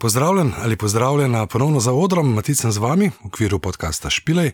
Pozdravljen 0.00 0.52
ali 0.62 0.76
pozdravljena 0.76 1.46
ponovno 1.46 1.80
za 1.80 1.92
odrom, 1.92 2.34
Maticem 2.34 2.72
z 2.72 2.78
vami 2.78 3.08
v 3.08 3.26
okviru 3.26 3.58
podcasta 3.58 4.10
Špilej. 4.10 4.52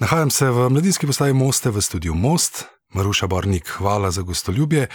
Nahajam 0.00 0.30
se 0.30 0.50
v 0.50 0.70
mladinski 0.70 1.06
postaji 1.06 1.32
Moste 1.32 1.70
v 1.70 1.82
studiu 1.82 2.14
Most, 2.14 2.64
Maruša 2.94 3.26
Bornik, 3.26 3.68
hvala 3.68 4.10
za 4.10 4.22
gostoljubje. 4.22 4.86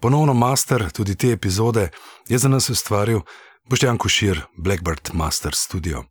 Ponovno 0.00 0.34
master 0.34 0.90
tudi 0.90 1.14
te 1.14 1.32
epizode 1.32 1.88
je 2.28 2.38
za 2.38 2.48
nas 2.48 2.68
ustvaril 2.70 3.20
Boštjan 3.70 3.98
Košir, 3.98 4.40
Blackbird 4.56 5.10
Master 5.12 5.54
Studio. 5.54 6.04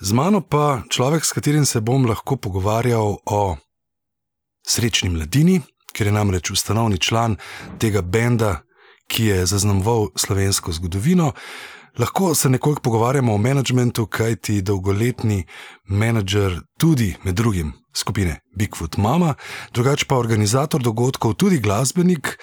Z 0.00 0.12
mano 0.12 0.40
pa 0.40 0.82
človek, 0.88 1.24
s 1.24 1.32
katerim 1.32 1.66
se 1.66 1.80
bom 1.80 2.06
lahko 2.06 2.36
pogovarjal 2.36 3.16
o 3.26 3.56
srečni 4.66 5.10
mladini, 5.10 5.60
ker 5.92 6.06
je 6.06 6.12
namreč 6.12 6.50
ustanovni 6.50 6.98
član 6.98 7.36
tega 7.78 8.02
benda, 8.02 8.62
ki 9.08 9.24
je 9.24 9.46
zaznamoval 9.46 10.08
slovensko 10.14 10.72
zgodovino. 10.72 11.32
Lahko 11.98 12.34
se 12.34 12.48
nekoliko 12.48 12.82
pogovarjamo 12.82 13.34
o 13.34 13.38
menedžmentu, 13.38 14.06
kaj 14.06 14.36
ti 14.36 14.62
dolgoletni 14.62 15.44
menedžer, 15.88 16.60
tudi 16.78 17.16
med 17.24 17.34
drugim 17.34 17.72
skupine 17.94 18.40
Bigfoot 18.56 18.96
Mama, 18.96 19.34
drugače 19.74 20.06
pa 20.08 20.16
organizator 20.16 20.82
dogodkov, 20.82 21.34
tudi 21.34 21.58
glasbenik, 21.58 22.36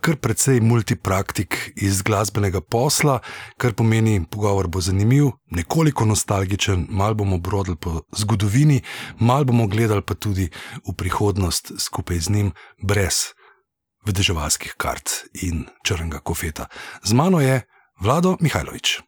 kar 0.00 0.16
precej 0.16 0.60
multipraktik 0.60 1.72
iz 1.76 2.02
glasbenega 2.02 2.60
posla, 2.60 3.18
kar 3.56 3.72
pomeni, 3.72 4.20
pogovor 4.30 4.68
bo 4.68 4.80
zanimiv, 4.80 5.30
nekoliko 5.50 6.04
nostalgičen, 6.04 6.86
mal 6.90 7.14
bomo 7.14 7.38
brodili 7.38 7.76
po 7.76 8.02
zgodovini, 8.12 8.82
mal 9.18 9.44
bomo 9.44 9.66
gledali 9.66 10.02
pa 10.02 10.14
tudi 10.14 10.50
v 10.88 10.96
prihodnost 10.96 11.72
skupaj 11.78 12.18
z 12.18 12.30
njim, 12.30 12.52
brez 12.82 13.32
vedeževalskih 14.06 14.74
kart 14.76 15.10
in 15.42 15.64
črnega 15.86 16.18
kofeta. 16.18 16.66
Z 17.04 17.12
mano 17.12 17.40
je 17.40 17.62
Vlado 18.02 18.36
Mihajlović. 18.40 18.98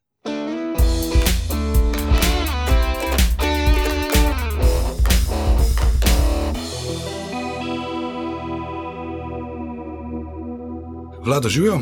Vlado, 11.25 11.49
živijo? 11.49 11.81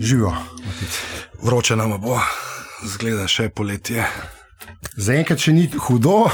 Živijo. 0.00 0.32
Vroče 1.42 1.76
nam 1.76 2.00
bo, 2.00 2.20
zgleda 2.84 3.28
še 3.28 3.48
poletje. 3.48 4.06
Zaenkrat 4.96 5.38
še 5.38 5.52
ni 5.52 5.68
hudo, 5.68 6.30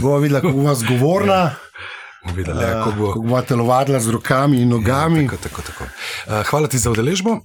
bo 0.00 0.16
videla, 0.16 0.40
kako 0.40 0.64
bo 0.64 0.74
zgovorna. 0.74 1.40
Videla, 2.32 2.62
ja, 2.62 2.78
kako 2.78 2.96
bo. 2.96 3.12
Kako 3.12 3.26
bo 3.28 3.42
telovadila 3.42 4.00
z 4.00 4.16
rokami 4.16 4.62
in 4.62 4.72
nogami. 4.72 5.24
Ja, 5.24 5.36
tako, 5.36 5.60
tako, 5.60 5.62
tako. 5.62 5.84
Uh, 5.84 6.46
hvala 6.48 6.72
ti 6.72 6.80
za 6.80 6.90
udeležbo. 6.90 7.42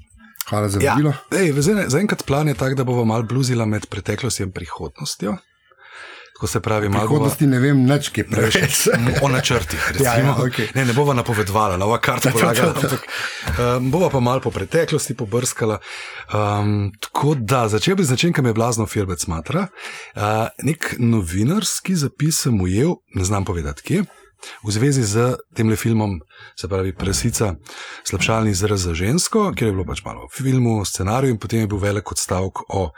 Hvala 0.49 0.69
za 0.69 0.79
vabilo. 0.79 1.13
Ja, 1.31 1.87
Zaenkrat 1.87 2.25
plan 2.25 2.47
je 2.47 2.53
tak, 2.53 2.75
da 2.75 2.83
bomo 2.83 3.05
malo 3.05 3.23
bluzila 3.23 3.65
med 3.65 3.85
preteklostjo 3.85 4.45
in 4.45 4.51
prihodnostjo. 4.51 5.37
Ko 6.39 6.47
se 6.47 6.59
pravi, 6.59 6.89
malo 6.89 7.03
prihodnosti, 7.03 7.45
bova, 7.45 7.51
ne 7.51 7.59
vem, 7.59 7.79
neč 7.83 8.09
kaj 8.15 8.23
preveč. 8.29 8.85
O 9.21 9.27
načrtih, 9.27 9.87
recimo. 9.91 10.05
Ja, 10.07 10.19
ja, 10.23 10.35
okay. 10.39 10.69
ne, 10.75 10.85
ne 10.87 10.93
bova 10.95 11.13
napovedovala, 11.13 11.75
nova 11.77 11.97
karta 11.99 12.31
polagala, 12.31 12.71
ampak 12.79 13.03
um, 13.59 13.89
bova 13.91 14.07
pa 14.09 14.21
malo 14.23 14.39
po 14.39 14.51
preteklosti 14.51 15.17
pobrskala. 15.19 15.81
Um, 16.31 16.93
tako 16.99 17.35
da, 17.35 17.65
začel 17.67 17.99
bi 17.99 18.07
z 18.07 18.15
nečem, 18.15 18.33
kar 18.33 18.47
me 18.47 18.53
je 18.53 18.59
blazno 18.61 18.87
firbec 18.87 19.27
matra. 19.27 19.67
Uh, 20.15 20.47
nek 20.63 20.93
novinarski 20.99 21.99
zapis 21.99 22.39
sem 22.45 22.61
ujel, 22.61 22.95
ne 23.19 23.27
znam 23.27 23.45
povedati 23.45 23.83
kje. 23.83 24.05
V 24.63 24.71
zvezi 24.71 25.03
z 25.03 25.37
tem 25.55 25.75
filmom, 25.75 26.19
se 26.55 26.67
pravi 26.67 26.95
Presica, 26.95 27.55
slabšalni 28.03 28.51
izraz 28.51 28.87
za 28.87 28.93
žensko, 28.93 29.51
kjer 29.55 29.69
je 29.69 29.75
bilo 29.75 29.85
pač 29.85 30.03
malo 30.05 30.25
o 30.25 30.31
filmu, 30.33 30.85
scenariju, 30.85 31.35
in 31.35 31.39
potem 31.39 31.59
je 31.59 31.67
bil 31.67 31.77
velik 31.77 32.11
odstavek 32.11 32.63
o 32.69 32.89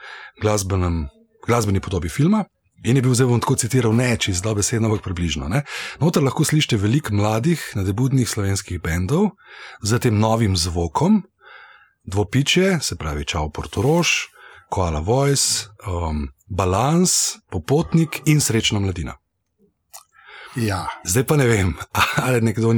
glasbeni 0.42 1.80
podobi 1.80 2.10
filma. 2.10 2.46
In 2.84 2.98
je 2.98 3.02
bil 3.06 3.14
zdaj 3.14 3.28
bom 3.30 3.42
tako 3.42 3.56
citiral, 3.62 3.94
ne 3.94 4.16
čez 4.18 4.42
dobesedno, 4.42 4.90
ampak 4.90 5.04
približno. 5.06 5.46
Notor 6.02 6.24
lahko 6.26 6.42
slišite 6.42 6.82
veliko 6.82 7.14
mladih, 7.14 7.62
nadebudnih 7.78 8.26
slovenskih 8.30 8.82
bendov 8.82 9.38
z 9.86 10.00
tem 10.02 10.18
novim 10.18 10.58
zvokom, 10.58 11.22
dvopiče, 12.10 12.80
se 12.82 12.98
pravi 12.98 13.26
Čau 13.26 13.52
Portoroš, 13.54 14.34
Koala 14.70 15.00
Voice, 15.00 15.70
um, 15.86 16.26
Balans, 16.50 17.38
Popotnik 17.52 18.22
in 18.26 18.42
Srečna 18.42 18.80
mladina. 18.80 19.21
Ja. 20.56 20.88
Zdaj 21.04 21.24
pa 21.24 21.38
ne 21.38 21.48
vem, 21.48 21.74
ali 22.26 22.42
nekdo. 22.42 22.74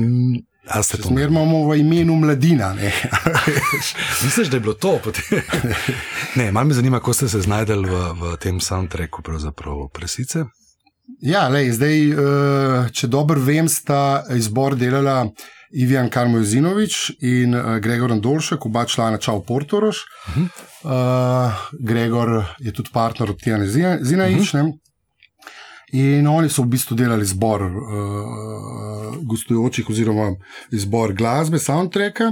Zmer 1.03 1.29
imamo 1.29 1.67
v 1.67 1.79
imenu 1.79 2.15
mladina. 2.15 2.75
Misliš, 4.23 4.47
da 4.47 4.57
je 4.57 4.61
bilo 4.61 4.73
to? 4.73 4.99
ne, 6.39 6.51
malo 6.51 6.67
me 6.67 6.73
zanima, 6.73 6.99
kako 6.99 7.13
ste 7.13 7.29
se 7.29 7.41
znašli 7.41 7.75
v, 7.75 8.03
v 8.21 8.37
tem 8.39 8.61
soundtracku, 8.61 9.21
pravzaprav 9.21 9.87
presice. 9.93 10.45
Ja, 11.19 11.47
lej, 11.47 11.73
zdaj, 11.75 11.97
eh, 12.11 12.15
če 12.91 13.07
dobro 13.07 13.41
vem, 13.41 13.67
sta 13.69 14.23
izbor 14.35 14.77
delala 14.79 15.27
Ivan 15.75 16.07
Karmojzinovič 16.09 17.19
in 17.19 17.55
eh, 17.55 17.79
Gregor 17.83 18.11
Andolšek, 18.15 18.65
oba 18.65 18.85
člana 18.85 19.17
Čau 19.17 19.43
Portoroš. 19.43 19.97
Uh 19.97 20.37
-huh. 20.37 20.47
uh, 20.83 21.53
Gregor 21.79 22.45
je 22.59 22.71
tudi 22.73 22.89
partner 22.93 23.29
od 23.29 23.41
Tijana 23.41 23.65
Zinajič. 24.01 24.53
Uh 24.53 24.59
-huh. 24.59 24.79
In 25.93 26.27
oni 26.27 26.49
so 26.49 26.63
v 26.63 26.73
bistvu 26.73 26.95
delali 26.97 27.25
zbor 27.25 27.61
uh, 27.61 29.17
gostujočih, 29.21 29.89
oziroma 29.89 30.31
zbor 30.71 31.13
glasbe, 31.13 31.59
soundtracka. 31.59 32.31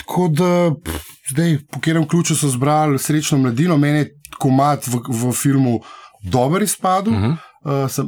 Tako 0.00 0.28
da 0.28 0.52
pff, 0.84 1.10
zdaj, 1.30 1.58
po 1.70 1.78
katerem 1.78 2.08
ključu 2.08 2.36
so 2.36 2.48
zbrali 2.48 2.98
srečno 2.98 3.38
mladino, 3.38 3.76
meni 3.76 3.98
je 3.98 4.10
komat 4.38 4.86
v, 4.86 5.00
v 5.08 5.32
filmu 5.32 5.80
dober 6.24 6.62
izpadel, 6.62 7.12
uh 7.12 7.20
-huh. 7.20 7.36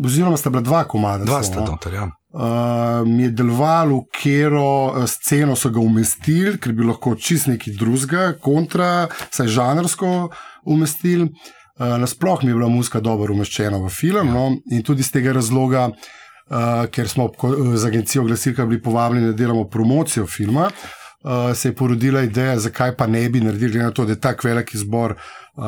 uh, 0.01 0.07
oziroma 0.07 0.37
sta 0.37 0.51
bila 0.51 0.63
dva 0.63 0.85
komada. 0.85 1.25
Dva 1.25 1.43
sta 1.43 1.61
noter, 1.61 1.95
ja. 1.95 2.11
Uh, 2.37 3.09
mi 3.09 3.23
je 3.23 3.31
delovalo, 3.31 4.05
kero 4.23 5.07
sceno 5.07 5.57
so 5.57 5.71
ga 5.71 5.81
umestili, 5.81 6.59
ker 6.59 6.73
bi 6.73 6.85
lahko 6.85 7.15
čist 7.15 7.47
neki 7.47 7.73
drugega, 7.73 8.33
kontra, 8.41 9.09
saj 9.31 9.47
žanrsko 9.47 10.29
umestili. 10.65 11.31
Uh, 11.79 11.99
Nasploh 12.01 12.43
mi 12.43 12.51
je 12.51 12.55
bila 12.55 12.69
muska 12.69 13.01
dobro 13.01 13.35
umeščena 13.35 13.77
v 13.77 13.89
film 13.93 14.31
no? 14.33 14.47
in 14.73 14.83
tudi 14.83 15.05
iz 15.05 15.11
tega 15.13 15.35
razloga, 15.37 15.91
uh, 15.91 16.87
ker 16.89 17.09
smo 17.09 17.29
z 17.77 17.85
agencijo 17.85 18.25
Glasilka 18.25 18.65
bili 18.67 18.83
povabljeni, 18.83 19.27
da 19.27 19.37
delamo 19.37 19.67
promocijo 19.69 20.27
filma, 20.27 20.71
uh, 20.71 21.53
se 21.55 21.69
je 21.69 21.75
porodila 21.77 22.23
ideja, 22.23 22.59
zakaj 22.59 22.97
pa 22.97 23.07
ne 23.07 23.29
bi 23.29 23.41
naredili, 23.41 23.73
glede 23.73 23.85
na 23.85 23.91
to, 23.91 24.05
da 24.05 24.17
je 24.17 24.21
tako 24.21 24.49
velik 24.49 24.75
izbor 24.75 25.15
uh, 25.57 25.65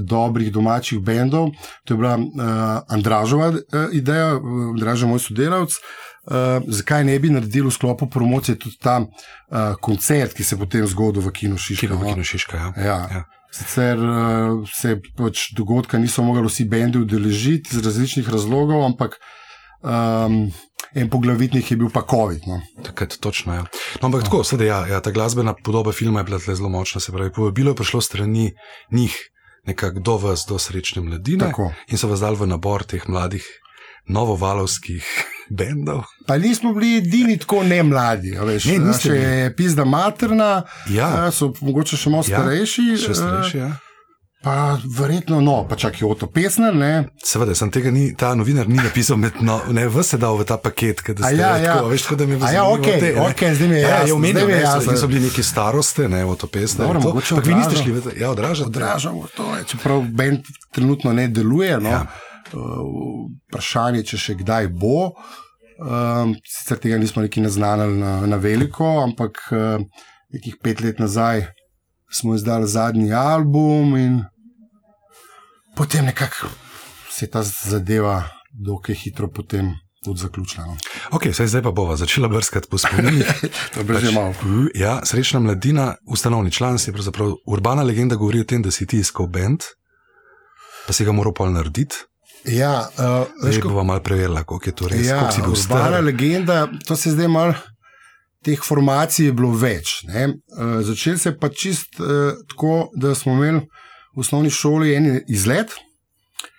dobrih 0.00 0.52
domačih 0.52 0.98
bendov. 0.98 1.52
To 1.84 1.94
je 1.94 1.98
bila 1.98 2.16
uh, 2.16 2.24
Andražova 2.88 3.48
uh, 3.48 3.84
ideja, 3.92 4.32
Andražov 4.72 5.08
moj 5.14 5.22
sodelavc. 5.22 5.76
Uh, 6.22 6.34
zakaj 6.66 7.04
ne 7.04 7.18
bi 7.18 7.30
naredili 7.30 7.66
v 7.66 7.74
sklopu 7.74 8.06
promocije 8.10 8.58
tudi 8.58 8.76
ta 8.82 8.98
uh, 8.98 9.74
koncert, 9.80 10.34
ki 10.34 10.44
se 10.44 10.54
je 10.54 10.58
potem 10.58 10.86
zgodil 10.86 11.22
v 11.22 11.30
Kinu 11.30 11.58
Šiška? 11.58 11.86
Kino, 11.86 11.98
no? 11.98 12.10
Kino 12.10 12.24
Šiška 12.24 12.56
ja. 12.56 12.72
Ja. 12.76 12.98
Ja. 13.10 13.22
Sicer 13.52 14.00
uh, 14.00 14.62
se 14.72 14.96
pač 15.16 15.50
dogodka 15.56 15.98
niso 16.00 16.24
mogli 16.24 16.46
vsi 16.48 16.64
bendi 16.64 17.02
udeležiti 17.02 17.76
iz 17.76 17.84
različnih 17.84 18.28
razlogov, 18.32 18.84
ampak 18.86 19.18
um, 19.84 20.46
en 20.94 21.10
poglavitnih 21.12 21.70
je 21.70 21.76
bil 21.76 21.90
pa 21.92 22.04
COVID. 22.10 22.46
No. 22.48 22.60
Tako 22.82 23.04
je 23.04 23.18
točno. 23.20 23.54
Ja. 23.54 23.66
No, 24.00 24.08
ampak 24.08 24.24
no. 24.24 24.30
tako, 24.30 24.44
sedaj, 24.44 24.66
ja, 24.66 24.80
ja, 24.86 25.00
ta 25.04 25.12
glasbena 25.12 25.54
podoba 25.64 25.92
filma 25.92 26.20
je 26.20 26.24
bila 26.24 26.38
zelo 26.38 26.68
močna. 26.68 27.00
Se 27.00 27.12
pravi, 27.12 27.32
povabilo 27.32 27.70
je 27.70 27.80
prišlo 27.80 28.00
strani 28.00 28.52
njih, 28.92 29.16
nekako 29.66 30.00
do 30.00 30.16
vas, 30.16 30.46
do 30.48 30.58
srečne 30.58 31.02
mladine. 31.02 31.52
Tako. 31.52 31.72
In 31.88 31.98
so 31.98 32.08
vas 32.08 32.24
dali 32.24 32.40
v 32.40 32.48
nabor 32.48 32.88
teh 32.88 33.04
mladih 33.08 33.44
novovalovskih 34.08 35.04
bendov. 35.58 36.02
Pa 36.26 36.38
nismo 36.38 36.72
bili 36.74 36.96
edini 36.98 37.38
tako 37.38 37.62
ne 37.68 37.82
mladi, 37.82 38.34
veš, 38.38 38.64
ne, 38.64 38.96
še 38.98 39.14
bili. 39.14 39.54
pizda 39.56 39.84
materna, 39.84 40.62
ja. 40.90 41.30
so 41.30 41.52
mogoče 41.60 41.96
še 41.96 42.12
malo 42.12 42.26
ja, 42.26 42.40
starejši. 42.42 42.90
Še 43.06 43.16
starejši, 43.20 43.58
ja. 43.58 43.72
Pa 44.42 44.78
verjetno, 44.98 45.40
no, 45.40 45.66
pa 45.70 45.76
čak 45.76 46.00
je 46.00 46.06
Oto 46.06 46.26
Pesner. 46.26 46.74
Ne? 46.74 47.04
Seveda, 47.22 47.54
sem 47.54 47.70
tega 47.70 47.92
ni, 47.94 48.08
ta 48.18 48.32
novinar 48.34 48.66
ni 48.66 48.74
napisal, 48.74 49.16
med, 49.22 49.38
no, 49.38 49.60
ne 49.70 49.84
vse 49.86 50.18
dal 50.18 50.34
v 50.40 50.46
ta 50.48 50.56
paket, 50.58 51.04
da 51.14 51.28
ste 51.28 51.38
ja, 51.38 51.52
ja. 51.62 51.76
tako, 51.76 51.92
veš, 51.92 52.06
da 52.18 52.26
mi 52.26 52.34
je 52.34 52.40
bilo 52.40 52.50
ja, 52.50 52.64
okay, 52.66 52.98
te, 52.98 53.12
okay, 53.22 53.54
zdaj 53.54 53.70
mi 53.70 53.76
je 53.78 53.82
ja, 53.84 53.88
jasno. 53.88 54.08
Ja, 54.08 54.16
omenil, 54.16 54.50
ne, 54.50 54.58
ne, 54.88 54.96
so 54.98 55.06
bili 55.06 55.22
neki 55.28 55.46
starosti, 55.46 56.08
ne, 56.10 56.24
Oto 56.26 56.50
Pesner. 56.50 56.88
Dobro, 56.88 57.04
mogoče. 57.06 57.36
Ampak 57.36 57.46
vi 57.46 57.54
niste 57.54 57.78
šli, 57.84 57.94
ja, 58.18 58.32
odražate. 58.34 58.74
Odražamo 58.74 59.30
to, 59.36 59.46
je, 59.60 59.64
čeprav 59.76 60.02
bend 60.10 60.50
trenutno 60.74 61.14
ne 61.14 61.28
deluje, 61.30 61.78
no. 61.78 61.94
Ja. 61.94 62.02
Uh, 62.52 63.30
vprašanje, 63.46 64.02
če 64.10 64.18
še 64.18 64.34
kdaj 64.42 64.72
bo. 64.74 65.12
Um, 65.82 66.36
sicer 66.46 66.78
tega 66.78 66.98
nismo 66.98 67.22
neki 67.22 67.40
naznanili 67.40 67.98
na, 67.98 68.26
na 68.26 68.36
veliko, 68.36 68.86
ampak 69.02 69.38
uh, 69.50 69.82
nekih 70.30 70.56
pet 70.62 70.80
let 70.80 70.98
nazaj 71.02 71.46
smo 72.12 72.34
izdali 72.34 72.68
zadnji 72.68 73.12
album 73.12 73.96
in 73.96 74.20
potem 75.76 76.04
nekako 76.04 76.48
se 77.10 77.24
je 77.24 77.30
ta 77.30 77.42
zadeva 77.42 78.22
dokaj 78.52 78.94
hitro 78.94 79.28
potem. 79.28 79.74
Tudi 80.04 80.20
zaključila. 80.20 80.66
No. 80.66 80.76
Okay, 81.10 81.46
zdaj 81.46 81.62
pa 81.62 81.70
bova 81.70 81.96
začela 81.96 82.28
brskati 82.28 82.66
po 82.70 82.78
spominih. 82.78 83.28
pač, 83.86 84.04
ja, 84.74 85.00
srečna 85.06 85.40
mladina, 85.40 85.94
ustanovni 86.06 86.50
član, 86.50 86.78
si 86.78 86.92
pravzaprav 86.92 87.36
urbana 87.46 87.82
legenda 87.82 88.16
govori 88.18 88.40
o 88.40 88.44
tem, 88.44 88.62
da 88.62 88.70
si 88.70 88.86
ti 88.86 88.98
iskal 88.98 89.26
bend. 89.26 89.62
pa 90.86 90.92
si 90.92 91.04
ga 91.04 91.12
moral 91.12 91.34
pol 91.34 91.52
narediti. 91.54 92.02
Ja, 92.44 92.88
uh, 92.98 93.50
Zdaj 93.50 93.62
bomo 93.62 93.84
malo 93.84 94.00
preverili, 94.00 94.36
kako 94.36 94.60
je 94.66 94.74
to 94.74 94.88
res. 94.88 95.06
Ja, 95.06 95.30
si 95.30 95.42
bil 95.42 95.54
star. 95.54 96.04
legenda, 96.04 96.68
to 96.86 96.96
se 96.96 97.10
zdaj 97.10 97.28
malo. 97.28 97.54
Teh 98.42 98.58
formacij 98.58 99.26
je 99.26 99.32
bilo 99.32 99.52
več. 99.54 100.02
Uh, 100.08 100.80
Začel 100.82 101.18
se 101.18 101.30
je 101.30 101.38
pa 101.38 101.48
čist 101.48 102.00
uh, 102.00 102.34
tako, 102.50 102.90
da 102.98 103.14
smo 103.14 103.32
imeli 103.32 103.62
v 104.16 104.20
osnovni 104.20 104.50
šoli 104.50 104.94
en 104.94 105.20
izlet 105.28 105.70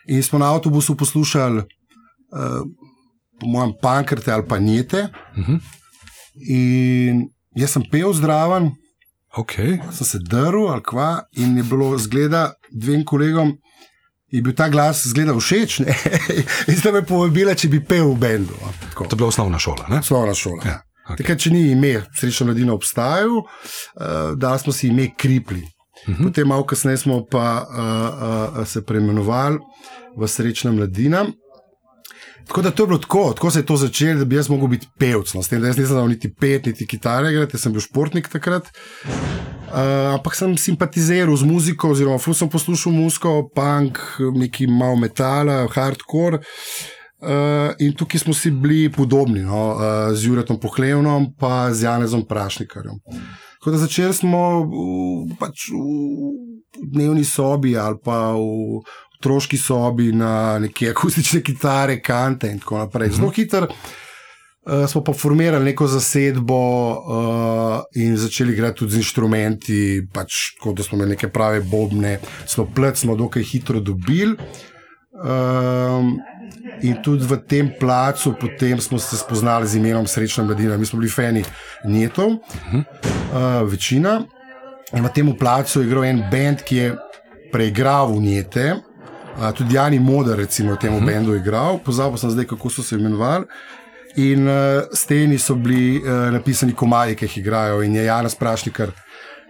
in 0.07 0.24
smo 0.24 0.39
na 0.39 0.53
avtobusu 0.53 0.95
poslušali, 0.97 1.59
uh, 1.59 2.62
po 3.39 3.47
mojem, 3.47 3.74
pankrte 3.81 4.31
ali 4.31 4.47
pa 4.47 4.59
njete. 4.59 5.09
Uh 5.38 5.47
-huh. 5.47 5.59
In 6.47 7.27
jaz 7.56 7.71
sem 7.71 7.83
pel 7.91 8.13
zdraven, 8.13 8.71
okay. 9.38 9.79
sem 9.91 10.07
se 10.07 10.19
drl 10.19 10.68
ali 10.68 10.83
kva, 10.83 11.24
in 11.31 11.57
je 11.57 11.63
bilo 11.63 11.97
zgleda 11.97 12.53
dvem 12.71 13.06
kolegom. 13.06 13.57
Je 14.33 14.41
bil 14.41 14.53
ta 14.57 14.65
glas 14.69 15.03
zgleda 15.06 15.35
všeč, 15.38 15.80
ne? 15.85 15.94
in 16.69 16.77
ste 16.80 16.89
me 16.91 17.03
povabili, 17.06 17.53
če 17.53 17.69
bi 17.69 17.80
pel 17.85 18.07
v 18.15 18.18
bendu. 18.18 18.56
no. 18.57 18.71
To 18.97 19.06
je 19.06 19.19
bila 19.19 19.30
osnovna 19.30 19.59
šola. 19.62 19.85
Ne? 19.89 20.00
Osnovna 20.01 20.33
šola. 20.33 20.63
Ja. 20.65 20.80
okej. 21.06 21.19
Takrat, 21.21 21.39
če 21.39 21.51
ni 21.53 21.62
ime, 21.71 21.91
srečna 22.18 22.47
mladina 22.47 22.74
obstajal, 22.74 23.44
uh, 23.44 24.33
da 24.35 24.56
smo 24.57 24.74
si 24.74 24.89
ime 24.89 25.12
kripli. 25.13 25.62
Uh 25.62 25.69
Mhm. 26.03 26.13
-huh. 26.13 26.24
Potem, 26.25 26.47
malo 26.47 26.65
kasneje, 26.65 26.97
smo 26.97 27.21
pa 27.31 27.63
uh, 27.63 28.59
uh, 28.59 28.68
se 28.68 28.81
preimenovali 28.81 29.59
v 30.18 30.27
srečna 30.27 30.71
mladina. 30.71 31.25
Tako 32.48 32.62
da 32.62 32.72
to 32.72 32.84
je 32.84 32.88
bilo 32.88 33.00
tako, 33.00 33.34
tako 33.34 33.51
se 33.51 33.60
je 33.60 33.66
to 33.66 33.78
začelo, 33.78 34.19
da 34.19 34.25
bi 34.25 34.36
jaz 34.36 34.50
mogel 34.50 34.68
biti 34.68 34.88
pevc. 35.00 35.34
No, 35.34 35.44
s 35.44 35.48
tem, 35.48 35.62
da 35.62 35.68
jaz 35.68 35.78
nisem 35.78 35.95
znal 35.95 36.07
niti 36.07 36.34
pet, 36.34 36.66
niti 36.66 36.88
kitare, 36.88 37.31
igrati, 37.31 37.56
jaz 37.56 37.62
sem 37.62 37.74
bil 37.74 37.81
športnik 37.81 38.28
takrat. 38.30 38.68
Uh, 39.74 40.13
ampak 40.13 40.36
sem 40.36 40.57
simpatiziral 40.57 41.36
z 41.38 41.48
muziko, 41.50 41.90
oziroma 41.95 42.19
ful 42.22 42.36
sem 42.38 42.50
poslušal 42.50 42.94
muziko, 42.94 43.48
punk, 43.56 44.01
neki 44.36 44.68
malo 44.68 45.00
metala, 45.01 45.63
hardcore. 45.72 46.44
Uh, 47.24 47.72
in 47.80 47.95
tukaj 47.95 48.19
smo 48.19 48.34
si 48.36 48.51
bili 48.51 48.92
podobni, 48.92 49.42
no, 49.48 49.63
uh, 49.72 50.12
z 50.12 50.28
Juretom 50.28 50.60
Pohlevnom 50.60 51.30
in 51.31 51.74
z 51.74 51.84
Janezom 51.88 52.25
Prašnikarjem. 52.28 53.00
Tako 53.60 53.72
da 53.72 53.78
začeli 53.78 54.13
smo 54.13 54.39
v, 54.68 55.38
pač 55.39 55.69
v 55.72 56.84
dnevni 56.92 57.24
sobi 57.24 57.78
ali 57.78 57.96
pa 58.04 58.36
v 58.36 58.84
otroški 59.24 59.58
sobi 59.58 60.12
na 60.12 60.60
neke 60.60 60.90
akustične 60.92 61.42
kitare, 61.42 62.02
kante 62.04 62.52
in 62.52 62.60
tako 62.60 62.84
naprej. 62.84 63.16
Zelo 63.16 63.31
hitro 63.31 63.68
uh, 63.68 64.90
smo 64.90 65.04
pa 65.04 65.14
formirali 65.14 65.66
neko 65.66 65.88
zasedbo 65.88 66.60
uh, 66.92 67.80
in 67.96 68.18
začeli 68.18 68.54
igrati 68.54 68.80
tudi 68.80 68.92
z 68.92 68.98
inštrumenti, 68.98 69.80
pač 70.14 70.58
tako 70.58 70.74
da 70.74 70.84
smo 70.84 70.98
imeli 70.98 71.16
neke 71.16 71.28
prave 71.31 71.62
bobne, 71.62 72.20
smo 72.46 72.68
plec, 72.75 73.00
smo 73.00 73.16
dokaj 73.16 73.44
hitro 73.44 73.80
dobili. 73.80 74.36
Um, 75.14 76.18
in 76.81 76.98
tudi 77.04 77.28
v 77.30 77.38
tem 77.48 77.70
placu, 77.80 78.34
potem 78.40 78.81
smo 78.81 79.00
se 79.00 79.18
spoznali 79.18 79.68
z 79.68 79.78
imenom 79.78 80.08
Srečna 80.08 80.44
mladina. 80.44 80.78
Mi 80.78 80.86
smo 80.86 81.00
bili 81.00 81.12
fani 81.12 81.44
Njetov, 81.86 82.30
uh, 82.30 83.70
večina. 83.72 84.24
In 84.94 85.04
na 85.04 85.10
tem 85.10 85.31
placu 85.38 85.80
je 85.80 85.88
igral 85.88 86.04
en 86.06 86.24
bend, 86.31 86.62
ki 86.66 86.75
je 86.75 86.96
preigral 87.52 88.20
Njete. 88.22 88.74
Uh, 89.38 89.51
tudi 89.53 89.75
Jani 89.75 90.00
Moder, 90.00 90.38
recimo, 90.38 90.74
v 90.74 90.77
tem 90.77 90.94
uh 90.94 91.01
-huh. 91.01 91.06
bendu 91.06 91.35
igral, 91.35 91.80
pozabil 91.80 92.18
sem 92.18 92.30
zdaj, 92.30 92.45
kako 92.45 92.69
so 92.69 92.83
se 92.83 92.95
imenovali. 92.95 93.45
In 94.15 94.47
uh, 94.47 94.53
steni 94.94 95.39
so 95.39 95.56
bili 95.56 95.97
uh, 95.97 96.31
napisani 96.31 96.74
komaji, 96.74 97.15
ki 97.15 97.25
jih 97.25 97.38
igrajo. 97.38 97.83
In 97.83 97.95
je 97.95 98.03
Janes 98.03 98.35
Prašnikar 98.35 98.91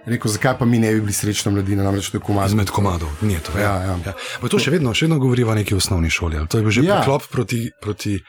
rekel, 0.05 0.31
zakaj 0.31 0.57
pa 0.57 0.65
mi 0.65 0.79
ne 0.79 0.93
bi 0.93 1.01
bili 1.01 1.13
srečna 1.13 1.51
mladina, 1.51 1.83
namreč 1.83 2.09
to 2.09 2.17
je 2.17 2.21
komaj. 2.21 2.47
Izmed 2.47 2.69
komadov, 2.69 3.09
ni 3.21 3.39
to. 3.39 3.59
Ja, 3.59 3.75
ja. 3.83 3.97
Ja. 4.05 4.13
Pa 4.41 4.51
to 4.51 4.59
še 4.59 4.71
vedno, 4.71 4.93
še 4.93 5.07
vedno 5.07 5.19
govoriva 5.19 5.51
o 5.51 5.55
neki 5.55 5.75
osnovni 5.75 6.09
šoli. 6.09 6.43
To 6.49 6.59
je 6.59 6.63
bil 6.63 6.71
že 6.71 6.83
Ja. 6.83 6.87
ja. 6.87 7.01
preklop 7.01 7.27
proti, 7.31 7.69
proti 7.81 8.19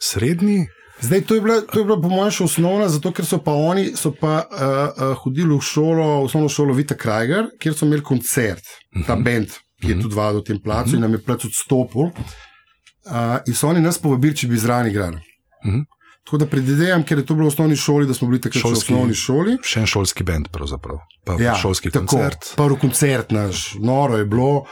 srednji. 0.00 0.66
Zdaj, 1.02 1.20
to 1.26 1.34
je 1.34 1.40
bila, 1.40 1.60
to 1.66 1.80
je 1.80 1.84
bila 1.84 1.98
po 2.00 2.08
mojem, 2.08 2.30
še 2.30 2.44
osnovna, 2.44 2.86
zato 2.88 3.10
ker 3.12 3.26
so 3.26 3.40
pa 3.42 3.52
oni 3.58 3.96
so 3.98 4.12
pa, 4.14 4.44
uh, 4.46 4.62
uh, 4.62 5.14
hodili 5.24 5.56
v 5.56 5.64
šolo, 5.64 6.22
v 6.22 6.28
osnovno 6.28 6.48
šolo 6.52 6.76
Vita 6.78 6.94
Krajger, 6.94 7.48
kjer 7.58 7.74
so 7.74 7.88
imeli 7.88 8.04
koncert, 8.06 8.62
uh 8.62 9.00
-huh. 9.00 9.06
ta 9.06 9.16
bend, 9.16 9.50
ki 9.82 9.90
je 9.92 10.00
tudi 10.00 10.14
vadil 10.14 10.40
v 10.40 10.44
tem 10.44 10.60
placu 10.62 10.88
uh 10.88 10.92
-huh. 10.92 10.96
in 10.96 11.00
nam 11.00 11.12
je 11.12 11.22
plac 11.22 11.44
odstopil. 11.44 12.02
Uh, 12.02 13.38
in 13.46 13.54
so 13.54 13.68
oni 13.68 13.80
nas 13.80 13.98
povabili, 13.98 14.36
če 14.36 14.48
bi 14.48 14.58
zraven 14.58 14.90
igrali. 14.90 15.16
Uh 15.16 15.74
-huh. 15.74 15.84
Tako 16.24 16.38
da 16.38 16.46
predvidevam, 16.46 17.02
ker 17.02 17.18
je 17.18 17.26
to 17.26 17.34
bilo 17.34 17.48
v 17.48 17.52
osnovni 17.52 17.76
šoli, 17.76 18.06
da 18.06 18.14
smo 18.14 18.28
bili 18.28 18.40
takrat 18.40 18.62
še 18.62 18.68
v 18.68 18.70
Šolski- 18.70 18.92
osnovni 18.94 19.14
šoli. 19.14 19.56
Še 19.62 19.80
en 19.80 19.86
šolski 19.86 20.24
bend, 20.24 20.48
pravzaprav. 20.54 21.00
Pa 21.26 21.34
Ja, 21.42 21.54
šolski 21.58 21.90
tako, 21.90 22.06
koncert. 22.06 22.52
Prvi 22.56 22.76
koncert 22.78 23.30
naš, 23.34 23.74
noro 23.80 24.16
je 24.16 24.24
bilo. 24.24 24.66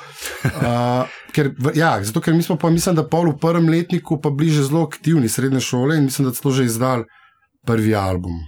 Uh, 0.45 1.11
ker, 1.35 1.51
ja, 1.75 1.99
zato, 2.05 2.21
ker 2.21 2.35
mi 2.35 2.43
smo 2.43 2.57
pa, 2.57 2.71
mislim, 2.71 2.95
da 2.95 3.09
pol 3.09 3.33
v 3.33 3.39
prvem 3.43 3.69
letniku 3.69 4.21
pa 4.23 4.31
bili 4.31 4.55
že 4.55 4.63
zelo 4.63 4.87
aktivni 4.87 5.29
srednje 5.29 5.61
šole 5.61 5.97
in 5.97 6.05
mislim, 6.05 6.29
da 6.29 6.35
so 6.35 6.51
že 6.51 6.65
izdali 6.65 7.05
prvi 7.67 7.95
album. 7.95 8.39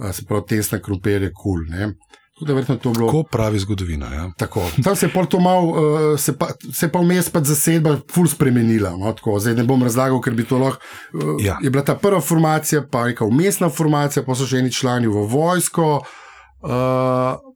Uh, 0.00 0.10
se 0.12 0.24
pravi, 0.24 0.48
tesna 0.48 0.80
krumpir 0.80 1.22
je 1.22 1.32
kul. 1.32 1.68
Cool, 1.68 1.92
Tudi 2.38 2.52
verjetno 2.52 2.74
je 2.74 2.80
to 2.80 2.92
bilo. 2.92 3.06
Tako 3.06 3.22
pravi 3.22 3.58
zgodovina. 3.58 4.14
Ja. 4.14 4.30
Tako. 4.36 4.62
Tam 4.84 4.96
se 4.96 5.06
je 5.06 5.12
pol 5.12 5.26
to 5.26 5.40
mal, 5.40 5.68
uh, 5.68 6.18
se, 6.20 6.36
pa, 6.38 6.48
se 6.72 6.86
je 6.86 6.92
pa 6.92 7.00
vmes 7.00 7.30
pa 7.30 7.40
zasedba 7.40 7.96
ful 8.12 8.28
spremenila. 8.28 8.90
No, 8.90 9.12
tako. 9.12 9.38
Zdaj 9.40 9.54
ne 9.54 9.64
bom 9.64 9.82
razlagal, 9.82 10.20
ker 10.20 10.34
bi 10.36 10.44
to 10.44 10.58
lahko. 10.58 10.82
Uh, 11.14 11.40
Ja. 11.40 11.56
Je 11.62 11.70
bila 11.70 11.84
ta 11.84 11.94
prva 11.94 12.20
formacija, 12.20 12.82
pa 12.90 13.06
neka 13.06 13.24
umestna 13.24 13.70
formacija, 13.70 14.22
pa 14.26 14.34
so 14.34 14.44
še 14.46 14.60
eni 14.60 14.72
člani 14.72 15.08
v 15.08 15.24
vojsko, 15.32 15.88
uh, 15.96 16.70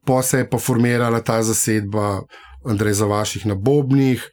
pa 0.05 0.21
se 0.25 0.41
je 0.41 0.49
pa 0.49 0.57
formirala 0.57 1.21
ta 1.21 1.43
zasedba 1.43 2.23
Andrej 2.65 2.93
Zavaših 2.93 3.45
na 3.45 3.55
Bobnih, 3.55 4.23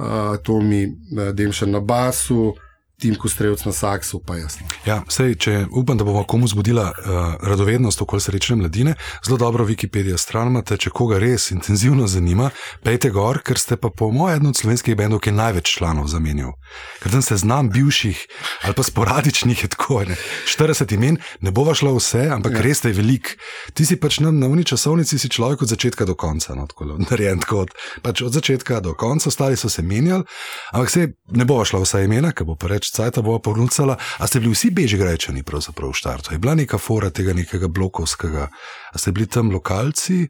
uh, 0.00 0.36
Tomi 0.42 0.86
uh, 0.86 1.34
Demšen 1.36 1.70
na 1.70 1.80
basu, 1.80 2.54
Tim 3.02 3.16
Kostrevc 3.18 3.64
na 3.66 3.72
saksu, 3.72 4.20
pa 4.26 4.36
jasno. 4.38 4.66
Ja, 4.86 5.00
sej, 5.10 5.34
če 5.42 5.56
upam, 5.70 5.98
da 5.98 6.04
bomo 6.04 6.24
komu 6.28 6.50
zbudila 6.50 6.90
uh, 6.90 7.22
radovednost 7.42 8.02
okoli 8.02 8.22
srečne 8.22 8.56
mladine, 8.62 8.94
zelo 9.26 9.38
dobro 9.40 9.66
Wikipedija 9.66 10.18
stran 10.18 10.52
imate, 10.52 10.76
če 10.76 10.92
koga 10.94 11.18
res 11.22 11.50
intenzivno 11.54 12.06
zanima, 12.10 12.50
pejte 12.84 13.10
gor, 13.14 13.42
ker 13.44 13.58
ste 13.58 13.78
pa 13.80 13.90
po 13.90 14.10
mojem 14.12 14.42
eden 14.42 14.50
od 14.50 14.56
slovenskih 14.56 14.96
bendov, 14.96 15.20
ki 15.22 15.30
je 15.30 15.36
največ 15.36 15.70
članov 15.76 16.08
zamenjal. 16.10 16.54
Ker 17.02 17.12
tam 17.12 17.22
se 17.22 17.36
znam 17.36 17.70
bivših 17.70 18.26
ali 18.62 18.74
pa 18.74 18.82
sporadičnih, 18.82 19.62
je 19.62 19.68
tako, 19.68 20.02
ne, 20.08 20.16
40 20.48 20.94
imen, 20.94 21.18
ne 21.40 21.50
bova 21.50 21.74
šla 21.74 21.92
vse, 21.96 22.26
ampak 22.34 22.56
ja. 22.58 22.62
res 22.66 22.80
te 22.80 22.90
je 22.90 22.98
velik. 22.98 23.34
Ti 23.74 23.86
si 23.86 23.96
pač 24.00 24.20
nam 24.24 24.38
na 24.40 24.48
uni 24.48 24.64
časovnici 24.64 25.18
si 25.18 25.28
človek 25.28 25.62
od 25.62 25.72
začetka 25.74 26.06
do 26.08 26.14
konca, 26.14 26.56
no, 26.58 26.66
tako 26.66 26.96
narejen 26.98 27.42
tako 27.44 27.66
od, 27.66 27.74
pač 28.02 28.22
od 28.22 28.32
začetka 28.32 28.80
do 28.80 28.94
konca, 28.98 29.28
ostali 29.28 29.56
so 29.56 29.68
se 29.68 29.82
menjali, 29.82 30.24
ampak 30.72 30.90
se 30.90 31.08
ne 31.36 31.44
bova 31.44 31.66
šla 31.68 31.82
vsa 31.84 32.02
imena, 32.06 32.32
ker 32.32 32.48
bo 32.48 32.56
pa 32.56 32.72
reč 32.72 32.90
cajta 32.92 33.22
bova 33.24 33.40
porucala, 33.40 33.96
a 34.18 34.26
ste 34.28 34.40
bili 34.40 34.52
vsi 34.52 34.70
bežigrajčani 34.70 35.42
pravzaprav 35.42 35.90
v 35.90 35.98
štartu, 35.98 36.34
je 36.34 36.38
bila 36.38 36.54
neka 36.54 36.78
fora 36.78 37.10
tega 37.10 37.32
nekega 37.32 37.68
blokovskega, 37.68 38.48
a 38.92 38.98
ste 38.98 39.12
bili 39.12 39.26
tam 39.26 39.50
lokalci? 39.50 40.26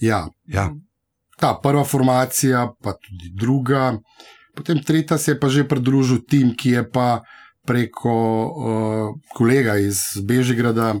Ja, 0.00 0.26
Ja, 0.52 0.70
ta 1.40 1.54
prva 1.62 1.84
formacija, 1.84 2.72
pa 2.82 2.92
tudi 2.92 3.32
druga. 3.34 3.98
Potem 4.54 4.82
tretja 4.84 5.18
se 5.18 5.32
je 5.32 5.40
pa 5.40 5.48
že 5.48 5.64
pridružil 5.68 6.22
tim, 6.28 6.52
ki 6.56 6.70
je 6.70 6.82
pa 6.90 7.22
preko 7.66 8.12
uh, 8.12 9.14
kolega 9.34 9.78
iz 9.78 10.18
Bežigrada. 10.22 10.94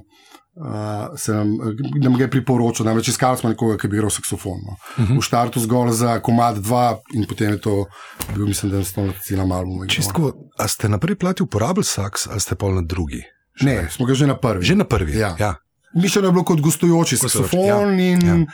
Uh, 0.54 1.18
se 1.18 1.32
nam, 1.32 1.48
nam 1.94 2.16
ga 2.16 2.24
je 2.24 2.30
priporočil, 2.30 2.84
namreč 2.86 3.08
iskali 3.08 3.38
smo 3.38 3.48
nekoga, 3.48 3.78
ki 3.80 3.88
bi 3.88 3.96
igral 3.96 4.10
saksofon. 4.12 4.58
No. 4.66 4.72
Uh 4.72 5.10
-huh. 5.10 5.18
V 5.18 5.22
štartu 5.24 5.60
zgolj 5.60 5.92
za 5.96 6.18
komad 6.20 6.56
2, 6.56 6.96
in 7.14 7.24
potem 7.28 7.50
je 7.50 7.60
to 7.60 7.86
bil, 8.34 8.46
mislim, 8.46 8.72
da 8.72 8.78
je 8.78 8.84
to 8.84 9.12
celem 9.24 9.52
albumu. 9.52 9.86
čistko, 9.86 10.32
a 10.58 10.68
ste 10.68 10.88
na 10.88 10.98
prvi 10.98 11.16
plati 11.16 11.42
uporabljali 11.42 11.84
saks 11.84 12.26
ali 12.26 12.40
ste 12.40 12.54
pol 12.54 12.74
na 12.74 12.82
drugi? 12.82 13.22
Ne, 13.60 13.88
smo 13.90 14.06
ga 14.06 14.14
že 14.14 14.26
na 14.26 14.36
prvi. 14.36 14.64
Že 14.64 14.74
na 14.74 14.84
prvi. 14.84 15.18
Ja. 15.18 15.36
ja. 15.38 15.54
Mišljeno 15.94 16.28
je 16.28 16.32
bilo 16.32 16.44
kot 16.44 16.60
gostujoči 16.60 17.16
saksofon, 17.16 17.98
ja, 17.98 18.12
in 18.12 18.26
ja. 18.26 18.46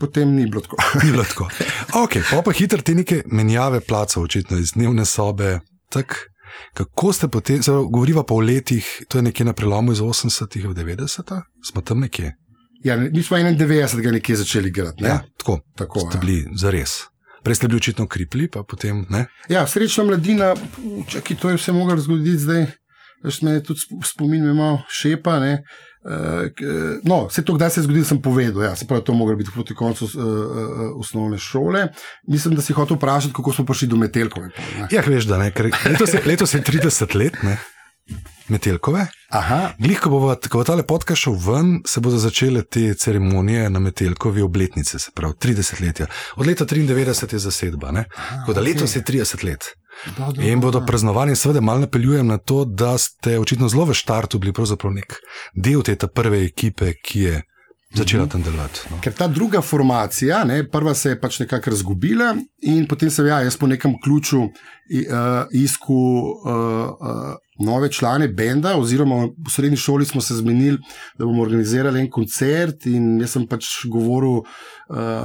potem 0.00 0.34
ni 0.34 0.46
bilo 0.46 0.60
tako. 0.60 0.76
Ni 1.04 1.10
bilo 1.10 1.24
tako. 1.24 1.48
Ok, 1.94 2.16
pa 2.30 2.42
pa 2.42 2.52
hitro 2.52 2.82
te 2.82 2.94
neke 2.94 3.22
menjave 3.26 3.80
placov, 3.80 4.22
očitno 4.22 4.58
iz 4.58 4.72
dnevne 4.72 5.04
sobe. 5.04 5.60
Tak, 5.88 6.16
kako 6.74 7.12
ste 7.12 7.28
potem, 7.28 7.62
zelo, 7.62 7.86
govoriva 7.86 8.24
pa 8.24 8.34
o 8.34 8.40
letih, 8.40 8.86
to 9.08 9.18
je 9.18 9.22
nekje 9.22 9.44
na 9.44 9.52
prelomu 9.52 9.92
iz 9.92 9.98
80-ih 9.98 10.66
v 10.66 10.74
90-ih, 10.74 11.42
smo 11.62 11.80
tam 11.80 12.00
nekje. 12.00 12.32
Ja, 12.84 12.96
mi 12.96 13.22
smo 13.22 13.36
91. 13.36 14.12
nekje 14.12 14.36
začeli 14.36 14.68
igrati. 14.68 15.02
ne? 15.02 15.08
Ja, 15.08 15.20
tako, 15.38 15.60
Tako, 15.76 16.00
ste 16.00 16.16
ja. 16.16 16.20
bili 16.20 16.46
zares. 16.54 16.90
Prej 17.42 17.54
ste 17.54 17.68
bili 17.68 17.76
očitno 17.76 18.06
kripli, 18.06 18.48
pa 18.48 18.62
potem 18.62 19.06
ne. 19.08 19.26
Ja, 19.48 19.66
srečna 19.66 20.04
mladina, 20.04 20.54
čakaj, 21.08 21.36
to 21.36 21.50
je 21.50 21.56
vse 21.56 21.72
moglo 21.72 21.96
zgoditi 21.96 22.38
zdaj. 22.38 22.66
Veš, 23.24 23.42
me 23.42 23.62
tudi 23.62 23.80
sp- 23.80 24.04
spomin 24.04 24.44
me 24.44 24.54
malo 24.54 24.82
šepa. 24.90 25.38
Ne. 25.40 25.62
No, 27.02 27.26
vse 27.26 27.42
to, 27.44 27.54
kdaj 27.54 27.70
se 27.70 27.80
je 27.80 27.84
zgodilo, 27.84 28.04
sem 28.04 28.20
povedal. 28.22 28.62
Ja, 28.62 28.76
se 28.76 28.86
pravi, 28.86 29.04
to 29.04 29.14
moglo 29.14 29.36
biti 29.36 29.50
proti 29.54 29.74
koncu 29.74 30.04
uh, 30.04 30.10
uh, 30.14 31.00
osnovne 31.00 31.38
šole. 31.38 31.88
Mislim, 32.26 32.54
da 32.54 32.62
si 32.62 32.72
hotel 32.72 32.96
vprašati, 32.96 33.34
kako 33.34 33.52
smo 33.52 33.64
prišli 33.66 33.88
do 33.88 33.96
Metelkove. 33.96 34.50
Ja, 34.90 35.02
veš, 35.06 35.26
da 35.26 35.38
ne, 35.38 35.50
ker 35.50 35.70
letos 35.90 36.14
je, 36.14 36.22
letos 36.26 36.54
je 36.54 36.62
30 36.62 37.16
let, 37.18 37.42
ne. 37.42 37.58
Metelkove. 38.48 39.06
Aha, 39.28 39.74
Glih, 39.78 39.98
ko 40.00 40.10
bo, 40.10 40.34
ko 40.50 40.60
bo 40.60 40.64
ta 40.64 40.76
podcast 40.86 41.22
šel 41.22 41.34
ven, 41.34 41.72
se 41.86 42.00
bodo 42.00 42.18
začele 42.18 42.62
te 42.62 42.94
ceremonije 42.94 43.70
na 43.70 43.78
Metelkovi 43.82 44.42
obletnice, 44.42 44.98
se 44.98 45.10
pravi 45.14 45.34
30 45.34 45.82
let. 45.82 46.00
Od 46.36 46.46
leta 46.46 46.64
93 46.64 47.32
je 47.32 47.38
zasedba, 47.38 47.92
tako 47.92 48.52
da 48.52 48.60
okej. 48.60 48.72
letos 48.72 48.96
je 48.96 49.02
30 49.02 49.44
let. 49.44 49.64
do, 50.18 50.32
do, 50.32 50.42
In 50.42 50.60
bodo 50.60 50.80
do. 50.80 50.86
praznovali, 50.86 51.36
seveda, 51.36 51.60
malo 51.60 51.78
napeljujem 51.78 52.26
na 52.26 52.38
to, 52.38 52.64
da 52.64 52.98
ste 52.98 53.38
očitno 53.38 53.68
zelo 53.68 53.84
v 53.84 53.94
štartu 53.94 54.38
bili 54.38 54.52
pravzaprav 54.52 54.92
nek 54.94 55.18
del 55.54 55.82
te 55.82 55.96
prve 56.06 56.44
ekipe, 56.44 56.92
ki 57.02 57.20
je 57.20 57.42
začela 57.94 58.26
tam 58.26 58.42
delovati. 58.42 58.80
No. 58.90 59.00
Ker 59.00 59.12
ta 59.12 59.26
druga 59.28 59.60
formacija, 59.60 60.44
ne, 60.44 60.62
prva 60.70 60.94
se 60.94 61.08
je 61.14 61.20
pač 61.20 61.40
nekako 61.40 61.70
razgubila, 61.70 62.34
in 62.62 62.86
potem 62.86 63.10
se 63.10 63.24
ja, 63.26 63.40
jaz 63.40 63.56
po 63.56 63.66
nekem 63.66 63.96
ključu 64.02 64.42
uh, 64.42 64.50
iskal 65.50 65.96
uh, 65.96 66.52
uh, 67.00 67.34
nove 67.58 67.92
člane 67.92 68.28
benda, 68.28 68.76
oziroma 68.76 69.26
v 69.26 69.50
srednji 69.50 69.76
šoli 69.76 70.04
smo 70.04 70.20
se 70.20 70.34
zmenili, 70.34 70.78
da 71.18 71.24
bomo 71.24 71.42
organizirali 71.42 72.00
en 72.00 72.10
koncert. 72.10 72.86
In 72.86 73.20
jaz 73.20 73.36
sem 73.36 73.46
pač 73.46 73.68
govoril 73.92 74.42
uh, 74.42 74.46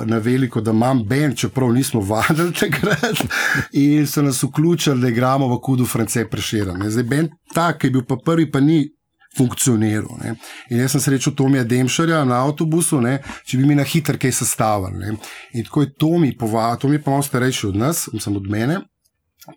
na 0.05 0.17
veliko, 0.17 0.61
da 0.61 0.71
imam 0.71 1.03
bend, 1.07 1.37
čeprav 1.37 1.73
nismo 1.73 2.01
vadili 2.01 2.53
takrat, 2.61 3.25
in 3.71 4.07
so 4.07 4.21
nas 4.21 4.43
vključili, 4.43 5.01
da 5.01 5.09
igramo 5.09 5.47
v 5.55 5.59
Kudu 5.61 5.85
France 5.85 6.25
Prešeren. 6.29 6.89
Zdaj, 6.89 7.03
bend 7.03 7.37
ta, 7.53 7.73
ki 7.77 7.87
je 7.87 7.91
bil 7.91 8.07
pa 8.07 8.17
prvi, 8.25 8.51
pa 8.51 8.59
ni. 8.59 8.83
Funkcioniral. 9.31 10.17
Ne. 10.19 10.33
In 10.75 10.81
jaz 10.81 10.91
sem 10.91 10.99
srečal 10.99 11.31
Tomija 11.39 11.63
Demšarja 11.63 12.17
na 12.27 12.41
avtobusu, 12.43 12.97
ne, 12.99 13.13
če 13.47 13.61
bi 13.61 13.69
mi 13.69 13.77
na 13.79 13.85
hitro 13.87 14.19
kaj 14.19 14.33
sestavili. 14.35 14.99
Ne. 14.99 15.13
In 15.55 15.63
tako 15.63 15.85
je 15.85 15.93
Tomi 15.95 16.33
povabil, 16.37 16.81
Tomi 16.81 16.99
pa 16.99 17.13
malo 17.13 17.23
starejši 17.23 17.69
od 17.69 17.79
nas, 17.79 18.01
sem 18.19 18.35
od 18.35 18.49
mene, 18.51 18.81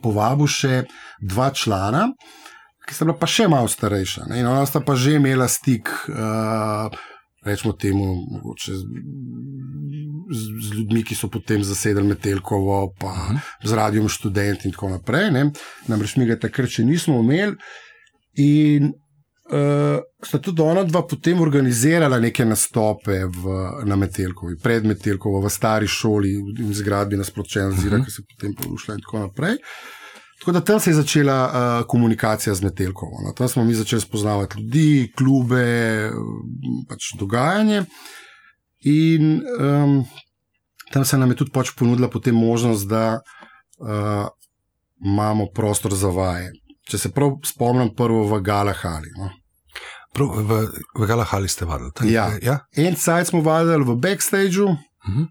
povabil 0.03 0.47
še 0.47 0.85
dva 1.21 1.51
člana, 1.51 2.07
ki 2.87 2.95
sta 2.95 3.05
bila 3.05 3.17
pa 3.19 3.29
še 3.31 3.49
malo 3.49 3.69
starejša. 3.69 4.29
Ne. 4.31 4.41
In 4.41 4.49
ona 4.51 4.65
sta 4.67 4.81
pa 4.85 4.97
že 4.97 5.17
imela 5.19 5.49
stik, 5.49 5.89
uh, 6.09 6.93
rečemo 7.45 7.75
temu, 7.77 8.15
mogoče 8.31 8.73
z, 8.75 8.83
z, 10.33 10.75
ljudmi, 10.75 11.05
ki 11.05 11.17
so 11.17 11.29
potem 11.29 11.65
zasedali 11.65 12.09
Metelkovo, 12.09 12.95
pa 13.01 13.13
uh 13.13 13.31
-huh. 13.31 13.39
z 13.65 13.73
radijom 13.73 14.09
študent 14.09 14.65
in 14.65 14.73
tako 14.73 14.89
naprej. 14.89 15.31
Ne. 15.31 15.51
Namreč 15.89 16.17
mi 16.17 16.27
ga 16.27 16.37
takrat 16.37 16.69
še 16.69 16.85
nismo 16.85 17.21
imeli. 17.21 17.57
In 18.37 18.93
uh, 19.53 20.01
sta 20.25 20.39
tudi 20.39 20.63
ona 20.63 20.83
dva 20.85 21.03
potem 21.07 21.41
organizirala 21.41 22.19
neke 22.21 22.45
nastope 22.45 23.25
v, 23.25 23.45
na 23.85 23.97
Metelkovi, 23.97 24.57
pred 24.63 24.85
Metelkovo, 24.85 25.41
v 25.41 25.51
stari 25.51 25.87
šoli 25.87 26.33
in 26.59 26.75
zgradbi 26.75 27.17
nasprotčena 27.17 27.71
zira, 27.71 27.97
uh 27.97 28.03
-huh. 28.03 28.05
ki 28.05 28.11
se 28.11 28.23
potem 28.35 28.55
porušila 28.55 28.95
in 28.95 29.01
tako 29.01 29.19
naprej. 29.19 29.57
Tako 30.45 30.53
da 30.53 30.61
tam 30.61 30.81
se 30.81 30.91
je 30.91 30.95
začela 30.95 31.45
uh, 31.47 31.87
komunikacija 31.89 32.55
z 32.55 32.63
Metelkovo. 32.63 33.17
No. 33.25 33.33
Tam 33.33 33.49
smo 33.49 33.65
mi 33.65 33.75
začeli 33.75 34.01
spoznavati 34.01 34.61
ljudi, 34.61 35.13
klube, 35.17 36.11
pač 36.89 37.15
dogajanje. 37.19 37.85
In 38.85 39.41
um, 39.61 40.05
tam 40.93 41.05
se 41.05 41.19
nam 41.19 41.31
je 41.31 41.37
tudi 41.37 41.51
pač 41.51 41.71
ponudila 41.79 42.11
potem 42.13 42.37
možnost, 42.37 42.85
da 42.89 43.21
uh, 43.81 44.29
imamo 45.05 45.47
prostor 45.55 45.95
za 45.97 46.13
vaje. 46.13 46.53
Če 46.91 46.99
se 46.99 47.13
prav 47.13 47.39
spomnim, 47.49 47.95
prvo 47.97 48.27
v 48.29 48.43
Galahali. 48.45 49.17
No. 49.17 49.31
Prav, 50.13 50.29
v 50.45 50.61
v 50.93 51.09
Galahali 51.09 51.49
ste 51.49 51.65
vadili. 51.65 52.13
Ja. 52.13 52.29
ja? 52.43 52.59
En 52.77 53.01
sajt 53.01 53.33
smo 53.33 53.41
vadili 53.41 53.81
v 53.85 53.97
backstageu, 53.97 54.77
Uh 55.05 55.15
-huh. 55.17 55.27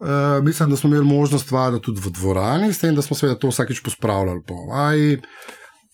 Uh, 0.00 0.44
mislim, 0.44 0.70
da 0.70 0.76
smo 0.76 0.88
imeli 0.88 1.04
možnost 1.04 1.50
vaditi 1.50 1.84
tudi 1.84 2.00
v 2.00 2.10
dvorani, 2.10 2.72
s 2.72 2.78
tem, 2.78 2.94
da 2.94 3.02
smo 3.02 3.16
seveda 3.16 3.38
to 3.38 3.48
vsakeč 3.48 3.82
pospravljali 3.84 4.42
po 4.46 4.54
vaji. 4.54 5.18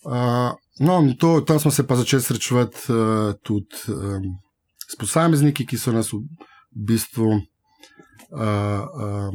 Uh, 0.05 0.53
no, 0.79 0.99
in 1.01 1.17
to, 1.17 1.41
tam 1.41 1.59
smo 1.59 1.71
se 1.71 1.87
pa 1.87 1.95
začeli 1.95 2.21
srečevati 2.21 2.91
uh, 2.91 3.33
tudi 3.43 3.75
um, 3.87 4.23
s 4.91 4.95
posamezniki, 4.95 5.65
ki 5.65 5.77
so 5.77 5.91
nas 5.91 6.11
v 6.13 6.21
bistvu 6.71 7.31
uh, 7.31 7.41
uh, 8.39 9.31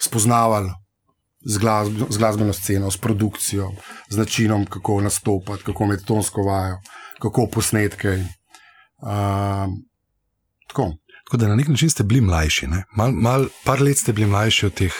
spoznavali. 0.00 0.72
Z, 1.44 1.58
glasb, 1.58 2.04
z 2.06 2.18
glasbeno 2.18 2.52
sceno, 2.54 2.90
s 2.90 3.00
produkcijo, 3.02 3.72
z 4.08 4.16
načinom, 4.16 4.62
kako 4.66 5.00
nastopati, 5.00 5.64
kako 5.66 5.84
imeti 5.84 6.04
tonsko 6.06 6.44
vajo, 6.46 6.76
kako 7.18 7.48
posnetke. 7.50 8.12
Uh, 9.02 9.66
tako. 10.68 10.92
Tako 11.32 11.40
da 11.40 11.48
na 11.48 11.54
nek 11.56 11.68
način 11.68 11.90
ste 11.90 12.02
bili 12.02 12.20
mlajši. 12.20 12.66
ne? 12.66 12.84
Mal, 12.96 13.12
mal, 13.12 13.46
par 13.64 13.80
let 13.82 13.98
ste 13.98 14.12
bili 14.12 14.26
mlajši 14.26 14.66
od 14.66 14.74
teh. 14.74 14.92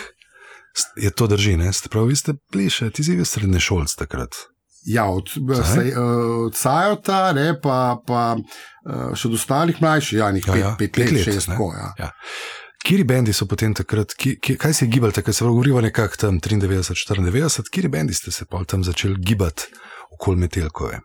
Je 0.96 1.10
to 1.10 1.26
drži, 1.26 1.56
ne? 1.56 1.72
Ste 1.72 1.88
pravi, 1.88 2.08
vi 2.08 2.16
ste 2.16 2.32
bili 2.52 2.70
še, 2.70 2.88
ti 2.90 3.04
si 3.04 3.16
bil 3.16 3.28
srednje 3.28 3.60
šolc 3.60 3.92
takrat. 4.00 4.38
Ja, 4.88 5.04
od, 5.12 5.28
Saj? 5.28 5.74
sej, 5.74 5.90
uh, 5.92 6.46
od 6.46 6.56
Sajota, 6.56 7.34
ne, 7.36 7.52
pa, 7.60 7.98
pa 8.06 8.22
uh, 8.38 9.12
še 9.12 9.28
od 9.28 9.36
ostalih 9.36 9.82
mlajših, 9.84 10.18
ja, 10.22 10.30
nekaj 10.32 10.56
Ja, 10.56 10.64
ja, 10.70 10.72
pet, 10.80 10.94
pet, 10.96 11.04
pet 11.04 11.14
let, 11.18 11.28
šest, 11.28 11.52
tako. 11.52 11.68
Ja. 11.76 11.92
Ja. 12.00 12.10
Kiri 12.80 13.04
bendi 13.04 13.36
so 13.36 13.44
potem 13.44 13.76
takrat, 13.76 14.16
ki, 14.16 14.38
ki, 14.40 14.56
kaj 14.56 14.78
se 14.80 14.86
je 14.88 14.94
gibalo, 14.96 15.12
takrat 15.12 15.36
se 15.36 15.44
govorijo 15.44 15.84
nekako 15.84 16.16
tam 16.16 16.40
93, 16.40 16.96
94, 17.12 17.68
kiri 17.76 17.92
bendi 17.92 18.16
ste 18.16 18.32
se 18.32 18.48
pa 18.48 18.64
tam 18.64 18.88
začeli 18.88 19.20
gibati 19.20 19.68
okoli 20.16 20.46
Metelkove. 20.46 21.04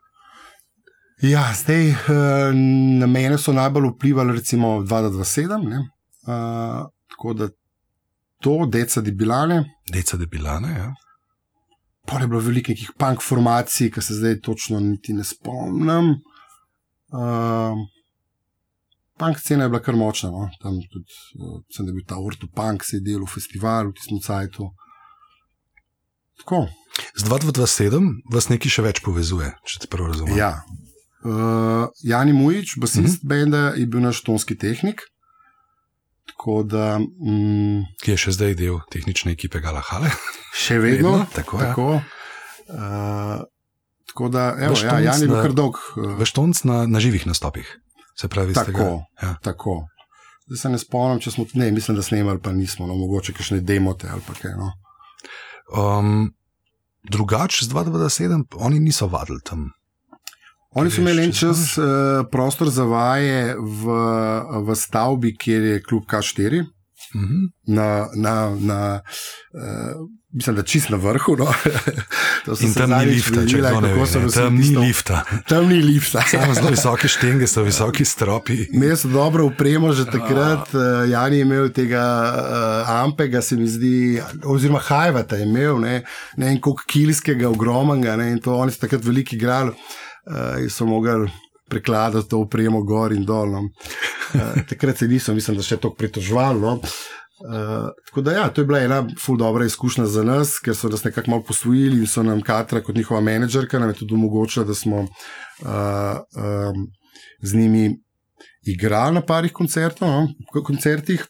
Ja, 1.21 1.53
zdaj 1.55 1.89
uh, 1.89 1.97
na 2.99 3.07
mene 3.07 3.37
so 3.37 3.53
najbolj 3.53 3.89
vplivali, 3.95 4.35
recimo 4.37 4.67
227, 4.81 5.69
ne, 5.69 5.79
uh, 6.27 6.85
tako 7.09 7.33
da 7.33 7.49
to, 8.41 8.65
deca 8.71 9.01
debilane. 9.01 9.63
Deca 9.93 10.17
debilane, 10.17 10.71
ja. 10.77 10.93
Pa 12.05 12.21
je 12.21 12.27
bilo 12.27 12.39
veliko 12.39 12.71
nekih 12.71 12.91
punk 12.97 13.21
formacij, 13.23 13.91
ki 13.91 14.01
se 14.01 14.15
zdaj 14.15 14.39
točno 14.41 14.79
niti 14.79 15.13
ne 15.13 15.23
spomnim. 15.27 16.13
Uh, 17.11 17.75
punk 19.19 19.39
scena 19.39 19.65
je 19.65 19.69
bila 19.69 19.81
kar 19.83 19.95
močna, 19.95 20.29
no? 20.31 20.49
tam 20.61 20.77
tudi, 20.93 21.19
uh, 21.41 21.59
sem 21.73 21.85
bil 21.89 22.05
ta 22.07 22.19
Orto 22.19 22.47
Punk, 22.55 22.85
se 22.85 22.97
je 22.97 23.05
delal 23.09 23.25
v 23.25 23.33
festivalu, 23.33 23.91
v 23.91 23.99
tistem 23.99 24.21
cajtu. 24.23 24.69
Tako. 26.37 26.67
Z 27.17 27.25
2227 27.25 28.33
vas 28.33 28.49
nekaj 28.49 28.71
še 28.71 28.85
več 28.85 29.01
povezuje, 29.05 29.49
če 29.65 29.83
te 29.83 29.89
prav 29.91 30.13
razumem. 30.13 30.37
Ja. 30.37 30.53
Uh, 31.27 31.89
Jani 32.03 32.33
Mujič, 32.33 32.77
basist 32.77 33.23
mm 33.23 33.27
-hmm. 33.27 33.27
benda, 33.27 33.57
je 33.75 33.85
bil 33.85 33.99
naš 34.01 34.21
tonski 34.23 34.57
tehnik. 34.57 35.01
Tako 36.25 36.63
da 36.63 36.99
mm, 36.99 37.83
Ki 38.03 38.11
je 38.11 38.17
še 38.17 38.31
zdaj 38.31 38.55
del 38.55 38.79
tehnične 38.91 39.31
ekipe 39.31 39.59
Galahale. 39.59 40.11
še 40.63 40.79
vedno, 40.79 41.11
Vedno, 41.11 41.25
tako, 41.35 41.59
ja. 41.59 41.67
tako. 41.67 42.01
Uh, 42.67 43.43
tako 44.07 44.29
da, 44.29 44.55
evo, 44.59 44.75
ja, 44.83 44.99
Jan 44.99 45.21
je 45.21 45.27
bil 45.27 45.41
kar 45.41 45.53
dolg. 45.53 45.75
Uh, 45.97 46.15
Veš 46.19 46.31
tonc 46.31 46.63
na, 46.63 46.85
na 46.87 46.99
živih 46.99 47.27
nastopih. 47.27 47.79
Se 48.15 48.27
pravi. 48.27 48.53
Tako. 48.53 49.03
Ja. 49.21 49.35
Tako. 49.43 49.87
Zdaj 50.47 50.57
se 50.57 50.69
ne 50.69 50.79
spomnim, 50.79 51.19
če 51.19 51.31
smo 51.31 51.45
ne, 51.53 51.71
mislim, 51.71 51.97
da 51.97 52.03
snemali, 52.03 52.39
pa 52.39 52.51
nismo, 52.55 52.87
no, 52.87 52.95
mogoče 52.95 53.33
kakšne 53.33 53.59
demote 53.59 54.07
ali 54.07 54.21
kaj. 54.41 54.55
No. 54.55 54.71
Um, 55.75 56.31
drugače 57.03 57.65
z 57.65 57.69
227, 57.69 58.45
oni 58.55 58.79
niso 58.79 59.07
vadili 59.07 59.41
tam. 59.43 59.71
Oni 60.77 60.91
so 60.91 61.01
imeli 61.01 61.23
en 61.25 61.31
čas 61.33 61.77
uh, 61.77 61.85
prostor 62.31 62.69
za 62.69 62.83
vaje 62.85 63.55
v, 63.57 63.97
v 64.67 64.75
stavbi, 64.75 65.33
kjer 65.37 65.63
je 65.63 65.83
klub 65.83 66.05
K4. 66.05 66.65
Mhm. 67.15 67.47
Na, 67.67 68.07
na, 68.15 68.55
na, 68.59 69.01
uh, 69.53 70.07
mislim, 70.33 70.55
da 70.55 70.63
čist 70.63 70.89
na 70.89 70.97
vrhu. 70.97 71.35
No. 71.37 71.47
In 72.61 72.73
tam 72.73 72.89
ni 72.89 73.05
lifta, 73.05 73.41
če 73.47 73.57
kdo 73.57 73.81
ne 73.81 73.93
ve. 73.93 73.99
nosili 73.99 74.31
Tam 74.31 74.55
ni 74.55 74.69
lifta. 74.77 75.23
Tam 75.47 75.67
ni 75.67 75.81
lifta. 75.81 76.21
Samo 76.31 76.53
zelo 76.53 76.69
visoke 76.69 77.09
štenge 77.09 77.47
so 77.47 77.63
visoki 77.65 78.05
stropi. 78.05 78.67
Imeli 78.69 78.97
so 78.97 79.09
dobro 79.09 79.45
upremo 79.49 79.93
že 79.93 80.05
takrat, 80.05 80.73
uh, 80.77 81.09
Jan 81.09 81.33
je 81.33 81.41
imel 81.41 81.69
tega 81.73 82.05
uh, 82.33 82.97
Ampega, 83.01 83.41
se 83.41 83.57
mi 83.57 83.67
zdi, 83.67 84.21
oziroma 84.45 84.79
Hajvata 84.79 85.41
je 85.41 85.49
imel, 85.49 85.79
ne, 85.79 86.01
ne 86.37 86.51
vem 86.51 86.61
koliko 86.61 86.85
kilskega, 86.87 87.49
ogromnega, 87.49 88.15
ne, 88.15 88.31
in 88.35 88.43
to 88.43 88.55
oni 88.55 88.71
so 88.71 88.85
takrat 88.85 89.05
veliko 89.05 89.35
igrali 89.35 89.73
uh, 90.29 90.61
in 90.61 90.69
so 90.69 90.85
mogli 90.85 91.29
prekladati 91.69 92.29
to 92.29 92.37
upremo 92.37 92.83
gor 92.83 93.13
in 93.13 93.25
dol. 93.25 93.51
No. 93.51 93.61
Uh, 94.33 94.63
takrat 94.69 94.97
se 94.97 95.07
niso, 95.07 95.33
mislim, 95.33 95.57
da 95.57 95.63
še 95.63 95.77
tako 95.77 95.95
pritožvali. 95.95 96.59
No. 96.61 96.79
Uh, 97.37 97.89
tako 98.07 98.21
da, 98.21 98.31
ja, 98.31 98.47
to 98.49 98.61
je 98.61 98.65
bila 98.65 98.79
ena 98.81 99.03
ful 99.19 99.37
dobra 99.37 99.65
izkušnja 99.65 100.05
za 100.09 100.23
nas, 100.23 100.55
ker 100.63 100.75
so 100.75 100.89
nas 100.89 101.03
nekako 101.03 101.31
malo 101.31 101.43
posvojili 101.45 101.99
in 102.01 102.07
so 102.07 102.23
nam 102.23 102.41
Katra, 102.41 102.81
kot 102.81 102.95
njihova 102.95 103.21
menedžerka, 103.21 103.79
nam 103.79 103.93
je 103.93 103.99
tudi 104.01 104.15
omogočila, 104.17 104.65
da 104.65 104.73
smo 104.73 105.03
uh, 105.03 106.17
um, 106.33 106.87
z 107.41 107.55
njimi 107.55 107.91
igrali 108.67 109.15
na 109.15 109.21
parih 109.21 109.51
koncertov, 109.53 110.09
no, 110.09 110.27
ko- 110.53 110.63
koncertih. 110.63 111.25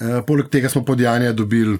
E, 0.00 0.22
poleg 0.26 0.48
tega 0.52 0.68
smo 0.68 0.84
pod 0.84 1.00
Janja 1.00 1.32
dobili 1.32 1.78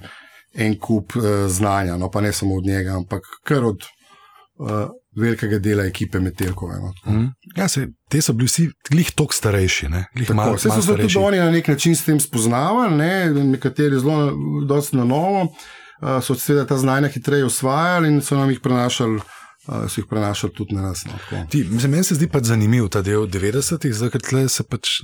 en 0.54 0.78
kup 0.80 1.12
e, 1.16 1.48
znanja, 1.48 1.96
no 1.96 2.10
pa 2.10 2.20
ne 2.20 2.32
samo 2.32 2.56
od 2.56 2.66
njega, 2.66 2.96
ampak 2.96 3.22
kar 3.44 3.64
od 3.64 3.84
e, 3.84 4.86
velikega 5.20 5.58
dela 5.58 5.84
ekipe 5.88 6.20
Metelkove. 6.20 6.78
No. 6.80 6.92
Mhm. 7.06 7.24
Ja, 7.56 7.68
se, 7.68 7.88
te 8.10 8.20
so 8.22 8.32
bili 8.32 8.48
vsi 8.48 8.68
glih 8.90 9.10
tok 9.16 9.34
starejši. 9.34 9.88
Ne? 9.88 10.04
Glih 10.14 10.28
Tako, 10.28 10.36
malo, 10.36 10.56
Vse 10.56 10.68
malo 10.68 10.82
so 10.82 10.86
se 10.92 11.02
tudi 11.02 11.18
oni 11.18 11.38
na 11.38 11.50
nek 11.50 11.68
način 11.68 11.96
s 11.96 12.04
tem 12.04 12.20
spoznavali, 12.20 12.96
ne? 12.96 13.30
nekateri 13.54 14.00
zelo 14.00 14.32
na 14.92 15.04
novo, 15.04 15.42
uh, 15.42 16.18
so 16.22 16.34
seveda 16.34 16.66
ta 16.66 16.78
znanja 16.78 17.08
hitreje 17.08 17.44
usvajali 17.44 18.08
in 18.08 18.22
so 18.22 18.36
nam 18.36 18.50
jih 18.50 18.60
prenašali 18.60 19.20
uh, 19.68 19.88
so 19.88 20.00
jih 20.00 20.06
prenašali 20.10 20.52
tudi 20.52 20.74
na 20.74 20.82
nas. 20.82 21.04
No. 21.04 21.46
Ti, 21.50 21.64
mislim, 21.70 21.90
meni 21.90 22.04
se 22.04 22.14
zdi 22.14 22.28
pač 22.28 22.44
zanimiv 22.44 22.88
ta 22.88 23.02
del 23.02 23.26
90-ih, 23.26 23.92
zato 23.92 24.18
ker 24.18 24.48
se 24.48 24.64
pač. 24.64 25.00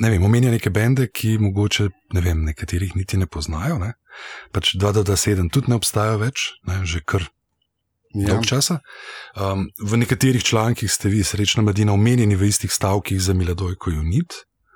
Ne 0.00 0.08
vem, 0.08 0.24
omenja 0.24 0.50
neke 0.50 0.70
bende, 0.72 1.04
ki 1.12 1.36
mogoče 1.38 1.90
ne 2.16 2.20
vem, 2.24 2.46
nekaterih 2.48 2.94
niti 2.96 3.18
ne 3.20 3.26
poznajo. 3.26 3.76
Ne? 3.78 3.92
Pač 4.52 4.72
2-7 4.80 5.50
tudi 5.52 5.68
ne 5.68 5.76
obstajajo 5.76 6.22
več, 6.22 6.52
ne? 6.68 6.80
že 6.88 7.02
kar 7.04 7.26
Ja. 8.14 8.28
dolg 8.28 8.46
časa. 8.46 8.78
Um, 9.36 9.68
v 9.80 9.96
nekaterih 10.04 10.44
člankih 10.44 10.90
ste 10.92 11.08
vi, 11.08 11.22
srečna 11.24 11.62
mladina, 11.62 11.92
omenjeni 11.92 12.36
v 12.36 12.48
istih 12.48 12.72
stavkih 12.72 13.20
za 13.22 13.34
Miladojko 13.34 13.90
Unit. 13.90 14.32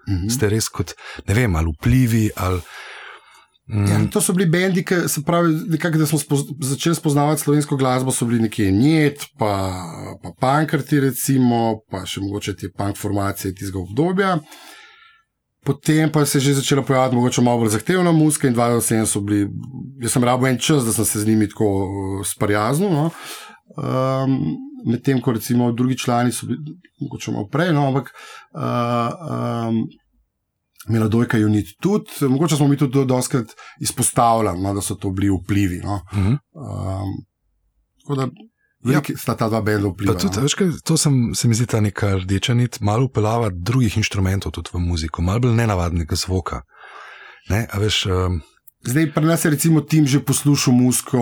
Mhm. 0.08 0.28
Ste 0.30 0.48
res 0.48 0.68
kot, 0.68 0.94
ne 1.26 1.34
vem, 1.34 1.56
ali 1.56 1.72
vplivi 1.78 2.30
ali. 2.36 2.60
Mm, 3.66 3.86
Ja, 3.90 3.98
to 4.10 4.20
so 4.22 4.32
bili 4.32 4.46
bendi, 4.46 4.84
ki 4.86 4.94
se 5.10 5.24
pravi, 5.26 5.50
nekako, 5.74 5.98
da 5.98 6.06
smo 6.06 6.18
spoz, 6.18 6.44
začeli 6.62 6.94
spoznavati 6.94 7.42
slovensko 7.42 7.76
glasbo, 7.76 8.12
so 8.14 8.24
bili 8.24 8.44
nekje 8.44 8.70
Njet, 8.70 9.24
pa, 9.38 9.82
pa 10.22 10.30
Pankrti, 10.40 11.00
recimo, 11.00 11.80
pa 11.90 12.04
še 12.06 12.22
mogoče 12.22 12.54
te 12.56 12.70
punk 12.70 12.96
formacije 12.96 13.54
tistega 13.54 13.82
obdobja. 13.82 14.36
Potem 15.66 16.12
pa 16.12 16.26
se 16.26 16.38
je 16.38 16.42
že 16.42 16.54
začela 16.54 16.82
pojavljati 16.82 17.16
mogoče 17.16 17.42
malo 17.42 17.58
bolj 17.58 17.68
zahtevna 17.74 18.12
muzika 18.12 18.48
in 18.48 18.54
27 18.54 19.06
so 19.06 19.20
bili, 19.20 19.48
jaz 20.02 20.12
sem 20.12 20.24
rabo 20.24 20.46
en 20.46 20.58
čas, 20.58 20.84
da 20.84 20.92
sem 20.92 21.04
se 21.04 21.20
z 21.20 21.26
njimi 21.26 21.48
tako 21.48 21.66
uh, 21.66 22.26
sprijaznil. 22.26 22.90
No. 22.90 23.10
Um, 23.76 24.38
Medtem 24.86 25.20
ko 25.20 25.32
recimo 25.32 25.72
drugi 25.72 25.98
člani 25.98 26.32
so 26.32 26.46
bili 26.46 26.76
mogoče 27.00 27.32
malo 27.32 27.48
prej, 27.48 27.72
no, 27.72 27.88
ampak 27.88 28.12
uh, 28.54 28.60
um, 29.68 29.80
Miladojka 30.88 31.38
Unit 31.38 31.66
tudi, 31.82 32.10
mogoče 32.28 32.56
smo 32.56 32.68
mi 32.68 32.76
tudi 32.76 33.04
doskrat 33.04 33.46
izpostavljali, 33.80 34.62
no, 34.62 34.74
da 34.74 34.80
so 34.80 34.94
to 34.94 35.10
bili 35.10 35.32
vplivi. 35.42 35.80
No. 35.84 36.00
mhm. 36.14 36.28
Um, 36.28 37.16
tako 38.02 38.14
da 38.14 38.28
veliki 38.86 39.12
ja. 39.12 39.18
sta 39.18 39.36
ta 39.36 39.48
dva 39.48 39.60
benda 39.66 39.88
vplivala. 39.88 40.20
tudi, 40.20 40.36
no. 40.36 40.42
veš, 40.46 40.54
kaj, 40.54 40.72
to 40.84 40.96
sem, 41.00 41.20
se 41.34 41.48
mi 41.48 41.58
zdi 41.58 41.66
ta 41.66 41.80
neka 41.80 42.16
rdeča 42.22 42.54
nit, 42.54 42.80
malo 42.80 43.10
upeljava 43.10 43.50
drugih 43.52 43.96
inštrumentov 44.00 44.54
tudi 44.56 44.74
v 44.74 44.82
muziko, 44.82 45.22
malo 45.22 45.46
bolj 45.46 45.56
nenavadnega 45.58 46.18
zvoka. 46.18 46.62
Ne, 47.50 47.66
a 47.70 47.78
veš, 47.82 48.04
um, 48.10 48.40
Zdaj, 48.86 49.08
pri 49.14 49.24
nas 49.26 49.44
je 49.44 49.50
recimo 49.50 49.80
tim 49.80 50.06
že 50.06 50.20
poslušal 50.22 50.74
muziko 50.74 51.18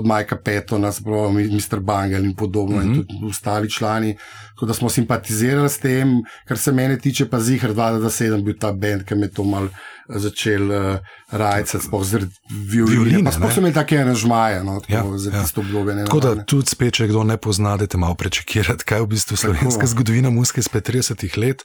od 0.00 0.06
Majka 0.06 0.36
Petona, 0.36 0.92
spravo 0.92 1.32
Mr. 1.32 1.80
Bangel 1.80 2.24
in 2.24 2.34
podobno, 2.34 2.76
mm 2.76 2.80
-hmm. 2.80 2.86
in 2.86 2.92
Mhm. 2.92 3.00
tudi 3.00 3.26
ostali 3.30 3.70
člani, 3.70 4.16
tako 4.54 4.66
da 4.66 4.74
smo 4.74 4.88
simpatizirali 4.88 5.68
s 5.68 5.78
tem, 5.78 6.22
kar 6.48 6.58
se 6.58 6.72
mene 6.72 6.98
tiče, 6.98 7.28
pa 7.28 7.40
Zihar 7.40 7.70
227 7.74 8.42
bil 8.44 8.54
ta 8.58 8.72
bend, 8.72 9.04
ki 9.04 9.14
me 9.14 9.26
je 9.26 9.30
to 9.30 9.44
mal 9.44 9.68
eh, 10.08 10.18
začel 10.18 10.62
uh, 10.66 10.98
rajcati, 11.30 11.84
sploh 11.86 12.04
zaradi 12.04 12.32
violine. 12.50 12.94
Violine, 12.94 13.32
sploh 13.32 13.48
ne? 13.48 13.54
so 13.54 13.60
imeli 13.60 13.74
take 13.74 13.98
aranžmaje, 13.98 14.64
no, 14.64 14.80
tako, 14.80 14.92
Ja, 15.12 15.18
za 15.18 15.30
ja. 15.30 15.42
tisto 15.42 15.60
obdobje. 15.60 16.04
tako 16.04 16.20
da 16.20 16.28
nenavadne. 16.28 16.44
tudi 16.46 16.66
spet, 16.68 16.94
če 16.94 17.08
kdo 17.08 17.24
ne 17.24 17.36
pozna, 17.36 17.76
da 17.76 17.86
te 17.86 17.96
malo 17.96 18.14
prečekirati, 18.14 18.84
kaj 18.84 18.98
je 18.98 19.02
v 19.02 19.06
bistvu 19.08 19.36
slovenska 19.36 19.86
zgodovina 19.86 20.30
muzike 20.30 20.60
izpred 20.60 20.84
30 20.84 21.38
let. 21.38 21.62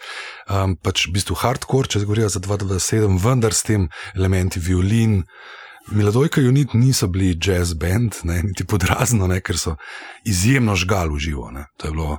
Um, 0.48 0.76
pač 0.76 1.08
v 1.08 1.18
bistvu 1.18 1.36
hardcore, 1.36 1.88
če 1.88 2.06
govorijo 2.06 2.30
za 2.30 2.40
227, 2.40 3.20
vendar 3.20 3.54
s 3.54 3.64
tem 3.64 3.90
elementi 4.16 4.60
violin. 4.60 5.24
Miladojka 5.88 6.42
Unit 6.42 6.74
niso 6.74 7.08
bili 7.08 7.38
jazz 7.38 7.74
band, 7.74 8.16
ne, 8.24 8.42
niti 8.44 8.64
podrazno, 8.64 9.28
ne, 9.28 9.40
ker 9.42 9.58
so 9.58 9.76
izjemno 10.24 10.76
žgal 10.76 11.08
v 11.08 11.20
živo. 11.20 11.52
Ne. 11.52 11.66
To 11.78 11.88
je 11.88 11.92
bilo. 11.92 12.18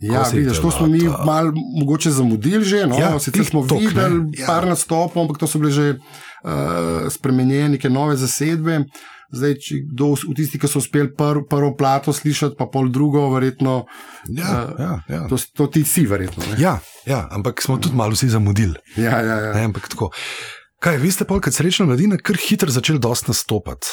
Ja, 0.00 0.22
vidiš, 0.24 0.60
to 0.60 0.70
smo 0.70 0.86
mi 0.86 1.00
ta- 1.00 1.24
malo 1.24 1.52
mogoče 1.74 2.10
zamudili 2.10 2.64
že. 2.64 2.86
No? 2.86 2.94
Ja, 2.94 3.18
Sicer 3.18 3.44
smo 3.44 3.60
ne. 3.62 3.78
videli 3.78 4.38
Ja. 4.38 4.46
par 4.46 4.66
nastopov, 4.66 5.22
ampak 5.22 5.38
to 5.38 5.46
so 5.46 5.58
bile 5.58 5.70
že 5.70 5.86
uh, 5.90 6.50
spremenjene, 7.08 7.68
neke 7.70 7.90
nove 7.90 8.16
zasedbe. 8.16 8.84
Zdaj, 9.28 9.54
če 9.56 9.74
kdo 9.84 10.06
v 10.14 10.32
tisti, 10.32 10.56
ki 10.56 10.64
so 10.64 10.78
uspeli 10.78 11.10
prvo, 11.12 11.42
prvo 11.44 11.74
plato 11.76 12.12
slišati, 12.12 12.56
pa 12.56 12.64
pol 12.64 12.88
drugo, 12.88 13.26
verjetno. 13.28 13.84
Ja, 14.26 14.72
eh, 14.72 14.78
ja, 14.78 14.92
ja. 15.06 15.20
To, 15.28 15.36
to 15.36 15.66
ti 15.66 15.84
si, 15.84 16.06
verjetno. 16.06 16.40
ne? 16.46 16.56
Ja, 16.56 16.78
ja, 17.04 17.28
ampak 17.30 17.60
smo 17.60 17.76
tudi 17.76 17.92
malo 17.92 18.16
vsi 18.16 18.28
zamudili. 18.28 18.72
Ja, 18.96 19.20
ja, 19.20 19.36
ja. 19.42 19.52
Ne, 19.52 19.64
ampak 19.64 19.88
tako. 19.88 20.08
Kaj, 20.78 20.96
vi 20.96 21.10
ste 21.10 21.24
pa 21.24 21.36
kot 21.36 21.50
srečna 21.50 21.86
mladina 21.86 22.16
kar 22.16 22.36
hitro 22.38 22.70
začeli 22.70 22.98
dosti 22.98 23.28
nastopati. 23.28 23.86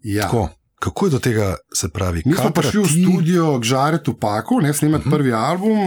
ja. 0.00 0.22
Tako, 0.22 0.48
kako 0.78 1.06
je 1.06 1.10
do 1.10 1.18
tega, 1.18 1.46
se 1.74 1.88
pravi, 1.88 2.22
Mi 2.24 2.34
smo 2.34 2.50
prišli 2.52 2.80
v 2.80 2.84
ti- 2.84 3.02
studio 3.02 3.60
k 3.60 3.64
Žaretu 3.64 4.14
Paku, 4.14 4.60
ne 4.60 4.72
snemati 4.72 5.00
Mhm. 5.00 5.08
uh 5.08 5.12
-huh. 5.12 5.16
prvi 5.16 5.32
album. 5.32 5.78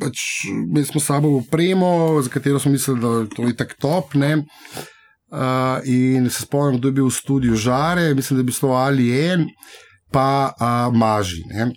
Pač, 0.00 0.18
imeli 0.46 0.84
smo 0.84 1.00
s 1.00 1.06
sabo 1.06 1.36
opremo, 1.38 1.88
za 2.22 2.28
katero 2.30 2.58
smo 2.58 2.72
mislili, 2.72 3.00
da 3.00 3.08
je 3.08 3.28
to 3.28 3.42
je 3.42 3.56
tako 3.56 3.74
top. 3.78 4.14
Ne. 4.14 4.36
Uh, 4.36 5.38
in 5.86 6.30
se 6.30 6.42
spomnim, 6.42 6.78
kdo 6.78 6.88
je 6.88 6.92
bil 6.92 7.06
v 7.06 7.10
studiu 7.12 7.54
Žare, 7.56 8.14
mislim, 8.14 8.36
da 8.36 8.40
je 8.40 8.44
bil 8.44 8.54
to 8.54 8.68
ali 8.68 9.06
en, 9.22 9.46
pa 10.10 10.52
uh, 10.52 10.94
Maži. 10.94 11.40
Ne. 11.46 11.72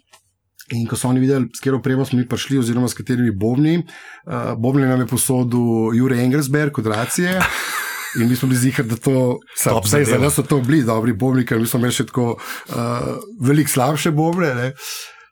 In 0.74 0.88
ko 0.90 0.98
so 0.98 1.10
oni 1.12 1.22
videli, 1.22 1.46
s 1.54 1.62
katero 1.62 1.78
opremo 1.78 2.06
smo 2.06 2.18
mi 2.20 2.28
prišli, 2.28 2.58
oziroma 2.58 2.88
s 2.90 2.98
katerimi 2.98 3.32
bobni, 3.32 3.78
uh, 3.78 4.54
bobni 4.58 4.88
nam 4.88 5.04
je 5.04 5.08
posodil 5.08 5.94
Jurek 5.94 6.20
Engelsberg, 6.20 6.74
kot 6.74 6.88
racije. 6.90 7.38
In 8.20 8.30
mi 8.30 8.36
smo 8.36 8.48
bili 8.48 8.60
zihar, 8.60 8.86
da 8.86 8.96
to 8.96 9.40
Top 9.64 9.86
vse 9.86 10.06
za 10.08 10.18
nas 10.18 10.34
so 10.36 10.44
to 10.44 10.62
bili 10.62 10.84
dobri 10.84 11.14
bobni, 11.14 11.46
ker 11.46 11.60
mi 11.60 11.68
smo 11.68 11.82
imeli 11.84 11.94
še 11.94 12.08
tako 12.08 12.38
uh, 12.38 13.10
veliko 13.44 13.70
slabše 13.70 14.12
bobne. 14.16 14.54
Ne. 14.56 14.70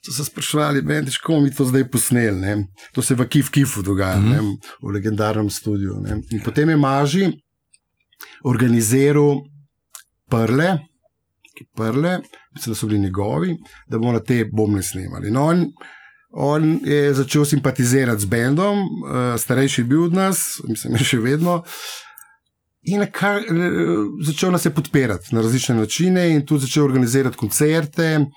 So 0.03 0.11
se 0.11 0.25
sprašvali, 0.27 0.81
meni, 0.83 1.11
kako 1.21 1.39
mi 1.39 1.53
to 1.55 1.65
zdaj 1.65 1.87
posneli. 1.89 2.35
Ne. 2.41 2.57
To 2.93 3.01
se 3.01 3.15
v 3.15 3.25
Kif 3.31 3.49
Kifu 3.55 3.81
dogaja, 3.81 4.19
mm 4.19 4.25
-hmm. 4.25 4.51
ne, 4.51 4.75
v 4.83 4.91
legendarnem 4.91 5.49
studiu. 5.49 5.95
Ne. 6.03 6.19
In 6.31 6.43
potem 6.43 6.69
je 6.69 6.77
Maži 6.77 7.31
organiziral 8.43 9.41
prle, 10.29 10.77
prle, 11.75 12.19
mislim, 12.55 12.73
da 12.73 12.75
so 12.75 12.87
bili 12.87 12.99
njegovi, 12.99 13.57
da 13.87 13.97
bomo 13.97 14.11
na 14.11 14.19
te 14.19 14.45
bombne 14.53 14.83
snemali. 14.83 15.31
No, 15.31 15.45
on, 15.45 15.65
on 16.31 16.79
je 16.83 17.13
začel 17.13 17.45
simpatizirati 17.45 18.21
z 18.21 18.25
bendom, 18.25 18.79
uh, 18.79 19.39
starejši 19.39 19.81
je 19.81 19.85
bil 19.85 20.03
od 20.03 20.13
nas, 20.13 20.61
mislim, 20.67 20.97
še 20.97 21.19
vedno. 21.19 21.61
In 22.83 23.05
kar, 23.11 23.39
eh, 23.39 23.45
začel 24.27 24.51
nas 24.51 24.65
je 24.65 24.73
podpirati 24.75 25.35
na 25.35 25.41
različne 25.41 25.75
načine, 25.75 26.27
in 26.33 26.45
tudi 26.45 26.65
začel 26.65 26.83
organizirati 26.83 27.37
koncerte. 27.37 28.17
Uh, 28.17 28.27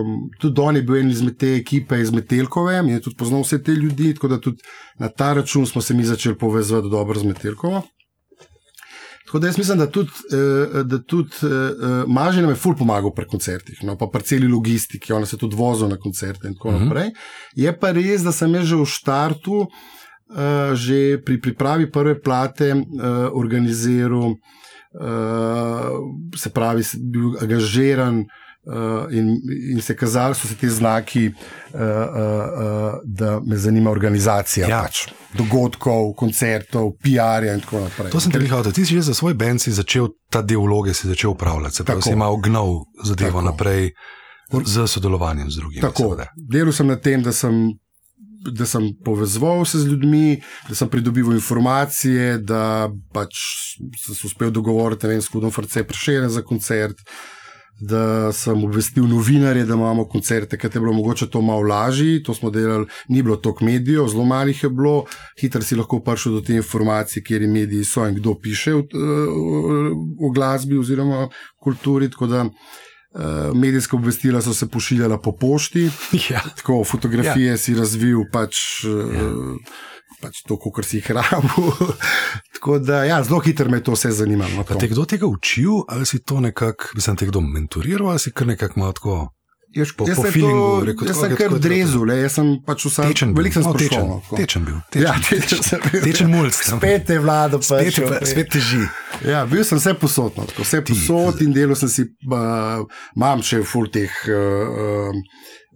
um, 0.00 0.30
tudi 0.40 0.60
on 0.60 0.76
je 0.76 0.82
bil 0.82 0.96
en 0.96 1.10
izmed 1.10 1.36
te 1.36 1.50
ekipe 1.58 1.98
iz 2.00 2.10
Metelkove 2.16 2.78
in 2.78 2.88
je 2.88 3.02
tudi 3.04 3.16
poznal 3.16 3.42
vse 3.44 3.58
te 3.62 3.74
ljudi, 3.76 4.14
tako 4.14 4.28
da 4.28 4.38
tudi 4.40 4.62
na 4.98 5.08
ta 5.08 5.34
račun 5.36 5.66
smo 5.66 5.82
se 5.82 5.94
mi 5.94 6.04
začeli 6.04 6.38
povezati 6.38 6.88
dobro 6.88 7.20
z 7.20 7.28
Metelkovo. 7.28 7.82
Tako 9.30 9.38
da 9.38 9.46
jaz 9.46 9.58
mislim, 9.58 9.78
da 9.78 9.86
tudi, 9.86 10.10
eh, 10.32 10.82
da 10.84 10.98
tudi 11.02 11.30
eh, 11.42 11.46
Maži 12.06 12.40
nam 12.42 12.50
je 12.50 12.56
ful 12.58 12.74
pomagal 12.74 13.12
pri 13.14 13.28
koncertih, 13.30 13.78
no, 13.86 13.94
pa 13.96 14.08
pri 14.10 14.22
celi 14.26 14.48
logistiki, 14.50 15.12
on 15.12 15.22
se 15.26 15.38
tudi 15.38 15.54
vozil 15.56 15.86
na 15.88 15.96
koncerte 15.96 16.48
in 16.48 16.54
tako 16.54 16.72
Mhm. 16.72 16.84
naprej. 16.84 17.10
Je 17.54 17.78
pa 17.78 17.92
res, 17.94 18.22
da 18.26 18.32
sem 18.32 18.54
jaz 18.54 18.64
že 18.66 18.76
v 18.76 18.86
štartu, 18.86 19.60
eh, 20.34 20.74
že 20.74 21.22
pri 21.22 21.38
pripravi 21.40 21.86
prve 21.92 22.18
plate, 22.20 22.70
eh, 22.70 22.82
organiziral, 23.32 24.34
eh, 24.34 25.90
se 26.36 26.50
pravi, 26.50 26.82
bil 26.98 27.38
angažiran. 27.40 28.24
Uh, 28.60 29.08
in, 29.10 29.40
in 29.72 29.80
se 29.80 29.96
kazali 29.96 30.34
so 30.34 30.48
se 30.48 30.54
ti 30.54 30.68
znaki, 30.68 31.28
uh, 31.28 31.80
uh, 31.80 31.80
uh, 31.80 32.98
da 33.04 33.40
me 33.40 33.56
zanima 33.56 33.90
organizacija 33.90 34.68
Ja. 34.68 34.82
pač, 34.84 35.06
dogodkov, 35.34 36.12
koncertov, 36.14 36.90
PR-ja 37.02 37.54
in 37.54 37.60
tako 37.64 37.80
naprej. 37.80 38.10
To 38.12 38.20
sem 38.20 38.32
Ker- 38.32 38.42
rekel, 38.44 38.72
ti 38.72 38.84
si 38.84 38.94
že 38.94 39.02
za 39.02 39.14
svoj 39.14 39.34
bend 39.34 39.62
si 39.64 39.72
začel 39.72 40.08
ta 40.30 40.42
del 40.42 40.60
vloge 40.60 40.92
si 40.94 41.08
začel 41.08 41.30
upravljati, 41.30 41.76
se 41.76 41.84
pravi, 41.84 42.02
si 42.02 42.12
imel 42.12 42.36
gnov 42.36 42.84
zadevo 43.04 43.40
Tako. 43.40 43.48
naprej 43.48 43.90
z 44.64 44.86
sodelovanjem 44.86 45.50
z 45.50 45.56
drugimi. 45.56 45.80
Tako, 45.80 46.02
seveda. 46.02 46.26
delal 46.36 46.72
sem 46.72 46.86
na 46.86 46.96
tem, 47.00 47.22
da 47.22 47.32
sem, 47.32 47.72
da 48.52 48.66
sem 48.66 48.90
povezoval 49.04 49.64
se 49.64 49.78
z 49.78 49.86
ljudmi, 49.88 50.36
da 50.68 50.74
sem 50.74 50.88
pridobival 50.88 51.32
informacije, 51.32 52.38
da 52.38 52.90
pač 53.14 53.40
sem 54.04 54.14
se 54.14 54.26
uspel 54.26 54.50
dogovoriti 54.52 55.06
ne 55.06 55.12
vem, 55.16 55.22
s 55.22 55.28
Kudom 55.32 55.50
Frce 55.50 55.84
Prešere 55.84 56.28
za 56.28 56.42
koncert. 56.42 56.96
Da 57.80 58.32
sem 58.32 58.64
obvestil 58.64 59.06
novinarje, 59.08 59.64
da 59.64 59.74
imamo 59.74 60.04
koncerte, 60.04 60.58
ker 60.58 60.70
je 60.74 60.80
bilo 60.80 60.92
mogoče 60.92 61.30
to 61.30 61.40
malo 61.40 61.62
lažje. 61.62 62.22
To 62.22 62.34
smo 62.34 62.50
delali, 62.50 62.86
ni 63.08 63.22
bilo 63.22 63.36
toliko 63.36 63.64
medijev, 63.64 64.08
zelo 64.08 64.24
malih 64.24 64.62
je 64.62 64.70
bilo, 64.70 65.04
hitro 65.40 65.62
si 65.62 65.76
lahko 65.76 66.00
prišel 66.04 66.32
do 66.32 66.40
te 66.40 66.54
informacije, 66.54 67.24
kje 67.24 67.46
mediji 67.48 67.84
so 67.84 68.04
in 68.08 68.14
kdo 68.14 68.34
piše 68.34 68.74
o, 68.74 68.82
o 70.20 70.30
glasbi 70.34 70.78
oziroma 70.78 71.28
kulturi. 71.62 72.10
Tako 72.10 72.26
da 72.26 72.42
uh, 72.44 73.56
medijska 73.56 73.96
obvestila 73.96 74.42
so 74.42 74.54
se 74.54 74.68
pošiljala 74.68 75.18
po 75.18 75.32
pošti. 75.32 75.90
Ja. 76.30 76.42
Tako, 76.56 76.84
fotografije 76.84 77.46
ja. 77.46 77.56
si 77.56 77.74
razvil, 77.74 78.24
pač, 78.32 78.84
ja. 78.84 79.32
Pač 80.20 80.42
to, 80.46 80.58
kar 80.60 80.86
si 80.86 81.00
jih 81.00 81.10
rabil. 81.16 81.72
Tako 82.54 82.78
da, 82.84 83.02
ja, 83.08 83.22
zelo 83.24 83.40
hitro 83.44 83.70
me 83.70 83.82
to 83.82 83.96
vse 83.96 84.12
zanimalo. 84.22 84.60
No, 84.60 84.64
te 84.64 84.88
kdo 84.88 85.06
tega 85.08 85.26
učil, 85.26 85.84
ali 85.88 86.06
si 86.06 86.22
to 86.22 86.40
nekako, 86.40 86.94
bi 86.94 87.04
se 87.04 87.16
te 87.16 87.28
kdo 87.30 87.40
mentoriral, 87.40 88.10
ali 88.12 88.22
si 88.22 88.32
kar 88.32 88.50
nekako 88.52 88.80
malo 88.80 88.96
tako. 88.96 89.18
Jaz, 89.70 89.92
po- 89.94 90.06
jaz 90.08 90.16
po 90.18 90.22
feelingu 90.26 90.84
rekel, 90.84 91.06
jaz 91.06 91.18
sem 91.22 91.34
kar 91.38 91.52
drezel, 91.62 92.02
le, 92.08 92.16
jaz 92.24 92.34
sem 92.40 92.48
pač 92.66 92.82
vsak 92.88 93.12
Tečen, 93.12 93.34
veliko 93.36 93.54
sem 93.54 93.66
no, 93.68 93.74
tečen, 93.78 94.08
no, 94.08 94.16
tečen 94.34 94.64
bil. 94.66 94.80
Ja, 94.98 95.12
Tečen, 95.22 95.60
tečen 95.62 95.84
bil. 95.84 96.02
tečen 96.08 96.32
mulj. 96.32 96.50
Spet 96.58 97.12
je 97.14 97.18
vlada, 97.22 97.60
pač, 97.62 97.68
Spet, 97.68 98.00
je 98.00 98.08
pa- 98.08 98.18
spet 98.26 98.50
teži. 98.50 98.82
Ja, 99.28 99.44
bil 99.46 99.62
sem 99.68 99.78
vse 99.78 99.94
posod, 99.94 100.34
no, 100.34 100.48
tako, 100.50 100.66
vse 100.66 100.82
posod 100.88 101.44
in 101.46 101.54
delal 101.54 101.78
sem 101.78 101.92
si, 101.92 102.06
uh, 102.26 102.82
imam 103.14 103.46
še 103.46 103.62
ful 103.62 103.86
teh 103.94 104.10
uh, 104.26 105.14
uh, 105.14 105.22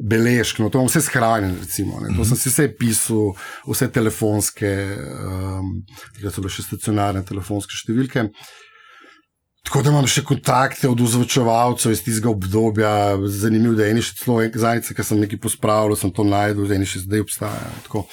beležk, 0.03 0.59
no, 0.59 0.73
to 0.75 0.83
imam 0.83 0.91
vse 0.91 1.05
shranjeno, 1.07 1.63
recimo. 1.63 2.01
Ne, 2.03 2.11
to 2.11 2.13
mm 2.15 2.19
-hmm. 2.19 2.29
sem 2.35 2.37
si 2.43 2.51
vse 2.51 2.69
pisal, 2.75 3.31
vse 3.71 3.89
telefonske, 3.95 4.75
um, 5.23 5.71
tega 6.19 6.35
so 6.35 6.43
bile 6.43 6.51
še 6.51 6.67
stacionarne 6.67 7.23
telefonske 7.23 7.79
številke. 7.79 8.27
Tako 9.65 9.83
da 9.83 9.91
imam 9.91 10.07
še 10.07 10.23
kontakte 10.29 10.89
od 10.91 11.01
ozvočevalcev 11.01 11.95
iz 11.95 12.03
tistega 12.05 12.29
obdobja, 12.31 12.91
zanimivo, 13.33 13.73
da 13.79 13.87
je 13.87 13.95
eni 13.97 14.03
še 14.05 14.19
celo 14.21 14.43
zadnjice, 14.45 14.95
ki 14.95 15.07
sem 15.07 15.23
nekaj 15.25 15.41
pospravil, 15.41 15.97
sem 15.97 16.13
to 16.13 16.27
najdel, 16.29 16.69
da 16.69 16.77
eni 16.77 16.89
še 16.89 17.07
zdaj 17.07 17.25
obstajajo. 17.25 17.79
Tako, 17.87 18.05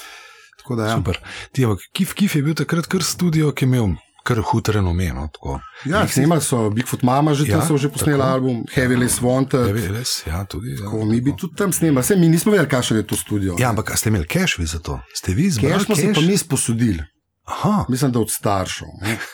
tako 0.61 0.79
da, 0.79 0.87
ja. 0.93 0.95
Super. 1.01 1.19
Ti, 1.51 1.67
ampak 1.67 1.83
Kif, 1.91 2.15
Kif 2.15 2.39
je 2.39 2.45
bil 2.45 2.55
takrat 2.55 2.87
kar 2.87 3.03
studio, 3.03 3.51
ki 3.51 3.67
je 3.67 3.71
imel 3.73 3.91
kar 4.23 4.39
hud 4.51 4.69
renomen. 4.69 5.15
No, 5.15 5.59
ja, 5.85 6.07
snimali 6.07 6.41
so 6.41 6.69
Bigfoot 6.69 7.03
Mama, 7.03 7.33
že 7.33 7.47
ja, 7.49 7.57
tam 7.57 7.67
so 7.67 7.77
že 7.77 7.89
posneli 7.89 8.21
album 8.21 8.63
Heavy 8.73 8.95
Less 8.95 9.21
Wanted. 9.21 9.65
Heavy 9.65 9.89
Less, 9.91 10.23
ja, 10.27 10.45
tudi. 10.45 10.75
Ja, 10.77 10.85
tako, 10.85 11.05
mi 11.05 11.21
bi 11.21 11.33
tudi 11.37 11.57
tam 11.57 11.73
snimali, 11.73 12.05
vse 12.05 12.15
mi 12.15 12.29
nismo 12.29 12.53
vedeli, 12.53 12.69
kakšen 12.69 13.01
je 13.01 13.07
to 13.07 13.17
studio. 13.17 13.55
Ja, 13.59 13.73
ampak 13.73 13.97
ste 13.97 14.13
imeli 14.13 14.29
cash 14.29 14.59
vi 14.61 14.65
za 14.69 14.79
to? 14.79 15.01
Ste 15.13 15.33
vi 15.33 15.49
zbrali? 15.49 15.73
Cash 15.73 15.89
smo 15.89 15.95
si 15.97 16.13
pa 16.13 16.21
mi 16.21 16.37
sposodili. 16.37 17.03
Aha. 17.45 17.85
Mislim, 17.89 18.11
da 18.11 18.19
od 18.19 18.31
staršev. 18.31 18.87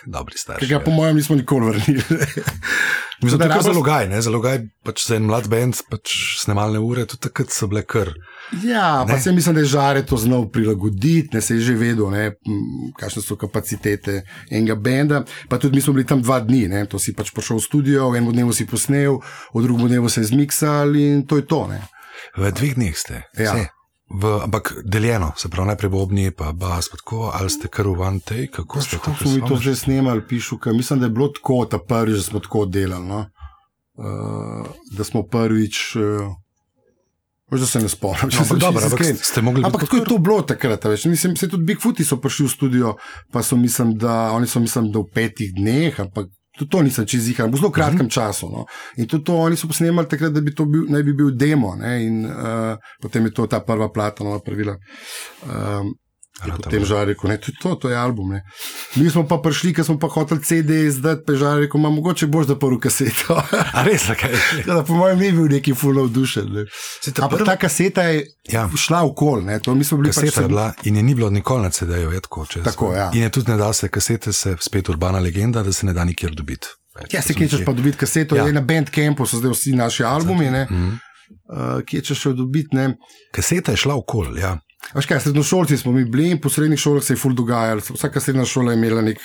Dobri 0.05 0.37
starši. 0.37 0.67
Tega, 0.67 0.79
po 0.79 0.91
mojem, 0.91 1.15
nismo 1.15 1.35
nikoli 1.35 1.65
vrnili. 1.65 2.03
Mislim, 3.21 3.39
da 3.39 3.45
je 3.45 3.53
to 3.53 3.61
zalogaj, 3.61 4.07
ne? 4.09 4.21
zalogaj 4.21 4.59
pač 4.85 5.07
za 5.07 5.15
en 5.17 5.25
mlad 5.25 5.47
bend, 5.49 5.79
pač 5.89 6.13
snemalne 6.37 6.79
ure, 6.79 7.05
tudi 7.09 7.25
takrat 7.25 7.49
so 7.49 7.67
bile 7.67 7.81
kar. 7.81 8.11
Ja, 8.63 9.05
pa 9.09 9.17
se 9.19 9.31
mislim, 9.33 9.55
da 9.55 9.61
je 9.61 9.71
žare 9.71 10.03
to 10.05 10.17
znal 10.17 10.45
prilagoditi, 10.53 11.33
ne 11.33 11.41
se 11.41 11.55
je 11.55 11.61
že 11.61 11.73
vedel, 11.75 12.13
kakšne 12.99 13.23
so 13.25 13.35
kapacitete 13.35 14.21
enega 14.51 14.75
benda. 14.75 15.23
Pa 15.49 15.57
tudi 15.57 15.75
mi 15.75 15.81
smo 15.81 15.93
bili 15.97 16.05
tam 16.05 16.21
dva 16.21 16.39
dni, 16.39 16.67
ne? 16.67 16.85
to 16.85 16.99
si 16.99 17.15
pač 17.17 17.33
prišel 17.33 17.57
v 17.57 17.65
studio, 17.65 18.11
v 18.11 18.21
enem 18.21 18.37
dnevu 18.37 18.53
si 18.53 18.69
posnel, 18.69 19.17
v 19.53 19.65
drugem 19.65 19.89
dnevu 19.89 20.09
se 20.09 20.21
je 20.21 20.29
zmiksal 20.29 20.95
in 20.95 21.25
to 21.25 21.41
je 21.41 21.47
to. 21.49 21.65
Ne? 21.73 21.81
V 22.37 22.53
dveh 22.53 22.77
dneh 22.77 22.93
ste. 22.93 23.25
Ja. 23.33 23.57
V, 24.09 24.39
ampak 24.43 24.73
deljeno, 24.83 25.31
se 25.37 25.49
pravi, 25.49 25.67
najprej 25.67 25.89
bobni, 25.91 26.31
pa 26.31 26.51
bas, 26.51 26.87
pa 26.89 26.97
tako, 26.97 27.31
ali 27.33 27.49
ste 27.49 27.67
kar 27.67 27.87
v 27.87 27.99
one 27.99 28.19
take, 28.23 28.47
kako 28.55 28.81
ste 28.81 28.97
to 29.03 29.11
naredili? 29.11 29.41
Mi 29.41 29.47
to 29.47 29.55
že 29.59 29.75
snemali, 29.75 30.23
pišu, 30.27 30.57
ker 30.57 30.73
mislim, 30.73 30.99
da 30.99 31.05
je 31.05 31.15
bilo 31.17 31.27
tako, 31.27 31.65
ta 31.65 31.77
prvi, 31.77 32.15
da 32.15 32.23
smo 32.23 32.39
tako 32.39 32.65
delali. 32.65 33.07
No? 33.07 33.25
Uh, 33.97 34.67
da 34.91 35.03
smo 35.03 35.23
prvič. 35.23 35.95
Uh, 35.95 36.35
Možda 37.51 37.67
se 37.67 37.79
ne 37.79 37.89
spomnim, 37.89 38.27
če 38.27 38.41
no, 38.41 38.45
sem 38.45 38.59
dobro 38.59 38.81
razumel. 38.83 39.61
Ampak 39.65 39.85
tako 39.85 39.97
je 39.97 40.03
to 40.03 40.17
bilo 40.19 40.41
takrat. 40.43 40.83
Veš. 40.83 41.05
Mislim, 41.07 41.35
se 41.39 41.47
tudi 41.47 41.63
Bigfooti 41.63 42.03
so 42.03 42.17
prišli 42.19 42.45
v 42.45 42.51
studio, 42.51 42.95
pa 43.31 43.43
so 43.43 43.55
mislim, 43.55 43.93
da 43.95 44.33
oni 44.35 44.47
so 44.51 44.59
mislim, 44.59 44.89
da 44.91 44.99
v 44.99 45.07
petih 45.15 45.53
dneh, 45.55 45.99
ampak 46.03 46.27
tudi 46.57 46.71
to 46.71 46.81
nisem 46.81 47.05
čez 47.05 47.27
jih, 47.29 47.39
v 47.39 47.59
zelo 47.59 47.71
kratkem 47.71 47.95
uh 47.95 48.01
mhm. 48.01 48.09
-huh. 48.09 48.13
času. 48.13 48.49
No. 48.49 48.65
In 48.97 49.07
tudi 49.07 49.23
to 49.23 49.37
oni 49.37 49.55
so 49.55 49.67
posnemali 49.67 50.07
takrat, 50.07 50.33
da 50.33 50.41
bi 50.41 50.55
to 50.55 50.65
bil, 50.65 50.85
naj 50.89 51.03
bi 51.03 51.13
bil 51.13 51.31
demo. 51.31 51.75
Ne. 51.75 52.05
In 52.05 52.25
uh, 52.25 52.77
potem 53.01 53.25
je 53.25 53.33
to 53.33 53.47
ta 53.47 53.59
prva 53.59 53.89
plata, 53.89 54.23
nova 54.23 54.39
pravila. 54.39 54.75
Um, 55.45 55.93
Potem 56.37 56.85
žal 56.85 57.05
rekel, 57.09 57.27
da 57.27 57.33
je 57.33 57.53
to, 57.61 57.75
to 57.75 57.89
je 57.89 57.97
album. 57.97 58.29
Ne. 58.29 58.43
Mi 58.95 59.09
smo 59.09 59.23
pa 59.27 59.39
prišli, 59.41 59.73
ker 59.73 59.85
smo 59.85 59.97
pa 59.99 60.07
hoteli 60.07 60.43
CD 60.43 60.85
izdati, 60.85 61.23
pa 61.25 61.33
žal 61.33 61.59
rekel, 61.63 61.79
ima 61.79 61.89
mogoče 61.89 62.27
boš 62.27 62.47
da 62.47 62.57
prvo 62.59 62.77
kaseto. 62.79 63.41
A 63.77 63.83
res, 63.83 64.05
kaj 64.05 64.31
je? 64.31 64.63
Da, 64.67 64.83
po 64.83 64.93
mojem, 64.93 65.19
ni 65.19 65.31
bil 65.31 65.49
neki 65.49 65.73
full 65.73 65.99
of 65.99 66.11
duše. 66.13 66.43
Ampak 67.21 67.39
prv... 67.39 67.45
ta 67.45 67.57
kaseta 67.57 68.03
je 68.03 68.25
ja. 68.51 68.67
šla 68.77 69.01
v 69.07 69.13
kol, 69.17 69.41
to 69.63 69.75
mi 69.75 69.83
smo 69.83 69.97
bili 69.97 70.13
kaseta 70.13 70.27
pač 70.27 70.43
sem... 70.43 70.47
bila 70.47 70.67
in 70.83 70.95
je 70.95 71.03
ni 71.03 71.15
bilo 71.15 71.29
nikoli 71.29 71.63
na 71.63 71.69
CD-ju, 71.69 72.11
je 72.11 72.21
tako. 72.21 72.45
tako 72.63 72.93
ja. 72.93 73.09
In 73.13 73.25
je 73.25 73.29
tudi 73.29 73.51
ne 73.51 73.57
da 73.57 73.73
se 73.73 73.89
kasete, 73.89 74.33
se 74.33 74.55
spet 74.61 74.89
urbana 74.89 75.19
legenda, 75.19 75.63
da 75.63 75.73
se 75.73 75.85
ne 75.85 75.93
da 75.93 76.03
nikjer 76.03 76.35
dobiti. 76.35 76.67
Ja, 77.13 77.21
se 77.21 77.33
kje 77.33 77.49
češ 77.49 77.65
pa 77.65 77.73
dobiti 77.73 77.97
kaseto, 77.97 78.35
ja. 78.35 78.45
je 78.45 78.53
na 78.53 78.61
Bandcampu, 78.61 79.25
so 79.25 79.37
zdaj 79.37 79.51
vsi 79.53 79.75
naši 79.77 80.03
albumi, 80.03 80.49
mm 80.49 80.53
-hmm. 80.53 80.93
uh, 80.93 81.83
kje 81.85 82.01
češ 82.01 82.21
še 82.21 82.33
dobiti. 82.33 82.77
Kaseta 83.33 83.71
je 83.71 83.77
šla 83.77 83.95
v 83.95 84.05
kol, 84.07 84.37
ja. 84.37 84.57
Veš 84.95 85.07
kaj, 85.09 85.19
srednjošolci 85.19 85.77
smo 85.77 85.91
mi 85.91 86.05
bili 86.05 86.31
in 86.31 86.41
po 86.41 86.49
srednjih 86.49 86.79
šolah 86.79 87.03
se 87.03 87.13
je 87.13 87.17
ful 87.17 87.33
dogajalo. 87.35 87.81
Vsaka 87.93 88.19
srednja 88.19 88.45
šola 88.45 88.71
je 88.71 88.77
imela 88.77 89.01
nek 89.01 89.19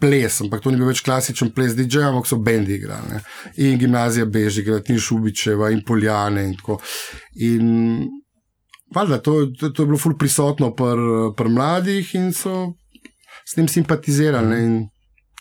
ples, 0.00 0.40
ampak 0.40 0.62
to 0.62 0.70
ni 0.70 0.78
bil 0.78 0.90
več 0.90 1.02
klasičen 1.06 1.50
ples 1.54 1.74
DJ, 1.76 2.04
ampak 2.08 2.28
so 2.28 2.38
bendi 2.42 2.76
igrali. 2.78 3.14
Ne? 3.14 3.22
In 3.64 3.78
gimnazija 3.80 4.26
Bežigrad, 4.26 4.90
in 4.90 5.00
Šubičeva, 5.02 5.72
in 5.74 5.82
Poljane 5.86 6.44
in 6.48 6.54
tako. 6.58 6.78
In 7.48 7.72
valjda, 8.94 9.20
to, 9.22 9.38
to, 9.58 9.72
to 9.72 9.82
je 9.82 9.90
bilo 9.90 9.98
ful 9.98 10.16
prisotno 10.18 10.70
pri 10.76 11.32
pr 11.36 11.50
mladih 11.52 12.14
in 12.18 12.30
so 12.36 12.74
s 13.44 13.56
tem 13.56 13.68
simpatizirali. 13.68 14.62
In... 14.64 14.78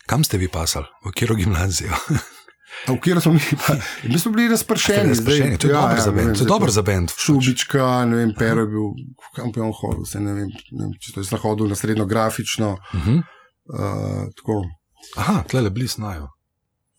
Kam 0.07 0.23
ste 0.23 0.39
vi 0.39 0.47
pasali, 0.47 0.87
v 1.03 1.13
katero 1.13 1.35
gimnazijo? 1.35 2.01
Kjer 3.03 3.21
smo 3.21 3.33
mi, 3.33 3.39
mi 4.03 4.19
smo 4.19 4.31
bili 4.31 4.47
razpršeni, 4.47 5.15
zdaj 5.15 5.37
je 5.37 5.57
to 5.57 5.67
ja, 5.67 5.73
dobro 5.73 5.95
ja, 5.95 6.01
za 6.01 6.11
bend. 6.11 6.37
Je 6.37 6.45
dobro 6.45 6.71
za 6.71 6.81
bend. 6.81 7.11
Šubička, 7.17 8.05
ne 8.05 8.15
vem, 8.15 8.33
Pero 8.37 8.61
je 8.61 8.67
bil 8.67 8.87
kampion 9.35 9.73
hodil, 9.81 10.05
se 10.05 10.19
ne 10.19 10.33
vem, 10.33 10.49
ne 10.71 10.85
vem 10.85 10.95
če 11.01 11.13
to 11.13 11.19
je 11.19 11.29
zahodil 11.29 11.67
na 11.67 11.75
srednjo 11.75 12.05
grafično. 12.05 12.77
Uh 12.93 13.07
-huh. 13.07 13.21
uh, 14.47 14.65
Aha, 15.17 15.43
tle 15.47 15.61
le 15.61 15.69
blizu 15.69 15.95
znajo. 15.95 16.27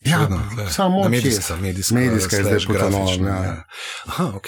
Ja, 0.01 0.29
samo 0.71 1.09
medijska, 1.09 1.57
medijska, 1.57 1.95
medijska 1.95 2.37
je 2.37 2.45
zdaj 2.45 2.59
potanovna. 2.67 3.31
Ja. 3.31 3.45
ja. 3.45 3.65
Aha, 4.07 4.33
ok. 4.37 4.47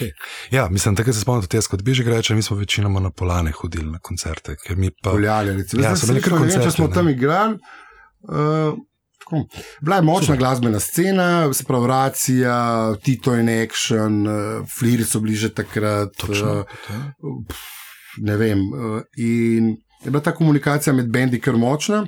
Ja, 0.51 0.69
mislim, 0.69 0.97
takrat 0.97 1.15
se 1.15 1.21
spomnim, 1.21 1.47
da 1.51 1.57
jaz 1.57 1.67
kot 1.67 1.83
bežek 1.83 2.07
rečem, 2.07 2.37
mi 2.37 2.43
smo 2.43 2.57
večinoma 2.57 3.01
na 3.01 3.11
polane 3.11 3.51
hodili 3.51 3.91
na 3.91 3.99
koncerte. 3.99 4.57
Poljali, 5.03 5.57
recimo. 5.57 5.83
Ja, 5.83 5.97
so 5.97 6.07
bili 6.07 6.23
kar 6.23 6.39
koncerte. 6.39 6.65
Če 6.65 6.71
smo 6.71 6.89
tam 6.89 7.09
igrali, 7.09 7.55
uh, 7.55 8.79
Tako. 9.31 9.47
Bila 9.81 9.97
je 9.97 10.03
močna 10.03 10.27
Super. 10.27 10.39
glasbena 10.39 10.81
scena, 10.81 11.53
se 11.53 11.65
pravi, 11.65 11.87
racija, 11.87 12.95
Tito 13.03 13.37
in 13.37 13.49
Action, 13.49 14.27
uh, 14.27 14.67
Fliri 14.79 15.05
so 15.05 15.21
bili 15.21 15.37
že 15.37 15.55
takrat. 15.55 16.09
Točno, 16.17 16.65
uh, 17.23 17.45
ne 18.19 18.37
vem. 18.37 18.59
Uh, 18.59 19.03
in 19.17 19.77
je 20.05 20.11
bila 20.11 20.23
ta 20.23 20.35
komunikacija 20.35 20.93
med 20.93 21.11
bendi 21.11 21.41
kar 21.41 21.57
močna. 21.57 22.07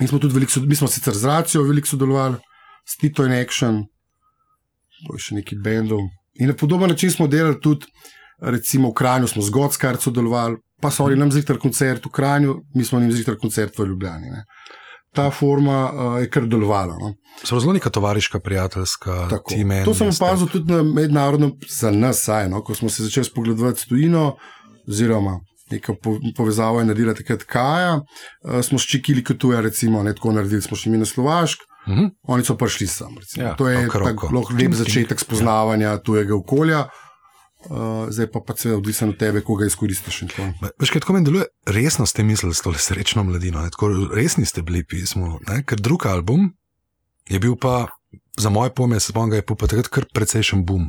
Mi 0.00 0.06
smo 0.06 0.18
tudi 0.18 0.34
veliko, 0.34 0.60
mi 0.60 0.76
smo 0.76 0.88
sicer 0.88 1.14
z 1.14 1.24
racijo 1.24 1.62
veliko 1.62 1.88
sodelovali, 1.88 2.36
s 2.86 2.96
Tito 2.96 3.26
in 3.26 3.32
Action, 3.32 3.84
pa 5.08 5.18
še 5.18 5.34
neki 5.34 5.58
bendom. 5.58 6.08
In 6.40 6.48
na 6.48 6.54
podoben 6.54 6.88
način 6.88 7.10
smo 7.10 7.26
delali 7.26 7.60
tudi, 7.60 7.86
recimo 8.40 8.88
v 8.88 8.94
Kranju 8.94 9.28
smo 9.28 9.42
z 9.42 9.50
Godskar 9.50 9.98
sodelovali, 10.00 10.56
pa 10.80 10.90
so 10.90 11.04
oni 11.04 11.18
nam 11.18 11.32
zjutraj 11.32 11.58
koncert 11.58 12.06
v 12.06 12.14
Kranju, 12.14 12.54
mi 12.74 12.84
smo 12.84 13.00
jim 13.00 13.12
zjutraj 13.12 13.36
koncert 13.36 13.78
v 13.78 13.90
Ljubljani. 13.90 14.30
Ne 14.30 14.44
ta 15.14 15.30
forma 15.30 15.90
uh, 15.92 16.20
je 16.20 16.30
kar 16.30 16.46
delovala. 16.46 16.96
No. 17.00 17.14
So 17.44 17.60
zelo 17.60 17.72
neka 17.72 17.90
tovariška, 17.90 18.40
prijateljska, 18.40 19.28
time. 19.48 19.84
To 19.84 19.94
sem 19.94 20.08
opazil 20.08 20.48
tudi 20.48 20.72
na 20.72 20.82
mednarodnem, 20.82 21.52
za 21.68 21.90
nas, 21.90 22.22
saj, 22.24 22.48
no, 22.50 22.62
ko 22.64 22.74
smo 22.74 22.90
se 22.90 23.04
začeli 23.04 23.24
spogledovati 23.24 23.80
s 23.80 23.86
tujino, 23.86 24.36
oziroma 24.88 25.40
neko 25.70 25.94
povezavo 26.36 26.80
je 26.80 26.84
naredila 26.84 27.14
takrat 27.14 27.42
Kaja, 27.42 28.00
uh, 28.00 28.60
smo 28.62 28.78
ščikili 28.78 29.24
kot 29.24 29.38
tuja, 29.38 29.60
recimo, 29.60 30.02
ne 30.02 30.14
tako 30.14 30.32
naredili, 30.34 30.62
smo 30.62 30.76
šli 30.76 30.92
mi 30.92 30.98
na 30.98 31.06
Slovašk. 31.06 31.66
Mhm. 31.88 32.00
-huh. 32.00 32.10
Oni 32.22 32.44
so 32.44 32.56
prišli 32.56 32.86
sem. 32.86 33.14
Ja, 33.36 33.54
to 33.56 33.68
je 33.68 33.88
tako 33.88 34.44
lep 34.58 34.72
začetek 34.72 35.20
spoznavanja 35.20 35.88
ja. 35.88 35.98
tujega 35.98 36.34
okolja. 36.34 36.88
Uh, 37.60 38.08
zdaj 38.08 38.30
pa 38.32 38.40
pa 38.46 38.56
se 38.56 38.72
odvisno 38.72 39.08
od 39.08 39.18
tebe, 39.18 39.40
koga 39.44 39.66
izkoristiš. 39.66 40.22
Veš, 40.80 40.90
kaj 40.90 41.02
tako 41.04 41.12
meni 41.12 41.26
deluje, 41.28 41.44
resno 41.66 42.06
ste 42.06 42.22
mislili 42.22 42.54
s 42.54 42.64
to 42.64 42.72
srečno 42.72 43.24
mladino, 43.24 43.62
tako 43.70 43.90
resni 44.14 44.46
ste 44.46 44.62
bili 44.62 44.84
pismo, 44.84 45.38
ne? 45.48 45.60
ker 45.64 45.80
drug 45.80 46.06
album 46.06 46.54
je 47.28 47.38
bil 47.38 47.56
pa, 47.60 47.86
za 48.38 48.50
moje 48.50 48.72
pojme, 48.74 49.00
se 49.00 49.12
spomnim, 49.12 49.36
je 49.36 49.46
pa 49.46 49.66
takrat 49.66 49.88
kar 49.88 50.08
precejšen 50.14 50.64
boom, 50.64 50.88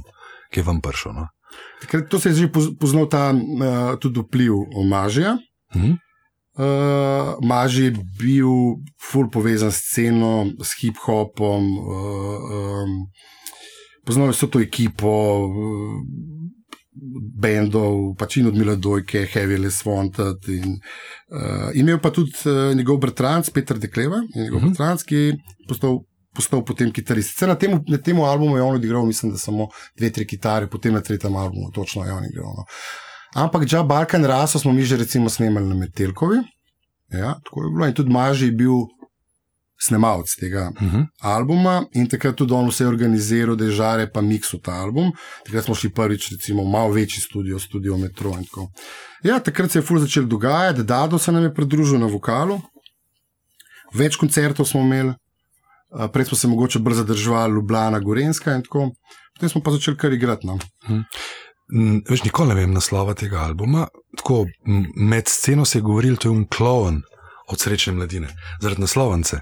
ki 0.51 0.59
je 0.59 0.63
vam 0.63 0.79
prišel. 0.81 1.13
No? 1.13 1.27
Takrat, 1.81 2.07
to 2.09 2.19
se 2.19 2.29
je 2.29 2.35
že 2.35 2.47
poznal 2.79 3.09
ta 3.11 3.33
uh, 3.35 3.99
tudi 3.99 4.23
vpliv 4.23 4.55
omažja. 4.75 5.37
Uh 5.75 5.81
-huh. 5.81 5.97
Uh, 6.51 7.39
Maži 7.47 7.83
je 7.83 7.91
bil 8.19 8.47
ful 8.99 9.29
povezan 9.31 9.71
s 9.71 9.87
sceno, 9.87 10.51
s 10.59 10.75
hip-hopom, 10.81 11.63
uh, 11.79 12.83
um, 12.83 13.07
poznal 14.05 14.27
je 14.27 14.35
vso 14.35 14.47
to 14.47 14.59
ekipo, 14.59 15.47
uh, 15.47 15.95
bendov, 17.41 18.15
pač 18.19 18.37
in 18.41 18.49
od 18.51 18.57
Mila 18.57 18.75
Dojke, 18.75 19.23
Heavy 19.33 19.57
Less 19.57 19.85
Wanted. 19.87 20.47
In, 20.51 20.77
uh, 21.31 21.69
imel 21.73 21.99
pa 22.03 22.11
tudi 22.11 22.33
uh, 22.45 22.71
njegov 22.75 22.99
bratranc, 23.03 23.49
Petr 23.49 23.79
Dekleva, 23.79 24.21
njegov 24.35 24.57
uh 24.57 24.63
mhm. 24.63 24.71
-huh. 24.71 24.77
bratranc, 24.77 25.03
ki 25.03 25.15
je 25.15 25.37
postal, 25.67 26.01
postal 26.35 26.65
potem 26.65 26.91
kitarist. 26.91 27.29
Sicer 27.29 27.47
na 27.47 27.55
tem, 27.55 27.79
na 27.87 27.97
tem 27.97 28.19
albumu 28.19 28.57
je 28.57 28.63
on 28.63 28.75
odigral, 28.75 29.05
mislim, 29.05 29.31
da 29.31 29.37
samo 29.37 29.69
dve, 29.97 30.09
tri 30.09 30.27
kitare, 30.27 30.67
potem 30.67 30.93
na 30.93 31.01
tretjem 31.01 31.35
albumu, 31.35 31.71
točno 31.71 32.05
je 32.05 32.13
on 32.13 32.25
igral. 32.25 32.53
No. 32.57 32.65
Ampak 33.35 33.71
Ja, 33.71 33.83
Balkan 33.83 34.25
Raso 34.25 34.59
smo 34.59 34.73
mi 34.73 34.83
že 34.83 34.97
recimo 34.97 35.29
snemali 35.29 35.67
na 35.67 35.75
Metelkovi. 35.75 36.37
Ja, 37.11 37.39
tako 37.43 37.63
je 37.63 37.71
bilo. 37.75 37.87
In 37.87 37.93
tudi 37.93 38.11
Maži 38.11 38.45
je 38.45 38.51
bil 38.51 38.71
snemalec 39.81 40.35
tega 40.39 40.71
uh 40.75 40.81
mhm. 40.81 40.97
-huh. 40.97 41.05
albuma 41.21 41.85
in 41.93 42.07
takrat 42.07 42.35
tudi 42.35 42.53
on 42.53 42.69
vse 42.69 42.87
organiziral, 42.87 43.55
da 43.55 43.65
je 43.65 43.71
žare 43.71 44.11
pa 44.11 44.21
miksu 44.21 44.59
ta 44.59 44.71
album. 44.71 45.11
Takrat 45.45 45.65
smo 45.65 45.75
šli 45.75 45.89
prvič, 45.89 46.31
recimo, 46.31 46.63
malo 46.63 46.91
večji 46.91 47.21
studio, 47.21 47.59
studio 47.59 47.97
Metro. 47.97 48.33
Ja, 49.23 49.39
takrat 49.39 49.71
se 49.71 49.79
je 49.79 49.83
fur 49.83 49.99
začel 49.99 50.23
dogajati, 50.23 50.77
da 50.77 50.83
Dado 50.83 51.17
se 51.17 51.31
nam 51.31 51.43
je 51.43 51.53
pridružil 51.53 51.99
na 51.99 52.05
vokalu. 52.05 52.61
več 53.93 54.15
koncertov 54.15 54.65
smo 54.65 54.81
imeli, 54.81 55.09
uh, 55.09 56.07
prej 56.13 56.25
smo 56.25 56.37
se 56.37 56.47
mogoče 56.47 56.79
bolj 56.79 56.93
zadržali, 56.93 57.53
Ljubljana, 57.53 57.99
Gorenska 57.99 58.55
in 58.55 58.63
tako. 58.63 58.91
Potem 59.35 59.49
smo 59.49 59.61
pa 59.61 59.71
začeli 59.71 59.97
kar 59.97 60.13
igrati. 60.13 60.47
No. 60.47 60.59
Mm, 61.71 62.01
Veš, 62.09 62.23
nikoli 62.23 62.49
ne 62.49 62.55
vem 62.55 62.73
naslova 62.73 63.13
tega 63.13 63.39
albuma. 63.39 63.87
Tako, 64.17 64.45
med 64.95 65.27
sceno 65.27 65.65
se 65.65 65.77
je 65.77 65.81
govorilo, 65.81 66.17
da 66.23 66.29
je 66.29 66.31
un 66.31 66.47
klon 66.47 67.01
od 67.51 67.59
srečne 67.59 67.93
mladine, 67.93 68.27
zaradi 68.59 68.81
naslovnice. 68.81 69.41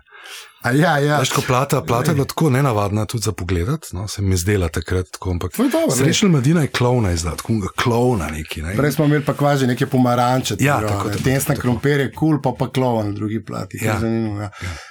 A 0.62 0.72
Ja, 0.72 0.98
ja. 1.00 1.19
Veš, 1.19 1.30
ko 1.32 1.41
plata, 1.41 1.80
plata 1.82 2.12
je 2.12 2.15
bila 2.15 2.26
tako 2.26 2.50
nenavadna 2.50 3.06
tudi 3.06 3.24
za 3.24 3.32
pogled, 3.32 3.69
no, 3.91 4.08
se 4.08 4.22
mi 4.22 4.38
zdela 4.38 4.67
takrat 4.67 5.08
tako. 5.12 5.32
Ampak 5.32 5.52
dobro, 5.58 5.88
ne. 5.89 5.95
srečna 5.95 6.30
mladina 6.30 6.62
je 6.62 6.67
klona 6.67 7.12
izdala, 7.12 7.36
tako 7.36 7.54
unga 7.54 7.67
klona 7.76 8.28
neki. 8.28 8.62
Ne? 8.62 8.76
Prej 8.76 8.91
smo 8.91 9.06
imeli 9.06 9.24
pa 9.26 9.34
kvazi 9.34 9.67
neke 9.67 9.86
pomaranče, 9.88 10.56
Ja, 10.60 10.82
tako, 10.82 11.10
tesna 11.24 11.56
tako. 11.56 11.62
krompir 11.62 12.00
je 12.00 12.12
kul, 12.12 12.30
cool, 12.30 12.41
pa 12.41 12.52
pa 12.60 12.72
klovan 12.72 13.08
na 13.08 13.13
drugi 13.13 13.39
plati. 13.45 13.80
Ja. 13.82 13.93
Ja. 13.93 14.00
Zanimivo, 14.00 14.41
ja. 14.41 14.50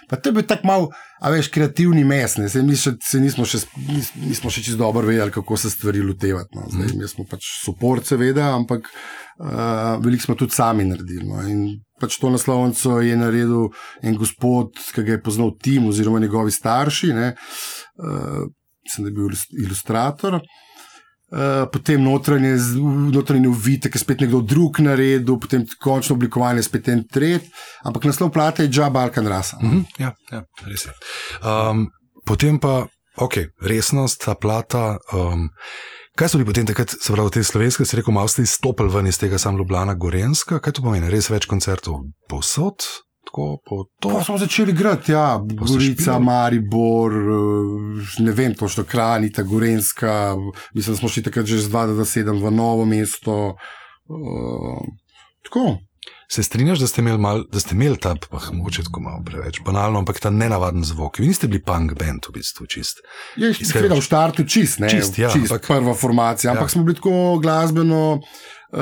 Pa 0.09 0.17
to 0.17 0.29
je 0.29 0.33
bil 0.33 0.43
tak 0.43 0.65
mal, 0.65 0.89
a 1.21 1.31
veš, 1.31 1.49
kreativni 1.49 2.05
mes, 2.05 2.37
ne. 2.37 2.49
Saj 2.49 2.63
mi 2.63 2.77
še, 2.77 2.95
se 3.05 3.21
nismo 3.21 3.45
še, 3.45 3.61
nis, 3.89 4.09
nismo 4.17 4.51
še 4.51 4.63
čisto 4.63 4.79
dobro 4.79 5.05
vedeli, 5.07 5.31
kako 5.31 5.57
se 5.57 5.71
stvari 5.71 6.01
lotevati. 6.01 6.57
No. 6.57 6.65
Zdaj, 6.73 6.97
mi 6.97 7.09
smo 7.09 7.29
pač 7.29 7.45
suport, 7.65 8.09
seveda, 8.09 8.55
ampak 8.57 8.89
uh, 9.37 10.01
veliko 10.01 10.23
smo 10.23 10.35
tudi 10.35 10.57
sami 10.57 10.89
naredili. 10.89 11.29
No. 11.29 11.45
In 11.45 11.85
pač 12.01 12.19
to 12.21 12.31
naslovnico 12.31 13.01
je 13.05 13.17
naredil 13.17 13.69
en 14.03 14.17
gospod, 14.19 14.79
ki 14.95 15.05
ga 15.05 15.17
je 15.17 15.23
poznal 15.23 15.53
Tim 15.63 15.89
oziroma 15.91 16.21
njegovi 16.23 16.55
starši, 16.55 17.13
ne. 17.17 17.35
Uh, 17.99 18.47
mislim, 18.85 19.05
da 19.05 19.09
je 19.09 19.15
bil 19.15 19.29
ilus- 19.29 19.51
ilustrator. 19.65 20.41
Uh, 21.29 21.67
potem 21.73 22.01
notranje, 22.03 22.55
notranje 23.13 23.49
uvitek 23.49 23.95
je 23.95 24.01
spet 24.01 24.23
nekdo 24.25 24.41
drug 24.41 24.81
naredil, 24.81 25.37
potem 25.37 25.67
končno 25.81 26.17
oblikovanje 26.17 26.63
spet 26.65 26.89
en 26.89 27.03
tret, 27.05 27.45
ampak 27.85 28.09
naslov 28.09 28.33
plate 28.33 28.65
je 28.65 28.71
Džab 28.73 28.97
Balkan 28.97 29.29
Rasa. 29.29 29.59
Mhm, 29.61 29.83
ja, 29.99 30.15
ja, 30.33 30.45
res 30.65 30.87
je. 30.89 30.95
Um, 31.45 31.91
potem 32.25 32.57
pa, 32.59 32.87
ok, 33.21 33.37
resnost, 33.61 34.25
ta 34.25 34.35
plata. 34.41 34.97
Um, 35.13 35.51
kaj 36.19 36.29
so 36.29 36.39
bili 36.39 36.49
potem 36.49 36.67
takrat, 36.67 36.95
se 37.01 37.13
pravi, 37.15 37.31
te 37.31 37.45
slovenske, 37.45 37.85
se 37.87 37.97
rekel, 37.97 38.13
malo 38.15 38.29
ste 38.29 38.43
izstopili 38.43 38.91
ven 38.91 39.07
iz 39.07 39.19
tega, 39.19 39.39
sam 39.39 39.59
Ljubljana, 39.59 39.95
Gorenska, 39.95 40.59
kaj 40.59 40.75
to 40.75 40.83
pomeni, 40.83 41.11
res 41.13 41.31
več 41.31 41.47
koncertov 41.47 42.01
povsod, 42.31 42.83
tako 43.29 43.47
po 43.67 43.85
to. 44.03 44.17
Pa 44.17 44.25
smo 44.27 44.39
začeli 44.43 44.75
igrati, 44.75 45.13
ja, 45.15 45.39
Gorica? 45.39 46.19
Maribor, 46.19 47.15
eh, 47.15 48.23
ne 48.27 48.35
vem, 48.35 48.55
točno 48.59 48.85
Kranita, 48.85 49.43
Gorenska, 49.47 50.35
mislim, 50.75 50.95
da 50.97 51.01
smo 51.01 51.09
šli 51.09 51.23
takrat 51.31 51.47
že 51.47 51.63
z 51.63 51.71
2-7 51.71 52.43
v 52.43 52.51
novo 52.51 52.85
mesto. 52.85 53.55
Uh, 54.09 54.83
tako. 55.45 55.77
Se 56.31 56.43
strinjaš, 56.43 56.79
da 56.79 56.87
ste 56.87 57.01
imeli, 57.01 57.19
mal, 57.19 57.45
da 57.49 57.61
ste 57.61 57.75
imeli 57.75 57.97
ta, 57.97 58.13
pa 58.31 58.39
mogoče 58.53 58.83
tako 58.85 59.01
malo 59.01 59.23
preveč 59.25 59.61
banalno, 59.65 59.99
ampak 59.99 60.21
ta 60.21 60.31
nenavaden 60.31 60.85
zvok. 60.85 61.19
Vi 61.19 61.27
niste 61.27 61.49
bili 61.49 61.63
punk 61.63 61.95
band 61.95 62.29
v 62.29 62.35
bistvu 62.35 62.67
čist. 62.67 63.01
Je 63.37 63.55
seveda 63.55 63.95
v 63.95 64.05
štartu 64.05 64.45
čist, 64.45 64.79
ne, 64.79 64.91
Čist, 64.91 65.17
ja, 65.19 65.31
čist 65.33 65.49
ampak- 65.49 65.67
prva 65.67 65.95
formacija, 65.95 66.53
ampak 66.53 66.63
Ja. 66.63 66.67
ja. 66.67 66.69
smo 66.69 66.85
bili 66.85 66.95
tako 66.95 67.39
glasbeno. 67.39 68.21
Uh, 68.69 68.81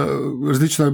različne 0.51 0.89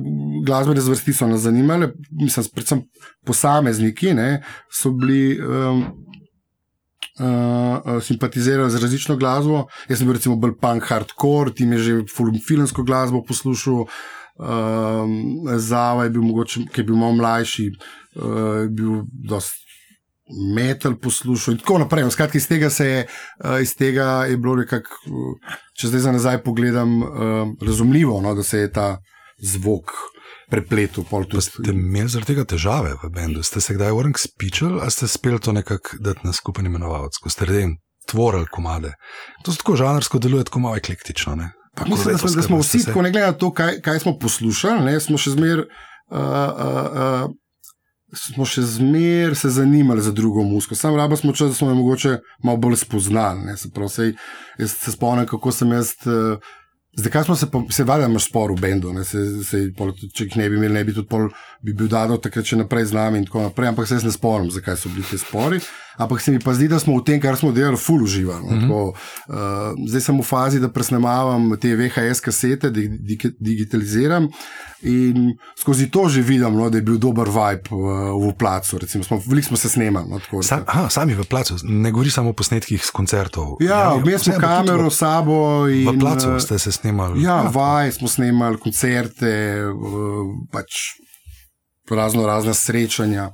glasbene 0.45 0.81
zvrsti 0.81 1.13
so 1.13 1.25
nas 1.27 1.41
zanimale, 1.41 1.87
mislim, 2.13 2.45
predvsem 2.53 2.83
posamezniki 3.25 4.13
ne, 4.15 4.43
so 4.69 4.91
bili 4.93 5.39
um, 5.41 5.81
uh, 7.19 7.25
uh, 7.25 8.03
simpatizirali 8.03 8.71
z 8.71 8.77
različno 8.77 9.17
glasbo. 9.17 9.65
Jaz 9.89 9.99
sem 9.99 10.07
bil 10.07 10.15
recimo 10.15 10.37
bolj 10.37 10.53
punk 10.61 10.85
hardcore, 10.85 11.55
ti 11.55 11.65
je 11.65 11.79
že 11.79 11.97
filmsko 12.47 12.83
glasbo 12.85 13.23
poslušal. 13.25 13.87
Um, 14.39 15.43
Zava 15.59 16.05
je 16.05 16.11
bil 16.11 16.23
mogoče, 16.23 16.65
ki 16.73 16.81
je 16.81 16.85
bil 16.85 16.97
malo 16.97 17.13
mlajši, 17.13 17.67
uh, 17.69 18.63
je 18.63 18.69
bil 18.69 19.03
dosti 19.29 19.61
metal 20.57 20.95
poslušal 20.97 21.55
in 21.55 21.61
tako 21.61 21.79
naprej. 21.83 22.07
No, 22.07 22.11
Skratka, 22.11 22.39
iz 22.39 22.49
tega, 22.49 22.71
se 22.71 22.87
je, 22.87 23.07
uh, 23.45 23.61
iz 23.63 23.75
tega 23.77 24.25
je 24.31 24.37
bilo 24.37 24.57
nekako, 24.57 25.03
uh, 25.11 25.57
če 25.77 25.93
zdaj 25.93 26.01
za 26.01 26.13
nazaj 26.13 26.43
pogledam, 26.43 27.03
razumljivo, 27.61 28.21
no, 28.21 28.35
da 28.35 28.43
se 28.43 28.59
je 28.59 28.73
ta 28.73 28.97
zvok 29.43 29.91
tudi- 31.27 31.43
ste 31.43 31.71
imeli 31.73 32.09
zaradi 32.09 32.35
tega 32.35 32.45
težave 32.45 32.95
v 33.03 33.09
bendu? 33.11 33.43
Ste 33.43 33.61
se 33.61 33.75
kdaj 33.75 33.93
vrnili 33.93 34.19
spičali 34.19 34.81
ali 34.81 34.91
ste 34.91 35.09
speli 35.09 35.41
to 35.41 35.53
nekako 35.53 35.97
dati 36.01 36.21
na 36.25 36.33
skupen 36.33 36.67
imenovalec, 36.67 37.17
ko 37.17 37.31
ste 37.31 37.49
redem 37.49 37.77
tvorili 38.07 38.47
komade? 38.53 38.93
To 39.45 39.53
se 39.53 39.59
tako 39.59 39.77
žanrsko 39.77 40.19
deluje, 40.19 40.45
tako 40.45 40.61
malo 40.61 40.77
eklektično. 40.77 41.35
Ne? 41.37 41.53
Pa 41.75 41.85
Mislim, 41.85 42.13
da 42.13 42.19
smo, 42.19 42.31
da 42.31 42.43
smo 42.43 42.59
vsi, 42.59 42.85
tako 42.85 43.03
ne 43.03 43.11
glede 43.11 43.27
na 43.27 43.33
to, 43.33 43.53
kaj, 43.53 43.81
kaj 43.81 43.99
smo 43.99 44.19
poslušali, 44.19 44.85
ne, 44.85 45.01
smo 45.01 45.19
še 45.19 45.37
zmeraj. 45.37 45.65
Uh, 46.13 46.19
uh, 46.19 47.29
uh, 47.29 47.31
Smo 48.13 48.45
še 48.45 48.61
zmeraj 48.69 49.39
se 49.41 49.49
zanimali 49.49 50.03
za 50.05 50.11
drugo 50.13 50.43
muziko. 50.45 50.77
Sam 50.77 50.99
raba 51.01 51.17
smo 51.17 51.33
čas, 51.33 51.49
da 51.49 51.57
smo 51.57 51.71
jo 51.71 51.79
mogoče 51.79 52.19
malo 52.45 52.61
bolj 52.61 52.77
spoznali. 52.83 53.55
Se 53.57 53.71
pravi, 53.73 53.89
sej, 53.89 54.11
jaz 54.61 54.75
se 54.83 54.93
spomnim, 54.93 55.25
kako 55.31 55.53
sem 55.53 55.73
jaz. 55.73 55.95
Uh, 56.05 56.37
zdaj, 56.93 57.13
kaj 57.13 57.25
smo 57.25 57.37
se, 57.37 57.47
se 57.71 57.85
vada, 57.85 58.07
imaš 58.07 58.29
spor 58.29 58.53
v 58.53 58.61
bendu. 58.61 58.93
Ne, 58.93 59.05
se, 59.05 59.25
se, 59.45 59.63
pol, 59.77 59.95
če 59.97 60.27
jih 60.27 60.37
ne 60.37 60.51
bi 60.51 60.61
imeli, 60.61 60.75
ne 60.75 60.85
bi 60.85 60.93
tudi 60.93 61.09
pol, 61.09 61.31
bi 61.65 61.73
bil 61.73 61.89
Dado 61.89 62.19
takrat 62.21 62.49
še 62.49 62.61
naprej 62.61 62.91
z 62.91 62.99
nami 62.99 63.23
in 63.23 63.27
tako 63.29 63.47
naprej. 63.47 63.73
Ampak 63.73 63.89
se 63.89 63.97
jaz 63.97 64.05
ne 64.05 64.13
spomnim, 64.13 64.53
zakaj 64.53 64.77
so 64.77 64.93
bili 64.93 65.09
ti 65.09 65.21
spori. 65.21 65.63
Ampak 65.97 66.21
se 66.21 66.31
mi 66.31 66.39
pa 66.39 66.55
zdi, 66.55 66.69
da 66.69 66.79
smo 66.79 66.97
v 66.97 67.05
tem, 67.05 67.21
kar 67.21 67.37
smo 67.37 67.53
delali, 67.53 67.77
ful 67.77 68.03
uživali. 68.03 68.43
No, 68.43 68.61
tako, 68.61 68.81
uh, 69.29 69.37
zdaj 69.87 70.01
sem 70.01 70.17
v 70.17 70.25
fazi, 70.25 70.61
da 70.61 70.69
presnemavam 70.69 71.57
te 71.57 71.73
VHS 71.73 72.21
kasete, 72.21 72.71
da 72.71 72.81
jih 72.81 72.91
di- 72.91 73.35
digitaliziram 73.39 74.29
in 74.83 75.29
skozi 75.55 75.87
to 75.87 76.09
že 76.09 76.23
vidim, 76.23 76.51
no, 76.53 76.67
da 76.67 76.79
je 76.79 76.83
bil 76.83 76.99
dober 76.99 77.29
vibe 77.29 77.71
v, 77.71 77.85
v 78.19 78.33
placu. 78.35 78.79
Recimo, 78.79 79.05
smo, 79.05 79.21
veliko 79.23 79.49
smo 79.49 79.57
se 79.57 79.69
snemali. 79.69 80.09
No, 80.09 80.19
tako, 80.19 80.43
Sam, 80.43 80.65
aha, 80.67 80.89
sami 80.89 81.15
v 81.15 81.25
placu, 81.25 81.55
ne 81.63 81.91
govori 81.91 82.11
samo 82.11 82.31
o 82.31 82.33
posnetkih 82.33 82.81
z 82.81 82.91
koncertov. 82.91 83.57
ja, 83.61 83.93
vmes 83.95 84.23
smo 84.23 84.33
vse, 84.33 84.37
ampak 84.37 84.51
tudi 84.59 84.69
kamero 84.69 84.91
s 84.91 84.99
sabo 84.99 85.37
in 85.69 85.87
V, 85.87 85.99
placu 86.01 86.29
eh, 86.31 86.41
ste 86.41 86.59
se 86.59 86.73
snemali. 86.73 87.23
Ja, 87.23 87.43
vaj 87.45 87.93
smo 87.93 88.09
snemali, 88.09 88.59
koncerte, 88.59 89.29
eh, 89.29 89.71
pač 90.51 90.99
razno 91.89 92.27
razne 92.27 92.55
srečanja. 92.55 93.31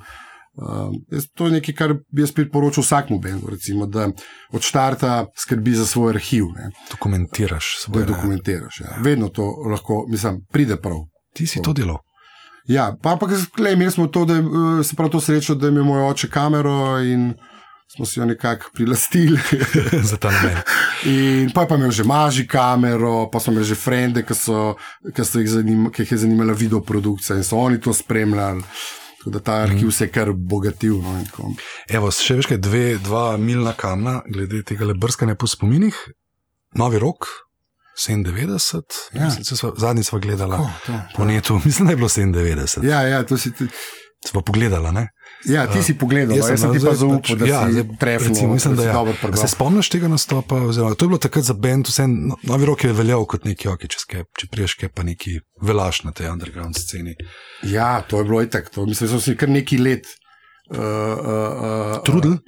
Uh, 0.59 0.90
jaz- 1.11 1.29
to 1.35 1.47
je 1.47 1.53
nekaj, 1.53 1.75
kar 1.75 1.92
bi 2.11 2.23
jaz 2.23 2.33
priporočil 2.33 2.83
vsakmu 2.83 3.18
bendu, 3.18 3.47
recimo, 3.51 3.87
da 3.87 4.09
od 4.53 4.62
štarta 4.62 5.27
skrbi 5.38 5.73
za 5.73 5.87
svoj 5.87 6.11
arhiv, 6.11 6.44
ne, 6.57 6.71
Dokumentiraš 6.90 7.77
da 7.77 7.83
svoje. 7.85 8.07
ne. 8.07 8.12
dokumentiraš. 8.12 8.81
Ja. 8.81 8.97
Vedno 9.01 9.29
to 9.29 9.47
lahko, 9.71 10.07
mislim, 10.09 10.40
pride 10.53 10.77
prav. 10.77 10.99
Ti 11.35 11.47
si 11.47 11.62
to 11.62 11.73
delal. 11.73 11.99
Ja, 12.66 12.97
pa 13.03 13.12
ampak 13.12 13.31
le, 13.59 13.73
imeli 13.73 13.90
smo 13.90 14.07
to, 14.07 14.25
da 14.25 14.35
eh, 14.35 14.42
se 14.85 14.97
prav 14.97 15.09
to 15.09 15.21
srečo, 15.21 15.55
da 15.55 15.68
imel 15.68 15.85
moj 15.85 16.03
oče 16.11 16.29
kamero 16.29 16.99
in 17.01 17.35
smo 17.88 18.05
si 18.07 18.21
jo 18.21 18.27
nekako 18.27 18.71
prilastili. 18.75 19.38
za 20.11 20.16
ta 20.16 20.31
namen. 20.31 20.59
In 21.07 21.51
pa 21.55 21.61
je 21.62 21.68
pa 21.68 21.75
imel 21.77 21.90
že 21.90 22.05
maži 22.05 22.47
kamero, 22.47 23.31
pa 23.31 23.40
so 23.40 23.51
imeli 23.51 23.64
že 23.64 23.75
frende, 23.75 24.23
ki, 24.23 24.35
so, 24.35 24.75
ki, 25.14 25.25
so 25.25 25.38
jih, 25.38 25.49
zanim, 25.51 25.87
ki 25.90 26.03
jih 26.03 26.12
je 26.12 26.18
zanimala 26.18 26.53
videoprodukcija 26.53 27.37
in 27.37 27.44
so 27.44 27.57
oni 27.57 27.81
to 27.81 27.92
spremljali. 27.92 28.62
Tako 29.18 29.31
da 29.31 29.40
ta 29.40 29.52
arhiv 29.54 29.90
se 29.90 30.04
je 30.04 30.11
kar 30.11 30.31
bogatil. 30.33 31.00
No. 31.02 31.24
Evo, 31.88 32.11
še 32.11 32.37
veš, 32.38 32.46
kaj 32.46 32.59
dve, 32.59 32.98
dva 32.98 33.37
milna 33.37 33.72
kamna, 33.72 34.20
glede 34.28 34.62
tega 34.62 34.85
le 34.85 34.94
brskanja 34.94 35.35
po 35.35 35.46
spominih. 35.46 35.96
Novi 36.74 36.98
rok, 36.98 37.26
97, 37.98 38.83
Ja. 39.12 39.31
sva, 39.31 39.72
zadnji 39.76 40.04
smo 40.04 40.18
gledali 40.18 40.57
po 41.16 41.24
netu, 41.24 41.61
mislim, 41.64 41.87
da 41.87 41.92
je 41.92 41.96
bilo 41.96 42.09
97. 42.09 42.85
Ja. 42.85 43.02
ja, 43.02 43.22
to 43.22 43.38
si 43.38 43.52
ti, 43.52 43.66
Smo 44.26 44.40
pogledali, 44.42 44.92
ne? 44.92 45.09
Ja, 45.44 45.66
ti 45.66 45.83
si 45.83 45.94
pogledal, 45.98 46.37
jaz, 46.37 46.48
jaz 46.51 46.61
sem 46.61 46.72
ti 46.72 46.81
pa 46.85 46.94
zaupal, 46.94 47.37
da 47.37 47.46
ja, 47.46 47.61
si 47.70 47.85
trefil. 47.98 48.29
recimo, 48.29 48.55
mislim, 48.55 48.77
da, 48.77 48.83
si 48.83 48.88
ja. 48.88 49.37
Se 49.37 49.48
spomniš 49.48 49.88
tega 49.88 50.09
nastopa? 50.09 50.57
Oziroma, 50.57 50.94
to 50.94 51.05
je 51.05 51.09
bilo 51.09 51.18
takrat 51.18 51.44
za 51.44 51.55
bend, 51.55 51.87
vse 51.88 52.07
no, 52.09 52.37
novi 52.42 52.66
rok 52.66 52.85
je 52.85 52.92
veljal 52.92 53.24
kot 53.24 53.44
neki 53.44 53.68
oki, 53.68 53.88
če, 53.88 53.98
skep, 54.03 54.29
če 54.38 54.48
priješ 54.51 54.74
kaj 54.83 54.92
pa 54.94 55.07
neki 55.07 55.38
velaš 55.62 56.03
na 56.05 56.12
tej 56.12 56.33
underground 56.33 56.79
sceni. 56.79 57.14
Ja, 57.62 58.01
to 58.03 58.18
je 58.18 58.24
bilo 58.24 58.42
itak. 58.42 58.70
To, 58.74 58.87
mislim, 58.87 59.11
da 59.11 59.14
so 59.14 59.22
si 59.24 59.37
kar 59.38 59.48
neki 59.48 59.79
let 59.79 60.07
uh, 60.70 60.79
uh, 60.79 60.85
uh, 60.85 61.98
Trudil? 62.05 62.38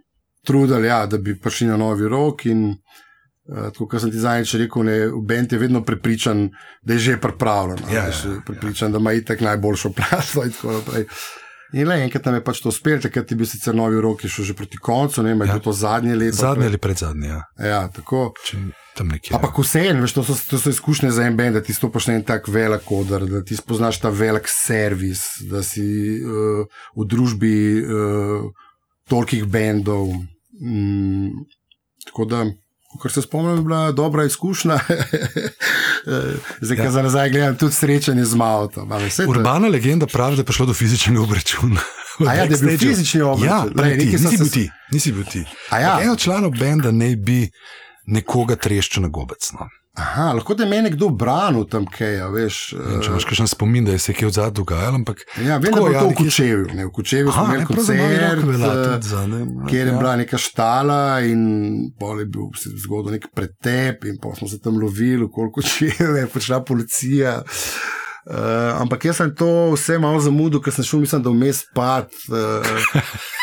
trudili, 0.46 0.88
ja, 0.88 1.06
da 1.06 1.18
bi 1.18 1.38
prišli 1.38 1.66
na 1.70 1.76
novi 1.76 2.08
rok. 2.08 2.46
In, 2.46 2.70
uh, 2.70 3.68
tako 3.70 3.86
kot 3.86 4.00
sem 4.00 4.10
ti 4.10 4.18
zadnjič 4.18 4.54
rekel, 4.64 4.86
ne, 4.88 4.96
Bent 5.26 5.52
je 5.52 5.58
vedno 5.58 5.84
prepričan, 5.84 6.48
da 6.82 6.96
je 6.96 6.98
že 6.98 7.20
pripravljen. 7.20 7.84
Ja, 7.90 7.94
Ja, 7.94 8.08
ja, 8.08 8.34
ja, 8.34 8.40
prepričan, 8.46 8.92
da 8.92 8.98
ima 8.98 9.12
itak 9.12 9.40
najboljšo 9.40 9.92
plazmo. 9.92 10.44
In, 10.44 10.52
tako 10.52 10.72
naprej. 10.72 11.06
In 11.72 11.88
le 11.88 11.96
enkrat 12.04 12.26
nam 12.26 12.38
je 12.38 12.44
pač 12.44 12.60
to 12.62 12.70
uspelo, 12.72 13.00
takrat 13.02 13.30
je 13.30 13.36
bil 13.38 13.48
sicer 13.48 13.74
novi 13.76 14.00
rok, 14.02 14.22
šel 14.26 14.50
že 14.50 14.56
proti 14.58 14.78
koncu, 14.78 15.22
ne 15.22 15.34
vem, 15.34 15.44
ja. 15.44 15.52
Ja. 15.52 15.58
je 15.58 15.64
to 15.66 15.72
zadnje 15.72 16.16
leto. 16.16 16.36
Zadnji 16.36 16.66
ali 16.66 16.78
predzadnji, 16.78 17.28
ja. 17.30 17.40
Ja, 17.58 17.80
tako. 17.94 18.30
Če, 18.46 18.58
tam 18.98 19.12
nekje. 19.14 19.34
Ampak 19.36 19.58
vseeno, 19.62 20.02
veš, 20.04 20.16
to 20.18 20.24
so, 20.28 20.36
to 20.50 20.58
so 20.60 20.72
izkušnje 20.74 21.12
za 21.16 21.26
en 21.28 21.36
bend, 21.38 21.56
da 21.56 21.62
ti 21.64 21.74
stopiš 21.76 22.10
na 22.10 22.18
en 22.18 22.24
tak 22.26 22.48
velik 22.48 22.90
odr, 22.92 23.26
da 23.30 23.42
ti 23.46 23.56
spoznaš 23.56 24.00
ta 24.02 24.10
velik 24.12 24.50
servis, 24.50 25.24
da 25.50 25.62
si 25.66 25.86
uh, 26.20 26.66
v 26.96 27.06
družbi 27.08 27.54
uh, 27.80 28.50
tolikih 29.08 29.46
bendov. 29.50 30.10
Mm, 30.60 31.46
tako 32.10 32.26
da, 32.28 32.44
kar 32.98 33.12
se 33.12 33.22
spomnim, 33.22 33.56
je 33.56 33.62
bila 33.62 33.92
dobra 33.92 34.24
izkušnja. 34.24 34.78
Eh, 36.06 36.34
Zdaj, 36.60 36.78
ja. 36.78 36.84
Ja. 36.84 36.90
za 36.90 37.02
nazaj 37.02 37.30
gledam 37.30 37.56
tudi 37.56 37.74
srečanje 37.74 38.24
z 38.24 38.34
Malto. 38.34 38.88
Urbana 39.28 39.68
legenda 39.68 40.06
pravi, 40.06 40.36
da 40.36 40.40
je 40.40 40.46
prišlo 40.46 40.66
do 40.66 40.74
fizičnega 40.74 41.20
obračuna 41.20 41.80
A 42.28 42.34
ja, 42.34 42.46
da 42.46 42.54
je 42.54 42.60
bil 42.60 42.78
fizični 42.78 43.20
obraz. 43.20 43.46
Ja, 43.46 43.64
Lej, 43.82 43.96
ne 43.96 43.98
ti, 43.98 44.06
nisi 44.06 44.36
bil 44.36 44.48
ti. 44.50 44.70
Nisi 44.92 45.12
bil 45.12 45.24
ti. 45.24 45.44
Ja. 45.72 45.98
En 46.02 46.10
od 46.10 46.18
članov 46.18 46.50
benda 46.50 46.90
naj 46.90 47.16
bi 47.16 47.50
nekoga 48.06 48.56
treščil 48.56 49.02
na 49.02 49.08
gobec. 49.08 49.52
No. 49.52 49.68
Aha, 50.00 50.32
lahko 50.32 50.54
da 50.54 50.64
je 50.64 50.70
meni 50.70 50.90
kdo 50.90 51.08
branil 51.08 51.66
tam, 51.68 51.84
kaj, 51.86 52.20
a 52.24 52.28
veš. 52.32 52.58
In 52.72 53.02
Če 53.02 53.10
eh, 53.10 53.12
imaš 53.12 53.26
kakšen 53.28 53.50
spomin, 53.50 53.84
da 53.84 53.92
je 53.92 54.00
se 54.06 54.14
kje 54.16 54.30
od 54.30 54.36
zadaj 54.38 54.54
dogajalo, 54.56 55.00
ampak 55.02 55.24
Ja, 55.36 55.58
vem, 55.60 55.68
Tako, 55.68 55.84
da 55.84 55.90
je 55.90 55.94
ja, 55.94 56.00
to 56.00 56.08
v 56.08 56.16
Kučevju. 56.20 56.66
Ne, 56.78 56.86
v 56.86 56.92
Kučevju 56.96 57.34
smo 57.34 57.44
imeli 57.50 57.66
koncert, 57.68 57.98
eh, 58.00 59.40
kjer 59.68 59.86
je 59.86 59.92
ja. 59.92 59.98
bila 59.98 60.16
neka 60.16 60.40
štala 60.40 61.00
in 61.28 61.42
pol 62.00 62.24
je 62.24 62.28
bil 62.32 62.48
zgodil 62.84 63.18
nek 63.18 63.28
pretep 63.36 64.08
in 64.08 64.16
pa 64.22 64.32
smo 64.38 64.48
se 64.48 64.60
tam 64.62 64.80
lovili, 64.80 65.28
koliko 65.32 65.62
če 65.62 65.92
je 66.20 66.28
prišla 66.32 66.62
policija. 66.64 67.40
Uh, 68.30 68.76
ampak 68.76 69.04
jaz 69.08 69.16
sem 69.16 69.30
to 69.34 69.72
vse 69.72 69.96
malo 69.98 70.20
zamudil, 70.20 70.60
ker 70.62 70.74
sem 70.76 70.84
šel, 70.84 71.00
mislim, 71.02 71.22
da 71.24 71.32
vmes 71.32 71.64
pad. 71.74 72.12
Uh, 72.28 73.38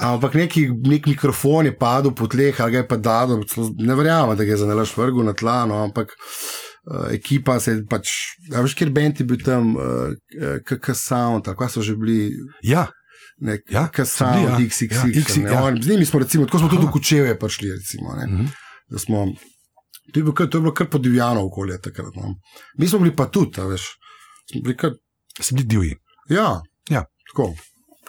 ampak 0.00 0.34
neki, 0.34 0.62
nek 0.84 1.06
mikrofon 1.06 1.66
je 1.66 1.74
padel 1.74 2.12
po 2.12 2.26
tleh, 2.26 2.56
ali 2.56 2.72
ga 2.72 2.78
je 2.78 2.88
pa 2.88 2.96
dal, 2.98 3.34
ne 3.78 3.94
verjamem, 3.94 4.36
da 4.36 4.44
ga 4.44 4.50
je 4.50 4.56
zanalaš 4.58 4.96
vrgu 4.96 5.22
na 5.22 5.32
tla, 5.32 5.66
no, 5.66 5.80
ampak 5.80 6.12
uh, 6.12 7.10
ekipa 7.10 7.60
se 7.60 7.72
je 7.72 7.84
pač, 7.86 8.08
a 8.50 8.60
veš, 8.60 8.74
kjer 8.74 8.90
bend 8.90 9.20
je 9.20 9.26
bil 9.26 9.38
tam, 9.38 9.74
uh, 9.74 10.14
KK 10.62 10.94
Sound, 10.96 11.44
ali 11.44 11.56
kaj 11.56 11.68
so 11.70 11.82
že 11.82 11.96
bili. 11.96 12.30
ja, 12.62 12.86
Ne, 13.38 13.54
Ja, 13.70 13.88
ja, 13.88 14.04
so 14.04 14.24
bili, 14.26 14.42
ja. 14.42 14.48
Sound, 14.48 14.60
XXX. 14.62 14.92
Ja, 14.92 15.04
Ja, 15.06 15.22
XX, 15.22 15.36
ne, 15.38 15.50
ja. 15.50 15.62
on, 15.64 15.82
z 15.82 15.88
njimi 15.88 16.04
smo, 16.04 16.20
recimo, 16.20 16.44
tako 16.44 16.58
smo 16.58 16.68
tudi 16.68 16.82
Aha. 16.82 16.88
v 16.88 16.92
Kučevje 16.92 17.38
prišli. 17.38 17.70
Recimo, 17.70 18.12
ne, 18.14 18.26
Mhm. 18.26 18.44
da 18.88 18.98
smo, 18.98 19.26
to, 20.12 20.18
je 20.18 20.22
bilo 20.22 20.34
kar, 20.34 20.46
to 20.46 20.58
je 20.58 20.62
bilo 20.62 20.74
kar 20.74 20.86
podivjano 20.88 21.40
okolje 21.42 21.80
takrat. 21.80 22.12
No. 22.14 22.34
Mi 22.76 22.88
smo 22.88 22.98
bili 22.98 23.16
pa 23.16 23.26
tudi, 23.26 23.56
veš. 23.62 23.86
Smo 24.46 24.60
bili 24.60 24.76
kar, 24.76 24.92
si 25.40 25.54
bili 25.54 25.66
divji. 25.66 25.94
ja, 26.28 26.60
Ja. 26.90 27.04
tako. 27.26 27.54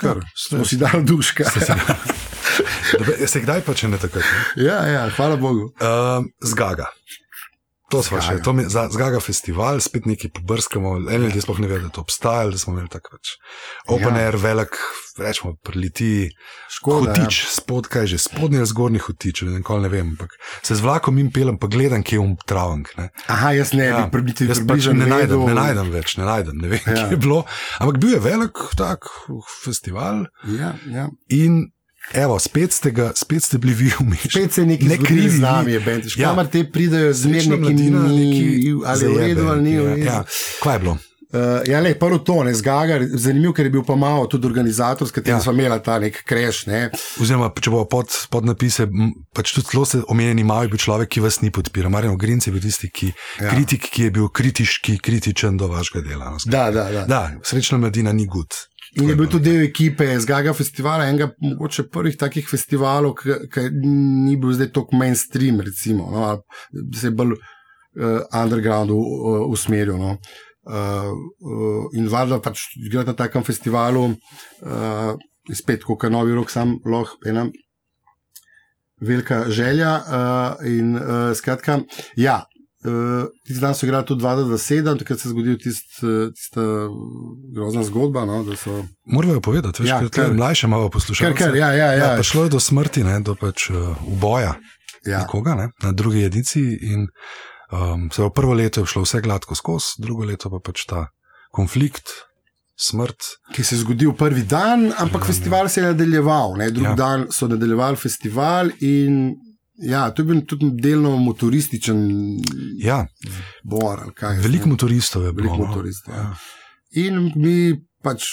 Kar, 0.02 0.18
Ja, 0.18 0.22
smo 0.36 0.66
si 0.66 0.78
dali 0.82 1.04
duška. 1.06 1.46
Ste 3.26 3.40
kdaj 3.46 3.62
pa 3.66 3.74
če 3.78 3.88
ne? 3.88 4.00
Ne? 4.02 4.24
ja, 4.66 4.80
ja, 4.88 5.04
hvala 5.16 5.38
Bogu. 5.38 5.70
Uh, 5.78 6.26
zgaga. 6.42 6.90
To 7.92 8.00
smo 8.04 8.22
še, 8.24 8.38
to 8.40 8.54
mi, 8.56 8.64
za, 8.72 8.86
zgaga 8.92 9.20
festival, 9.20 9.82
spet 9.84 10.06
neki 10.08 10.30
pobrskamo. 10.32 10.96
En 11.12 11.26
ljudje 11.26 11.42
sploh 11.44 11.60
ne 11.60 11.68
vedo, 11.68 11.90
da 11.90 11.96
to 11.98 12.04
obstaja, 12.06 12.48
da 12.50 12.58
smo 12.58 12.72
imeli 12.74 12.88
tako 12.92 13.18
več. 13.18 13.34
Open 13.92 14.16
Ja. 14.16 14.22
ja. 14.22 14.28
air, 14.30 14.38
velik, 14.40 14.78
rečemo, 15.20 15.58
prileti. 15.60 16.32
Škoda, 16.72 17.12
Hotič, 17.12 17.42
spod, 17.52 17.90
kaj 17.92 18.08
že, 18.14 18.18
spodnji 18.24 18.62
ali 18.64 18.70
zgornji 18.72 19.02
hotič, 19.04 19.44
ne, 19.44 19.60
ne 19.60 19.90
vem. 19.92 20.14
Ampak 20.16 20.38
se 20.64 20.76
z 20.80 20.86
vlakom 20.86 21.20
in 21.20 21.30
pelem, 21.36 21.60
pa 21.60 21.68
gledam, 21.68 22.00
kje 22.04 22.16
je 22.16 22.24
um 22.24 22.38
travnik. 22.48 22.94
Ne. 22.98 23.10
Ja. 23.12 23.36
Aha, 23.36 23.52
jaz 23.60 23.76
ne 23.76 23.92
bi 23.92 24.06
prebiti 24.16 24.48
jaz 24.48 24.64
pač 24.64 24.88
ne 24.96 25.06
najdem, 25.12 25.44
ne 25.52 25.58
najdem 25.60 25.92
več, 25.92 26.16
ne 26.18 26.26
najdem, 26.26 26.58
ne 26.64 26.72
vem, 26.72 26.80
Ja. 26.88 26.96
ja. 26.96 27.04
kje 27.12 27.20
je 27.20 27.22
bilo. 27.28 27.44
Ampak 27.84 28.00
bil 28.00 28.16
je 28.16 28.24
velik 28.24 28.64
tak 28.80 29.12
festival 29.62 30.26
Ja, 30.48 30.74
ja. 30.88 31.10
in 31.28 31.68
evo, 32.14 32.40
spet 32.40 32.74
ste, 32.74 32.92
ga, 32.92 33.12
spet 33.16 33.44
ste 33.44 33.58
bili 33.58 33.74
vi 33.74 33.92
vmeš. 34.00 34.28
Spet 34.30 34.54
se 34.54 34.66
nekaj 34.66 34.88
Ne 34.88 34.98
krivi 34.98 35.30
z 35.30 35.40
nami, 35.40 35.80
bend. 35.80 36.04
Ja. 36.18 36.30
Kamor 36.30 36.48
te 36.48 36.64
pridejo 36.72 37.14
z 37.14 37.22
Srečna 37.22 37.56
nekim 37.56 37.62
mladina, 37.62 38.04
ni, 38.08 38.74
ali 38.86 39.08
v 39.08 39.18
redu 39.18 39.48
ali 39.48 39.62
ni. 39.64 39.78
v 39.78 39.82
zajebe, 39.82 39.96
redu. 39.96 40.06
Ja, 40.06 40.14
ja. 40.14 40.24
Kaj 40.64 40.76
je 40.76 40.80
bilo? 40.80 40.98
Uh, 41.32 41.40
ja, 41.64 41.80
le, 41.80 41.94
prvo 41.96 42.18
to, 42.20 42.44
ne, 42.44 42.52
zgaga, 42.52 42.98
zanimivo, 43.16 43.54
ker 43.56 43.64
je 43.66 43.72
bil 43.72 43.86
pa 43.88 43.96
malo 43.96 44.26
tudi 44.28 44.44
organizator, 44.48 45.08
s 45.08 45.12
katerim 45.16 45.32
Ja. 45.32 45.38
ja. 45.38 45.44
smo 45.44 45.54
imeli 45.54 45.78
ta 45.80 45.96
nek 46.00 46.24
kreš. 46.28 46.66
Ne. 46.68 46.90
Oziroma, 47.24 47.48
če 47.56 47.72
bo 47.72 47.86
pod, 47.88 48.12
pod 48.28 48.44
napise, 48.44 48.84
pač 49.32 49.54
tudi 49.56 49.72
zelo 49.72 49.86
se 49.88 50.02
omenjeni 50.12 50.44
malo 50.44 50.68
je 50.68 50.74
bil 50.74 50.82
človek, 50.84 51.08
ki 51.08 51.24
vas 51.24 51.40
ni 51.40 51.48
podpiral. 51.48 51.88
Marjan 51.88 52.18
Grinc 52.20 52.48
je 52.48 52.52
bil 52.52 52.60
tisti, 52.62 52.90
ki, 52.92 53.14
Ja. 53.40 53.46
ja. 53.46 53.54
kritik, 53.56 53.88
ki 53.88 54.04
je 54.04 54.12
bil 54.12 54.28
kritiški, 54.28 54.98
kritičen 55.00 55.56
do 55.56 55.72
vašega 55.72 56.04
dela. 56.10 56.36
no. 56.36 56.38
Da, 56.46 56.68
da, 56.72 56.92
da. 56.92 57.06
Da, 57.08 57.22
srečna 57.48 57.78
mladina 57.80 58.12
ni 58.12 58.28
gud. 58.28 58.52
In 59.00 59.08
je 59.08 59.16
bil 59.16 59.30
tudi 59.32 59.48
del 59.48 59.64
ekipe 59.70 60.06
Zgaga 60.20 60.52
festivala, 60.54 61.06
enega 61.08 61.30
mogoče 61.40 61.86
prvih 61.94 62.18
takih 62.20 62.48
festivalov, 62.50 63.22
ki 63.22 63.64
ni 63.72 64.36
bil 64.40 64.52
zdaj 64.58 64.74
tako 64.76 65.00
mainstream, 65.00 65.62
recimo, 65.64 66.10
no, 66.12 66.26
ali 66.28 66.84
se 67.00 67.08
je 67.08 67.16
bolj 67.16 67.38
uh, 67.38 68.20
underground 68.36 68.92
uh, 68.92 69.46
usmeril. 69.48 69.96
No. 69.96 70.18
Uh, 70.68 71.08
uh, 71.08 71.88
in 71.98 72.12
valjda 72.12 72.42
pač 72.44 72.68
igrati 72.76 73.14
na 73.14 73.18
takem 73.24 73.48
festivalu, 73.48 74.10
uh, 74.12 75.14
spet 75.56 75.88
kot 75.88 76.04
novi 76.12 76.36
rok, 76.36 76.52
sam 76.52 76.76
lahko 76.84 77.32
ena 77.32 77.48
velika 79.02 79.46
želja. 79.50 79.96
Uh, 80.04 80.68
in 80.68 80.96
uh, 81.00 81.32
skratka, 81.38 81.80
ja. 82.20 82.42
Uh, 82.82 83.30
Tisti 83.46 83.62
dan 83.62 83.76
so 83.78 83.86
igrali 83.86 84.06
tudi 84.06 84.24
2-7, 84.24 84.98
takrat 85.00 85.20
se 85.20 85.28
je 85.28 85.32
zgodila 85.32 85.58
tist, 85.58 86.00
uh, 86.02 86.32
tista 86.34 86.62
grozna 87.54 87.84
zgodba. 87.84 88.26
No, 88.26 88.56
so 88.56 88.86
Morajo 89.06 89.42
povedati, 89.42 89.84
veš, 89.84 89.90
Ja, 89.90 90.02
ja, 90.02 90.10
ker 90.10 90.34
mlajše 90.34 90.68
malo 90.68 90.90
poslušajo. 90.90 91.36
Kar, 91.38 91.56
ja, 91.56 91.74
ja, 91.74 91.92
ja. 91.94 92.16
Prišlo 92.16 92.44
je 92.44 92.50
do 92.50 92.60
smrti, 92.60 93.04
ne, 93.04 93.20
do 93.20 93.36
pač 93.36 93.70
uh, 93.70 93.94
uboja 94.08 94.56
ja. 95.06 95.20
nekoga 95.20 95.56
ne, 95.56 95.70
na 95.84 95.92
drugi 95.92 96.24
ediciji. 96.24 96.80
In, 96.82 97.08
um, 97.72 98.10
se 98.12 98.30
prvo 98.34 98.54
leto 98.54 98.82
je 98.82 98.90
šlo 98.90 99.06
vse 99.06 99.22
gladko 99.22 99.56
skozi, 99.56 100.02
drugo 100.02 100.26
leto 100.26 100.50
pa 100.50 100.58
pač 100.64 100.86
ta 100.90 101.06
konflikt, 101.54 102.10
smrt. 102.82 103.30
ki 103.54 103.64
se 103.64 103.76
je 103.76 103.84
zgodil 103.84 104.16
prvi 104.18 104.42
dan, 104.42 104.90
ampak 104.98 105.22
dan, 105.22 105.28
festival 105.28 105.70
se 105.70 105.82
je 105.82 105.86
nadaljeval. 105.92 106.58
Ne? 106.58 106.72
Drugi 106.72 106.90
Ja. 106.90 106.98
ja. 106.98 106.98
dan 106.98 107.28
so 107.30 107.48
nadaljevali 107.48 107.98
festival 107.98 108.74
in 108.80 109.36
ja, 109.76 110.12
to 110.12 110.22
je 110.22 110.26
bil 110.26 110.42
tudi 110.46 110.72
delno 110.74 111.18
motorističen 111.18 112.02
Ja, 112.78 113.08
bor. 113.64 114.14
kaj 114.14 114.38
veliko 114.38 114.64
vem. 114.64 114.70
motoristov 114.70 115.24
je 115.26 115.34
bilo. 115.34 115.58
No. 115.58 115.66
motoristov, 115.66 116.14
ja. 116.14 116.22
Ja. 116.22 116.36
In 116.92 117.32
mi 117.36 117.82
pač, 118.04 118.24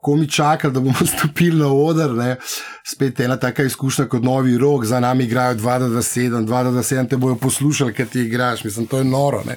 ko 0.00 0.16
mi 0.16 0.28
čakali, 0.28 0.74
da 0.74 0.80
bomo 0.80 1.06
stopili 1.18 1.58
na 1.58 1.68
oder, 1.68 2.10
ne, 2.10 2.36
spet 2.86 3.20
ena 3.20 3.36
taka 3.36 3.64
izkušnja 3.64 4.06
kot 4.06 4.22
novi 4.22 4.58
rok, 4.58 4.84
za 4.84 5.00
nami 5.00 5.24
igrajo 5.24 5.54
2-7, 5.54 6.44
2-7 6.46 7.08
te 7.08 7.16
bojo 7.16 7.36
poslušali, 7.36 7.94
ker 7.94 8.08
ti 8.08 8.20
igraš, 8.20 8.64
mislim, 8.64 8.86
to 8.86 8.98
je 8.98 9.04
noro. 9.04 9.42
Ne. 9.46 9.56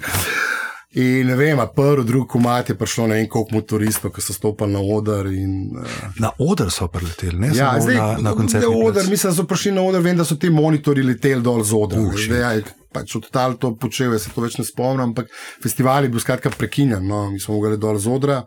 In 0.97 1.27
ne 1.29 1.36
vem, 1.38 1.60
prvi, 1.75 2.03
drugi 2.07 2.27
komat 2.31 2.69
je 2.71 2.75
prišlo 2.77 3.07
ne 3.07 3.19
vem 3.19 3.27
koliko 3.29 3.55
motoristov, 3.55 4.12
ki 4.15 4.21
so 4.23 4.33
stopili 4.33 4.73
na 4.73 4.79
oder. 4.81 5.27
In, 5.29 5.75
uh, 5.77 6.07
Na 6.17 6.31
oder 6.41 6.71
so 6.73 6.88
preleteli, 6.89 7.38
ne 7.38 7.51
ja, 7.53 7.75
zdaj, 7.81 7.95
na, 7.95 8.07
na 8.17 8.31
ne 8.31 8.36
koncertni 8.36 8.71
oder, 8.71 9.03
plac. 9.03 9.12
mislim, 9.12 9.31
da 9.31 9.36
so 9.38 9.45
prišli 9.45 9.75
na 9.75 9.83
oder, 9.86 10.01
vem, 10.01 10.17
da 10.17 10.25
so 10.25 10.39
ti 10.41 10.49
monitori 10.49 11.03
leteli 11.05 11.43
dol 11.45 11.62
z 11.63 11.77
odra. 11.77 12.01
Uh, 12.01 12.25
ja, 12.33 12.55
pač 12.93 13.13
od 13.19 13.29
tal 13.29 13.60
to 13.62 13.75
počel, 13.77 14.15
jaz 14.15 14.25
se 14.25 14.33
to 14.33 14.41
več 14.41 14.57
ne 14.57 14.65
spomnim, 14.65 15.12
ampak 15.12 15.29
festival 15.63 16.07
je 16.07 16.13
bil 16.15 16.23
skratka 16.23 16.49
prekinjen. 16.49 17.05
No, 17.05 17.27
mi 17.29 17.39
smo 17.39 17.60
mogli 17.60 17.77
dol 17.77 17.99
z 18.01 18.10
odra 18.17 18.41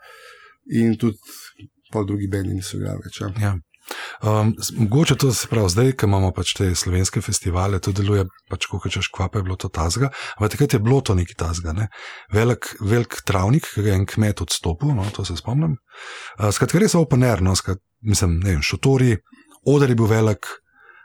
in 0.75 0.97
tudi 0.99 1.19
pol 1.93 2.07
drugi 2.07 2.27
bendi 2.31 2.57
niso 2.59 2.81
igrali 2.81 3.07
več. 3.07 3.21
Ja. 3.23 3.31
Ja. 3.47 3.55
Um, 4.23 4.55
mogoče 4.77 5.17
to 5.17 5.33
se 5.35 5.49
pravi, 5.51 5.69
zdaj, 5.73 5.93
ko 5.93 6.07
imamo 6.07 6.31
pač 6.37 6.55
te 6.59 6.71
slovenske 6.75 7.23
festivale, 7.25 7.81
to 7.81 7.93
deluje 7.97 8.27
pač, 8.51 8.67
kot 8.71 8.87
češ 8.93 9.09
kvape, 9.15 9.41
je 9.41 9.49
bilo 9.49 9.57
to 9.57 9.69
tazga. 9.69 10.11
Ampak 10.37 10.55
takrat 10.55 10.77
je 10.77 10.83
bilo 10.85 11.01
to 11.01 11.15
neki 11.15 11.35
tazga. 11.35 11.73
Ne? 11.77 11.89
Velik, 12.33 12.75
velik 12.81 13.21
travnik, 13.27 13.69
ki 13.75 13.85
ga 13.87 13.95
je 13.95 14.01
en 14.03 14.07
kmet 14.07 14.41
odstopil, 14.45 14.95
no, 14.97 15.07
to 15.15 15.25
se 15.25 15.37
spomnim. 15.41 15.77
Uh, 16.39 16.51
skratka, 16.55 16.79
res 16.83 16.95
open 16.99 17.25
air, 17.27 17.43
no, 17.45 17.57
skrat, 17.57 17.81
mislim, 18.07 18.39
ne 18.45 18.57
vem, 18.57 18.65
šotori, 18.65 19.17
oder 19.67 19.91
je 19.91 19.97
bil 19.97 20.11
velik. 20.11 20.47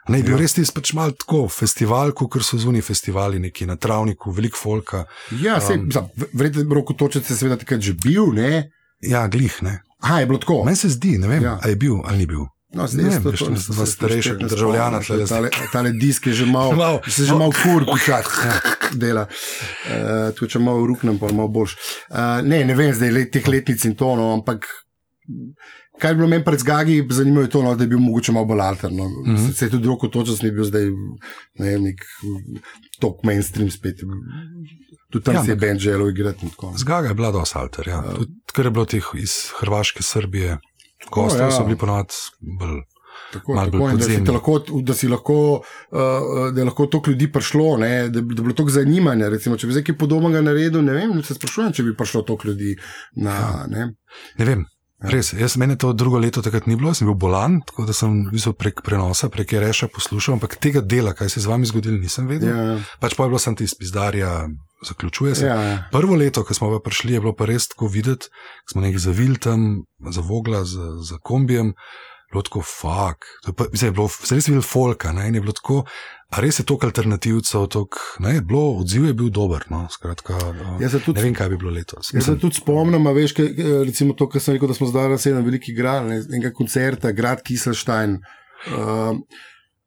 Ne, 0.08 0.20
je 0.20 0.28
bil 0.28 0.36
Ja. 0.36 0.42
res 0.44 0.54
tisti 0.54 0.74
pač 0.74 0.92
mal 0.94 1.12
tako 1.18 1.48
festival, 1.50 2.12
kot 2.14 2.38
so 2.46 2.58
zunaj 2.62 2.84
festivali, 2.86 3.40
neki 3.42 3.66
na 3.66 3.74
travniku, 3.76 4.30
veliko 4.30 4.58
folka. 4.58 5.04
Ja, 5.42 5.60
se, 5.60 5.74
Um, 5.74 5.88
um, 5.90 6.10
verjetno 6.32 6.62
je 6.62 6.74
Roko 6.74 6.94
Točec 6.94 7.30
je 7.30 7.36
seveda 7.36 7.56
takrat 7.56 7.80
že 7.80 7.92
bil, 7.92 8.30
ne? 8.32 8.70
Ja, 9.02 9.26
glih, 9.26 9.62
ne. 9.62 9.80
Aha, 10.00 10.20
je 10.20 10.26
bilo 10.26 10.38
tako. 10.38 10.64
Meni 10.64 10.76
se 10.76 10.88
zdi, 10.88 11.18
ne 11.18 11.26
vem, 11.28 11.42
ja. 11.42 11.58
ali 11.62 11.72
je 11.72 11.76
bil 11.76 11.98
ali 12.04 12.18
ni 12.18 12.26
bil. 12.26 12.46
No, 12.74 12.82
Ne 12.82 12.88
zdaj 12.88 13.04
vem, 13.04 13.22
to, 13.22 13.30
veš, 13.30 13.38
to, 13.38 13.54
to, 13.54 13.72
dva 13.72 13.86
starejša 13.86 14.32
ne 14.32 14.48
državljana 14.48 15.00
tlele 15.00 15.26
Tale, 15.26 15.50
tale 15.72 15.92
disk 15.92 16.26
je 16.26 16.32
že 16.32 16.46
malo, 16.46 16.72
Malo. 16.82 17.00
se 17.08 17.24
že 17.24 17.32
malo 17.32 17.52
kur, 17.62 17.86
počak, 17.86 18.26
dela. 18.92 19.28
Uh, 19.86 20.34
tu 20.34 20.48
če 20.50 20.58
malo 20.58 20.86
ruknem, 20.86 21.18
pa 21.18 21.30
malo 21.32 21.48
boljš. 21.48 21.76
Uh, 22.10 22.42
ne, 22.42 22.64
ne 22.66 22.74
vem 22.74 22.90
zdaj 22.94 23.14
let, 23.14 23.30
teh 23.32 23.46
letnic 23.48 23.84
in 23.86 23.94
to, 23.94 24.16
no, 24.18 24.32
ampak 24.34 24.66
kaj 26.00 26.10
je 26.10 26.14
bilo 26.18 26.28
meni 26.28 26.44
pred 26.44 26.60
zgagi, 26.60 27.06
zanimivo 27.10 27.46
je 27.46 27.50
to, 27.54 27.62
no, 27.62 27.74
da 27.76 27.84
je 27.84 27.88
bil 27.94 28.02
mogoče 28.02 28.32
malo 28.32 28.50
bolj 28.50 28.60
alterno. 28.60 29.08
Mm. 29.08 29.36
-hmm. 29.36 29.52
Se 29.52 29.64
je 29.64 29.70
tudi 29.70 29.86
roko 29.86 30.08
točas 30.08 30.42
ni 30.42 30.50
bil 30.50 30.64
zdaj, 30.64 30.90
ne 31.58 31.70
vem, 31.70 31.82
nek 31.82 32.02
tok 33.00 33.22
mainstream 33.22 33.70
spet. 33.70 34.02
Tudi 35.10 35.24
tam 35.24 35.34
Ja, 35.34 35.40
ja, 35.40 35.44
se 35.44 35.50
je 35.50 35.56
bend 35.56 35.80
želel 35.80 36.10
igrati. 36.10 36.46
Zgaga 36.76 37.08
je 37.08 37.14
bila 37.14 37.30
dosti 37.32 37.58
alter. 37.58 37.88
Ja. 37.88 38.02
Tudi, 38.16 38.32
ker 38.54 38.64
je 38.64 38.70
bilo 38.70 38.84
teh 38.84 39.04
iz 39.14 39.32
Hrvaške, 39.60 40.02
Srbije, 40.02 40.58
gostov 41.10 41.48
ja. 41.48 41.50
so 41.50 41.64
bili 41.64 41.78
ponovadi 41.78 42.14
bolj. 42.40 42.84
Tako, 43.32 43.54
tako, 43.54 43.88
da, 43.96 44.04
si 44.04 44.20
lahko, 44.20 44.58
da, 44.82 44.94
si 44.94 45.08
lahko, 45.08 45.36
uh, 45.90 46.52
da 46.54 46.60
je 46.60 46.64
lahko 46.64 46.86
toliko 46.86 47.10
ljudi 47.10 47.32
prišlo, 47.32 47.76
ne, 47.76 47.90
da, 48.08 48.08
da 48.08 48.18
je 48.18 48.22
bilo 48.22 48.54
toliko 48.54 48.72
zanimanja. 48.72 49.28
Recimo, 49.28 49.56
če 49.56 49.66
bi 49.66 49.74
zdaj 49.76 49.84
kaj 49.88 49.98
podobnega 49.98 50.40
naredil, 50.44 50.84
ne 50.84 50.94
vem, 50.94 51.12
se 51.26 51.34
sprašujem, 51.34 51.72
če 51.72 51.82
bi 51.88 51.96
prišlo 51.96 52.22
toliko 52.22 52.48
ljudi. 52.52 52.76
Na, 53.16 53.34
Ja. 53.34 53.66
ne. 53.72 53.88
Ne 54.38 54.44
vem. 54.44 54.64
Ja. 55.02 55.10
Res, 55.12 55.34
jaz 55.36 55.58
meni 55.60 55.76
to 55.76 55.90
drugo 55.92 56.16
leto 56.18 56.40
takrat 56.40 56.64
ni 56.66 56.76
bilo, 56.76 56.94
sem 56.96 57.08
bil 57.08 57.18
bolan, 57.20 57.58
tako 57.68 57.84
da 57.84 57.92
sem 57.92 58.22
v 58.30 58.32
bistvu 58.32 58.54
prek 58.56 58.80
prenosa, 58.84 59.28
prek 59.28 59.52
Reša 59.60 59.90
poslušal, 59.92 60.38
ampak 60.38 60.56
tega 60.56 60.80
dela, 60.80 61.12
kaj 61.12 61.28
se 61.34 61.40
je 61.40 61.44
z 61.44 61.50
vami 61.52 61.68
zgodilo, 61.68 61.98
nisem 62.00 62.28
vedel. 62.30 62.48
Ja. 62.48 62.62
Ja, 62.70 62.78
Pač 63.00 63.16
pa 63.16 63.26
je 63.26 63.34
bilo 63.34 63.40
sem 63.42 63.56
ti 63.58 63.68
spizdarja, 63.68 64.46
zaključuje 64.82 65.34
se. 65.34 65.46
Ja, 65.46 65.62
ja. 65.62 65.88
Prvo 65.92 66.14
leto, 66.14 66.44
ko 66.44 66.54
smo 66.54 66.78
prišli, 66.80 67.12
je 67.12 67.20
bilo 67.20 67.32
pa 67.34 67.44
res 67.44 67.68
tako 67.68 67.86
videti, 67.86 68.26
smo 68.72 68.80
nekaj 68.82 68.98
zavili 68.98 69.38
tam, 69.38 69.84
za 70.10 70.20
vogla, 70.20 70.64
za, 70.64 70.92
za 71.00 71.18
kombijem. 71.18 71.72
Bilo 72.32 72.42
tako, 72.42 72.60
fuck. 72.62 73.22
To 73.42 73.50
je 73.50 73.54
pa- 73.54 73.66
Mislim, 73.72 73.88
je 73.88 73.92
bilo 73.92 74.08
se 74.08 74.34
res 74.34 74.48
videl 74.48 74.62
folka, 74.62 75.12
ne, 75.12 75.28
in 75.28 75.34
je 75.34 75.40
bilo 75.40 75.52
tako, 75.52 75.84
a 76.28 76.40
res 76.40 76.58
je 76.58 76.64
toliko 76.64 76.86
alternativcev, 76.86 77.66
toliko, 77.66 77.98
ne, 78.18 78.40
bilo, 78.40 78.76
odziv 78.80 79.04
je 79.06 79.14
bil 79.14 79.30
dober, 79.30 79.62
no, 79.70 79.86
skratka, 79.90 80.34
uh, 80.34 80.80
Jaz 80.82 80.90
se 80.92 81.00
tudi 81.00 81.20
ne 81.20 81.22
vem, 81.22 81.34
kaj 81.34 81.48
bi 81.48 81.56
bilo 81.56 81.70
letos. 81.70 82.10
Jaz 82.12 82.24
se 82.26 82.34
tudi 82.38 82.58
spomnim, 82.58 83.06
a 83.06 83.12
veš, 83.12 83.32
ke, 83.32 83.42
eh, 83.42 83.84
recimo 83.86 84.12
to, 84.12 84.26
kar 84.28 84.42
sem 84.42 84.54
rekel, 84.54 84.68
da 84.68 84.74
smo 84.74 84.86
zdaj 84.86 85.08
na 85.08 85.18
sedem 85.18 85.44
velikih 85.44 85.70
igrali, 85.70 86.08
ne, 86.08 86.18
enega 86.26 86.50
koncerta, 86.52 87.12
Grad 87.12 87.42
Kiselstein. 87.46 88.18
Uh, 88.74 89.14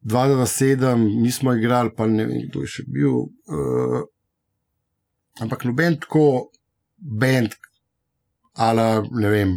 2007 0.02 0.96
nismo 1.22 1.52
igrali, 1.54 1.90
pa 1.96 2.06
ne 2.06 2.24
vem, 2.24 2.46
kdo 2.48 2.64
je 2.64 2.66
še 2.66 2.84
bil. 2.88 3.12
Uh, 3.52 4.00
ampak 5.40 5.64
noben 5.64 5.96
tako 6.00 6.50
bend, 6.96 7.54
ali 8.54 9.08
ne 9.10 9.28
vem, 9.30 9.54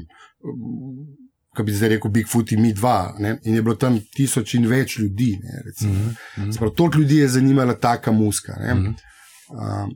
kaj 1.53 1.65
bi 1.65 1.76
zdaj 1.76 1.89
rekel, 1.95 2.11
Bigfoot 2.11 2.51
in 2.51 2.61
mi 2.61 2.74
dva. 2.74 3.15
Ne, 3.19 3.38
in 3.43 3.55
je 3.55 3.61
bilo 3.61 3.76
tam 3.76 3.99
tisoč 4.15 4.55
in 4.57 4.67
več 4.69 4.97
ljudi. 4.99 5.34
Ne, 5.43 5.61
recimo. 5.65 5.93
mhm, 5.93 6.13
mhm, 6.38 6.51
Sprav, 6.51 6.74
toliko 6.78 6.97
ljudi 6.97 7.17
je 7.17 7.28
zanimala 7.28 7.76
taka 7.80 8.11
muska. 8.11 8.57
Ne. 8.59 8.74
mhm. 8.74 8.93
Uh, 9.53 9.91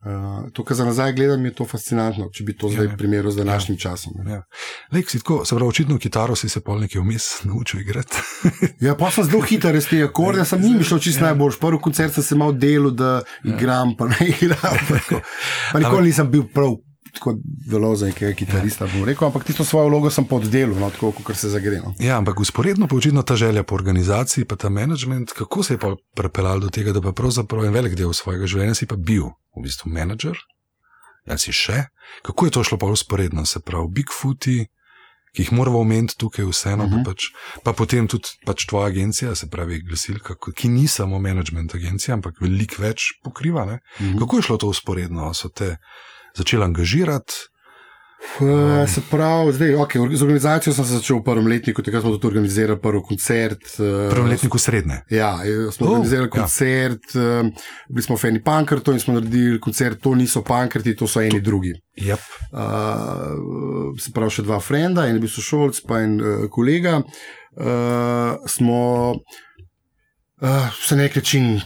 uh, 0.00 0.10
to, 0.52 0.64
kar 0.64 0.76
za 0.76 0.84
nazaj 0.84 1.12
gledam, 1.12 1.44
je 1.44 1.52
to 1.52 1.64
fascinantno, 1.64 2.28
če 2.28 2.44
bi 2.44 2.54
to 2.54 2.66
Ja, 2.66 2.72
zdaj 2.72 2.86
ja. 2.86 2.96
primerjal 2.96 3.30
z 3.30 3.36
današnjim 3.36 3.78
časom. 3.78 4.12
ne. 4.16 4.32
Ja. 4.32 4.42
Lej, 4.92 5.02
tako, 5.12 5.44
se 5.44 5.54
pravi, 5.54 5.68
očitno 5.68 5.98
kitaro 5.98 6.36
si 6.36 6.48
se 6.48 6.60
pol 6.60 6.80
nekaj 6.80 7.00
vmes 7.00 7.28
naučil 7.44 7.80
igrati. 7.80 8.16
Ja, 8.80 8.94
pa 8.94 9.10
sem 9.10 9.24
zelo 9.24 9.42
hiter, 9.42 9.72
res 9.72 9.86
te 9.86 10.02
akorde, 10.02 10.44
sem 10.44 10.60
njim 10.60 10.82
šel 10.82 10.98
čisto 10.98 11.20
Ja. 11.20 11.26
najboljš. 11.26 11.58
Prvi 11.58 11.78
koncert 11.80 12.14
sem 12.14 12.22
se 12.22 12.34
malo 12.34 12.52
delal, 12.52 12.90
da 12.90 13.22
igram, 13.44 13.96
pa 13.96 14.06
ne 14.06 14.16
igram. 14.32 14.78
Pa 15.72 15.78
nikoli 15.78 16.02
nisem 16.04 16.30
bil 16.30 16.44
prav 16.44 16.76
tako 17.14 17.34
zelo 17.70 17.96
za 17.96 18.06
nekega 18.06 18.32
kitarista, 18.32 18.86
bom 18.86 19.04
rekel, 19.04 19.26
ampak 19.28 19.44
tisto 19.44 19.64
svojo 19.64 19.88
vlogo 19.88 20.10
sem 20.10 20.24
poddelal, 20.24 20.76
no, 20.78 20.90
tako 20.90 21.12
kot 21.12 21.36
se 21.36 21.48
zagre. 21.48 21.80
No. 21.84 21.94
Ja, 21.98 22.18
ampak 22.18 22.40
usporedno 22.40 22.88
pa 22.88 22.96
očitno 22.96 23.22
ta 23.22 23.36
želja 23.36 23.62
po 23.62 23.74
organizaciji, 23.74 24.44
pa 24.44 24.56
ta 24.56 24.68
management, 24.68 25.32
kako 25.32 25.62
se 25.62 25.74
je 25.74 25.78
pa 25.78 25.96
pripeljal 26.14 26.60
do 26.60 26.70
tega, 26.70 26.92
da 26.92 27.00
pa 27.00 27.12
pravzaprav 27.12 27.64
en 27.64 27.72
velik 27.72 27.94
del 27.94 28.12
svojega 28.12 28.46
življenja 28.46 28.74
si 28.74 28.86
pa 28.86 28.96
bil 28.96 29.24
v 29.56 29.62
bistvu 29.62 29.90
menedžer, 29.90 30.38
ja 31.26 31.38
si 31.38 31.52
še. 31.52 31.84
Kako 32.24 32.46
je 32.46 32.50
to 32.50 32.64
šlo 32.64 32.78
pa 32.78 32.86
usporedno, 32.86 33.44
se 33.46 33.60
pravi, 33.60 33.88
Bigfooti, 33.92 34.66
ki 35.36 35.42
jih 35.44 35.52
moramo 35.52 35.80
omeniti 35.80 36.16
tukaj 36.18 36.44
vseeno, 36.44 36.84
uh 36.84 36.90
Mhm. 36.90 36.98
-huh. 36.98 37.04
pa, 37.04 37.10
pač, 37.10 37.22
pa 37.64 37.72
potem 37.72 38.08
tudi 38.08 38.28
pač 38.46 38.66
tvoja 38.66 38.86
agencija, 38.86 39.34
se 39.34 39.46
pravi 39.50 39.82
glasilka, 39.82 40.34
ki 40.56 40.68
ni 40.68 40.88
samo 40.88 41.18
management 41.18 41.74
agencija, 41.74 42.14
ampak 42.14 42.40
veliko 42.40 42.82
več 42.82 43.02
pokriva. 43.24 43.64
Ne? 43.64 43.78
Mhm. 44.00 44.18
Kako 44.18 44.36
je 44.36 44.42
šlo 44.42 44.56
to 44.56 44.66
usporedno? 44.66 45.34
So 45.34 45.48
te 45.48 45.76
začeli 46.38 46.64
angažirati? 46.64 47.48
Uh, 48.40 48.88
se 48.88 49.00
pravi, 49.10 49.52
zdaj, 49.52 49.74
okay, 49.74 50.16
z 50.16 50.22
organizacijo 50.22 50.72
sem 50.74 50.84
se 50.84 50.98
začel 50.98 51.20
v 51.20 51.24
prvem 51.24 51.46
letniku, 51.46 51.82
takrat 51.82 52.02
smo 52.02 52.16
tudi 52.16 52.26
organizirali 52.26 52.80
prvi 52.82 53.02
koncert. 53.06 53.62
Uh, 53.78 54.10
Prvem 54.10 54.26
letniku 54.26 54.58
srednje. 54.58 55.00
Ja, 55.10 55.38
eh, 55.46 55.70
smo 55.72 55.86
Oh, 55.86 55.92
organizirali 55.92 56.26
ja. 56.26 56.30
koncert, 56.30 57.14
ja. 57.14 57.42
bili 57.88 58.02
smo 58.02 58.16
fani 58.16 58.42
pankrtov 58.42 58.94
in 58.94 59.00
smo 59.00 59.14
naredili 59.14 59.60
koncert. 59.60 60.02
To 60.02 60.14
niso 60.14 60.42
pankrti, 60.42 60.96
to 60.96 61.06
so 61.06 61.22
eni 61.22 61.40
drugi. 61.40 61.72
Yep. 61.96 62.20
Uh, 62.52 63.94
se 63.98 64.12
pravi, 64.12 64.34
še 64.34 64.42
dva 64.42 64.58
frenda, 64.60 65.06
en 65.06 65.14
je 65.14 65.22
bil 65.22 65.30
sošolc, 65.30 65.80
pa 65.86 66.02
en 66.02 66.18
uh, 66.18 66.46
kolega. 66.50 66.98
Uh, 67.58 68.34
smo 68.50 69.14
uh, 69.14 70.78
se 70.82 70.96
na 70.96 71.06
nek 71.06 71.16
način 71.22 71.60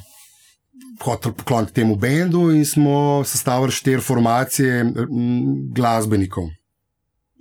hoteli 1.05 1.35
pokloniti 1.35 1.73
temu 1.73 1.97
bendu 1.97 2.51
in 2.51 2.65
smo 2.67 3.25
sestavili 3.25 3.73
štiri 3.73 4.01
formacije 4.01 4.85
glasbenikov. 5.75 6.45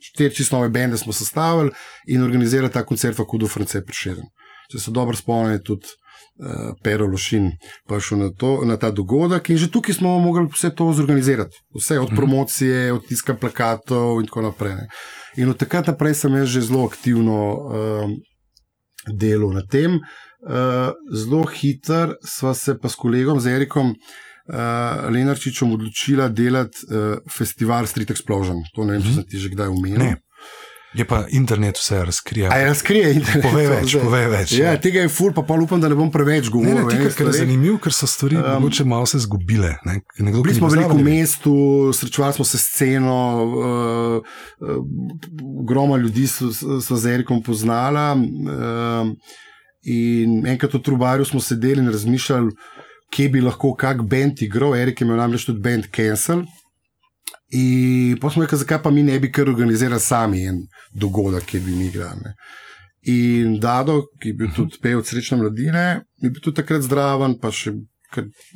Štiri 0.02 0.36
čisto 0.36 0.56
nove 0.56 0.70
bende 0.70 0.98
smo 0.98 1.14
sestavili 1.14 1.72
in 2.08 2.24
organizirali 2.24 2.72
ta 2.72 2.86
koncert 2.86 3.20
v 3.20 3.26
Kudu 3.26 3.48
France 3.48 3.86
Prešeren. 3.86 4.26
Če 4.72 4.80
se 4.80 4.92
dobro 4.92 5.16
spomnim, 5.16 5.52
je 5.52 5.64
tudi 5.64 5.88
uh, 5.88 6.72
Pero 6.84 7.06
Lošin 7.08 7.52
prišel 7.88 8.18
na, 8.18 8.30
to, 8.38 8.62
na 8.66 8.78
ta 8.78 8.92
dogodek 8.92 9.50
in 9.50 9.58
že 9.58 9.70
tukaj 9.72 10.00
smo 10.00 10.16
mogli 10.20 10.48
vse 10.54 10.72
to 10.76 10.94
zorganizirati. 10.94 11.58
Vse 11.76 12.00
od 12.00 12.10
Mhm. 12.10 12.16
promocije, 12.16 12.94
od 12.94 13.08
tiska 13.08 13.34
plakatov 13.34 14.22
in 14.22 14.28
tako 14.28 14.42
naprej. 14.42 14.76
Ne. 14.76 14.88
In 15.38 15.50
od 15.50 15.58
takrat 15.58 15.88
naprej 15.88 16.14
sem 16.14 16.36
jaz 16.36 16.50
že 16.50 16.62
zelo 16.62 16.86
aktivno 16.86 17.38
uh, 17.54 18.10
delal 19.20 19.54
na 19.54 19.62
tem. 19.68 19.96
Uh, 19.96 20.31
zelo 21.14 21.44
hiter 21.46 22.16
sva 22.26 22.54
se 22.54 22.78
pa 22.80 22.90
s 22.90 22.96
kolegom, 22.96 23.40
z 23.40 23.54
Erikom 23.60 23.94
uh, 23.94 25.10
Lenarčičem, 25.14 25.72
odločila 25.74 26.28
delati 26.30 26.86
uh, 26.90 27.22
festival 27.30 27.88
Street 27.88 28.10
Explosion. 28.10 28.64
To 28.76 28.86
ne 28.86 28.98
vem, 28.98 29.06
če 29.06 29.14
sem 29.20 29.28
ti 29.30 29.38
že 29.38 29.54
kdaj 29.54 29.70
omenil. 29.70 30.00
Ne. 30.02 30.18
Je 30.92 31.06
pa 31.08 31.22
internet 31.32 31.78
vse 31.80 32.02
razkrije. 32.04 32.50
A 32.52 32.58
je 32.60 32.66
razkrije 32.68 33.14
internet? 33.14 33.46
Povej 33.48 33.68
več, 33.72 33.94
povej 33.96 34.26
več. 34.28 34.52
Ja, 34.60 34.74
tega 34.76 35.06
je 35.06 35.12
ful, 35.14 35.32
pa 35.32 35.40
pa 35.48 35.56
upam, 35.56 35.80
da 35.80 35.88
ne 35.88 35.96
bom 35.96 36.10
preveč 36.12 36.50
Ne, 36.50 36.52
govoril. 36.52 36.82
ne, 36.84 36.90
ti, 36.90 36.98
enih 36.98 37.16
ker 37.16 37.30
je 37.30 37.36
zanimivo, 37.38 37.78
ker 37.80 37.96
so 37.96 38.10
stvari 38.12 38.36
Um, 38.36 38.50
mogoče 38.60 38.84
malo 38.84 39.06
se 39.08 39.22
zgubile. 39.24 39.78
ne. 39.86 40.02
Nekdo, 40.20 40.42
Bili 40.44 40.56
smo 40.56 40.68
v 40.68 40.76
poznal, 40.76 40.98
mestu, 41.00 41.54
srečevali 41.96 42.34
smo 42.34 42.46
se 42.46 42.58
s 42.58 42.68
sceno, 42.74 43.16
uh, 43.46 44.20
uh, 44.60 44.84
ogromno 45.64 45.96
ljudi 45.96 46.28
so, 46.28 46.52
so 46.82 46.96
z 47.00 47.06
Erikom 47.16 47.40
poznala. 47.40 48.12
Uh, 48.20 49.16
in 49.84 50.48
enkrat 50.48 50.74
v 50.74 50.82
Trubarju 50.86 51.26
smo 51.26 51.42
sedeli 51.42 51.82
in 51.82 51.92
razmišljali, 51.92 52.52
kje 53.12 53.30
bi 53.30 53.42
lahko 53.42 53.74
kak 53.76 54.02
bend 54.08 54.42
igral. 54.42 54.76
Erik 54.76 55.02
je 55.02 55.06
imel 55.06 55.18
namreč 55.18 55.46
tudi 55.46 55.60
bend 55.60 55.90
Cancel. 55.96 56.46
In 57.52 58.18
pa 58.22 58.30
smo 58.30 58.44
rekli, 58.44 58.58
zakaj 58.58 58.82
pa 58.84 58.92
mi 58.92 59.04
ne 59.04 59.20
bi 59.20 59.32
kar 59.32 59.50
organizirali 59.50 60.00
sami 60.00 60.46
en 60.48 60.62
dogodek, 60.94 61.46
kjer 61.46 61.64
bi 61.66 61.76
mi 61.76 61.90
igrali. 61.92 62.36
In 63.12 63.58
Dado, 63.60 64.06
ki 64.22 64.30
je 64.30 64.38
bil 64.38 64.52
tudi 64.56 64.78
pevec 64.82 65.10
srečne 65.10 65.40
mladine, 65.42 65.86
je 66.22 66.30
bil 66.30 66.42
tudi 66.42 66.62
takrat 66.62 66.86
zdraven, 66.86 67.36
pa 67.42 67.52
še 67.52 67.74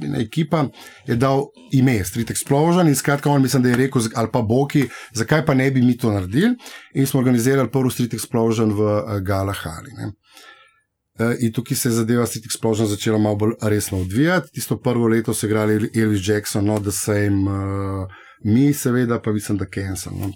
ena 0.03 0.19
ekipa, 0.19 0.65
je 1.07 1.15
dal 1.19 1.47
ime 1.73 1.95
Street 2.05 2.31
Explosion 2.31 2.87
in 2.87 2.95
skratka, 2.95 3.29
on 3.31 3.41
mislim, 3.41 3.63
da 3.63 3.69
je 3.69 3.79
rekel, 3.85 4.07
ali 4.15 4.31
pa 4.31 4.41
Boki, 4.41 4.85
zakaj 5.15 5.45
pa 5.45 5.53
ne 5.53 5.69
bi 5.71 5.81
mi 5.81 5.97
to 5.97 6.11
naredili. 6.11 6.53
In 6.93 7.07
smo 7.07 7.19
organizirali 7.19 7.71
prvi 7.71 7.91
Street 7.91 8.13
Explosion 8.13 8.75
v 8.75 8.85
uh, 8.85 9.17
Galahali. 9.23 9.95
Ne. 9.97 10.11
Uh, 11.19 11.31
in 11.39 11.51
tukaj 11.53 11.77
se 11.77 11.89
je 11.89 11.93
zadeva 11.93 12.25
Street 12.25 12.45
Explosion 12.45 12.87
začela 12.87 13.17
malo 13.17 13.35
bolj 13.35 13.53
resno 13.61 14.01
odvijati. 14.03 14.51
Tisto 14.51 14.77
prvo 14.77 15.07
leto 15.07 15.33
so 15.33 15.47
igrali 15.47 15.89
Elvis 15.95 16.27
Jackson, 16.27 16.65
Not 16.65 16.83
the 16.83 16.91
Same, 16.91 17.51
uh, 17.51 18.07
mi, 18.43 18.73
seveda, 18.73 19.21
pa 19.21 19.31
mislim, 19.31 19.57
da 19.57 19.65
Cancel. 19.65 20.13
No. 20.13 20.31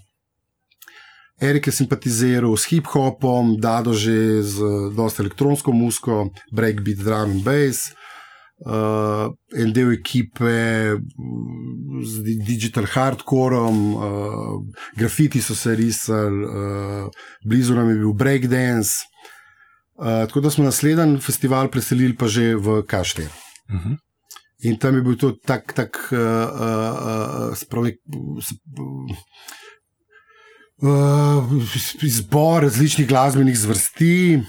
Erik 1.41 1.67
je 1.67 1.73
simpatiziral 1.73 2.57
s 2.57 2.67
hip-hopom, 2.71 3.57
Dado 3.59 3.93
že 3.93 4.43
z 4.43 4.59
uh, 4.59 4.93
dosta 4.95 5.23
elektronsko 5.23 5.71
muziko, 5.71 6.29
breakbeat, 6.51 6.97
drum 7.03 7.31
in 7.31 7.43
bass. 7.43 7.91
Uh, 8.59 9.31
en 9.55 9.71
del 9.71 9.93
ekipe 9.95 10.95
mm, 10.95 12.03
z 12.03 12.23
di- 12.23 12.39
digital 12.43 12.85
hardcoreom, 12.91 13.77
uh, 13.95 14.01
grafiti 14.95 15.41
so 15.41 15.55
se 15.55 15.75
risali, 15.75 16.43
uh, 16.43 17.07
blizu 17.47 17.75
nam 17.75 17.89
je 17.89 17.95
bil 17.95 18.13
breakdance. 18.13 19.07
Uh, 19.99 20.05
tako 20.27 20.41
da 20.41 20.49
smo 20.49 20.63
naslednji 20.63 21.19
festival 21.19 21.67
preselili 21.67 22.15
pa 22.15 22.27
že 22.27 22.55
v 22.55 22.83
Kašter. 22.87 23.27
Uh 23.69 23.75
-huh. 23.75 23.97
In 24.59 24.77
tam 24.77 24.95
je 24.95 25.01
bil 25.01 25.17
to 25.17 25.31
tak, 25.31 25.73
tak 25.73 25.97
uh, 26.11 26.19
uh, 26.19 27.55
spravi, 27.55 27.97
uh, 30.81 32.03
izbor 32.03 32.63
različnih 32.63 33.07
glasbenih 33.07 33.59
zvrsti, 33.59 34.39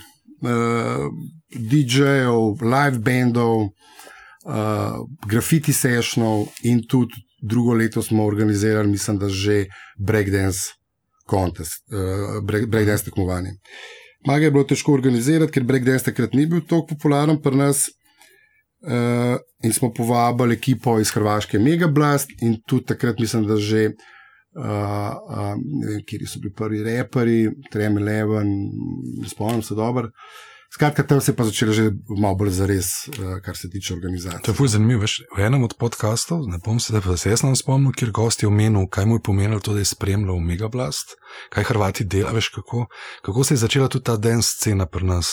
uh, 0.43 1.07
DJ-jev, 1.55 2.63
live 2.63 2.99
bandov, 2.99 3.57
uh, 3.63 5.07
grafiti 5.27 5.73
sešnov 5.73 6.47
in 6.63 6.83
tudi 6.89 7.15
drugo 7.43 7.75
leto 7.75 8.03
smo 8.03 8.27
organizirali, 8.27 8.89
mislim, 8.89 9.19
da 9.19 9.29
že 9.29 9.67
breakdance 9.99 10.59
contest, 11.31 11.83
uh, 11.93 12.45
break, 12.45 12.67
breakdance 12.67 13.05
tekmovanje. 13.05 13.51
Maga 14.27 14.45
je 14.45 14.53
bilo 14.53 14.65
težko 14.69 14.93
organizirati, 14.93 15.53
ker 15.53 15.65
breakdance 15.65 16.05
takrat 16.05 16.35
ni 16.37 16.47
bil 16.47 16.61
tako 16.61 16.87
popularen 16.93 17.41
pri 17.43 17.57
nas. 17.57 17.89
Uh, 18.81 19.37
in 19.61 19.75
smo 19.77 19.91
povabili 19.93 20.57
ekipo 20.57 20.95
iz 21.01 21.11
Hrvaške 21.13 21.59
Megablast, 21.61 22.31
in 22.41 22.55
tudi 22.65 22.87
takrat 22.95 23.19
mislim, 23.21 23.45
da 23.45 23.59
že, 23.61 23.91
uh, 24.57 24.63
uh, 24.65 25.51
ne 25.61 25.91
vem, 25.91 25.99
kje 26.09 26.29
so 26.29 26.41
bili 26.41 26.55
prvi 26.57 26.81
reperi, 26.87 27.51
Trem 27.73 27.99
Eleven, 28.01 28.55
ne 29.21 29.29
spomnim 29.29 29.61
se 29.63 29.77
dobro, 29.77 30.09
Skratka, 30.71 31.03
tam 31.03 31.21
se 31.21 31.33
je 31.33 31.37
pa 31.37 31.45
začelo 31.45 31.73
že 31.73 31.91
malo 32.09 32.35
bolj 32.37 32.51
zares, 32.51 32.87
uh, 33.09 33.43
kar 33.43 33.57
se 33.57 33.71
tiče 33.71 33.95
organizacije. 33.95 34.43
To 34.43 34.51
je 34.51 34.55
fulj 34.55 34.69
zanimivo. 34.69 35.01
veš, 35.01 35.21
V 35.37 35.41
enem 35.41 35.65
od 35.65 35.75
podkastov, 35.75 36.47
ne 36.47 36.59
bom 36.59 36.79
se 36.81 36.93
zdaj 36.93 37.19
jaz 37.27 37.43
nam 37.43 37.57
spomnil, 37.57 37.93
kjer 37.93 38.11
gost 38.11 38.43
je 38.43 38.49
omenil, 38.49 38.87
kaj 38.87 39.07
mu 39.07 39.15
je 39.15 39.21
pomenilo 39.21 39.61
to, 39.61 39.73
da 39.73 39.79
je 39.79 39.85
spremljal 39.85 40.39
Megablast, 40.39 41.19
kaj 41.49 41.65
Hrvati 41.65 42.05
delajo, 42.05 42.35
veš 42.35 42.49
kako, 42.49 42.87
kako 43.23 43.45
se 43.45 43.55
je 43.55 43.59
začela 43.59 43.89
tudi 43.89 44.05
ta 44.05 44.17
dance 44.17 44.49
scena 44.49 44.87
pri 44.87 45.05
nas. 45.05 45.27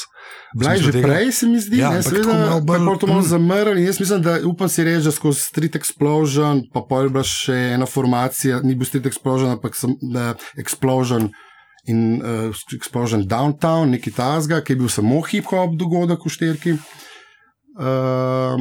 Bila 0.55 0.73
je 0.73 0.81
že 0.81 0.91
tega- 0.91 1.07
prej, 1.07 1.31
se 1.31 1.45
mi 1.45 1.59
zdi, 1.59 1.77
Ja, 1.77 1.89
ampak 1.89 2.03
seveda, 2.03 2.59
bolj- 2.59 2.91
je 2.91 2.99
to 2.99 3.07
malo 3.07 3.21
mm. 3.21 3.27
zamrl. 3.27 3.77
Jaz 3.77 3.99
mislim, 3.99 4.21
da 4.21 4.39
upam 4.43 4.69
si 4.69 4.83
reči, 4.83 5.05
da 5.05 5.11
skozi 5.11 5.41
Street 5.41 5.75
Explosion, 5.75 6.61
pa 6.73 6.81
pol 6.81 7.03
je 7.03 7.09
bila 7.09 7.23
še 7.23 7.53
ena 7.73 7.85
formacija, 7.85 8.59
ni 8.61 8.75
bil 8.75 8.85
Street 8.85 9.05
Explosion, 9.05 9.51
ampak 9.51 9.75
sem, 9.75 9.93
da, 10.03 10.33
Explosion 10.57 11.29
in 11.87 12.21
uh, 12.21 12.55
Explosion 12.75 13.25
Downtown, 13.27 13.93
neki 13.95 14.11
tasga, 14.15 14.61
ki 14.61 14.73
je 14.73 14.81
bil 14.81 14.89
samo 14.91 15.21
hip-hop 15.25 15.77
dogodek 15.79 16.25
v 16.25 16.33
šterki. 16.33 16.79
Uh, 17.77 18.59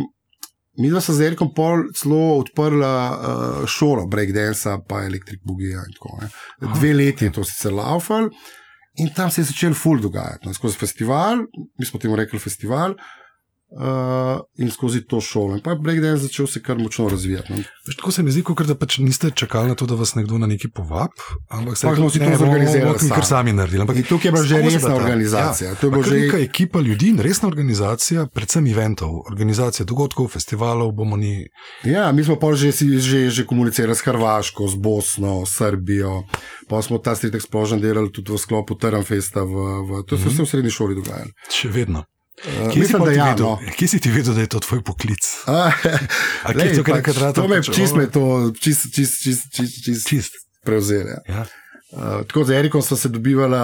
Mi 0.76 0.90
smo 0.92 1.00
z 1.00 1.24
Erikom 1.24 1.54
pol 1.56 1.86
celo 1.96 2.36
odprla 2.36 2.96
uh, 3.08 3.62
šolo 3.64 4.02
breakdansa, 4.12 4.74
pa 4.84 5.06
Electric 5.06 5.40
Boogie 5.40 5.72
in 5.72 5.94
tako 5.94 6.18
naprej. 6.20 6.74
Dve 6.74 6.90
leti 6.92 7.24
je 7.24 7.32
to 7.32 7.44
sicer 7.48 7.72
laufal. 7.72 8.28
In 9.00 9.08
tam 9.16 9.30
se 9.32 9.40
je 9.40 9.46
začel 9.54 9.72
ful 9.72 10.02
dogajati. 10.04 10.44
No, 10.44 10.52
skozi 10.52 10.76
festival, 10.76 11.46
mi 11.78 11.88
smo 11.88 12.00
temu 12.00 12.16
rekli 12.20 12.38
festival, 12.38 12.92
uh, 12.92 13.25
in 14.56 14.70
skozi 14.70 15.00
to 15.02 15.20
šolo. 15.20 15.54
In 15.54 15.60
pa 15.60 15.70
je 15.70 15.78
breakdance 15.78 16.22
začel 16.22 16.46
se 16.46 16.62
kar 16.62 16.78
močno 16.78 17.08
razvijati. 17.08 17.52
No. 17.52 17.58
Veš, 17.86 17.96
tako 17.96 18.10
se 18.10 18.22
mi 18.22 18.30
zdi, 18.30 18.42
kot 18.44 18.62
da 18.62 18.74
pač 18.74 18.98
niste 18.98 19.30
čakali 19.32 19.68
na 19.68 19.74
to, 19.74 19.86
da 19.86 19.94
vas 19.94 20.14
nekdo 20.14 20.38
na 20.38 20.46
neki 20.46 20.68
povab. 20.70 21.10
Ampak 21.48 21.76
ste 21.76 21.88
si 21.88 22.18
to 22.18 22.36
zorganizirali 22.36 22.96
mi 23.02 23.10
kar 23.10 23.24
sami. 23.24 23.52
naredili. 23.52 23.80
Ampak 23.80 23.96
In 23.96 24.02
tukaj 24.04 24.28
je 24.28 24.32
bila 24.32 24.44
že 24.44 24.58
resna 24.58 24.88
ta- 24.88 24.94
organizacija. 24.96 25.70
Ja, 25.70 25.74
To 25.74 25.86
je 25.86 25.92
kar 25.92 26.02
že- 26.04 26.18
neka 26.20 26.38
ekipa 26.38 26.80
ljudi 26.80 27.08
in 27.08 27.18
resna 27.18 27.48
organizacija, 27.48 28.26
predvsem 28.26 28.66
eventov, 28.66 29.10
organizacija 29.26 29.84
dogodkov, 29.84 30.28
festivalov, 30.28 30.92
bomo 30.92 31.16
ni. 31.16 31.46
Ja, 31.84 32.12
mi 32.12 32.24
smo 32.24 32.36
pa 32.36 32.54
že, 32.54 32.70
že, 32.98 33.30
že 33.30 33.44
komunicirali 33.44 33.92
s 33.92 34.00
Hrvaško, 34.00 34.68
z 34.68 34.74
Bosno, 34.76 35.42
Srbijo. 35.46 36.22
Pa 36.68 36.82
smo 36.82 36.98
ta 36.98 37.14
Street 37.14 37.34
Explosion 37.34 37.80
delali 37.80 38.10
tudi 38.10 38.32
v 38.32 38.38
sklopu 38.38 38.74
Terramfesta. 38.74 39.42
V, 39.42 39.54
v, 39.82 40.02
to 40.02 40.16
se 40.16 40.28
vse 40.28 40.42
v 40.42 40.46
srednji 40.46 40.70
šoli 40.70 40.94
dogajalo. 40.94 41.30
Še 41.50 41.68
vedno. 41.68 42.04
Uh, 42.36 42.68
Kje, 42.68 42.72
si 42.72 42.78
mislim, 42.80 43.04
ti 43.08 43.14
ja. 43.16 43.24
vedel, 43.30 43.46
No. 43.46 43.58
kje 43.78 43.88
si 43.88 44.00
ti 44.00 44.10
vedel, 44.12 44.34
da 44.34 44.40
je 44.40 44.46
to 44.46 44.60
tvoj 44.60 44.82
poklic? 44.84 45.24
A, 45.46 45.70
A 46.46 46.52
lej, 46.52 46.76
to, 46.76 46.84
pač, 46.84 47.08
to 47.34 47.48
me 47.48 47.62
čist 47.62 47.96
me 47.96 48.04
to 48.12 48.52
čist, 48.60 48.92
čist, 48.92 49.22
čist, 49.22 49.48
čist, 49.56 49.84
čist, 49.84 50.04
Čist. 50.08 50.32
prevzel. 50.60 51.06
Ja. 51.06 51.20
Ja. 51.28 51.46
Uh, 51.96 52.26
tako 52.28 52.44
z 52.44 52.50
Erikom 52.58 52.82
smo 52.82 52.96
se 52.96 53.08
dobivala, 53.08 53.62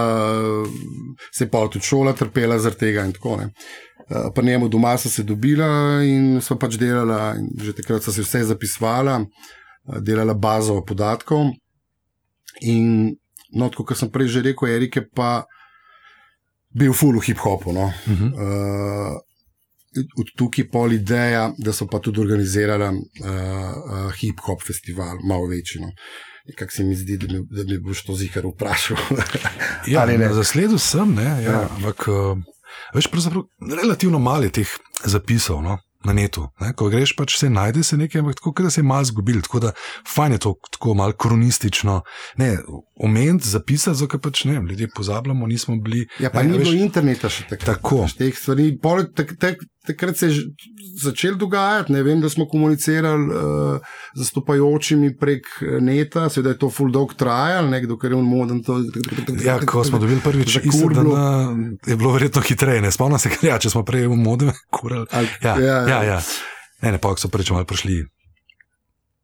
uh, 0.62 0.68
se 1.35 1.51
pa 1.51 1.68
tudi 1.68 1.85
šola 1.85 2.12
trpela 2.16 2.57
zaradi 2.59 2.81
tega 2.81 3.05
in 3.05 3.12
tako 3.12 3.37
naprej. 3.37 3.53
Uh, 4.09 4.33
pa 4.35 4.43
njemu 4.43 4.68
doma 4.68 4.97
sem 4.99 5.11
se 5.11 5.23
dobila 5.23 6.01
in 6.03 6.41
smo 6.41 6.57
pač 6.59 6.75
delala, 6.81 7.35
in 7.37 7.51
že 7.61 7.73
takrat 7.73 8.03
sem 8.03 8.14
se 8.14 8.25
vse 8.25 8.45
zapisovala, 8.45 9.18
uh, 9.20 9.99
delala 10.01 10.35
bazo 10.35 10.81
podatkov. 10.87 11.51
In 12.62 13.12
no, 13.53 13.68
kot 13.68 13.97
sem 13.99 14.09
prej 14.09 14.29
že 14.33 14.43
rekel, 14.49 14.68
Erik 14.68 14.97
je 14.97 15.05
pa 15.12 15.43
bil 16.75 16.93
full 16.93 17.18
v 17.20 17.25
hip-hopu. 17.27 17.73
No. 17.73 17.93
Uh 18.07 18.20
-huh. 18.20 18.33
Uh, 18.33 19.20
tukaj 20.37 20.68
pol 20.70 20.93
ideja, 20.93 21.53
da 21.59 21.73
so 21.73 21.87
pa 21.87 21.99
tudi 21.99 22.20
organizirali 22.20 22.85
uh, 22.85 22.95
uh, 22.95 24.12
hip-hop 24.20 24.66
festival, 24.66 25.18
malo 25.29 25.47
večji. 25.47 25.81
No. 25.81 25.93
Kako 26.59 26.73
se 26.73 26.85
mi 26.85 26.95
zdi, 26.97 27.16
da 27.16 27.27
mi, 27.33 27.47
da 27.51 27.64
mi 27.64 27.79
boš 27.79 28.05
to 28.05 28.14
zihar 28.14 28.47
vprašal. 28.47 28.97
Ja, 29.87 30.07
zasledu 30.33 30.79
sem, 30.79 31.14
ne, 31.14 31.25
ja, 31.25 31.41
ja. 31.41 31.68
Ampak 31.77 32.09
uh, 32.09 32.39
veš, 32.95 33.09
relativno 33.83 34.18
malo 34.18 34.43
je 34.43 34.51
teh 34.51 34.68
zapisov. 35.05 35.62
No? 35.62 35.79
Na 36.05 36.12
netu, 36.12 36.49
ne? 36.61 36.73
ko 36.75 36.89
greš, 36.91 37.12
pač 37.14 37.37
se 37.39 37.51
najde 37.51 37.85
se 37.87 37.97
nekaj, 37.97 38.20
ampak 38.20 38.41
tako, 38.41 38.53
da 38.62 38.70
se 38.70 38.81
je 38.81 38.85
malo 38.85 39.05
zgubil. 39.05 39.39
Tako 39.43 39.61
da 39.61 39.73
fajn 40.14 40.33
je 40.33 40.39
to 40.39 40.55
tako 40.70 40.95
malo 40.95 41.12
kronistično. 41.12 42.01
Ne, 42.37 42.57
omeniti, 43.03 43.48
zapisati, 43.48 43.98
zato 43.98 44.09
ker 44.09 44.20
pač 44.20 44.44
ne, 44.44 44.61
ljudje 44.62 44.86
pozabljamo, 44.94 45.46
nismo 45.46 45.76
bili. 45.76 46.05
Ja, 46.18 46.30
pa 46.30 46.42
ne, 46.42 46.48
ni 46.48 46.59
veš, 46.59 46.68
bilo 46.68 46.82
interneta 46.82 47.28
še 47.28 47.44
takrat. 47.44 47.66
Tako. 47.72 48.05
Teh 48.14 48.30
stvari. 48.32 48.68
Pol, 48.78 49.03
tak, 49.11 49.32
tak, 49.36 49.57
takrat 49.82 50.16
se 50.16 50.28
je 50.28 50.44
začel 50.96 51.34
dogajati. 51.34 51.92
Ne 51.92 52.03
vem, 52.03 52.20
da 52.20 52.28
smo 52.28 52.46
komunicirali 52.46 53.26
uh, 53.26 53.82
zastopajočimi 54.16 55.16
prek 55.16 55.50
eh, 55.61 55.80
neta, 55.80 56.28
seveda 56.28 56.50
je 56.50 56.59
to 56.59 56.70
full 56.70 56.90
dog 56.90 57.14
trajal, 57.14 57.66
nekdo, 57.68 57.96
ker 57.96 58.12
je 58.12 58.16
on 58.16 58.24
moden. 58.24 58.62
To, 58.62 58.78
Ja, 59.40 59.59
ko 59.59 59.82
smo 59.82 59.98
dobili 59.98 60.20
prvič, 60.20 60.61
izsledano, 60.62 61.16
je 61.82 61.96
bilo 61.96 62.12
verjetno 62.12 62.40
hitreje. 62.40 62.80
Ne 62.80 62.90
spomnim 62.90 63.18
se, 63.18 63.30
kaj, 63.30 63.48
ja, 63.48 63.59
če 63.59 63.70
smo 63.70 63.82
prej 63.82 64.07
v 64.07 64.16
modem 64.16 64.55
kurali. 64.74 65.07
Ali- 65.11 65.34
Ja, 65.42 65.59
ja, 65.59 65.66
ja, 65.66 65.84
ja. 65.88 66.03
ja. 66.05 66.18
Ne, 66.80 66.92
ne, 66.92 66.98
pa 66.98 67.11
ko 67.11 67.18
so 67.18 67.26
prvič 67.28 67.50
malo 67.50 67.64
prišli. 67.64 68.03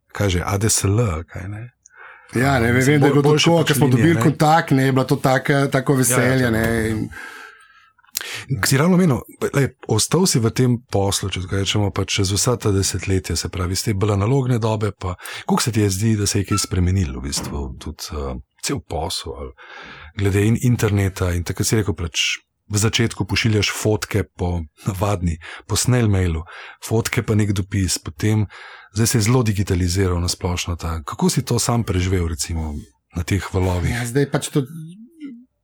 Kaj 0.09 0.31
že, 0.31 0.41
ADSL, 0.43 0.99
kaj 1.29 1.47
ne? 1.47 1.63
Ja, 2.35 2.59
ne 2.61 2.73
vem, 2.73 2.83
vem 2.85 3.01
da 3.01 3.07
je 3.07 3.13
bolj- 3.13 3.23
bilo 3.23 3.23
tako, 3.35 3.59
pač 3.59 3.67
ker 3.67 3.77
smo 3.77 3.87
linije, 3.87 3.97
dobili 3.97 4.15
ne. 4.15 4.23
kontakt, 4.23 4.71
ne 4.71 4.85
je 4.85 4.93
bilo 4.93 5.05
to 5.05 5.17
taka, 5.17 5.69
tako 5.69 5.95
veselje. 5.95 6.43
Ja, 6.43 6.45
ja, 6.45 6.51
ne, 6.51 6.91
in, 6.91 7.09
Si 8.67 8.77
ravno 8.77 8.97
menil, 8.97 9.21
lej, 9.55 9.69
ostal 9.87 10.27
si 10.27 10.41
v 10.41 10.51
tem 10.51 10.79
poslu, 10.91 11.29
če 11.31 11.45
rečemo, 11.47 11.91
pa 11.91 12.03
čez 12.05 12.33
vsa 12.33 12.57
ta 12.57 12.73
desetletja, 12.75 13.37
se 13.37 13.49
pravi, 13.49 13.73
iz 13.73 13.85
te 13.85 13.95
bolj 13.95 14.13
analogne 14.13 14.59
dobe. 14.59 14.91
Pa, 14.93 15.15
kako 15.41 15.63
se 15.63 15.73
ti 15.73 15.81
je 15.81 15.91
zdi, 15.91 16.17
da 16.17 16.27
se 16.27 16.41
je 16.41 16.45
kaj 16.45 16.59
spremenilo, 16.59 17.21
v 17.21 17.29
bistvu, 17.29 17.61
tudi 17.79 18.11
uh, 18.13 18.35
cel 18.65 18.81
posel, 18.81 19.53
glede 20.19 20.43
in 20.43 20.59
interneta. 20.63 21.31
In 21.33 21.45
tako 21.45 21.65
si 21.65 21.79
rekel, 21.79 21.95
pač, 21.95 22.25
v 22.69 22.77
začetku 22.77 23.25
pošiljaš 23.25 23.71
fotke 23.73 24.25
po 24.27 24.61
navadni, 24.85 25.39
po 25.65 25.75
snail 25.75 26.07
mailu, 26.07 26.43
fotke 26.79 27.23
pa 27.23 27.35
nek 27.35 27.53
dopis, 27.53 27.97
potem 27.99 28.45
zdaj 28.93 29.07
se 29.07 29.19
je 29.19 29.23
zelo 29.23 29.43
digitaliziral 29.43 30.17
na 30.17 30.29
splošno. 30.29 30.77
Ta, 30.77 31.01
kako 31.03 31.29
si 31.29 31.43
to 31.43 31.59
sam 31.59 31.83
preživel, 31.83 32.29
recimo, 32.29 32.75
na 33.13 33.23
teh 33.23 33.41
valovih? 33.49 33.91
ja, 33.91 34.05
zdaj 34.05 34.29
pač 34.29 34.49
to. 34.49 34.65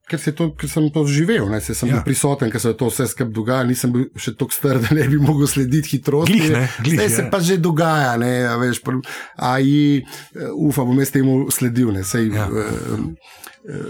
Ker, 0.04 0.20
se 0.20 0.32
to, 0.32 0.50
ker 0.52 0.68
sem 0.68 0.84
to 0.92 1.00
živel, 1.08 1.48
ne, 1.48 1.60
se 1.60 1.72
sem 1.72 1.88
Ja. 1.88 1.94
bil 1.94 2.04
prisoten, 2.04 2.50
ker 2.52 2.60
se 2.60 2.68
je 2.68 2.76
to 2.76 2.90
vse 2.90 3.06
skupaj 3.06 3.32
dogajalo, 3.32 3.68
nisem 3.68 3.88
bil 3.88 4.02
še 4.14 4.34
tako 4.36 4.52
star, 4.52 4.76
da 4.82 4.92
ne 4.92 5.06
bi 5.08 5.16
mogel 5.16 5.48
slediti 5.48 5.94
hitrosti. 5.94 6.32
Glih, 6.34 6.50
ne, 6.52 6.64
glih, 6.78 6.98
Zdaj 6.98 7.08
se 7.08 7.22
ja. 7.22 7.30
pa 7.30 7.40
že 7.40 7.56
dogaja, 7.56 8.10
ne, 8.16 8.44
a 8.44 8.56
veš, 8.56 8.82
pr- 8.84 9.00
AI, 9.34 10.04
eh, 10.36 10.52
ufa, 10.52 10.84
bom 10.84 11.00
jaz 11.00 11.08
temu 11.10 11.48
sledil. 11.48 11.88
Ne, 11.90 12.04
sej, 12.04 12.28
Ja. 12.28 12.44
ja. 12.44 12.68
uh, 13.64 13.88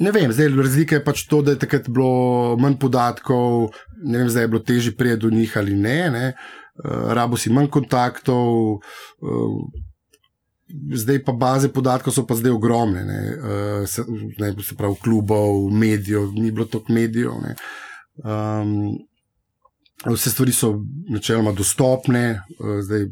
Ne 0.00 0.12
vem, 0.12 0.32
zdaj 0.32 0.48
razlika 0.56 0.96
je 0.96 1.04
pač 1.04 1.26
to, 1.28 1.42
da 1.44 1.52
je 1.52 1.60
takrat 1.60 1.88
bilo 1.92 2.56
manj 2.60 2.78
podatkov, 2.80 3.74
ne 4.00 4.22
vem, 4.22 4.30
zdaj 4.32 4.46
je 4.46 4.48
bilo 4.48 4.62
težje 4.64 4.94
priti 4.96 5.20
do 5.26 5.30
njih 5.30 5.56
ali 5.60 5.76
ne. 5.76 6.00
ne. 6.10 6.26
Uh, 6.80 7.12
rabo 7.12 7.36
si 7.36 7.52
manj 7.52 7.68
kontaktov, 7.68 8.80
uh, 9.20 9.58
zdaj 10.96 11.20
pa 11.26 11.34
baze 11.36 11.68
podatkov 11.68 12.14
so 12.16 12.24
pa 12.24 12.38
zdaj 12.38 12.56
ogromne. 12.56 13.04
Ne, 13.04 13.20
uh, 13.36 13.84
se, 13.88 14.06
ne, 14.38 14.54
se 14.64 14.76
pravi, 14.78 14.96
klubov, 15.04 15.68
medijev, 15.68 16.32
ni 16.32 16.50
bilo 16.50 16.64
toliko 16.64 16.96
medijev. 16.96 17.36
Um, 18.24 18.96
vse 20.08 20.32
stvari 20.32 20.56
so 20.56 20.78
načeloma 21.12 21.52
dostopne, 21.52 22.40
uh, 22.56 22.80
zdaj. 22.88 23.10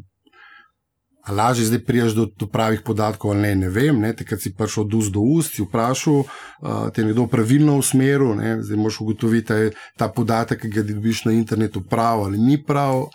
Lažje 1.31 1.65
zdaj 1.65 1.79
priješ 1.85 2.13
do, 2.17 2.25
do 2.25 2.47
pravih 2.47 2.81
podatkov 2.85 3.31
ali 3.31 3.41
ne, 3.41 3.55
ne 3.55 3.69
vem. 3.69 3.99
Ne, 3.99 4.13
Takrat 4.15 4.41
si 4.41 4.53
prišel 4.55 4.83
od 4.83 4.93
ust 4.93 5.13
do 5.13 5.21
ust, 5.21 5.55
si 5.55 5.63
vprašal, 5.63 6.23
uh, 6.23 6.89
te 6.93 7.01
je 7.01 7.07
nekdo 7.07 7.27
pravilno 7.27 7.77
usmeril, 7.77 8.35
ne, 8.35 8.57
zdaj 8.63 8.77
moš 8.77 9.01
ugotoviti, 9.01 9.53
ali 9.53 9.61
je 9.61 9.71
ta 9.97 10.09
podatek, 10.09 10.61
ki 10.61 10.69
ga 10.73 10.83
dobiš 10.83 11.25
na 11.25 11.33
internetu, 11.37 11.81
prav 11.81 12.23
ali 12.27 12.37
ni 12.37 12.57
prav, 12.63 13.07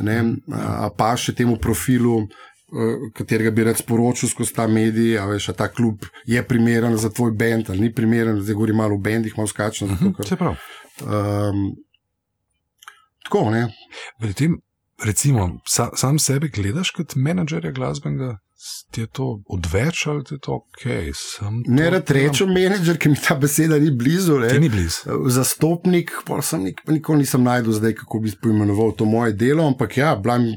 ne, 0.00 0.18
a, 0.52 0.86
a 0.86 0.90
pa 0.96 1.14
še 1.16 1.34
temu 1.34 1.56
profilu, 1.60 2.22
uh, 2.24 3.10
katerega 3.14 3.50
bi 3.50 3.66
rad 3.68 3.80
sporočil 3.80 4.28
skozi 4.28 4.54
ta 4.54 4.66
medij, 4.66 5.18
a 5.18 5.26
veš, 5.26 5.50
a 5.52 5.56
ta 5.58 5.68
klub 5.68 6.06
je 6.26 6.42
primeren 6.42 6.96
za 6.96 7.10
tvoj 7.10 7.32
bend 7.36 7.70
ali 7.70 7.88
ni 7.88 7.94
primeren, 7.94 8.40
zdaj 8.40 8.54
govorim 8.54 8.76
malo 8.76 8.94
o 8.94 9.02
bendih, 9.02 9.36
malo 9.36 9.48
skačno. 9.48 9.88
zato 9.88 10.12
ker, 10.16 10.28
Se 10.28 10.36
pravi. 10.36 10.56
Um, 11.04 11.76
tako, 13.24 13.50
ne. 13.50 13.68
Pri 14.20 14.34
tem, 14.34 14.58
recimo, 15.04 15.60
sa, 15.66 15.90
sam 15.96 16.18
sebe 16.18 16.48
gledaš 16.48 16.90
kot 16.90 17.14
menedžerja 17.16 17.70
glasbenega, 17.72 18.38
ti 18.90 19.00
je 19.00 19.06
to 19.06 19.26
odveč 19.46 20.06
ali 20.06 20.24
ti 20.24 20.34
je 20.34 20.38
to 20.42 20.52
ok? 20.58 20.82
Ne 21.66 21.90
rad 21.90 22.10
rečem 22.10 22.50
menedžer, 22.50 22.98
ki 22.98 23.08
mi 23.08 23.16
ta 23.16 23.36
beseda 23.38 23.78
ni 23.78 23.90
blizu. 23.94 24.38
Ne. 24.38 24.50
Ni 24.58 24.68
blizu. 24.68 25.14
Zastopnik, 25.30 26.10
pa 26.26 26.40
sem 26.42 26.64
nik, 26.66 26.82
nikoli 26.86 27.22
nisem 27.22 27.42
najdel, 27.46 27.72
zdaj, 27.72 27.94
kako 27.94 28.18
bi 28.20 28.32
poimenoval 28.42 28.90
to 28.92 29.04
moje 29.04 29.32
delo, 29.32 29.66
ampak 29.66 29.96
ja, 29.96 30.16
bila 30.16 30.38
mi 30.38 30.56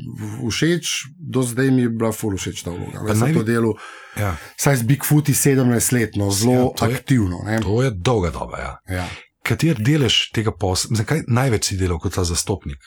všeč, 0.50 0.94
do 1.20 1.44
zdaj 1.46 1.70
mi 1.72 1.82
je 1.82 1.90
bila 1.90 2.10
ful 2.12 2.34
všeč 2.34 2.64
ta 2.66 2.74
vloga. 2.74 3.06
Jaz 3.08 3.20
sem 3.20 3.34
to 3.34 3.44
delo, 3.44 3.76
Ja, 4.20 4.34
saj 4.60 4.82
z 4.82 4.84
Bigfooti 4.84 5.32
17 5.32 5.94
let, 5.94 6.18
no, 6.20 6.32
zelo 6.32 6.54
Ja, 6.54 6.66
to 6.76 6.86
je- 6.86 6.96
aktivno. 6.96 7.38
Ne. 7.46 7.62
to 7.62 7.84
je 7.84 7.92
dolga 7.96 8.30
doba. 8.30 8.58
Ja. 8.60 8.74
Ja. 8.96 9.06
Kater 9.44 9.78
delež 9.80 10.32
tega 10.36 10.52
posla, 10.52 10.98
zakaj 11.00 11.24
največ 11.32 11.64
si 11.72 11.78
delal 11.78 11.96
kot 12.00 12.14
ta 12.18 12.26
zastopnik? 12.28 12.78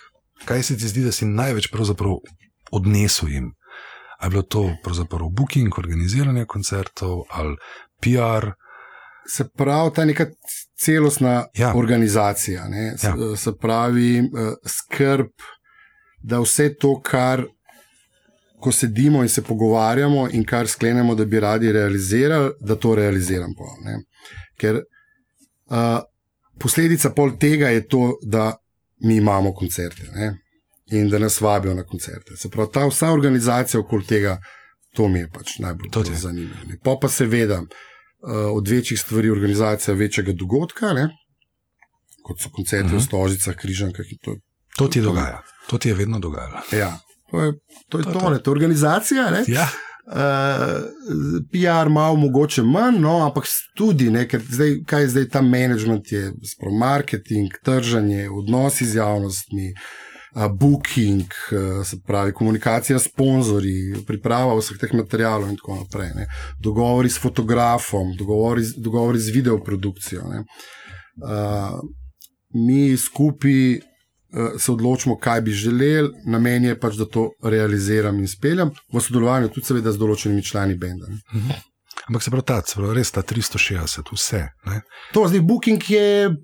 Kaj 0.45 0.63
se 0.63 0.77
ti 0.77 0.89
zdi, 0.89 1.03
da 1.05 1.13
si 1.13 1.25
največ 1.25 1.71
odnesel 2.73 3.29
jim? 3.29 3.53
Ali 4.19 4.27
je 4.27 4.31
bilo 4.31 4.43
to 4.43 4.77
booking, 5.31 5.79
organiziranje 5.79 6.45
koncertov 6.45 7.23
ali 7.31 7.57
PR? 8.01 8.51
se 9.29 9.49
pravi, 9.49 9.91
ta 9.95 10.05
neka 10.05 10.27
celostna 10.77 11.47
Ja. 11.55 11.73
organizacija, 11.77 12.69
ne? 12.69 12.99
se, 12.99 13.07
Ja. 13.07 13.37
se 13.37 13.53
pravi, 13.61 14.19
eh, 14.19 14.23
skrb, 14.69 15.31
da 16.23 16.41
vse 16.41 16.75
to, 16.75 17.01
kar. 17.01 17.45
Ko 18.61 18.73
sedimo 18.73 19.23
in 19.23 19.29
se 19.29 19.43
pogovarjamo, 19.43 20.29
in 20.33 20.45
kar 20.45 20.67
sklenemo, 20.67 21.15
da 21.15 21.25
bi 21.25 21.41
radi 21.41 21.73
realizirali, 21.73 22.51
da 22.61 22.77
to 22.77 22.95
realiziramo. 22.95 23.55
Ker 24.57 24.75
uh, 24.77 25.99
posledica 26.59 27.11
pol 27.11 27.37
tega 27.39 27.69
je 27.69 27.89
to, 27.89 28.19
da 28.23 28.57
mi 28.99 29.17
imamo 29.17 29.53
koncerte 29.53 30.03
ne? 30.15 30.39
in 30.89 31.09
da 31.09 31.19
nas 31.19 31.41
vabijo 31.41 31.75
na 31.75 31.83
koncerte. 31.85 32.37
Se 32.37 32.49
pravi, 32.51 32.71
ta 32.73 32.87
vsa 32.87 33.11
organizacija 33.11 33.81
okoli 33.81 34.07
tega, 34.07 34.39
to 34.93 35.09
mi 35.09 35.19
je 35.19 35.31
pač 35.31 35.59
najbolj 35.59 35.89
je. 36.05 36.15
zanimivo. 36.15 36.55
Pa 36.83 36.97
pa 37.01 37.09
seveda 37.09 37.61
uh, 37.61 37.69
od 38.53 38.69
večjih 38.69 39.01
stvari 39.01 39.31
organizacija 39.31 39.95
večjega 39.95 40.33
dogodka, 40.33 40.93
ne? 40.93 41.09
kot 42.23 42.41
so 42.41 42.49
koncerti 42.51 42.87
Mhm. 42.87 42.97
v 42.97 43.01
Stožicah, 43.01 43.55
Križankah 43.57 44.07
in 44.11 44.19
to. 44.19 44.37
To 44.77 44.89
ti 44.89 45.01
dogaja, 45.01 45.43
to 45.67 45.79
ti 45.79 45.89
je 45.89 45.95
vedno 45.95 46.19
dogajalo. 46.19 46.61
Ja. 46.73 46.99
To 47.31 47.41
je 47.41 47.53
to, 47.89 47.99
je 47.99 48.05
To 48.05 48.11
je 48.11 48.15
to, 48.15 48.21
to. 48.21 48.31
ne, 48.31 48.39
to 48.39 48.51
je 48.51 48.53
organizacija. 48.53 49.31
Ne? 49.31 49.45
Ja, 49.49 49.69
Uh, 50.07 50.85
PR 51.53 51.89
malo, 51.89 52.17
mogoče 52.17 52.63
manj, 52.63 52.99
no, 53.01 53.15
ampak 53.25 53.47
tudi, 53.77 54.11
ne, 54.13 54.27
ker 54.29 54.43
zdaj, 54.45 54.75
kaj 54.87 55.07
zdaj 55.15 55.29
ta 55.33 55.41
management, 55.43 56.13
je 56.13 56.33
sploh 56.45 56.75
marketing, 56.77 57.55
tržanje, 57.65 58.27
odnosi 58.29 58.85
z 58.85 58.99
javnostmi, 59.01 59.71
uh, 59.73 60.45
booking, 60.53 61.25
uh, 61.25 61.87
se 61.87 61.97
pravi 62.07 62.33
komunikacija 62.37 62.99
s 62.99 63.09
sponzorji, 63.09 64.05
priprava 64.07 64.59
vseh 64.59 64.77
teh 64.81 64.93
materijalov 64.93 65.49
in 65.49 65.57
tako 65.57 65.81
naprej. 65.81 66.13
Ne. 66.19 66.29
Dogovori 66.61 67.09
s 67.09 67.21
fotografom, 67.23 68.13
dogovori, 68.19 68.67
dogovori 68.77 69.19
z 69.19 69.33
videoprodukcijo. 69.39 70.29
ne. 70.29 70.45
Uh, 71.25 71.81
mi 72.55 72.97
skupaj 72.97 73.94
se 74.59 74.73
odločimo, 74.73 75.17
kaj 75.19 75.41
bi 75.41 75.53
želeli, 75.53 76.11
namen 76.27 76.65
je 76.65 76.79
pač, 76.81 76.97
da 76.99 77.07
to 77.07 77.29
realiziram 77.43 78.19
in 78.19 78.29
speljem, 78.29 78.73
v 78.93 79.03
sodelovanju 79.03 79.53
tudi, 79.55 79.67
seveda, 79.67 79.93
z 79.93 80.01
določenimi 80.01 80.43
člani 80.43 80.75
benda. 80.79 81.07
ne. 81.33 81.63
ampak 82.09 82.23
se 82.23 82.31
pravi, 82.31 82.45
ta, 82.47 82.63
se 82.67 82.81
pravi, 82.81 82.97
res 82.99 83.11
ta 83.15 83.23
360, 83.23 84.11
vse. 84.13 84.43
Ne? 84.67 84.83
To 85.15 85.29
zdaj 85.29 85.41
booking 85.41 85.91
je. 85.91 86.35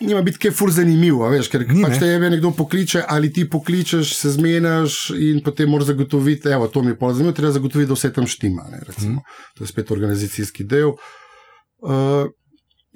Nima 0.00 0.22
biti 0.24 0.40
kaj 0.40 0.54
fur 0.56 0.70
zanimiv, 0.72 1.18
veš, 1.28 1.50
ker 1.52 1.66
Ni, 1.68 1.82
pač 1.84 1.98
ne. 1.98 2.00
te 2.00 2.30
nekdo 2.32 2.48
pokliče, 2.56 3.02
ali 3.12 3.28
ti 3.28 3.44
pokličeš, 3.50 4.14
se 4.16 4.32
zmeniš 4.32 5.10
in 5.20 5.42
potem 5.44 5.68
moraš 5.68 5.90
zagotoviti, 5.90 6.48
evo, 6.48 6.70
to 6.72 6.80
mi 6.82 6.94
je 6.94 6.98
pa 6.98 7.10
zanimivo, 7.12 7.34
treba 7.36 7.52
zagotoviti, 7.52 7.90
da 7.90 7.98
vse 7.98 8.12
tam 8.16 8.26
štima. 8.26 8.64
Ne, 8.72 8.80
recimo. 8.88 9.20
to 9.54 9.64
je 9.64 9.68
spet 9.68 9.92
organizacijski 9.92 10.64
del. 10.64 10.96
Uh, 11.84 12.32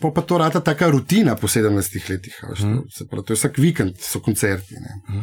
pa, 0.00 0.10
pa 0.10 0.22
to 0.22 0.38
rata 0.38 0.60
taka 0.62 0.88
rutina 0.88 1.36
po 1.36 1.48
17 1.48 1.70
letih. 2.08 2.34
Mhm. 2.52 2.76
to, 2.76 2.90
se 2.90 3.06
pravi, 3.06 3.24
to 3.24 3.32
je 3.32 3.36
vsak 3.36 3.58
vikend, 3.58 3.96
so 4.00 4.20
koncerti. 4.20 4.74
Mhm. 5.08 5.20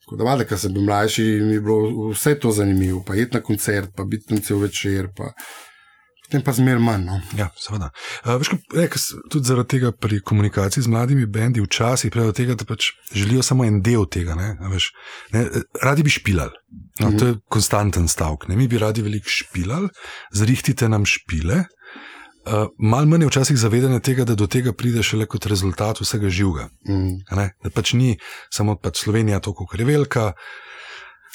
Tako 0.00 0.16
da, 0.16 0.24
valjda, 0.24 0.44
ker 0.44 0.58
sem 0.58 0.72
bil 0.72 0.82
mlajši, 0.82 1.22
mi 1.42 1.54
je 1.54 1.60
bilo 1.62 1.78
vse 2.10 2.34
to 2.36 2.50
zanimivo, 2.52 3.02
pa 3.02 3.14
iti 3.16 3.34
na 3.34 3.40
koncert, 3.42 3.90
pa 3.96 4.04
biti 4.04 4.26
tam 4.26 4.40
cel 4.40 4.58
večer, 4.58 5.08
pa 5.16 5.30
potem 6.22 6.42
pa 6.42 6.52
zmer 6.52 6.78
manj. 6.78 7.04
No. 7.04 7.20
Ja, 7.34 7.48
seveda. 7.56 7.88
Uh, 8.22 8.34
veš, 8.34 8.50
kaj, 8.70 8.88
s- 8.96 9.14
tudi 9.30 9.44
zaradi 9.44 9.68
tega 9.70 9.92
pri 9.94 10.20
komunikaciji 10.22 10.82
z 10.82 10.88
mladimi 10.88 11.26
bendi 11.26 11.60
včasih 11.60 12.10
pride 12.10 12.26
do 12.26 12.32
tega, 12.32 12.54
da 12.54 12.64
pač 12.64 12.90
želijo 13.12 13.42
samo 13.42 13.64
en 13.64 13.80
del 13.80 14.04
tega. 14.06 14.34
Ne, 14.34 14.50
veš, 14.68 14.90
ne, 15.32 15.40
eh, 15.42 15.48
radi 15.82 16.02
bi 16.02 16.10
špilali. 16.10 16.52
No, 17.00 17.08
Mhm. 17.08 17.18
to 17.18 17.26
je 17.26 17.34
konstanten 17.48 18.08
stavek. 18.08 18.48
Ne. 18.48 18.56
Mi 18.56 18.68
bi 18.68 18.78
radi 18.78 19.02
veliko 19.02 19.28
špilali, 19.28 19.88
zrihtite 20.32 20.88
nam 20.88 21.04
špile. 21.06 21.64
Uh, 22.44 22.68
Mal 22.78 23.06
manj 23.06 23.22
je 23.24 23.28
včasih 23.30 23.56
zavedanje 23.56 24.00
tega, 24.04 24.24
da 24.28 24.34
do 24.34 24.46
tega 24.46 24.72
pride 24.72 25.02
šele 25.02 25.26
kot 25.26 25.46
rezultat 25.46 26.00
vsega 26.00 26.28
živega. 26.28 26.68
Mm. 26.88 27.22
Da 27.64 27.70
pač 27.72 27.94
ni 27.96 28.18
samo 28.52 28.76
pač 28.76 29.00
Slovenija, 29.04 29.40
to, 29.40 29.54
kako 29.56 29.78
je 29.80 29.86
velika, 29.88 30.32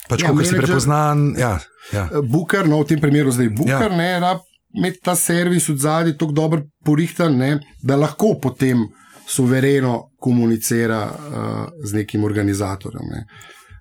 pač 0.09 0.21
Ja, 0.21 0.29
kako 0.29 0.45
si 0.45 0.57
prepoznan. 0.57 1.33
Ja, 1.39 1.57
ja. 1.93 2.09
Booker, 2.21 2.69
no 2.69 2.83
v 2.83 2.91
tem 2.93 3.01
primeru 3.01 3.33
zdaj 3.33 3.49
Ja. 3.65 3.81
ja. 3.81 3.89
ne, 3.89 4.11
rab 4.21 4.45
imeti 4.73 5.01
ta 5.03 5.15
servis 5.15 5.69
od 5.69 5.81
zadaj 5.81 6.17
tako 6.17 6.31
dobro 6.31 6.61
porihtan, 6.85 7.37
ne, 7.37 7.59
da 7.81 7.97
lahko 7.97 8.35
potem 8.41 8.85
suvereno 9.29 10.11
komunicira 10.19 11.09
uh, 11.09 11.65
z 11.85 11.93
nekim 11.93 12.23
organizatorjem. 12.23 13.09
Ne. 13.11 13.25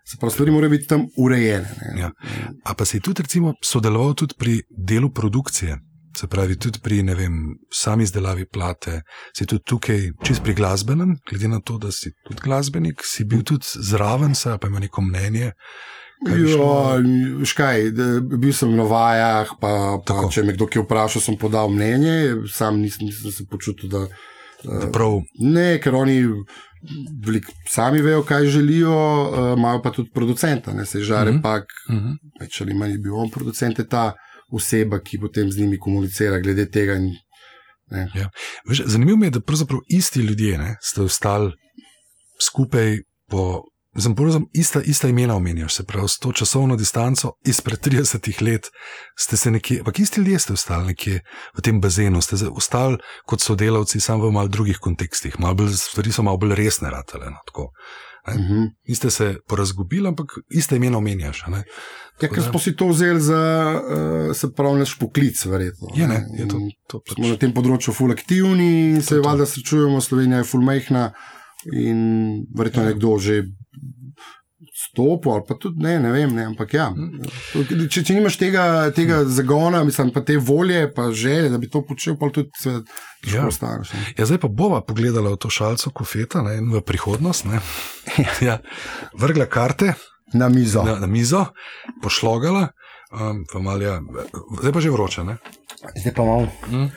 Se 0.09 0.17
pravi, 0.17 0.33
stvari 0.33 0.51
morajo 0.51 0.71
biti 0.71 0.87
tam 0.87 1.07
urejene. 1.17 1.69
Ne. 1.81 2.01
Ja. 2.01 2.11
A 2.65 2.75
pa 2.75 2.85
si 2.85 3.01
tudi 3.01 3.23
recimo, 3.23 3.55
sodeloval 3.65 4.15
tudi 4.15 4.35
pri 4.39 4.63
delu 4.69 5.11
produkcije, 5.13 5.77
se 6.19 6.27
pravi, 6.27 6.57
tudi 6.59 6.81
pri 6.83 7.03
vem, 7.15 7.35
sami 7.71 8.03
izdelavi 8.05 8.47
plate, 8.47 9.03
si 9.37 9.47
tudi 9.47 9.63
tukaj, 9.65 10.01
čist 10.25 10.43
pri 10.43 10.55
glasbenem, 10.55 11.17
glede 11.31 11.49
na 11.49 11.61
to, 11.61 11.79
da 11.79 11.93
si 11.93 12.11
tudi 12.27 12.43
glasbenik, 12.45 13.05
si 13.05 13.25
bil 13.25 13.43
tudi 13.43 13.67
zraven, 13.83 14.35
se 14.35 14.57
pa 14.61 14.69
ima 14.69 14.81
neko 14.81 15.03
mnenje. 15.03 15.53
Ja, 16.27 16.99
škaj, 17.45 17.91
da- 17.91 18.21
bil 18.21 18.53
sem 18.53 18.73
na 18.77 18.83
vajah, 18.83 19.53
pa, 19.61 19.71
pa 20.03 20.25
če 20.31 20.43
me 20.43 20.53
kdo 20.53 20.67
kaj 20.67 20.83
vpraša, 20.83 21.21
sem 21.21 21.37
podal 21.39 21.71
mnenje, 21.71 22.17
sam 22.51 22.81
nisem, 22.83 23.07
nisem 23.07 23.31
se 23.31 23.47
počutil, 23.47 23.89
da. 23.89 24.07
Da 24.65 24.89
Prav, 24.91 25.21
Ne, 25.39 25.79
ker 25.79 25.95
oni 25.95 26.17
veliko 27.23 27.53
sami 27.67 28.03
vejo, 28.03 28.25
kaj 28.27 28.49
želijo, 28.51 28.91
uh, 28.91 29.53
imajo 29.55 29.83
pa 29.83 29.93
tudi 29.93 30.11
producenta, 30.11 30.75
ne 30.75 30.87
se 30.87 31.01
žare, 31.01 31.31
Mhm. 31.31 31.37
mm 31.37 31.39
-hmm. 31.39 31.43
pak 31.43 31.65
mhm. 31.91 32.11
več 32.41 32.61
ali 32.61 32.75
manj 32.75 32.93
je 32.93 32.99
bil 32.99 33.15
on 33.15 33.31
producent, 33.31 33.79
je 33.79 33.87
ta 33.87 34.15
oseba, 34.53 35.01
ki 35.01 35.19
potem 35.21 35.53
z 35.53 35.59
njimi 35.59 35.79
komunicira 35.79 36.41
glede 36.41 36.69
tega. 36.71 36.95
In, 36.95 37.11
ne. 37.91 38.29
Veš, 38.69 38.83
zanimivo 38.87 39.17
mi 39.17 39.27
je, 39.27 39.31
da 39.31 39.41
pravzaprav 39.41 39.81
isti 39.89 40.21
ljudje 40.21 40.59
ne, 40.59 40.77
ste 40.81 41.03
ostali 41.03 41.53
skupaj 42.43 42.99
po. 43.29 43.63
Sem 43.99 44.15
pravzaprav 44.15 44.47
ista, 44.55 44.81
ista 44.85 45.09
imena 45.09 45.35
omenjaš, 45.35 45.75
se 45.75 45.85
pravi, 45.85 46.09
s 46.09 46.19
to 46.19 46.33
časovno 46.33 46.77
distanco 46.77 47.33
izpred 47.47 47.81
30 47.87 48.43
let 48.43 48.67
ste 49.19 49.37
se 49.37 49.51
nekje, 49.51 49.79
ampak 49.79 49.99
isti 49.99 50.21
ljudje 50.21 50.39
ste 50.39 50.53
ostali 50.53 50.87
nekje 50.87 51.21
v 51.57 51.61
tem 51.61 51.81
bazenu, 51.81 52.21
ste 52.21 52.37
ostali 52.51 52.99
kot 53.27 53.41
sodelavci, 53.41 54.01
samo 54.01 54.29
v 54.29 54.33
malo 54.33 54.49
drugih 54.49 54.79
kontekstih, 54.79 55.41
malo 55.41 55.55
bolj, 55.55 55.73
stvari 55.73 56.13
so 56.13 56.23
malo 56.23 56.37
bolj 56.37 56.55
resne, 56.55 56.91
ratele. 56.91 57.31
No, 57.31 57.43
tako. 57.47 57.73
Uh 58.31 58.41
-huh. 58.41 58.71
Niste 58.89 59.11
se 59.11 59.37
porazgubili, 59.47 60.09
ampak 60.09 60.27
iste 60.51 60.77
imena 60.77 60.99
omenjaš. 60.99 61.45
ne. 61.49 61.65
Ja, 62.23 62.29
ker 62.29 62.37
da- 62.37 62.51
smo 62.51 62.59
si 62.59 62.77
to 62.77 62.89
vzeli 62.89 63.21
za 63.21 63.41
uh, 64.29 64.37
se 64.37 64.53
pravi 64.53 64.79
naš 64.79 64.99
poklic, 64.99 65.45
verjetno. 65.45 65.89
Je, 65.97 66.09
ne, 66.09 66.25
je 66.35 66.49
to, 66.49 66.57
In 66.57 66.71
to 66.87 66.99
pač. 67.01 67.15
Smo 67.15 67.29
na 67.29 67.37
tem 67.37 67.53
področju 67.53 67.93
ful 67.93 68.11
aktivni 68.11 68.91
in 68.91 69.03
se 69.03 69.09
To, 69.09 69.23
to. 69.23 69.29
valjda 69.29 69.47
srečujemo, 69.47 70.01
Slovenija 70.01 70.39
je 70.39 70.45
ful 70.45 70.61
mehna 70.63 71.13
in 71.73 71.99
verjetno 72.53 72.83
Ja. 72.83 72.89
nekdo 72.89 73.19
že. 73.19 73.43
Stopil, 74.99 75.31
ali 75.31 75.45
pa 75.47 75.55
tudi 75.55 75.79
ne, 75.79 75.93
ne 75.97 76.11
vem, 76.11 76.33
ne, 76.33 76.45
ampak 76.45 76.75
ja. 76.75 76.89
Če, 77.87 78.03
če 78.03 78.15
nimaš 78.15 78.35
tega, 78.37 78.65
tega 78.91 79.21
zagona, 79.25 79.85
mislim, 79.85 80.11
pa 80.11 80.21
te 80.21 80.35
volje, 80.37 80.89
pa 80.89 81.13
želje, 81.13 81.49
da 81.49 81.57
bi 81.57 81.69
to 81.69 81.83
počel, 81.83 82.17
pa 82.17 82.31
tudi 82.31 82.51
težko 82.59 82.83
Ja. 83.29 83.47
ostaneš. 83.47 83.93
ne. 83.93 84.01
Ja, 84.17 84.27
zdaj 84.27 84.39
pa 84.39 84.49
bova 84.49 84.81
pogledala 84.81 85.31
v 85.31 85.39
to 85.39 85.49
šalico 85.49 85.91
kofeta 85.93 86.43
ne, 86.43 86.57
in 86.57 86.69
v 86.69 86.83
prihodnost. 86.83 87.47
Ne. 87.47 87.63
Ja, 88.41 88.59
vrgla 89.15 89.47
karte 89.47 89.95
Na 90.33 90.49
mizo. 90.49 90.83
na, 90.83 90.97
na 90.97 91.07
mizo, 91.07 91.45
pošlogala, 92.03 92.69
um, 93.13 93.45
pa 93.45 93.59
mal, 93.61 93.79
ja, 93.79 94.01
zdaj 94.59 94.73
pa 94.73 94.81
že 94.81 94.91
vroče. 94.91 95.25
Ne. 95.25 95.39
Zdaj 95.97 96.13
pa 96.13 96.25
malo. 96.25 96.51
Mm. 96.67 96.91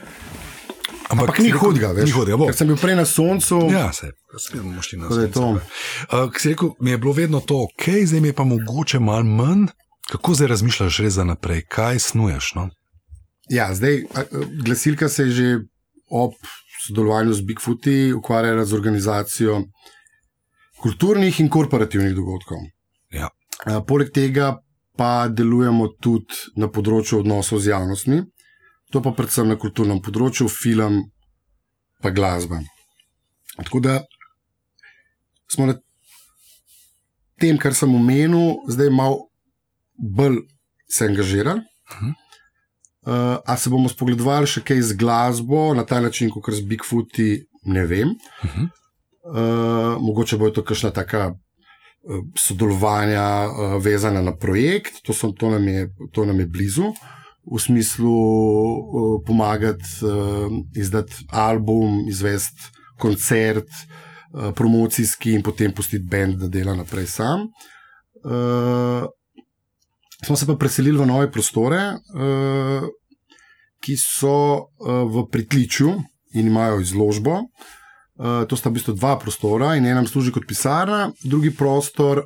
Ampak 1.11 1.39
ni 1.43 1.51
hudega, 1.51 1.91
veš. 1.97 2.07
Ni 2.07 2.15
hudega, 2.15 2.37
bo. 2.39 2.47
Ker 2.49 2.57
sem 2.57 2.69
bil 2.71 2.79
prej 2.79 2.95
na 2.99 3.05
soncu. 3.05 3.59
Ja, 3.71 3.89
se, 3.95 4.11
spet 4.37 4.61
bomo 4.61 4.83
šli 4.85 4.99
na 5.01 5.11
sonce. 5.11 5.65
Uh, 6.07 6.31
rekel, 6.45 6.73
mi 6.79 6.93
je 6.93 7.01
bilo 7.01 7.13
vedno 7.17 7.41
to 7.43 7.63
ok, 7.67 7.89
zdaj 8.05 8.23
mi 8.23 8.31
je 8.31 8.37
pa 8.37 8.47
mogoče 8.47 8.99
malo 8.99 9.27
manj. 9.27 9.67
Kako 10.11 10.33
zdaj 10.35 10.47
razmišljaš 10.51 10.97
res 11.03 11.13
za 11.13 11.23
naprej, 11.23 11.61
kaj 11.71 11.99
snuješ? 11.99 12.53
No? 12.57 12.69
Ja, 13.51 13.69
zdaj, 13.75 14.03
glasilka 14.63 15.09
se 15.09 15.23
je 15.23 15.31
že 15.31 15.47
ob 16.11 16.33
sodelovanju 16.87 17.33
z 17.33 17.41
Bigfooti 17.41 18.13
ukvarjala 18.13 18.65
z 18.65 18.73
organizacijo 18.73 19.61
kulturnih 20.81 21.39
in 21.39 21.49
korporativnih 21.49 22.15
dogodkov. 22.15 22.57
Ja. 23.13 23.29
A, 23.65 23.81
poleg 23.85 24.11
tega 24.11 24.57
pa 24.97 25.27
delujemo 25.29 25.87
tudi 26.01 26.51
na 26.57 26.67
področju 26.67 27.21
odnosov 27.21 27.61
z 27.61 27.71
javnostmi, 27.71 28.21
to 28.91 29.01
pa 29.01 29.13
predvsem 29.15 29.47
na 29.47 29.57
kulturnem 29.59 30.01
področju, 30.03 30.49
film 30.51 31.05
pa 32.01 32.11
glasba. 32.11 32.61
Tako 33.57 33.79
da 33.83 33.99
smo 35.51 35.67
na 35.69 35.77
tem, 37.41 37.57
kar 37.57 37.75
sem 37.75 37.93
omenil, 37.95 38.61
zdaj 38.69 38.91
malo 38.93 39.27
bolj 39.97 40.43
se 40.89 41.07
angažirali. 41.07 41.63
Uh, 43.01 43.39
a 43.45 43.57
se 43.57 43.71
bomo 43.73 43.89
spogledovali 43.89 44.45
še 44.45 44.61
kaj 44.61 44.83
z 44.91 44.97
glasbo 44.99 45.71
na 45.73 45.81
ta 45.89 45.97
način, 46.03 46.29
kot 46.29 46.51
z 46.53 46.61
Bigfooti, 46.69 47.31
ne 47.73 47.85
vem. 47.89 48.13
Uh 48.43 48.51
-huh. 48.51 48.67
Uh, 49.21 50.01
mogoče 50.01 50.37
bo 50.37 50.49
to 50.49 50.63
kakšna 50.63 50.91
taka 50.91 51.33
uh, 51.33 52.21
sodelovanja 52.37 53.47
uh, 53.49 53.83
vezana 53.83 54.21
na 54.21 54.35
projekt, 54.37 55.01
to, 55.03 55.13
so, 55.13 55.31
to, 55.31 55.49
nam 55.49 55.67
je, 55.67 55.89
to 56.11 56.25
nam 56.25 56.39
je 56.39 56.45
blizu. 56.45 56.93
V 57.45 57.59
smislu 57.59 58.11
uh, 58.11 59.21
pomagati 59.25 60.05
uh, 60.05 60.51
izdati 60.77 61.25
album, 61.29 62.05
izvesti 62.09 62.69
koncert, 62.99 63.69
uh, 64.33 64.51
promocijski 64.55 65.33
in 65.33 65.43
potem 65.43 65.73
pustiti 65.73 66.05
bend, 66.05 66.37
da 66.37 66.47
dela 66.47 66.75
naprej 66.75 67.07
sam. 67.07 67.47
Uh, 68.23 69.07
smo 70.25 70.35
se 70.35 70.45
pa 70.45 70.55
preselili 70.55 70.97
v 70.97 71.05
nove 71.05 71.31
prostore, 71.31 71.81
uh, 72.13 72.85
ki 73.81 73.97
so 73.97 74.35
uh, 74.53 75.01
v 75.09 75.25
pritličju 75.31 75.95
in 76.37 76.47
imajo 76.47 76.79
izložbo. 76.79 77.39
Uh, 78.21 78.45
to 78.45 78.55
sta 78.55 78.69
v 78.69 78.77
bistvu 78.77 78.93
dva 78.93 79.17
prostora, 79.19 79.73
in 79.75 79.85
enem 79.85 80.05
služi 80.07 80.31
kot 80.31 80.45
pisarna, 80.47 81.09
drugi 81.25 81.49
prostor 81.49 82.21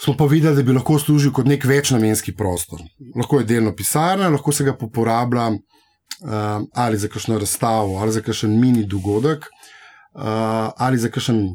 smo 0.00 0.16
pa 0.16 0.24
videli, 0.24 0.56
da 0.56 0.62
bi 0.62 0.72
lahko 0.72 0.98
služil 0.98 1.32
kot 1.32 1.46
nek 1.46 1.64
večnamenski 1.64 2.34
prostor. 2.36 2.80
Lahko 3.16 3.40
je 3.40 3.44
delno 3.44 3.74
pisarna, 3.76 4.28
lahko 4.28 4.52
se 4.52 4.64
ga 4.64 4.76
uporablja 4.80 5.48
uh, 5.48 5.58
ali 6.74 6.98
za 6.98 7.08
kakšno 7.08 7.38
razstavo, 7.38 7.98
ali 7.98 8.12
za 8.12 8.20
kakšen 8.20 8.60
mini 8.60 8.84
dogodek, 8.84 9.46
uh, 10.14 10.22
ali 10.76 10.98
za 10.98 11.08
kakšen 11.08 11.46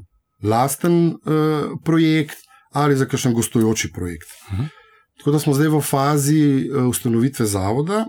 lasten 0.44 1.06
uh, 1.08 1.78
projekt, 1.86 2.38
ali 2.72 2.96
za 2.96 3.06
kakšen 3.06 3.34
gostujoči 3.34 3.92
projekt. 3.94 4.30
Uh 4.52 4.60
-huh. 4.60 4.68
Tako 5.18 5.32
da 5.32 5.40
smo 5.40 5.54
zdaj 5.54 5.68
v 5.68 5.82
fazi 5.82 6.70
uh, 6.70 6.88
ustanovitve 6.88 7.46
zavoda. 7.46 8.06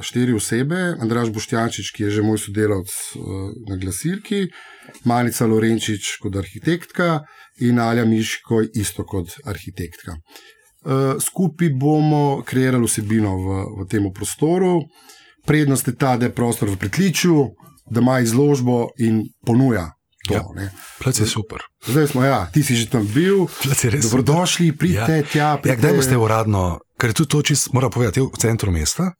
Štiri 0.00 0.32
osebe, 0.32 0.96
Andraš 1.00 1.28
Boštjančič, 1.30 1.90
ki 1.92 2.02
je 2.02 2.10
že 2.10 2.22
moj 2.22 2.38
sodelavec 2.38 2.88
na 3.68 3.76
glasilki, 3.76 4.48
Manica 5.04 5.46
Lorenčič 5.46 6.16
kot 6.22 6.36
arhitektka 6.36 7.26
in 7.60 7.78
Alja 7.78 8.04
Miško 8.04 8.62
isto 8.74 9.04
kot 9.06 9.30
arhitektka. 9.44 10.16
Skupaj 11.20 11.70
bomo 11.80 12.42
kreirali 12.46 12.86
vsebino 12.86 13.36
v, 13.36 13.60
v 13.80 13.88
tem 13.88 14.08
prostoru. 14.12 14.80
Prednost 15.46 15.88
je 15.88 15.96
ta, 15.96 16.16
da 16.16 16.26
je 16.26 16.34
prostor 16.34 16.70
v 16.70 16.76
pritličju, 16.76 17.48
da 17.90 18.00
ima 18.00 18.20
izložbo 18.20 18.88
in 18.98 19.22
ponuja. 19.46 19.90
To, 20.28 20.34
ja, 20.34 20.70
Plec 21.02 21.20
je 21.20 21.26
super. 21.26 21.60
Zdaj 21.86 22.06
smo, 22.06 22.24
ja, 22.24 22.46
ti 22.52 22.62
si 22.62 22.76
že 22.76 22.88
tam 22.88 23.04
bil. 23.04 23.44
Dobrodošli, 24.02 24.72
pridite 24.72 25.20
ja. 25.20 25.22
tja. 25.22 25.48
Pridite. 25.60 25.68
Ja, 25.68 25.76
kdaj 25.76 25.96
boste 26.00 26.16
uradno, 26.16 26.78
ker 26.96 27.12
je 27.12 27.18
tudi 27.20 27.30
to, 27.30 27.42
če 27.42 27.54
moram 27.76 27.92
povedati, 27.92 28.24
v 28.24 28.40
centru 28.40 28.72
mesta? 28.72 29.12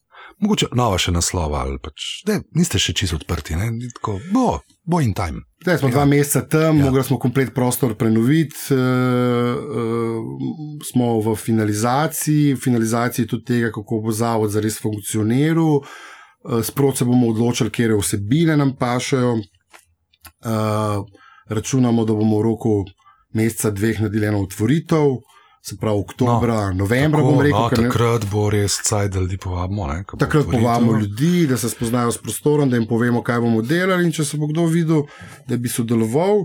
Mogoče 0.42 0.68
nova 0.74 0.98
še 1.00 1.12
naslova, 1.14 1.64
ali 1.64 1.78
pač, 1.82 2.24
ne, 2.28 2.40
niste 2.58 2.78
še 2.80 2.94
čisto 2.96 3.18
odprti, 3.20 3.56
ne, 3.58 3.70
tako, 3.98 4.18
bo, 4.34 4.46
bo 4.84 5.00
in 5.04 5.14
time. 5.16 5.44
Zdaj 5.64 5.80
smo 5.80 5.90
ja. 5.90 5.96
dva 5.96 6.04
meseca 6.08 6.42
tam, 6.48 6.78
ja. 6.78 6.88
mogli 6.88 7.04
smo 7.06 7.18
komplet 7.22 7.54
prostor 7.56 7.94
prenoviti, 7.98 8.58
uh, 8.76 9.58
uh, 9.82 10.78
smo 10.84 11.18
v 11.24 11.36
finalizaciji, 11.40 12.56
finalizaciji 12.60 13.28
tudi 13.30 13.48
tega, 13.54 13.72
kako 13.74 14.02
bo 14.04 14.14
zavod 14.14 14.52
zares 14.52 14.80
funkcioniral, 14.82 15.80
uh, 15.80 16.60
sproti 16.64 17.02
se 17.02 17.08
bomo 17.08 17.32
odločili, 17.32 17.72
kje 17.72 18.00
vsebine 18.00 18.58
nam 18.60 18.76
pašajo. 18.76 19.38
Uh, 20.44 21.04
računamo, 21.48 22.04
da 22.04 22.12
bomo 22.12 22.38
v 22.38 22.42
roku 22.42 22.84
meseca, 23.36 23.70
dveh 23.70 24.00
naredili 24.00 24.26
eno 24.26 24.42
otvoritev 24.44 25.18
se 25.64 25.76
pravi, 25.80 26.00
oktobra, 26.00 26.58
no, 26.70 26.74
novembra. 26.84 27.20
Tako, 27.20 27.42
rekel, 27.42 27.60
no, 27.60 27.88
takrat 27.88 28.26
bo 28.32 28.50
res 28.52 28.76
caj, 28.84 29.08
da 29.08 29.20
ljudi 29.24 29.38
povabimo. 29.40 29.86
Ne, 29.88 30.04
takrat 30.18 30.46
povabimo 30.50 30.98
ljudi, 30.98 31.46
da 31.46 31.56
se 31.56 31.70
spoznajo 31.72 32.12
s 32.12 32.20
prostorom, 32.22 32.70
da 32.70 32.76
jim 32.76 32.86
povemo, 32.88 33.22
kaj 33.22 33.40
bomo 33.40 33.62
delali. 33.62 34.04
In 34.04 34.12
če 34.12 34.28
se 34.28 34.40
bo 34.40 34.50
kdo 34.50 34.66
videl, 34.68 35.06
da 35.48 35.56
bi 35.56 35.72
sodeloval, 35.72 36.44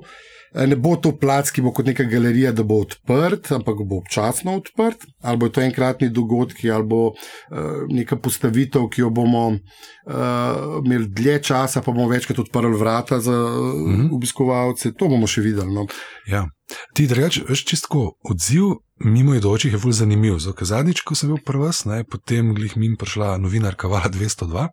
Eh, 0.53 0.67
ne 0.67 0.75
bo 0.75 0.95
to 0.97 1.11
plac, 1.13 1.51
ki 1.53 1.61
bo 1.61 1.71
kot 1.75 1.85
neka 1.85 2.07
galerija, 2.09 2.51
da 2.57 2.63
bo 2.65 2.79
odprt, 2.81 3.51
ampak 3.53 3.83
bo 3.85 3.99
občasno 4.01 4.55
odprt, 4.57 5.05
ali 5.21 5.37
bo 5.37 5.49
to 5.53 5.61
enkratni 5.61 6.09
dogodek, 6.09 6.63
ali 6.73 6.87
bo 6.89 7.01
uh, 7.11 7.83
neka 7.89 8.17
postavitev, 8.17 8.87
ki 8.89 9.03
jo 9.03 9.11
bomo 9.13 9.45
uh, 9.51 10.79
imeli 10.81 11.05
dlje 11.13 11.37
časa, 11.51 11.83
pa 11.85 11.93
bomo 11.93 12.09
večkrat 12.09 12.41
odprli 12.41 12.77
vrata 12.77 13.19
za 13.19 13.35
uh, 13.35 13.75
mm 13.77 13.95
-hmm. 13.95 14.15
obiskovalce. 14.15 14.93
To 14.93 15.07
bomo 15.07 15.27
še 15.27 15.41
videli. 15.41 15.73
No. 15.73 15.85
Ja. 16.27 16.47
Ti 16.93 17.07
reči, 17.13 17.43
veš, 17.49 17.65
čistko 17.65 18.13
odziv 18.23 18.81
mimo 18.99 19.35
idočih 19.35 19.73
je 19.73 19.79
zelo 19.79 19.91
zanimiv. 19.91 20.37
Zadnjič, 20.61 21.01
ko 21.01 21.15
sem 21.15 21.29
bil 21.29 21.39
prvi, 21.45 22.03
potem 22.09 22.53
glih 22.55 22.77
mim 22.77 22.97
prišla 22.97 23.37
novinarka 23.37 23.87
Vala 23.87 24.09
202. 24.09 24.67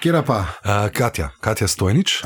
Kjer 0.00 0.22
pa? 0.26 0.38
Uh, 0.40 0.88
Katja, 0.92 1.30
Katja 1.40 1.68
Stojnič, 1.68 2.22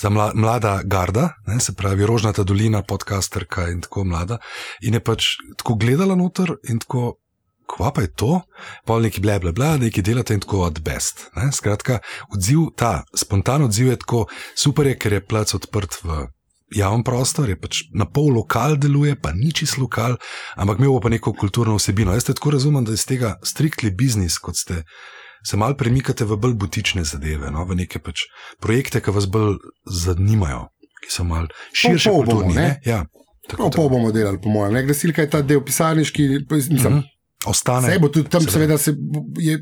za 0.00 0.10
mla, 0.10 0.32
mlada 0.34 0.80
Garda, 0.84 1.30
ne, 1.46 1.60
se 1.60 1.74
pravi 1.74 2.06
Rožnata 2.06 2.42
dolina, 2.42 2.82
podcasterka 2.82 3.68
in 3.68 3.80
tako 3.80 4.04
mlada. 4.04 4.38
In 4.80 4.94
je 4.94 5.00
pač 5.00 5.26
tako 5.56 5.74
gledala 5.74 6.16
noter 6.16 6.56
in 6.68 6.78
tako. 6.78 7.18
Kva 7.64 7.88
pa 7.96 8.02
je 8.04 8.10
to? 8.12 8.42
Pol 8.84 9.06
neki 9.06 9.22
ble, 9.24 9.38
ble, 9.40 9.50
ble, 9.56 9.70
neki 9.80 10.02
delate 10.04 10.34
in 10.36 10.42
tako 10.44 10.66
od 10.66 10.82
best. 10.84 11.30
Ne? 11.32 11.48
Skratka, 11.48 12.02
odziv, 12.28 12.66
ta 12.76 13.06
spontan 13.16 13.64
odziv 13.64 13.88
je 13.88 13.96
tako 14.02 14.26
super, 14.52 14.86
je, 14.86 14.98
ker 15.00 15.16
je 15.16 15.22
plac 15.24 15.54
odprt 15.56 15.96
v 16.04 16.26
javnem 16.74 17.04
prostoru, 17.04 17.54
je 17.54 17.60
pač 17.60 17.82
na 17.94 18.06
pol 18.06 18.32
lokal 18.34 18.76
deluje, 18.80 19.14
pa 19.16 19.32
ni 19.32 19.52
čist 19.54 19.78
lokal, 19.78 20.16
ampak 20.56 20.78
imel 20.78 21.00
pa 21.00 21.12
neko 21.12 21.32
kulturno 21.32 21.76
vsebino. 21.78 22.14
Jaz 22.14 22.28
te 22.28 22.34
tako 22.34 22.54
razumem, 22.56 22.84
da 22.84 22.94
iz 22.94 23.06
tega 23.06 23.36
striktli 23.42 23.90
biznis, 23.90 24.38
kot 24.38 24.58
ste 24.60 24.82
se 25.44 25.56
mal 25.60 25.76
premikate 25.76 26.24
v 26.24 26.38
bolj 26.40 26.54
butične 26.58 27.04
zadeve, 27.04 27.50
no? 27.52 27.64
v 27.68 27.76
neke 27.84 28.00
pač 28.00 28.26
projekte, 28.64 29.02
ki 29.04 29.12
vas 29.12 29.28
bolj 29.30 29.58
zanimajo, 29.84 30.68
ki 31.04 31.12
so 31.12 31.26
mal 31.28 31.50
širše 31.76 32.12
od 32.12 32.32
tega. 32.32 32.68
Ja, 32.86 33.04
tako 33.50 33.68
no, 33.68 33.88
bomo 33.92 34.12
delali, 34.12 34.40
po 34.40 34.48
mojem. 34.48 34.86
Glasilka 34.88 35.26
je 35.26 35.30
ta 35.30 35.42
del 35.44 35.60
pisarniški. 35.64 36.28
Mislim, 36.50 36.78
mm 36.80 36.86
-hmm. 36.86 37.13
Ostane. 37.46 37.92
Se 37.92 37.98
bo 37.98 38.08
tudi 38.08 38.28
tam, 38.30 38.42
seveda, 38.48 38.78
se 38.78 38.94
je, 39.38 39.58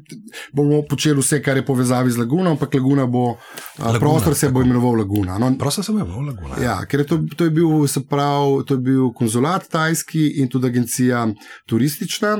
bomo 0.52 0.82
počeli 0.88 1.20
vse, 1.20 1.40
kar 1.42 1.56
je 1.56 1.64
povezavi 1.66 2.10
z 2.10 2.18
Laguno, 2.22 2.50
ampak 2.50 2.74
Laguna 2.74 3.06
bo, 3.06 3.36
Laguna, 3.78 3.98
prostor 3.98 4.34
se 4.34 4.46
tako. 4.46 4.54
bo 4.54 4.62
imenoval 4.62 5.00
Laguna. 5.02 5.38
No, 5.38 5.50
prostor 5.58 5.84
se 5.84 5.92
bo 5.92 5.98
imenoval 5.98 6.26
Laguna. 6.32 6.60
Ja, 6.62 6.76
ker 6.86 7.00
je 7.00 7.06
to, 7.06 7.18
to, 7.36 7.48
je 7.48 7.50
bil, 7.50 7.86
prav, 8.08 8.62
to 8.66 8.78
je 8.78 8.84
bil 8.86 9.10
konzulat 9.16 9.66
tajski 9.70 10.28
in 10.42 10.48
tudi 10.48 10.70
agencija 10.70 11.26
turistična. 11.66 12.36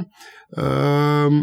Um, 0.53 1.43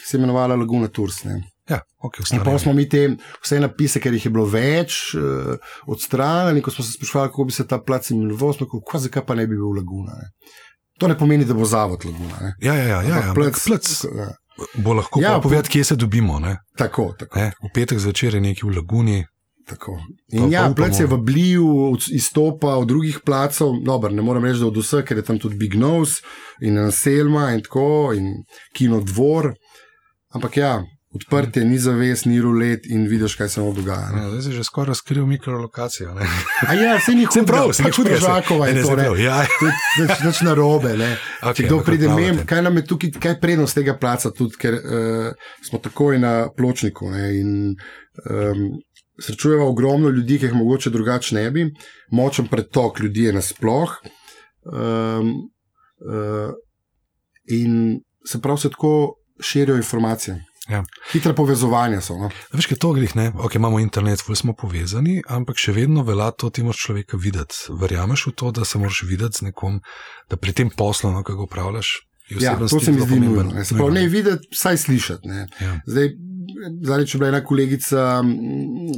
ki 0.00 0.06
se 0.06 0.16
je 0.16 0.18
imenovala 0.18 0.56
Laguna 0.56 0.88
Tours. 0.88 1.24
Ne. 1.24 1.42
Ja, 1.70 1.80
okay, 2.02 2.24
pa 2.44 2.58
smo 2.58 2.72
mi 2.72 2.88
te 2.88 3.04
vse 3.44 3.60
napise, 3.60 4.00
ker 4.02 4.14
jih 4.16 4.24
je 4.26 4.32
bilo 4.34 4.46
več, 4.50 5.14
uh, 5.14 5.54
odstranili. 5.86 6.62
Ko 6.64 6.72
smo 6.74 6.84
se 6.84 6.96
sprašvali, 6.96 7.30
kako 7.30 7.46
bi 7.46 7.54
se 7.54 7.66
ta 7.68 7.78
plac 7.78 8.10
imenoval, 8.10 8.56
smo 8.56 8.66
rekli, 8.66 9.00
zakaj 9.06 9.26
pa 9.26 9.38
ne 9.38 9.46
bi 9.46 9.54
bil 9.54 9.76
Laguna. 9.78 10.16
Ne. 10.18 10.32
To 11.00 11.08
ne 11.08 11.16
pomeni, 11.18 11.44
da 11.48 11.54
bo 11.56 11.64
zavod 11.64 12.04
Laguna. 12.04 12.36
Ne. 12.40 12.54
Ja, 12.60 12.74
ja, 12.74 12.86
ja. 12.88 13.02
ja, 13.02 13.16
ja 13.26 13.34
plac, 13.34 13.56
plac, 13.66 13.90
ja. 14.04 14.30
Bo 14.74 14.92
lahko 14.92 15.20
ja, 15.22 15.40
povedati, 15.40 15.72
kje 15.72 15.84
se 15.84 15.96
dobimo. 15.96 16.38
Ne. 16.40 16.58
Tako, 16.76 17.14
tako. 17.18 17.38
Ne, 17.38 17.52
v 17.62 17.70
petek 17.74 17.98
zvečer 17.98 18.34
je 18.36 18.40
nekaj 18.40 18.68
v 18.68 18.76
Laguni. 18.76 19.20
Tako. 19.70 20.00
In 20.34 20.50
ja, 20.52 20.64
plec 20.76 20.98
je 20.98 21.06
v 21.06 21.16
Bliju, 21.22 21.96
izstopa 22.10 22.74
od 22.74 22.88
drugih 22.88 23.20
placov, 23.24 23.76
Dobar, 23.86 24.12
ne 24.12 24.22
morem 24.22 24.44
reči, 24.44 24.60
da 24.60 24.66
od 24.66 24.80
vseh, 24.82 25.04
ker 25.06 25.20
je 25.20 25.24
tam 25.24 25.38
tudi 25.38 25.56
Big 25.56 25.76
Nose 25.78 26.24
in 26.66 26.80
Selma 26.90 27.52
in 27.54 27.62
tako, 27.62 28.10
in 28.16 28.42
Kino 28.74 28.98
Dvor. 29.00 29.52
Ampak 30.34 30.56
ja, 30.56 30.72
odprt 31.14 31.56
je, 31.56 31.64
ni 31.64 31.78
zaves, 31.78 32.24
ni 32.24 32.40
rulet 32.40 32.86
in 32.86 33.06
vidiš, 33.10 33.34
kaj 33.34 33.48
se 33.48 33.60
mu 33.60 33.72
dogaja. 33.74 34.10
Ja, 34.14 34.28
zdaj 34.30 34.42
si 34.42 34.52
že 34.52 34.64
skoraj 34.64 34.88
razkril 34.88 35.26
mikrolokacijo. 35.26 36.14
Ja, 36.82 37.00
se 37.06 37.14
ni 37.14 37.24
hudega, 37.24 37.46
prav, 37.46 37.72
se 37.72 37.82
pač 37.82 37.98
ni 37.98 38.04
hudega, 38.04 38.20
žakova 38.20 38.68
je 38.68 38.82
to. 38.82 39.16
Ja. 39.18 39.40
Več 40.24 40.42
na 40.46 40.54
robe. 40.54 40.94
Okay, 41.42 41.66
kdo 41.66 41.80
pride 41.86 42.12
mem, 42.14 42.44
kaj 42.46 42.62
nam 42.62 42.78
je 42.78 42.86
tukaj, 42.92 43.16
kaj 43.18 43.40
prednost 43.42 43.78
tega 43.78 43.96
placa, 43.98 44.30
tudi 44.30 44.60
ker 44.60 44.78
uh, 44.78 45.50
smo 45.66 45.82
takoj 45.82 46.20
na 46.22 46.34
pločniku. 46.56 47.10
Ne, 47.10 47.26
in, 47.40 47.58
um, 48.30 48.70
Srečujemo 49.20 49.66
ogromno 49.68 50.08
ljudi, 50.08 50.38
ki 50.40 50.46
jih 50.48 50.54
mogoče 50.56 50.88
drugače 50.90 51.34
ne 51.36 51.50
bi, 51.52 51.66
močen 52.16 52.46
pretok 52.48 53.02
ljudi 53.04 53.26
je 53.26 53.34
nasploh. 53.36 53.90
Um, 54.64 55.34
uh, 56.00 56.54
in 57.52 58.00
se 58.24 58.40
pravi, 58.40 58.62
se 58.62 58.70
tako 58.72 58.94
širijo 59.44 59.76
informacije. 59.76 60.38
Ja. 60.70 60.82
Hitre 61.12 61.34
povezovanja 61.34 62.00
so. 62.04 62.14
No? 62.20 62.30
Veš, 62.54 62.68
kaj 62.70 62.78
to 62.82 62.92
grih, 62.94 63.16
ne? 63.18 63.30
Ok, 63.42 63.56
imamo 63.58 63.80
internet, 63.82 64.22
vsi 64.22 64.42
smo 64.44 64.54
povezani, 64.54 65.18
ampak 65.28 65.58
še 65.58 65.74
vedno 65.74 66.04
velja 66.06 66.30
to, 66.30 66.50
ti 66.54 66.62
moraš 66.62 66.84
človeka 66.86 67.18
videti. 67.20 67.58
Verjameš 67.80 68.28
v 68.30 68.34
to, 68.38 68.52
da 68.54 68.66
se 68.68 68.78
moraš 68.78 69.02
videti 69.08 69.42
z 69.42 69.50
nekom, 69.50 69.80
da 70.30 70.38
pri 70.38 70.54
tem 70.54 70.70
poslu, 70.70 71.10
no, 71.10 71.24
kako 71.26 71.48
upravljaš. 71.48 71.96
Ja, 72.38 72.54
to 72.54 72.78
se 72.78 72.92
mi 72.94 73.02
zdi 73.02 73.18
nujno. 73.18 73.50
Ne, 73.50 73.64
ne, 73.66 73.90
ne 73.90 74.06
videti, 74.08 74.54
saj 74.54 74.78
slišati. 74.84 75.28
Ja. 75.58 75.74
Zdaj, 75.90 76.12
če 77.02 77.16
je 77.16 77.18
bila 77.18 77.32
ena 77.32 77.40
kolegica, 77.44 78.04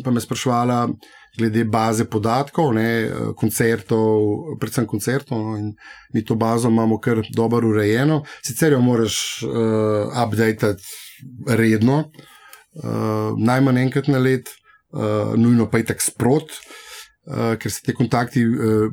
pa 0.05 0.13
me 0.13 0.21
sprašvala, 0.21 0.83
glede 1.39 1.65
baze 1.65 2.05
podatkov, 2.13 2.75
ne, 2.77 2.89
koncertov, 3.41 4.59
predvsem 4.61 4.85
koncertov. 4.91 5.41
No, 5.41 5.73
mi 6.13 6.25
to 6.29 6.37
bazo 6.37 6.69
imamo 6.69 7.01
kar 7.01 7.23
dobro 7.33 7.73
urejeno, 7.73 8.21
sicer 8.45 8.77
jo 8.77 8.83
moraš 8.85 9.17
uh, 9.49 10.13
updatati 10.27 10.85
redno, 11.49 12.05
uh, 12.05 13.39
najmanj 13.39 13.83
enkrat 13.87 14.09
na 14.13 14.19
let, 14.23 14.51
uh, 14.93 15.35
nujno 15.39 15.69
pa 15.71 15.83
je 15.83 15.91
tako 15.93 16.11
sprot. 16.11 16.57
Uh, 17.23 17.53
ker 17.55 17.71
se 17.71 17.85
ti 17.87 17.93
kontakti 17.95 18.41
uh, 18.43 18.91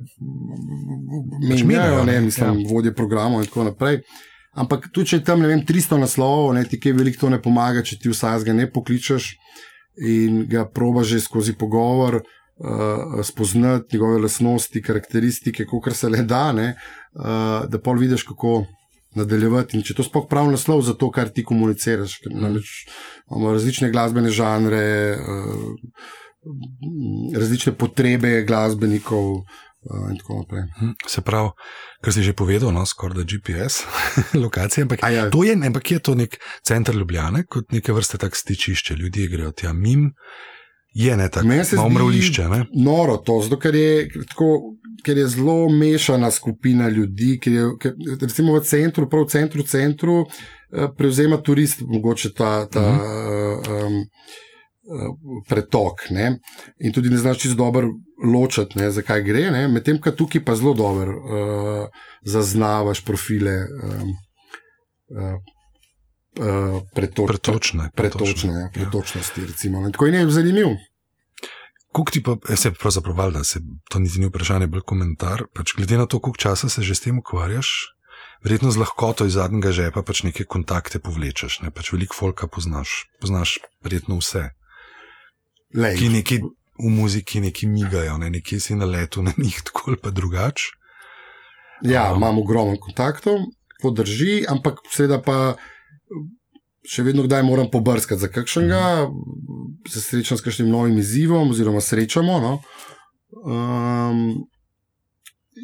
menjajo, 1.49 2.03
ne, 2.05 2.19
mislim, 2.21 2.59
ja. 2.59 2.67
vodje 2.69 2.93
programov 2.93 3.41
in 3.41 3.47
tako 3.49 3.63
naprej. 3.71 4.03
Ampak 4.53 4.89
tudi, 4.93 5.09
če 5.09 5.17
je 5.17 5.23
tam, 5.25 5.41
vem, 5.45 5.63
300 5.65 5.97
naslovov, 5.97 6.51
ne, 6.53 6.61
ti 6.69 6.77
kaj 6.81 6.93
veliko 6.93 7.23
to 7.23 7.31
ne 7.33 7.39
pomaga, 7.41 7.81
če 7.85 7.97
ti 8.03 8.11
vsaj 8.13 8.43
ga 8.45 8.53
ne 8.53 8.67
pokličeš 8.69 9.31
in 10.09 10.43
ga 10.49 10.65
proba 10.69 11.03
že 11.03 11.19
skozi 11.19 11.53
pogovor 11.57 12.19
uh, 12.21 13.19
spoznati 13.23 13.95
njegove 13.95 14.21
lastnosti, 14.21 14.81
karakteristike, 14.81 15.65
kot 15.65 15.89
se 15.95 16.09
le 16.09 16.23
da, 16.23 16.51
ne, 16.53 16.73
uh, 17.17 17.65
da 17.69 17.81
pol 17.81 17.97
vidiš, 17.97 18.23
kako 18.29 18.63
nadaljevati. 19.17 19.77
In 19.77 19.85
če 19.85 19.95
to 19.97 20.05
sploh 20.05 20.27
pravi 20.29 20.53
naslov 20.53 20.83
za 20.87 20.93
to, 20.97 21.09
kar 21.13 21.31
ti 21.33 21.45
komuniciraš, 21.45 22.19
ker 22.23 22.35
imamo 22.35 23.53
različne 23.55 23.89
glasbene 23.93 24.29
žanre, 24.33 24.85
uh, 25.15 25.95
različne 27.37 27.73
potrebe 27.77 28.43
glasbenikov. 28.47 29.33
Uh, 29.39 29.65
Se 31.07 31.21
pravi, 31.21 31.49
kar 32.03 32.13
si 32.13 32.23
že 32.23 32.33
povedal, 32.35 32.73
no, 32.75 32.83
skoraj 32.85 33.21
da 33.21 33.23
GPS, 33.23 33.85
lokacija. 34.43 34.83
Ampak, 34.83 35.05
ja. 35.07 35.29
to 35.31 35.43
je, 35.47 35.55
ampak 35.55 35.91
je 35.91 35.99
to 35.99 36.15
nek 36.19 36.35
center 36.67 36.95
Ljubljana, 36.95 37.45
kot 37.47 37.71
neke 37.71 37.95
vrste 37.95 38.19
tak 38.19 38.35
stičišče. 38.35 38.99
Ljudje 38.99 39.27
grejo 39.31 39.51
tja 39.51 39.73
mim, 39.73 40.11
je 40.93 41.17
ne 41.17 41.29
tako, 41.29 41.47
malo 41.75 41.89
mravlišče. 41.89 42.43
Noro 42.73 43.17
to, 43.17 43.41
zato 43.41 43.59
ker 43.59 43.75
je, 43.75 44.09
tako, 44.29 44.75
ker 45.05 45.17
je 45.17 45.27
zelo 45.27 45.69
mešana 45.69 46.31
skupina 46.31 46.89
ljudi, 46.89 47.37
ker 47.41 47.53
je 47.53 47.67
ker, 47.79 47.93
recimo 48.21 48.55
v 48.57 48.63
centru, 48.65 49.09
prav 49.09 49.27
v 49.27 49.29
centru, 49.29 49.63
centru 49.63 50.19
eh, 50.25 50.87
prevzema 50.97 51.37
turist, 51.37 51.81
mogoče 51.81 52.33
ta. 52.33 52.65
ta 52.65 52.89
uh 52.89 52.97
-huh. 52.97 53.85
um, 53.85 54.05
Pretok. 55.47 56.09
Ne? 56.09 56.39
In 56.79 56.93
tudi 56.93 57.09
ne 57.09 57.17
znaš 57.17 57.37
čisto 57.37 57.57
dobro 57.57 57.87
ločiti, 58.33 58.91
zakaj 58.91 59.21
gre. 59.23 59.67
Medtem, 59.67 60.01
ko 60.01 60.11
tukaj 60.11 60.45
pa 60.45 60.55
zelo 60.55 60.73
dobro 60.73 61.11
uh, 61.11 61.87
zaznavaš 62.23 63.05
profile 63.05 63.51
um, 63.83 64.09
uh, 65.09 65.37
uh, 66.39 66.81
pretoč, 66.95 67.27
pretočne, 67.27 67.89
pretočne, 67.95 68.53
ja, 68.53 68.69
pretočnosti. 68.73 69.41
Ja. 69.41 69.91
Tako 69.91 70.05
je 70.05 70.11
ne 70.11 70.23
zanimiv. 70.31 70.79
Kuk 71.91 72.11
ti 72.13 72.21
pa, 72.23 72.37
se 72.55 72.71
pravzaprav 72.71 73.15
val, 73.17 73.31
da 73.31 73.43
se 73.43 73.59
to 73.89 73.99
niti 73.99 74.19
ni 74.19 74.29
vprašanje, 74.29 74.67
bolj 74.67 74.85
komentar. 74.85 75.43
Pač 75.53 75.73
glede 75.77 75.97
na 75.97 76.05
to, 76.05 76.19
koliko 76.19 76.37
časa 76.37 76.69
se 76.69 76.85
že 76.85 76.95
s 76.95 77.05
tem 77.05 77.17
ukvarjaš, 77.17 77.91
verjetno 78.43 78.71
z 78.71 78.77
lahkoto 78.77 79.25
iz 79.25 79.33
zadnjega 79.33 79.71
žepa 79.71 80.03
pač 80.05 80.23
neke 80.23 80.45
kontakte 80.45 81.01
povlečeš. 81.01 81.61
Ne? 81.65 81.73
Pač 81.73 81.91
veliko 81.91 82.15
folka 82.15 82.47
poznaš, 82.47 83.09
poznaš 83.21 83.57
verjetno 83.83 84.21
vse. 84.21 84.49
Lej. 85.75 85.97
Ki 85.97 86.09
neki 86.09 86.41
v 86.79 86.89
muziki 86.93 87.41
neki 87.43 87.67
migajo, 87.67 88.17
ne? 88.17 88.29
nekje 88.29 88.59
si 88.59 88.75
na 88.75 88.85
letu, 88.85 89.23
na 89.25 89.33
njih 89.37 89.59
tako 89.65 89.91
ali 89.91 89.97
pa 89.97 90.09
drugače. 90.09 90.63
Ja, 91.81 92.11
um, 92.11 92.19
imam 92.19 92.39
ogromno 92.39 92.77
kontaktov, 92.79 93.39
to 93.81 93.91
drži, 93.91 94.45
ampak 94.49 94.83
seveda 94.91 95.21
pa 95.23 95.55
še 96.89 97.03
vedno 97.03 97.23
kdaj 97.23 97.43
moram 97.43 97.69
pobrskati 97.71 98.21
za 98.21 98.27
kakšnega, 98.27 99.09
se 99.89 100.01
srečam 100.01 100.37
s 100.37 100.45
kakšnim 100.45 100.69
novim 100.69 100.97
izzivom, 100.97 101.51
oziroma 101.51 101.81
srečamo. 101.81 102.39
No? 102.39 102.53
Um, 103.43 104.23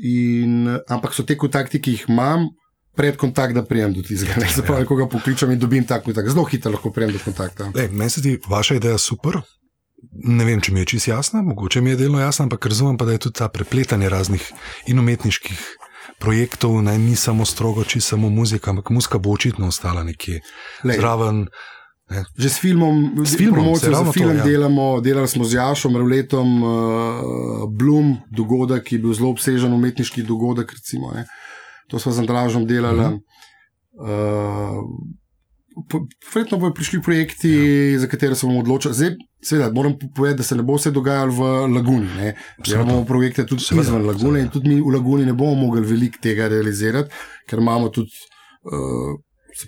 in, 0.04 0.70
ampak 0.88 1.16
so 1.16 1.26
te 1.26 1.38
kontakti, 1.38 1.82
ki 1.82 1.98
jih 1.98 2.06
imam. 2.10 2.50
Pred 2.96 3.18
kontaktom, 3.20 3.58
da 3.60 3.66
prijem 3.68 3.92
do 3.92 4.00
tistega, 4.08 4.38
ne 4.40 4.48
znam, 4.48 4.70
ja. 4.72 4.86
koga 4.88 5.10
pokličem 5.12 5.50
in 5.52 5.60
dobim 5.60 5.84
tako 5.84 6.14
in 6.14 6.16
tako. 6.16 6.32
Zelo 6.32 6.46
hitro 6.48 6.72
lahko 6.72 6.94
prijem 6.96 7.12
do 7.12 7.20
kontakta. 7.20 7.68
Meni 7.92 8.08
se 8.10 8.22
zdi 8.22 8.38
vaša 8.48 8.78
ideja 8.80 8.98
super. 8.98 9.42
Ne 10.24 10.46
vem, 10.48 10.62
če 10.64 10.72
mi 10.72 10.80
je 10.80 10.94
čisto 10.94 11.12
jasna, 11.12 11.42
mogoče 11.44 11.82
mi 11.84 11.92
je 11.92 11.98
delno 12.06 12.22
jasna, 12.22 12.46
ampak 12.48 12.70
razumem 12.72 12.96
pa, 12.96 13.04
da 13.10 13.18
je 13.18 13.26
tudi 13.26 13.36
ta 13.42 13.50
prepletanje 13.52 14.08
raznih 14.10 14.46
in 14.88 15.02
umetniških 15.02 15.66
projektov, 16.20 16.82
naj 16.82 16.98
ni 16.98 17.16
samo 17.16 17.46
strogo, 17.46 17.84
či 17.84 18.02
samo 18.02 18.30
muzika, 18.30 18.72
ampak 18.72 18.90
muzika 18.90 19.18
bo 19.18 19.32
očitno 19.32 19.68
ostala 19.68 20.04
nekje 20.04 20.42
Lej. 20.84 20.98
zraven. 20.98 21.48
Ne. 22.10 22.22
Že 22.38 22.50
s 22.50 22.58
filmom, 22.62 23.26
s 23.26 23.34
filmom 23.34 23.74
za 23.82 23.90
film 24.14 24.38
to, 24.38 24.38
ja. 24.38 24.46
delamo, 24.46 25.02
delali 25.02 25.28
smo 25.28 25.42
z 25.42 25.58
Jašom, 25.58 25.98
Revletom, 25.98 26.50
uh, 26.62 26.70
Bloom, 27.66 28.22
dogodek, 28.30 28.86
ki 28.86 28.96
je 28.96 29.02
bil 29.02 29.14
zelo 29.18 29.34
obsežen 29.34 29.74
umetniški 29.74 30.22
dogodek. 30.22 30.70
Recimo, 30.70 31.10
to 31.90 31.98
smo 32.00 32.14
z 32.14 32.22
Andražom 32.22 32.70
delali. 32.70 33.02
Uh 33.02 33.10
-huh. 33.10 33.20
uh, 34.06 35.25
Verjetno 36.34 36.58
bodo 36.58 36.74
prišli 36.74 37.02
projekti, 37.02 37.50
ja. 37.52 38.00
za 38.00 38.08
katere 38.08 38.36
se 38.36 38.48
bomo 38.48 38.60
odločili. 38.60 38.94
Zdaj, 38.94 39.12
seveda, 39.44 39.72
moram 39.74 39.98
povedati, 40.16 40.38
da 40.38 40.44
se 40.44 40.56
ne 40.56 40.64
bo 40.64 40.76
vse 40.76 40.92
dogajalo 40.92 41.32
v 41.32 41.42
Laguni. 41.76 42.34
Imamo 42.68 43.06
projekte 43.06 43.46
tudi 43.46 43.64
seveda, 43.64 43.88
izven 43.88 44.08
Lagune 44.08 44.40
seveda. 44.40 44.46
in 44.46 44.50
tudi 44.50 44.70
mi 44.70 44.82
v 44.82 44.96
Laguni 44.96 45.26
ne 45.26 45.34
bomo 45.34 45.56
mogli 45.56 45.82
veliko 45.82 46.22
tega 46.22 46.48
realizirati, 46.48 47.12
ker 47.50 47.60
imamo 47.60 47.90
tudi, 47.90 48.12
uh, 48.72 49.16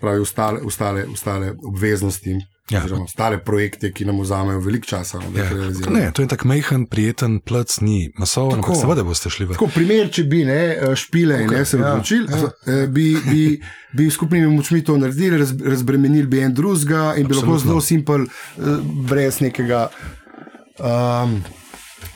pravi, 0.02 0.24
ustale, 0.24 0.62
ustale, 0.62 1.06
ustale 1.06 1.54
obveznosti. 1.64 2.38
Ja. 2.72 2.84
Stare 3.08 3.38
projekte, 3.40 3.94
ki 3.96 4.06
nam 4.06 4.20
vzamejo 4.20 4.60
veliko 4.60 4.86
časa. 4.86 5.20
No, 5.20 5.32
ja. 5.40 5.70
ne, 5.90 6.12
to 6.12 6.22
je 6.22 6.28
tako 6.28 6.48
mehen, 6.48 6.86
prijeten, 6.86 7.40
plc, 7.40 7.80
ni 7.82 8.12
masoven, 8.20 8.60
ampak 8.60 8.76
seveda 8.76 9.06
boste 9.08 9.32
šli 9.32 9.48
v 9.48 9.56
to. 9.56 9.70
Primer, 9.76 10.10
če 10.12 10.26
bi 10.28 10.44
ne, 10.48 10.60
eh, 10.76 10.96
špile 11.00 11.38
okay. 11.38 11.48
in 11.48 11.56
ne 11.56 11.66
se 11.66 11.80
ja. 11.80 11.94
odločili, 11.94 12.28
ja. 12.28 12.52
Eh, 12.68 12.88
bi, 12.92 13.06
bi, 13.30 13.44
bi 13.96 14.10
skupnimi 14.12 14.52
močmi 14.52 14.84
to 14.84 14.98
naredili, 15.00 15.40
raz, 15.40 15.54
razbremenili 15.64 16.28
bi 16.28 16.44
en 16.44 16.54
drugega 16.54 17.14
in 17.18 17.30
bi 17.32 17.40
lahko 17.40 17.60
zelo 17.64 17.82
simpel, 17.82 18.28
eh, 18.28 18.82
brez 19.08 19.40
nekega. 19.46 19.88
Um, 20.78 21.40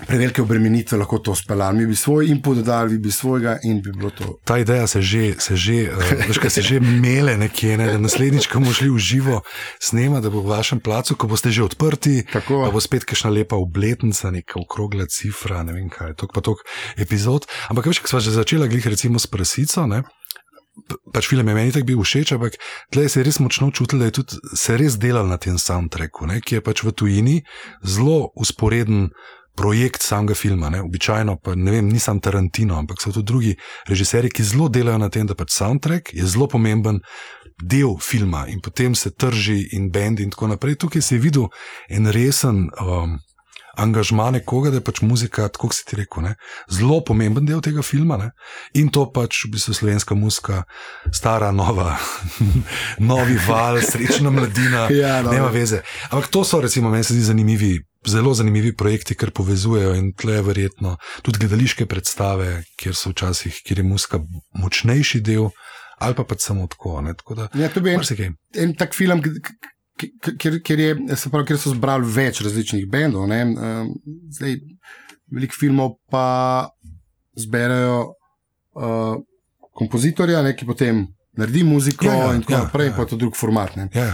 prevelike 0.08 0.42
obremenitve 0.42 0.98
lahko 0.98 1.20
to 1.20 1.36
speljali. 1.36 1.78
Mi 1.78 1.86
bi 1.86 1.96
svoj 1.96 2.28
input 2.28 2.58
dodali, 2.58 2.92
vi 2.92 3.00
bi 3.00 3.12
svojega 3.12 3.58
in 3.64 3.82
bi 3.82 3.92
bilo 3.92 4.10
to. 4.10 4.38
Ta 4.46 4.58
ideja 4.58 4.88
se 4.88 5.02
že, 5.02 5.34
se 5.40 5.56
že, 5.56 5.90
uh, 6.30 6.48
se 6.50 6.62
že 6.62 6.80
mele 6.80 7.38
nekje, 7.38 7.78
ne, 7.78 7.88
da 7.92 7.98
naslednjič, 7.98 8.48
ko 8.48 8.60
bomo 8.60 8.74
šli 8.74 8.90
v 8.90 8.98
živo 8.98 9.42
snema, 9.80 10.22
da 10.22 10.30
bo 10.30 10.42
v 10.42 10.50
vašem 10.52 10.80
placu, 10.80 11.16
ko 11.16 11.28
boste 11.28 11.52
že 11.52 11.64
odprti, 11.64 12.24
Tako. 12.32 12.64
pa 12.66 12.72
bo 12.72 12.82
spet 12.82 13.06
kakšna 13.06 13.30
lepa 13.30 13.56
obletnica, 13.56 14.32
neka 14.32 14.60
okrogla 14.60 15.06
cifra, 15.06 15.64
ne 15.64 15.74
vem 15.74 15.90
kaj, 15.90 16.16
tok 16.18 16.34
pa 16.34 16.42
tok 16.42 16.66
epizod. 16.98 17.48
Ampak 17.70 17.92
veš, 17.92 18.02
ko 18.02 18.08
smo 18.08 18.20
že 18.20 18.36
začeli, 18.36 18.70
glih 18.70 18.88
recimo 18.88 19.20
s 19.20 19.28
prasico, 19.28 19.88
ne. 19.88 20.04
Pač 21.12 21.28
film 21.28 21.48
je 21.48 21.54
meni 21.56 21.74
tako 21.76 21.86
bil 21.86 22.00
všeč, 22.00 22.32
ampak 22.36 22.56
tleh 22.96 23.12
se 23.12 23.20
je 23.20 23.28
res 23.28 23.42
močno 23.44 23.70
čutil, 23.76 24.00
da 24.00 24.08
je 24.08 24.24
tudi 24.24 24.40
se 24.56 24.78
res 24.80 24.96
delal 24.96 25.28
na 25.28 25.36
tem 25.38 25.60
soundtracku, 25.60 26.26
ne, 26.32 26.40
ki 26.40 26.58
je 26.58 26.62
pač 26.64 26.84
v 26.88 26.96
tujini 26.96 27.38
zelo 27.84 28.32
usporeden 28.40 29.12
projekt 29.56 30.04
samega 30.04 30.36
filma. 30.36 30.70
Ne? 30.70 30.82
Običajno 30.82 31.38
pa 31.44 31.56
ne 31.56 31.72
vem, 31.72 31.90
nisem 31.90 32.20
Tarantino, 32.20 32.78
ampak 32.80 33.02
so 33.02 33.12
tudi 33.12 33.26
drugi 33.26 33.56
režiserji, 33.88 34.32
ki 34.32 34.44
zelo 34.44 34.70
delajo 34.70 34.98
na 34.98 35.10
tem, 35.10 35.28
da 35.28 35.36
pač 35.36 35.54
soundtrack 35.56 36.14
je 36.14 36.26
zelo 36.26 36.48
pomemben 36.48 37.02
del 37.62 37.98
filma 38.02 38.48
in 38.48 38.62
potem 38.62 38.96
se 38.96 39.12
trži 39.12 39.68
in 39.78 39.92
bendi 39.92 40.24
in 40.24 40.32
tako 40.32 40.48
naprej. 40.48 40.80
Tukaj 40.82 41.02
se 41.02 41.16
je 41.16 41.22
videl 41.22 41.50
en 41.90 42.08
resen. 42.08 42.70
Um, 42.82 43.20
Angažma 43.78 44.32
nekoga, 44.32 44.70
da 44.70 44.82
je 44.82 44.84
pač 44.84 45.02
muzika, 45.02 45.48
tako 45.48 45.72
si 45.74 45.86
ti 45.88 45.96
rekel, 45.96 46.24
ne? 46.24 46.36
zelo 46.72 47.02
pomemben 47.08 47.46
del 47.46 47.62
tega 47.64 47.84
filma. 47.86 48.18
Ne? 48.18 48.32
In 48.80 48.90
to 48.92 49.06
pač 49.14 49.46
v 49.46 49.54
bistvu 49.56 49.76
slovenska 49.78 50.16
muzika, 50.16 50.64
stara, 51.14 51.52
nova, 51.56 51.96
novi 53.12 53.38
val, 53.48 53.80
srečna 53.82 54.34
mladina, 54.34 54.90
ja, 55.04 55.22
no. 55.22 55.32
nema 55.32 55.48
veze. 55.54 55.84
Ampak 56.12 56.28
to 56.34 56.44
so, 56.44 56.62
recimo, 56.62 56.92
meni 56.92 57.08
se 57.08 57.16
zdi 57.16 57.32
zanimivi 57.32 57.78
zelo 58.08 58.34
zanimivi 58.34 58.76
projekti, 58.76 59.16
ker 59.16 59.32
povezujejo 59.32 59.94
in 59.96 60.12
tle 60.18 60.40
je 60.40 60.46
verjetno 60.46 60.96
tudi 61.22 61.44
gledališke 61.44 61.86
predstave, 61.86 62.64
kjer 62.82 62.96
so 62.98 63.12
včasih, 63.14 63.62
kjer 63.66 63.80
je 63.80 63.86
muska 63.86 64.20
močnejši 64.58 65.22
del, 65.22 65.52
ali 66.02 66.18
pa 66.18 66.26
pač 66.26 66.48
samo 66.48 66.68
tako. 66.68 66.98
tako 67.18 67.36
da, 67.36 67.48
ja, 67.54 67.70
to 67.70 67.82
bi 67.82 67.94
en, 67.94 68.36
en 68.56 68.76
tak 68.76 68.96
film. 68.98 69.22
Ker, 70.00 70.60
ker, 70.66 70.80
je, 70.80 70.94
pravi, 71.30 71.46
ker 71.48 71.60
so 71.60 71.74
zbrali 71.76 72.08
več 72.10 72.42
različnih 72.42 72.88
bendov, 72.90 73.28
ne? 73.30 73.42
zdaj 74.34 74.56
veliko 75.32 75.58
filmov 75.60 75.96
pa 76.12 76.70
zberajo 77.38 78.00
uh, 78.08 79.20
kompozitorja, 79.78 80.42
ne? 80.42 80.56
ki 80.58 80.68
potem 80.68 81.06
naredi 81.38 81.64
muziko 81.68 82.10
ja, 82.10 82.18
ja, 82.18 82.34
in 82.36 82.42
tako 82.44 82.54
ja, 82.54 82.64
naprej, 82.66 82.92
ja, 82.92 82.96
pa 82.98 83.06
to 83.08 83.20
drug 83.20 83.38
format. 83.38 83.78
Ja. 83.96 84.14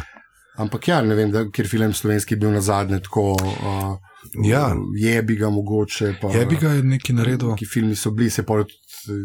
Ampak 0.57 0.87
ja, 0.89 0.99
ne 1.05 1.15
vem, 1.17 1.33
ker 1.53 1.69
film 1.69 1.93
slovenski 1.93 2.33
je 2.33 2.41
bil 2.41 2.53
na 2.53 2.61
zadnje 2.65 2.99
tako. 3.05 3.35
Uh, 3.37 3.97
ja. 4.43 4.71
Je 4.97 5.21
bi 5.23 5.35
ga 5.37 5.49
mogoče. 5.53 6.15
Pa, 6.21 6.31
je 6.33 6.45
bi 6.49 6.57
ga 6.61 6.73
nekaj 6.81 7.15
naredil. 7.15 7.53
Ki 7.57 7.67
filmi 7.69 7.95
so 7.95 8.11
bili, 8.11 8.29
se 8.33 8.45
pa 8.45 8.63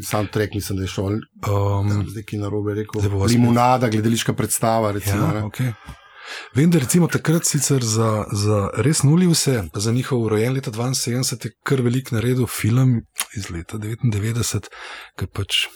sam 0.04 0.28
trek, 0.32 0.54
mislim, 0.54 0.78
da 0.78 0.84
je 0.84 0.92
šel. 0.92 1.16
Um, 1.48 1.90
zdaj, 2.08 2.26
ki 2.28 2.40
na 2.42 2.52
robe 2.52 2.76
rekel. 2.76 3.08
Limonada, 3.28 3.88
gledališka 3.88 4.36
predstava. 4.36 4.92
Recimo, 4.92 5.32
ja, 5.32 5.44
okay. 5.48 5.72
Vem, 6.54 6.70
da 6.70 6.78
recimo 6.82 7.08
takrat 7.08 7.46
sicer 7.48 7.84
za, 7.84 8.24
za 8.32 8.64
res 8.84 9.02
nuli 9.02 9.28
vse, 9.30 9.62
za 9.74 9.92
njihov 9.92 10.28
rojen 10.28 10.54
leta 10.54 10.70
72 10.70 11.46
je 11.46 11.52
kar 11.64 11.82
velik 11.82 12.12
naredil 12.12 12.46
film 12.46 13.00
iz 13.36 13.50
leta 13.50 13.78
99, 13.78 14.68
ki 15.18 15.30
pač 15.32 15.66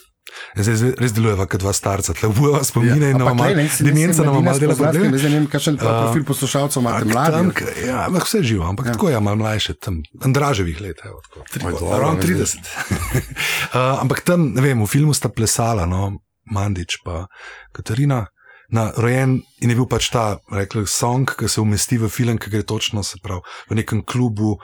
Zdaj 0.57 0.96
res 0.98 1.12
deluje, 1.14 1.36
kot 1.48 1.62
dva 1.62 1.72
starca, 1.76 2.14
tle 2.16 2.28
obujeva 2.32 2.61
spomine 2.66 3.09
ja, 3.09 3.12
in 3.14 3.20
imamo 3.20 3.44
demenca, 3.78 4.24
nam 4.26 4.40
malo 4.42 4.59
dela 4.61 4.74
zadnje. 4.74 5.11
Ne 5.12 5.20
vem, 5.22 5.46
kakšen 5.52 5.78
profil 5.78 6.24
poslušalcev 6.26 6.82
imate 6.82 7.07
mladi. 7.09 7.66
Ja, 7.86 8.07
vse 8.11 8.42
živo, 8.42 8.66
ampak 8.68 8.90
ja. 8.90 8.96
tako 8.96 9.12
je, 9.12 9.20
malo 9.22 9.40
mlajše, 9.44 9.76
tam, 9.80 10.00
Andraževih 10.26 10.80
let, 10.82 11.00
evo, 11.07 11.22
tako, 11.30 11.70
Oj, 11.70 11.78
dobro, 11.80 12.12
30. 12.22 12.59
uh, 12.59 14.02
ampak 14.02 14.24
tam, 14.26 14.50
ne 14.57 14.64
vem, 14.64 14.82
v 14.82 14.90
filmu 14.90 15.14
sta 15.16 15.30
plesala, 15.32 15.86
no, 15.86 16.16
Mandič 16.52 17.00
pa 17.07 17.26
Katarina. 17.72 18.26
Na, 18.69 18.91
rojen 18.97 19.41
in 19.62 19.71
je 19.71 19.77
bil 19.79 19.87
pač 19.87 20.11
ta, 20.11 20.39
rekel, 20.51 20.87
song, 20.91 21.31
ki 21.39 21.49
se 21.49 21.61
umesti 21.62 21.99
v 22.03 22.11
film, 22.11 22.39
ki 22.39 22.51
gre 22.51 22.62
točno, 22.67 23.05
se 23.07 23.21
pravi, 23.23 23.45
v 23.71 23.79
nekem 23.79 24.03
klubu. 24.03 24.57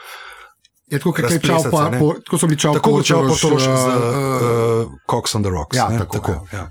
Je 0.92 0.98
tako, 1.00 1.12
kot 1.16 1.30
je 1.30 1.40
čal, 1.40 1.62
se, 1.64 1.70
pa, 1.72 1.88
ne. 1.88 1.98
po, 1.98 2.12
tako 2.20 2.38
so 2.38 2.46
bili 2.46 2.58
čal, 2.60 2.74
Tako 2.76 2.90
kot 2.98 3.06
čal 3.08 3.24
Portorož 3.28 3.64
z 3.64 3.68
uh, 3.72 3.96
uh, 4.84 4.92
Cox 5.08 5.32
on 5.38 5.42
the 5.42 5.50
Rocks. 5.50 5.76
ja, 5.76 5.88
ne, 5.88 5.98
tako, 6.04 6.20
tako, 6.20 6.32
ja. 6.52 6.68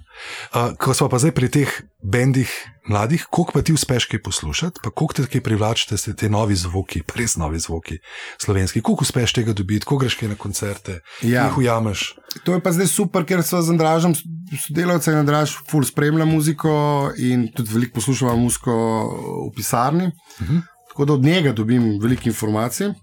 Uh, 0.54 0.78
ko 0.78 0.94
smo 0.94 1.10
pa 1.10 1.18
zdaj 1.18 1.34
pri 1.34 1.50
teh 1.50 1.70
bendih 2.06 2.46
mladih, 2.86 3.26
koliko 3.34 3.58
pa 3.58 3.62
ti 3.66 3.74
uspeš 3.74 4.06
kaj 4.06 4.22
poslušati, 4.22 4.80
pa 4.84 4.94
koliko 4.94 5.14
te 5.14 5.26
kaj 5.26 5.42
privlačite, 5.42 5.98
ste 5.98 6.14
te 6.14 6.30
novi 6.30 6.54
zvoki, 6.56 7.02
res 7.18 7.36
novi 7.42 7.58
zvoki 7.60 7.98
slovenski, 8.38 8.82
koliko 8.86 9.02
uspeš 9.02 9.34
tega 9.34 9.54
dobiti, 9.58 9.86
ko 9.90 9.98
greš 9.98 10.16
kaj 10.22 10.30
na 10.30 10.38
koncerte, 10.38 11.00
Ja. 11.26 11.50
jih 11.50 11.58
ujameš. 11.58 12.14
To 12.46 12.54
je 12.54 12.62
pa 12.62 12.72
zdaj 12.72 12.88
super, 12.94 13.26
ker 13.26 13.42
so 13.44 13.58
z 13.62 13.74
Andražem 13.74 14.14
sodelavci 14.54 15.10
in 15.10 15.18
Andraž 15.26 15.58
ful 15.70 15.82
spremlja 15.86 16.26
muziko 16.30 17.10
in 17.18 17.50
tudi 17.58 17.74
veliko 17.74 17.98
poslušava 17.98 18.36
muziko 18.38 18.74
v 19.50 19.56
pisarni. 19.56 20.12
Uh 20.42 20.48
-huh. 20.48 20.62
Tako 20.94 21.06
da 21.06 21.14
od 21.14 21.24
njega 21.24 21.54
dobim 21.54 21.98
veliko 22.02 22.30
informacij. 22.30 22.94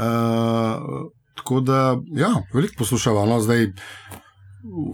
Uh, 0.00 1.10
tako 1.34 1.60
da, 1.60 1.80
ja, 2.14 2.30
veliko 2.52 2.74
poslušava. 2.78 3.26
No, 3.26 3.40
zdaj, 3.40 3.66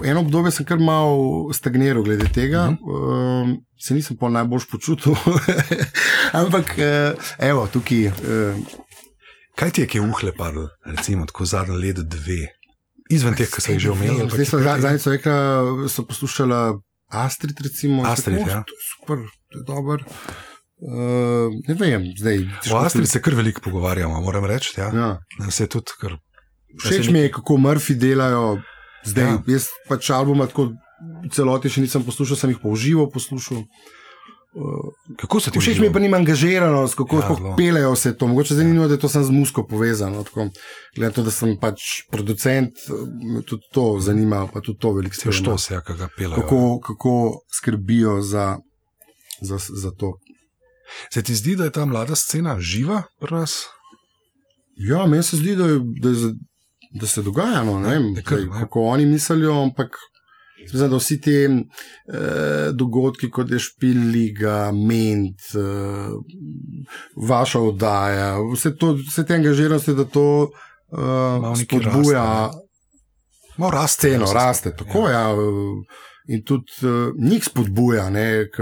eno 0.04 0.20
obdobje 0.20 0.50
sem 0.52 0.66
kar 0.66 0.78
malo 0.78 1.16
stagniral 1.52 2.02
glede 2.02 2.26
tega, 2.28 2.66
Mhm. 2.66 2.82
uh, 2.84 3.48
se 3.78 3.94
nisem 3.94 4.16
pa 4.16 4.28
najbolj 4.30 4.66
počutil. 4.70 5.14
Ampak, 6.34 6.74
uh, 6.74 7.14
evo, 7.40 7.68
tukaj. 7.68 8.06
Uh, 8.06 8.56
Kaj 9.54 9.70
ti 9.70 9.80
je, 9.80 9.86
ki 9.86 9.98
je 9.98 10.02
uhle 10.02 10.32
padlo, 10.32 10.66
recimo 10.84 11.24
tako 11.26 11.44
zadnje 11.44 11.76
leto, 11.76 12.02
dve, 12.04 12.42
izven 13.08 13.32
teh, 13.34 13.48
ki 13.48 13.60
so 13.60 13.72
jih 13.72 13.78
že 13.80 13.90
omenili? 13.90 14.26
Zdaj 14.28 14.44
so 14.44 14.58
zadnjič 14.60 15.06
rekla, 15.06 15.36
so 15.88 16.04
poslušala 16.04 16.58
Astrid, 17.08 17.56
recimo. 17.64 18.02
Astrid, 18.04 18.36
tako, 18.38 18.50
ja. 18.50 18.60
Super, 18.84 19.22
to 19.48 19.58
je 19.58 19.64
dober. 19.64 20.04
Uh, 20.86 21.50
ne 21.68 21.74
vem, 21.74 22.04
zdaj. 22.18 22.44
O 22.72 22.76
Astrid 22.78 23.08
se 23.10 23.18
kar 23.22 23.34
veliko 23.34 23.60
pogovarjamo, 23.60 24.20
moram 24.22 24.44
reči. 24.46 24.76
Ja. 24.78 24.92
Ja. 24.94 25.50
Se 25.50 25.64
je 25.64 25.68
tudi 25.68 25.96
kar. 26.00 26.14
Všeč 26.78 27.08
mi 27.10 27.18
je, 27.24 27.30
kako 27.32 27.56
Murphy 27.58 27.96
delajo 27.98 28.60
zdaj. 29.04 29.24
Ja. 29.24 29.30
Ja. 29.30 29.42
Jaz 29.56 29.66
pač 29.88 30.10
albuma 30.14 30.46
tako 30.46 30.68
v 31.24 31.30
celoti 31.34 31.72
še 31.72 31.82
nisem 31.82 32.04
poslušal, 32.06 32.38
sem 32.38 32.54
jih 32.54 32.60
pa 32.62 32.70
uživo 32.70 33.08
poslušal. 33.10 33.64
Uh, 34.56 35.16
Kako 35.20 35.40
se 35.40 35.50
ti 35.50 35.60
všeč 35.60 35.80
mi 35.82 35.90
je 35.90 35.92
pa 35.92 36.00
njima 36.00 36.16
angažiranost, 36.16 36.94
kako 36.96 37.18
Ja, 37.18 37.34
ja, 37.34 37.56
pelejo 37.58 37.90
vse 37.92 38.14
to. 38.16 38.26
Mogoče 38.30 38.54
zdaj 38.54 38.64
ni 38.64 38.72
nujno, 38.72 38.86
da 38.88 38.94
je 38.94 39.02
to 39.02 39.08
samo 39.08 39.24
z 39.24 39.34
musko 39.34 39.66
povezano. 39.66 40.22
Tako, 40.24 40.46
glede 40.96 41.10
na 41.10 41.12
to, 41.12 41.24
da 41.26 41.34
sem 41.34 41.58
pač 41.60 42.06
producent, 42.10 42.72
me 43.34 43.42
tudi 43.42 43.66
to 43.74 43.98
zanima, 44.00 44.46
pa 44.48 44.62
tudi 44.64 44.78
to 44.80 44.94
veliko 44.96 45.14
Se 45.14 45.20
spremljam. 45.26 45.42
što 45.42 45.58
se, 45.58 45.74
ja, 45.74 45.80
kaj 45.84 45.96
ga 45.96 46.08
pelajo. 46.16 46.40
kako, 46.40 46.62
kako 46.80 47.12
skrbijo 47.58 48.20
za, 48.22 48.56
za, 49.42 49.58
za 49.58 49.90
to. 49.90 50.14
Se 51.12 51.22
ti 51.22 51.34
zdi, 51.34 51.56
da 51.56 51.64
je 51.64 51.72
ta 51.72 51.84
mlada 51.84 52.16
scena 52.16 52.56
živa 52.60 53.02
pri 53.20 53.34
nas? 53.34 53.64
Ja, 54.76 55.06
meni 55.06 55.22
se 55.22 55.36
zdi, 55.36 55.56
da, 55.56 55.66
je, 55.66 55.80
da, 56.02 56.08
je, 56.08 56.34
da 57.00 57.06
se 57.06 57.22
dogaja. 57.22 57.64
No, 57.64 57.78
ne 57.80 57.88
vem, 57.88 58.12
je 58.16 58.22
kar, 58.22 58.38
zdaj, 58.38 58.50
ne. 58.50 58.60
kako 58.60 58.82
oni 58.82 59.06
mislijo, 59.06 59.62
ampak 59.62 59.96
mislim, 60.62 60.90
da 60.90 60.96
vsi 60.96 61.20
ti 61.20 61.34
eh, 61.44 61.52
dogodki, 62.72 63.30
kot 63.30 63.50
je 63.50 63.58
Špiliga, 63.58 64.72
Ment, 64.72 65.40
eh, 65.54 66.10
vaša 67.28 67.60
oddaja, 67.60 68.36
vse, 68.52 68.76
to, 68.76 68.92
vse 69.08 69.26
te 69.26 69.34
angažiranosti, 69.34 69.94
da 69.94 70.04
to 70.04 70.50
eh, 70.92 71.64
spodbuja. 71.64 72.22
raste, 72.22 72.66
Malo 73.56 73.70
raste. 73.70 74.08
Vse 74.08 74.34
raste, 74.34 74.70
skupaj, 74.70 74.86
tako 74.86 75.08
ja. 75.08 75.20
ja. 75.20 75.34
In 76.28 76.42
tudi 76.44 76.72
uh, 76.82 77.14
njih 77.30 77.44
spodbuja 77.44 78.10
ne, 78.10 78.48
k 78.50 78.58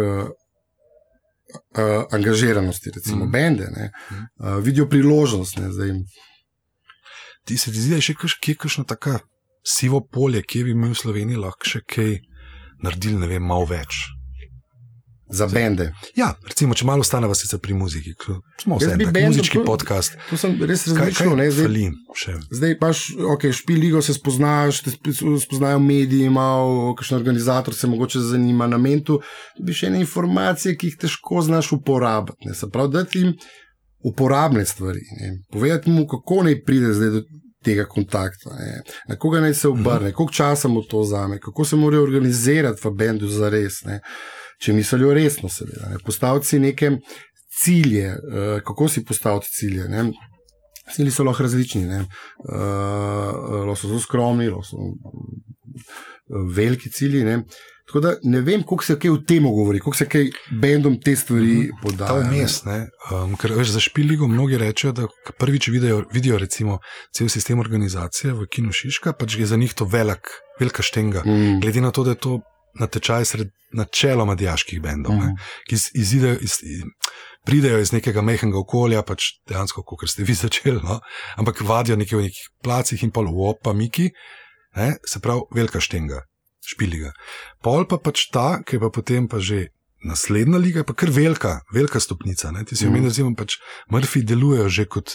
uh, 1.55 2.05
angažiranosti, 2.11 2.91
recimo 2.95 3.25
Mhm. 3.25 3.29
mm. 3.29 3.33
bende, 3.33 3.69
ne, 3.77 3.91
uh, 4.11 4.59
vidijo 4.65 4.89
priložnost. 4.89 5.59
Ne, 5.59 5.73
zdaj, 5.73 5.91
Ti 7.45 7.59
se 7.59 7.73
ti 7.73 7.81
zdi, 7.81 7.91
da 7.91 7.97
je 7.97 8.07
še 8.09 8.15
kje 8.41 8.55
kakšno 8.57 8.85
tako 8.89 9.19
sivo 9.65 10.01
polje, 10.01 10.43
kje 10.43 10.65
bi 10.65 10.75
mi 10.75 10.89
v 10.89 10.97
Sloveniji 10.97 11.37
lahko 11.37 11.69
še 11.69 11.83
kaj 11.85 12.15
naredili, 12.81 13.19
ne 13.21 13.29
vem, 13.29 13.45
malo 13.45 13.67
več. 13.69 13.99
Za 15.29 15.47
bende. 15.47 15.93
Ja, 16.15 16.35
recimo, 16.49 16.75
če 16.75 16.85
malo 16.85 17.01
ostaneva 17.01 17.35
sicer 17.35 17.59
pri 17.59 17.75
muziki, 17.75 18.13
smo 18.63 18.77
vse 18.77 18.97
bendom 18.97 19.25
muzički 19.27 19.59
to- 19.59 19.65
podcast. 19.65 20.17
To 20.31 20.37
sem 20.37 20.59
res 20.63 20.85
Kaj, 20.85 20.95
razmišljal. 20.95 21.29
kaj 21.29 21.37
ne, 21.37 21.51
Zdaj, 21.51 21.65
fali 21.65 21.85
še? 22.15 22.35
zdaj 22.51 22.79
paš, 22.79 22.99
ok, 23.27 23.47
špiligo 23.53 24.03
se 24.03 24.15
spoznaš, 24.15 24.83
te 24.83 24.91
sp- 24.91 25.15
spoznajo 25.41 25.79
mediji, 25.81 26.31
malo, 26.31 26.95
kakšen 26.95 27.17
organizator 27.17 27.75
se 27.75 27.87
mogoče 27.87 28.21
zanima 28.21 28.67
na 28.67 28.79
mentu. 28.79 29.21
Dobiš 29.59 29.83
ene 29.83 30.01
informacije, 30.01 30.77
ki 30.77 30.87
jih 30.87 30.97
težko 30.99 31.43
znaš 31.43 31.73
uporabiti. 31.73 32.45
Ne, 32.45 32.55
se 32.55 32.71
pravi, 32.71 32.93
da 32.93 33.05
ti 33.05 33.19
jim 33.19 33.35
uporabne 34.03 34.65
stvari. 34.65 35.01
Ne, 35.21 35.39
povedati 35.51 35.91
mu, 35.91 36.07
kako 36.07 36.43
naj 36.43 36.63
pride 36.63 36.93
zdaj 36.93 37.11
do 37.11 37.23
tega 37.65 37.85
kontakta, 37.87 38.51
ne, 38.53 38.83
na 39.09 39.17
koga 39.17 39.41
naj 39.41 39.55
se 39.55 39.69
obrne, 39.69 40.13
koliko 40.13 40.33
časa 40.33 40.69
mu 40.69 40.83
to 40.83 41.01
vzame, 41.01 41.39
kako 41.41 41.65
se 41.65 41.77
morajo 41.77 42.03
organizirati 42.03 42.81
v 42.85 42.91
bendu 42.93 43.29
za 43.29 43.49
res. 43.49 43.83
Ne, 43.83 44.01
če 44.65 44.77
mislijo 44.77 45.15
resno, 45.15 45.51
seveda. 45.53 45.93
Ne, 45.93 46.01
postaviti 46.05 46.51
si 46.53 46.63
neke 46.63 46.97
cilje, 47.61 48.15
uh, 48.15 48.55
kako 48.67 48.89
si 48.89 49.05
postaviti 49.05 49.53
cilje. 49.53 49.89
Ne, 49.93 50.09
Cilji 50.93 51.11
so 51.11 51.25
lahko 51.25 51.47
različni, 51.47 51.87
ne. 51.89 52.03
uh, 52.45 53.63
lahko 53.65 53.77
so 53.81 53.89
zelo 53.89 54.01
skromni, 54.05 54.51
lahko 54.53 54.67
so 54.69 56.43
veliki 56.57 56.91
cilji. 56.93 57.23
Ne. 57.25 57.39
Tako 57.87 58.01
da 58.01 58.15
ne 58.23 58.41
vem, 58.41 58.63
koliko 58.63 58.85
se 58.85 58.97
kaj 59.01 59.11
v 59.11 59.19
tem 59.29 59.45
govori, 59.45 59.81
koliko 59.81 59.99
se 59.99 60.07
kaj 60.09 60.31
bendom 60.61 60.97
te 61.01 61.17
stvari 61.17 61.69
podaja. 61.83 62.09
Ta 62.09 62.23
ne. 62.23 62.31
vmes, 62.31 62.61
um, 63.13 63.35
ker 63.41 63.53
veš, 63.53 63.75
za 63.77 63.83
špiligo 63.85 64.29
mnogi 64.29 64.61
rečejo, 64.61 64.93
da 64.97 65.09
prvič 65.39 65.69
vidijo, 65.69 66.03
vidijo 66.13 66.39
recimo 66.41 66.79
cel 67.13 67.29
sistem 67.29 67.61
organizacije 67.61 68.33
v 68.33 68.49
Kinu 68.49 68.73
Šiška, 68.73 69.13
pač 69.13 69.37
je 69.37 69.47
za 69.47 69.61
njih 69.61 69.75
to 69.77 69.85
velik, 69.85 70.33
velika 70.61 70.83
štenga. 70.83 71.25
Mm. 71.27 71.61
Glede 71.61 71.85
na 71.85 71.93
to, 71.93 72.05
da 72.05 72.17
je 72.17 72.23
to 72.25 72.41
natečaj 72.81 73.25
sred 73.25 73.51
načeloma 73.75 74.35
dijaških 74.35 74.81
bendov, 74.83 75.13
mm. 75.13 75.19
Mhm. 75.19 75.51
ki 75.69 75.75
iz, 75.75 75.89
izidejo 75.95 76.39
iz, 76.41 76.59
pridejo 77.45 77.79
iz 77.81 77.93
nekega 77.93 78.23
mehkega 78.23 78.59
okolja, 78.59 79.03
pač 79.03 79.35
dejansko, 79.49 79.83
kot 79.83 80.09
ste 80.11 80.25
vi 80.25 80.35
začeli, 80.35 80.81
no? 80.83 81.01
ampak 81.37 81.61
vadijo 81.67 81.97
nekje 82.01 82.19
v 82.19 82.29
nekih 82.29 82.49
placih 82.65 83.03
in 83.03 83.13
pol 83.13 83.29
opa, 83.29 83.75
miki, 83.77 84.11
ne? 84.77 84.95
se 85.07 85.21
pravi, 85.21 85.47
velika 85.55 85.81
štenga, 85.81 86.25
špiliga. 86.65 87.13
Pol 87.63 87.87
pa 87.91 87.99
pač 87.99 88.29
ta, 88.33 88.63
ki 88.65 88.79
je 88.79 88.85
pa 88.87 88.91
potem 88.91 89.29
pa 89.29 89.43
že. 89.43 89.69
Naslednja 90.05 90.59
liga 90.61 90.83
pa 90.85 90.93
kar 90.93 91.09
velika, 91.09 91.63
velika 91.73 91.97
stopnica. 91.97 92.51
Ne? 92.53 92.67
Ti 92.69 92.77
si 92.77 92.85
omenil, 92.85 93.09
da 93.09 93.25
mm. 93.25 93.37
pač 93.41 93.55
Murphy 93.89 94.21
delujejo 94.21 94.69
že 94.69 94.85
kot 94.85 95.15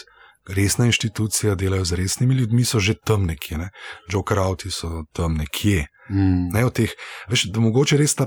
resna 0.50 0.86
inštitucija, 0.86 1.54
delajo 1.54 1.84
z 1.84 1.92
resnimi 1.94 2.34
ljudmi, 2.34 2.64
so 2.64 2.80
že 2.80 2.94
tam 2.96 3.26
nekje. 3.26 3.58
Ne? 3.58 3.70
Joker 4.08 4.38
Auti 4.38 4.70
so 4.70 5.04
tam 5.12 5.34
nekje. 5.34 5.86
Mm. 6.10 6.48
Ne, 6.50 6.64
teh, 6.70 6.90
veš, 7.28 7.44
da 7.46 7.60
mogoče 7.60 7.96
res 7.96 8.14
ta 8.14 8.26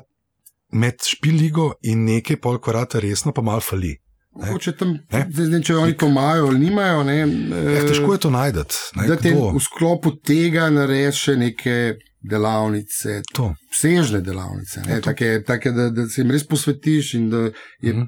med 0.72 0.96
špiligo 1.04 1.74
in 1.84 2.06
nekaj 2.06 2.38
pol 2.38 2.58
kvarata 2.58 3.00
resno 3.00 3.32
pa 3.32 3.42
mal 3.42 3.60
fali. 3.60 3.98
Ne? 4.34 4.48
Mogoče 4.48 4.72
tam, 4.74 4.96
Ne? 5.12 5.28
zdaj, 5.30 5.48
ne, 5.48 5.60
če 5.62 5.76
oni 5.76 5.94
to 5.94 6.08
imajo 6.08 6.48
ali 6.48 6.60
nimajo. 6.60 7.04
Ne, 7.04 7.18
Eh, 7.22 7.84
težko 7.86 8.14
je 8.14 8.20
to 8.20 8.30
najti. 8.30 8.64
Da 9.08 9.16
te 9.16 9.30
v 9.30 9.60
sklopu 9.62 10.16
tega 10.18 10.70
narediš 10.70 11.20
še 11.22 11.36
neke 11.38 11.76
delavnice, 12.24 13.22
To. 13.34 13.54
obsežne 13.68 14.22
delavnice, 14.22 14.82
ne, 14.82 14.90
Ja, 14.90 14.96
to- 14.96 15.12
take, 15.12 15.44
take, 15.44 15.72
da, 15.72 15.90
da 15.90 16.08
se 16.08 16.22
jim 16.22 16.32
res 16.32 16.44
posvetiš 16.44 17.14
in 17.14 17.30
da 17.30 17.38
je 17.82 17.94
Mhm. 17.94 18.02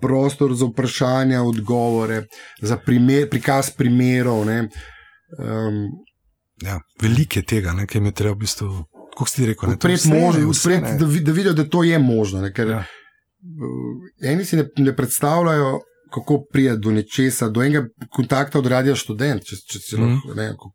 Prostor 0.00 0.54
za 0.54 0.66
vprašanja, 0.66 1.42
odgovore, 1.42 2.24
za 2.62 2.76
primer, 2.78 3.28
prikaz 3.28 3.70
primerov. 3.72 4.44
Ne, 4.44 4.68
um, 5.38 5.82
Ja, 6.60 6.74
veliko 7.00 7.38
je 7.38 7.44
tega, 7.44 7.72
ne, 7.72 7.86
jim 7.90 8.04
je 8.04 8.12
treba 8.12 8.34
v 8.34 8.38
bistvu, 8.38 8.66
kot 9.16 9.28
si 9.28 9.36
ti 9.36 9.46
rekel, 9.46 9.64
ne, 9.64 9.74
to 9.74 9.88
odpreti 9.88 10.08
možnost, 10.10 10.66
ne. 10.66 10.80
da, 10.94 11.06
vi- 11.06 11.20
da 11.20 11.32
vidijo, 11.32 11.52
da 11.54 11.64
to 11.66 11.82
je 11.82 11.98
možno. 11.98 12.40
Ne, 12.40 12.50
ker, 12.52 12.68
Ja. 12.68 12.76
ja. 12.76 12.84
Eni 14.24 14.44
si 14.44 14.56
ne, 14.56 14.66
ne 14.78 14.92
predstavljajo, 14.92 15.78
kako 16.10 16.40
pride 16.44 16.76
do 16.76 16.90
nečesa, 16.90 17.48
do 17.48 17.62
enega 17.62 17.86
kontakta 18.10 18.58
od 18.58 18.66
radia 18.66 18.94
študent. 18.94 19.42
Če, 19.42 19.56
če, 19.58 19.78
če 19.80 19.96
Mhm. 19.96 20.04
lahko, 20.06 20.34
ne, 20.34 20.48
kako, 20.50 20.72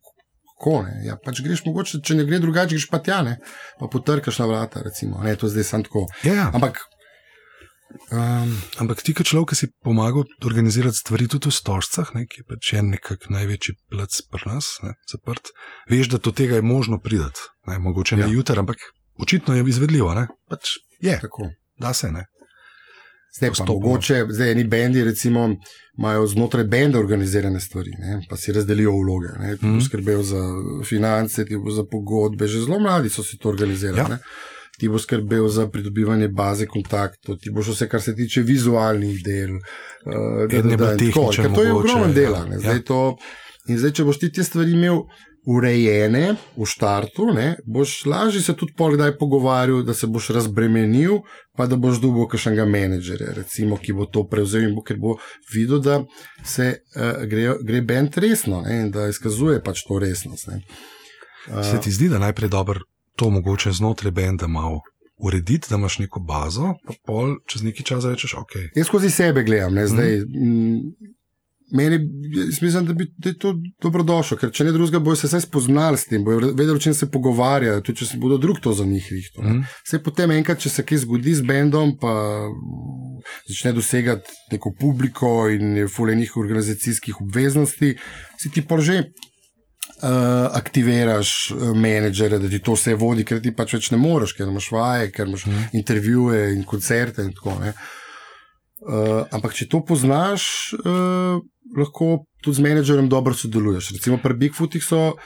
kako 0.48 0.82
ne. 0.82 0.94
Ja, 1.04 1.16
pač 1.18 1.40
greš 1.40 1.62
mogoče, 1.64 2.00
če 2.00 2.14
ne 2.14 2.24
gre 2.24 2.38
drugače, 2.38 2.74
greš 2.74 2.88
pa 2.88 2.98
tja, 3.00 3.22
ne, 3.22 3.36
pa 3.78 3.86
potrkaš 3.86 4.38
na 4.38 4.46
vrata. 4.46 4.82
Recimo, 4.82 5.20
ne, 5.20 5.36
to 5.36 5.46
zdaj 5.46 5.64
sem 5.64 5.82
tako. 5.82 6.06
Ja, 6.24 6.34
ja. 6.34 6.50
Ampak. 6.52 6.80
Um, 8.10 8.50
Ampak 8.78 9.02
ti, 9.02 9.14
kot 9.14 9.26
človek, 9.26 9.48
ki 9.50 9.56
si 9.56 9.66
pomagal 9.82 10.24
organizirati 10.44 10.96
stvari 10.96 11.28
tudi 11.28 11.48
v 11.48 11.54
Stožcah, 11.54 12.10
ne, 12.14 12.26
ki 12.26 12.40
je 12.40 12.44
pač 12.44 12.72
en 12.74 12.90
nekak 12.90 13.28
največji 13.30 13.74
plac 13.88 14.10
pri 14.26 14.42
nas, 14.46 14.66
ne, 14.82 14.94
zaprt, 15.06 15.50
veš, 15.86 16.08
da 16.08 16.18
do 16.18 16.30
tega 16.30 16.56
je 16.56 16.62
možno 16.62 16.98
priti. 16.98 17.46
Ne, 17.66 17.78
mogoče 17.78 18.16
ne 18.16 18.22
Ja. 18.22 18.28
jutri, 18.28 18.58
ampak 18.58 18.76
očitno 19.16 19.54
je 19.54 19.64
izvedljivo. 19.64 20.14
Ne, 20.14 20.26
pač 20.48 20.76
je, 21.00 21.18
tako. 21.20 21.50
da 21.78 21.92
se 21.92 22.10
ne. 22.10 22.26
Zdaj 23.32 23.50
pa 23.52 23.64
mogoče, 23.66 24.24
zdaj 24.28 24.50
eni 24.50 24.64
bendi, 24.64 25.04
recimo, 25.04 25.56
imajo 25.94 26.26
znotraj 26.26 26.64
benda 26.64 26.98
organizirane 26.98 27.60
stvari, 27.60 27.90
ne, 27.98 28.20
pa 28.30 28.36
si 28.36 28.52
razdelijo 28.52 28.92
vloge. 28.92 29.28
Ne, 29.38 29.56
ti 29.56 29.66
Mhm. 29.66 29.74
bo 29.74 29.80
skrbel 29.80 30.22
za 30.22 30.42
finance, 30.84 31.44
ti 31.44 31.54
za 31.70 31.84
pogodbe, 31.84 32.46
že 32.46 32.60
zelo 32.60 32.78
mladi 32.78 33.08
so 33.10 33.22
si 33.22 33.38
to 33.38 33.48
organizirali. 33.48 33.98
Ja. 33.98 34.08
Ne. 34.08 34.18
Ti 34.76 34.88
bo 34.88 34.98
skrbel 34.98 35.48
za 35.48 35.68
pridobivanje 35.72 36.28
baze 36.28 36.66
kontaktov, 36.66 37.38
ti 37.40 37.50
boš 37.50 37.72
vse, 37.72 37.88
kar 37.88 38.02
se 38.02 38.16
tiče 38.16 38.42
vizualnih 38.42 39.22
del. 39.24 39.56
Uh, 39.56 40.44
je 40.52 40.62
bolj 40.76 41.06
in 41.06 41.12
tako, 41.12 41.30
ker 41.32 41.54
to 41.54 41.62
je 41.64 41.72
ogromno 41.72 42.10
ja. 42.10 42.12
dela. 42.12 42.44
ne. 42.44 42.58
Zdaj 42.58 42.76
Ja. 42.76 42.82
to, 42.82 43.00
in 43.68 43.78
zdaj, 43.78 43.96
če 43.96 44.04
boš 44.04 44.20
ti 44.20 44.32
te 44.32 44.44
stvari 44.44 44.76
imel 44.76 45.06
urejene 45.46 46.34
v 46.56 46.66
štartu, 46.66 47.28
ne, 47.34 47.54
boš 47.64 48.00
lažje 48.10 48.42
se 48.42 48.54
tudi 48.58 48.74
pogledaj 48.76 49.14
pogovarjal, 49.18 49.84
da 49.86 49.94
se 49.94 50.06
boš 50.10 50.32
razbremenil, 50.34 51.20
pa 51.56 51.68
da 51.70 51.78
boš 51.78 52.00
dobil 52.02 52.26
kakšnega 52.26 52.66
menedžerja, 52.66 53.30
recimo, 53.36 53.78
ki 53.78 53.94
bo 53.94 54.08
to 54.10 54.24
prevzel 54.28 54.66
in 54.66 54.74
bo, 54.74 54.82
ker 54.82 54.98
bo 54.98 55.14
videl, 55.54 55.78
da 55.80 56.00
se 56.44 56.66
uh, 56.74 57.22
gre, 57.30 57.54
gre 57.62 57.80
bend 57.86 58.18
resno 58.18 58.60
ne, 58.66 58.80
in 58.82 58.90
da 58.90 59.06
izkazuje 59.08 59.62
pač 59.62 59.86
to 59.86 60.02
resnost. 60.02 60.50
Ne. 60.50 60.60
Se 61.62 61.78
ti 61.80 61.94
zdi, 61.94 62.10
da 62.10 62.18
najprej 62.18 62.50
dobro 62.50 62.82
to 63.16 63.30
mogoče 63.30 63.72
znotraj 63.72 64.12
benda 64.12 64.46
malo 64.46 64.80
urediti, 65.16 65.66
da 65.70 65.76
imaš 65.76 65.98
neko 65.98 66.20
bazo, 66.20 66.74
pa 66.86 66.94
pol 67.06 67.36
čez 67.46 67.62
neki 67.62 67.84
čas 67.84 68.04
rečeš, 68.04 68.34
ok. 68.34 68.56
Jaz 68.76 68.86
skozi 68.86 69.10
sebe 69.10 69.42
gledam, 69.42 69.74
ne, 69.74 69.86
zdaj. 69.86 70.18
Mm. 70.18 71.14
Meni, 71.72 71.98
mislim, 72.62 72.86
da, 72.86 72.92
bi, 72.92 73.08
da 73.18 73.28
je 73.28 73.38
to 73.38 73.50
dobrodošlo, 73.82 74.36
ker 74.38 74.52
če 74.54 74.68
ne 74.68 74.72
drugega, 74.72 75.00
bojo 75.02 75.16
se 75.18 75.26
vsaj 75.26 75.40
spoznali 75.48 75.98
s 75.98 76.06
tem, 76.06 76.22
bojo 76.24 76.52
vedeli, 76.52 76.76
o 76.76 76.82
čem 76.82 76.94
se 76.94 77.08
pogovarjajo, 77.10 77.80
tudi 77.82 78.04
če 78.04 78.06
se 78.12 78.18
bodo 78.22 78.38
drug 78.38 78.60
to 78.62 78.70
za 78.72 78.84
njih 78.86 79.08
rihto. 79.10 79.42
Mhm. 79.42 79.64
Vse 79.88 79.98
potem, 80.04 80.30
enkrat, 80.36 80.62
če 80.62 80.70
se 80.70 80.84
kaj 80.86 81.02
zgodi 81.02 81.34
z 81.34 81.42
bendom, 81.48 81.96
pa 81.98 82.12
začne 83.48 83.72
dosegati 83.74 84.30
neko 84.52 84.76
publiko 84.78 85.48
in 85.50 85.80
je 85.80 85.88
fulejnih 85.90 86.36
organizacijskih 86.38 87.18
obveznosti, 87.26 87.96
si 88.38 88.52
ti 88.54 88.62
pa 88.62 88.78
že. 88.78 89.08
Uh, 89.96 90.08
aktiviraš 90.52 91.50
uh, 91.54 91.70
menedžere, 91.72 92.36
da 92.38 92.50
ti 92.52 92.58
to 92.60 92.74
vse 92.76 92.92
vodi, 93.00 93.24
ker 93.24 93.38
ti 93.40 93.48
pač 93.56 93.72
več 93.78 93.86
ne 93.94 93.96
moreš, 93.96 94.34
ker 94.36 94.44
imaš 94.44 94.66
vaje, 94.74 95.06
ker 95.10 95.24
imaš 95.26 95.46
Mhm. 95.46 95.62
intervjuje 95.72 96.42
in 96.52 96.64
koncerte. 96.68 97.24
In 97.24 97.32
tako, 97.32 97.54
ne. 97.62 97.72
uh, 98.84 99.24
ampak, 99.32 99.54
če 99.56 99.68
to 99.72 99.80
poznaš, 99.80 100.74
uh, 100.84 101.40
lahko 101.78 102.26
tudi 102.44 102.56
z 102.60 102.66
menedžerjem 102.68 103.08
dobro 103.08 103.32
sodeluješ. 103.34 103.94
Recimo 103.96 104.18
pri 104.20 104.34
Bigfootih 104.34 104.84
so 104.84 105.16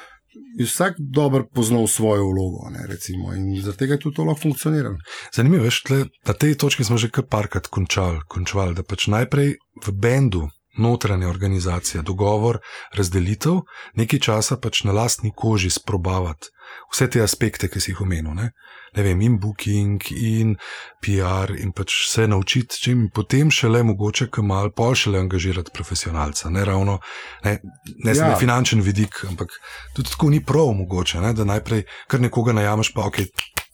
vsak 0.63 0.95
dobro 1.03 1.43
poznal 1.51 1.87
svojo 1.91 2.31
vlogo 2.31 2.71
ne, 2.71 2.87
recimo, 2.87 3.35
in 3.35 3.51
zaradi 3.59 3.79
tega 3.79 3.99
je 3.99 4.05
tudi 4.07 4.17
to 4.17 4.25
lahko 4.25 4.41
funkcioniralo. 4.47 4.97
Zanimivo 5.35 5.65
je, 5.67 5.71
tle, 5.87 5.99
na 6.25 6.33
tej 6.33 6.55
točki 6.55 6.85
smo 6.87 6.95
že 6.99 7.11
kar 7.11 7.27
parkrat 7.27 7.67
končali, 7.67 8.23
končali, 8.29 8.75
da 8.79 8.87
pač 8.87 9.11
najprej 9.11 9.57
v 9.83 9.93
bendu. 9.93 10.47
Notranja 10.81 11.29
organizacija, 11.29 12.03
dogovor, 12.03 12.59
razdelitev, 12.97 13.61
nekaj 14.01 14.25
časa 14.27 14.57
pač 14.57 14.85
na 14.89 14.97
lastni 14.97 15.33
koži 15.37 15.71
sprobavati 15.71 16.51
vse 16.91 17.09
te 17.11 17.23
aspekte, 17.23 17.69
ki 17.71 17.81
si 17.81 17.93
jih 17.93 18.01
omenil. 18.05 18.35
Ne, 18.37 18.51
ne 18.97 19.05
vem, 19.05 19.21
in 19.27 19.37
booking, 19.43 20.11
in 20.17 20.57
PR, 21.03 21.55
in 21.59 21.75
pač 21.77 21.95
se 22.11 22.27
naučiti, 22.31 22.81
če 22.83 22.93
jim 22.93 23.07
potem 23.15 23.53
šele 23.55 23.83
mogoče, 23.91 24.31
kam 24.35 24.51
mal 24.51 24.73
pol 24.77 24.97
šele 24.99 25.21
angažirati 25.23 25.75
profesionalca. 25.75 26.51
Ne 26.55 26.65
ravno, 26.67 26.99
ne, 27.47 27.59
ne 28.05 28.17
ja. 28.17 28.33
Ja. 28.33 28.41
finančen 28.41 28.85
vidik, 28.87 29.23
ampak 29.29 29.55
tudi 29.97 30.11
tako 30.13 30.33
ni 30.35 30.43
prav 30.45 30.75
mogoče, 30.83 31.23
ne, 31.25 31.33
da 31.37 31.49
najprej 31.49 31.87
kar 32.11 32.23
nekoga 32.23 32.57
najameš, 32.57 32.95
pa 32.97 33.09
ok. 33.11 33.25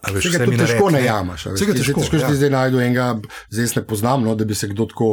Veš, 0.07 0.29
Vse 0.29 0.37
vse 0.37 0.47
mi 0.47 0.59
to 0.59 0.67
težko 0.69 0.91
najamaš. 0.95 1.49
Vsega 1.57 1.75
težko, 1.75 2.03
težko 2.05 2.19
ja. 2.21 2.35
zdaj 2.37 2.53
najdu 2.53 2.83
enega, 2.85 3.07
zdaj 3.51 3.81
ne 3.81 3.83
poznam, 3.89 4.23
no, 4.23 4.37
da 4.39 4.47
bi 4.47 4.55
se 4.55 4.69
kdo 4.71 4.87
tako 4.93 5.09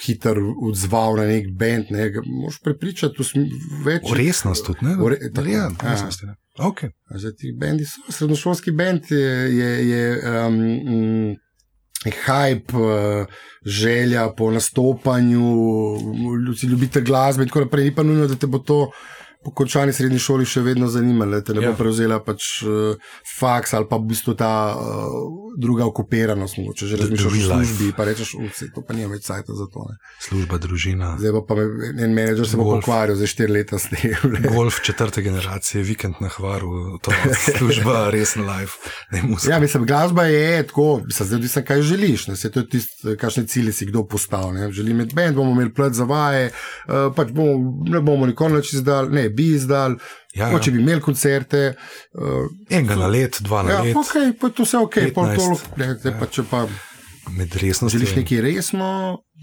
hiter 0.00 0.38
odzval 0.62 1.16
na 1.16 1.26
nek 1.28 1.50
bend. 1.58 1.90
Ne. 1.90 2.08
Moš 2.24 2.60
prepričati 2.64 3.22
v 3.22 3.44
več. 3.84 4.08
V 4.08 4.16
resnost 4.16 4.66
tudi, 4.66 4.86
ne? 4.86 4.96
V 4.96 5.12
re- 5.14 5.30
tako, 5.34 5.48
ja, 5.52 5.68
v 5.68 5.90
resnosti, 5.90 6.26
ne. 6.26 6.36
Okay. 6.60 6.92
Zdaj 7.08 7.32
ti 7.40 7.52
bendi 7.56 7.86
so, 7.88 8.02
srednjošolski 8.12 8.74
bend 8.76 9.08
je, 9.10 9.32
je, 9.56 9.70
je 9.88 10.04
um, 10.46 11.36
je 12.04 12.12
hype, 12.26 12.76
uh, 12.76 13.26
želja 13.64 14.26
po 14.36 14.50
nastopanju, 14.50 15.52
ljudi 16.46 16.66
ljubite 16.66 17.00
glasbe 17.00 17.42
in 17.42 17.48
tako 17.48 17.64
naprej. 17.66 17.84
Ni 17.84 17.94
pa 17.94 18.02
nujno, 18.02 18.26
da 18.26 18.36
te 18.36 18.46
bo 18.46 18.58
to 18.58 18.90
po 19.44 19.50
končani 19.52 19.92
srednji 19.92 20.18
šoli 20.18 20.44
še 20.44 20.60
vedno 20.60 20.88
zanimalo, 20.88 21.30
da 21.32 21.40
te 21.42 21.54
ne 21.54 21.62
Ja. 21.62 21.70
bo 21.70 21.76
prevzela 21.76 22.18
pač 22.18 22.62
uh, 22.62 22.94
faks 23.32 23.72
ali 23.72 23.86
pa 23.86 23.96
v 23.96 24.06
bistvu 24.06 24.34
ta 24.34 24.50
uh, 24.70 25.16
druga 25.56 25.84
okupiranost, 25.84 26.58
mogoče 26.58 26.86
že 26.86 26.96
razmišljaš 26.96 27.26
o 27.26 27.30
real 27.30 27.58
life. 27.58 27.66
službi, 27.68 27.92
pa 27.92 28.04
rečeš, 28.04 28.30
vse 28.44 28.68
to 28.70 28.82
pa 28.82 28.94
nima 28.94 29.10
več 29.10 29.24
sajta 29.24 29.52
za 29.52 29.66
to. 29.66 29.82
Ne. 29.84 29.96
Služba, 30.20 30.58
družina, 30.58 31.16
Zdaj 31.18 31.32
pa, 31.32 31.42
pa 31.48 31.54
en 31.98 32.12
menedžer 32.12 32.46
se 32.46 32.56
bo 32.56 32.64
Golf. 32.64 32.80
pokvaril, 32.80 33.16
zdaj 33.16 33.26
štiri 33.28 33.52
leta 33.52 33.78
s 33.78 33.88
tem. 33.88 34.14
golf 34.48 34.80
četrte 34.80 35.22
generacije, 35.22 35.82
vikend 35.82 36.14
na 36.20 36.28
hvaru, 36.28 36.72
to 36.98 37.10
služba, 37.58 38.10
resen 38.10 38.42
life, 38.44 38.78
ne. 39.10 39.22
Ja, 39.44 39.58
mislim, 39.58 39.84
glasba 39.84 40.24
je 40.24 40.62
tako, 40.64 41.00
mislim, 41.02 41.26
zdaj 41.26 41.36
odvisno, 41.36 41.62
kaj 41.64 41.82
želiš. 41.82 42.26
Ne. 42.26 42.36
Saj 42.36 42.50
to 42.50 42.60
je 42.60 42.68
tisto, 42.68 43.16
kakšne 43.16 43.46
cilje 43.46 43.72
si 43.72 43.86
kdo 43.86 44.04
postavil. 44.04 44.32
Želim 44.70 44.92
imeti 44.94 45.14
bend, 45.14 45.36
bomo 45.36 45.50
imeli 45.52 45.72
plet 45.72 45.92
za 45.92 46.04
vaje, 46.04 46.50
uh, 46.86 47.12
pač 47.12 47.28
bomo, 47.30 47.58
ne 47.84 48.00
bomo 48.00 48.26
nikoli 48.26 48.54
več 48.54 48.72
izdal, 48.72 49.10
ne 49.10 49.28
bi 49.32 49.50
izdal. 49.52 49.96
Ja, 50.32 50.46
Ja, 50.46 50.50
ja. 50.50 50.58
če 50.58 50.70
bi 50.70 50.78
imeli 50.78 51.00
koncerte, 51.00 51.74
uh, 52.14 52.46
Enega 52.70 52.96
na 52.96 53.06
let, 53.06 53.40
dva 53.40 53.62
na 53.62 53.70
ja, 53.70 53.82
let, 53.82 53.96
ok, 53.96 54.14
pa 54.34 54.46
je 54.46 54.52
to 54.52 54.62
vse 54.62 54.78
ok, 54.78 54.96
pol 55.10 55.26
15. 55.26 55.36
to, 55.36 55.48
lahko- 55.50 55.76
ne, 55.76 55.88
zdaj 55.96 56.14
pa 56.14 56.26
če 56.28 56.42
pa 56.44 56.60
med 57.30 57.54
resnostjo. 57.54 57.92
želiš 57.94 58.14
nekaj 58.16 58.40
resno. 58.42 58.88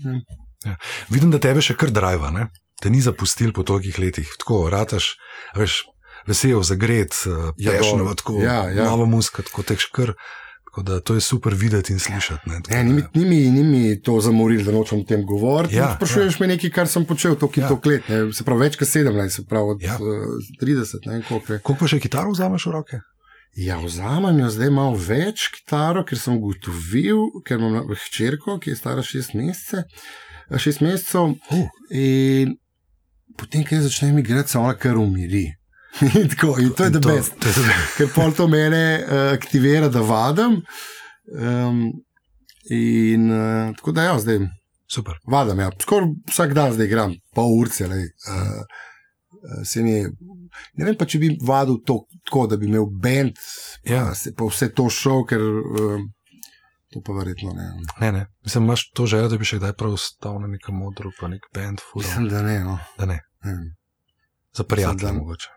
ne. 0.03 0.75
Vidim, 1.07 1.29
da 1.29 1.39
tebe 1.39 1.61
še 1.61 1.75
kar 1.75 1.89
driva, 1.89 2.31
ne? 2.31 2.47
te 2.77 2.87
ni 2.87 3.01
zapustil 3.01 3.51
po 3.51 3.61
tolikih 3.61 3.99
letih. 3.99 4.27
Tako, 4.39 4.69
rataš, 4.69 5.13
veš, 5.53 5.83
vesel, 6.25 6.63
zagret, 6.63 7.11
Ja, 7.57 7.73
pešno, 7.73 8.07
tako, 8.15 8.39
Ja, 8.39 8.69
ja. 8.69 8.85
nova 8.85 9.03
muska, 9.05 9.43
tako 9.43 9.63
teh 9.63 9.77
škr. 9.77 10.13
Tako 10.69 10.83
da 10.83 10.99
to 10.99 11.15
je 11.15 11.21
super 11.21 11.53
videti 11.55 11.93
in 11.93 11.99
slišati. 11.99 12.45
Ne, 12.45 12.59
da- 12.61 12.83
ni, 12.83 13.01
ni, 13.13 13.25
mi, 13.25 13.39
ni 13.49 13.63
mi 13.63 14.01
to 14.01 14.19
zamoril, 14.21 14.61
da 14.63 14.71
nočem 14.71 14.99
o 14.99 15.03
tem 15.03 15.25
govoriti. 15.25 15.75
Ja, 15.75 15.81
Ja, 15.81 15.95
Sprašuješ 15.95 16.33
ja. 16.33 16.37
me 16.39 16.47
nekaj, 16.47 16.69
kar 16.69 16.87
sem 16.87 17.05
počel 17.05 17.35
toliko 17.35 17.57
in 17.57 17.63
Ja. 17.63 17.65
ja. 17.65 17.69
toliko 17.69 17.89
let, 17.89 18.09
ne, 18.09 18.33
se 18.33 18.43
pravi 18.43 18.61
več 18.61 18.77
kot 18.77 18.87
17, 18.87 19.29
se 19.31 19.45
pravi 19.45 19.69
od 19.69 19.81
Ja. 19.81 19.89
ja. 19.89 19.97
uh, 19.97 20.61
30, 20.61 21.07
ne 21.07 21.21
koliko 21.23 21.53
je. 21.53 21.59
Koliko 21.59 21.79
pa 21.79 21.87
še 21.87 21.99
kitaro 21.99 22.31
vzameš 22.31 22.65
v 22.65 22.71
roke? 22.71 22.99
Ja, 23.57 23.79
vzamem 23.79 24.39
jo 24.39 24.49
zdaj 24.49 24.69
malo 24.69 24.93
več 24.95 25.47
kitaro, 25.49 26.05
ker 26.05 26.17
sem 26.17 26.37
ugotovil, 26.37 27.17
ker 27.43 27.57
imam 27.57 27.81
hčerko, 27.89 28.59
ki 28.59 28.69
je 28.69 28.75
stara 28.75 29.01
šest, 29.03 29.33
mesece, 29.33 29.83
eh, 30.51 30.57
šest 30.57 30.81
mesecev. 30.81 31.33
Uh. 31.49 31.65
In 31.91 32.53
potem, 33.35 33.65
ko 33.65 33.81
začnem 33.81 34.19
igrati, 34.19 34.49
se 34.49 34.59
ona 34.59 34.77
kar 34.77 34.97
umiri. 34.97 35.47
In, 36.01 36.29
tako, 36.31 36.55
in 36.59 36.69
to 36.71 36.83
je 36.83 36.91
the 36.91 36.99
to- 36.99 37.09
best. 37.09 37.33
to 37.35 37.47
je 37.47 37.53
the- 37.53 37.97
ker 37.97 38.07
pol 38.09 38.31
to 38.31 38.47
mene 38.47 38.83
uh, 38.99 39.33
aktivira, 39.33 39.89
da 39.89 40.01
vadim. 40.01 40.61
Um, 41.31 41.91
in 42.65 43.31
uh, 43.31 43.75
tako 43.75 43.91
da, 43.91 44.03
ja, 44.03 44.19
zdaj 44.19 44.39
Super. 44.87 45.13
vadim. 45.25 45.59
Ja. 45.59 45.71
Skoraj 45.79 46.09
vsak 46.27 46.53
dan 46.53 46.73
zdaj 46.73 46.85
igram, 46.85 47.15
pol 47.31 47.51
urce. 47.55 47.85
Uh, 47.85 47.91
uh, 47.91 48.61
se 49.63 49.81
mi. 49.81 49.99
Ne 50.73 50.85
vem 50.85 50.95
pa, 50.95 51.05
če 51.05 51.19
bi 51.19 51.35
vadil 51.41 51.77
to 51.85 51.99
tako, 52.25 52.47
da 52.47 52.57
bi 52.57 52.65
imel 52.65 52.85
bend, 52.91 53.37
Ja. 53.85 54.07
pa, 54.07 54.31
pa 54.35 54.45
vse 54.45 54.71
to 54.71 54.89
šel, 54.89 55.21
ker 55.25 55.41
uh, 55.41 55.99
to 56.89 57.01
pa 57.01 57.13
verjetno 57.13 57.53
ne. 57.53 57.67
Ne, 57.99 58.11
ne. 58.11 58.23
Mislim, 58.43 58.63
imaš 58.63 58.87
to 58.89 59.05
željo, 59.05 59.29
da 59.29 59.37
bi 59.37 59.45
še 59.45 59.59
kdaj 59.59 59.73
prav 59.73 59.93
stal 59.97 60.39
na 60.41 60.47
nekem 60.47 60.75
modru, 60.75 61.11
pa 61.19 61.27
nek 61.27 61.45
band, 61.53 61.81
furo. 61.81 62.01
Mislim, 62.01 62.29
da 62.29 62.41
ne. 62.41 62.57
No. 62.65 62.79
Da 62.97 63.05
ne. 63.05 63.19
ne. 63.43 63.55
Za 64.53 64.63
prijatelja 64.65 65.11
da- 65.11 65.17
mogoče. 65.19 65.49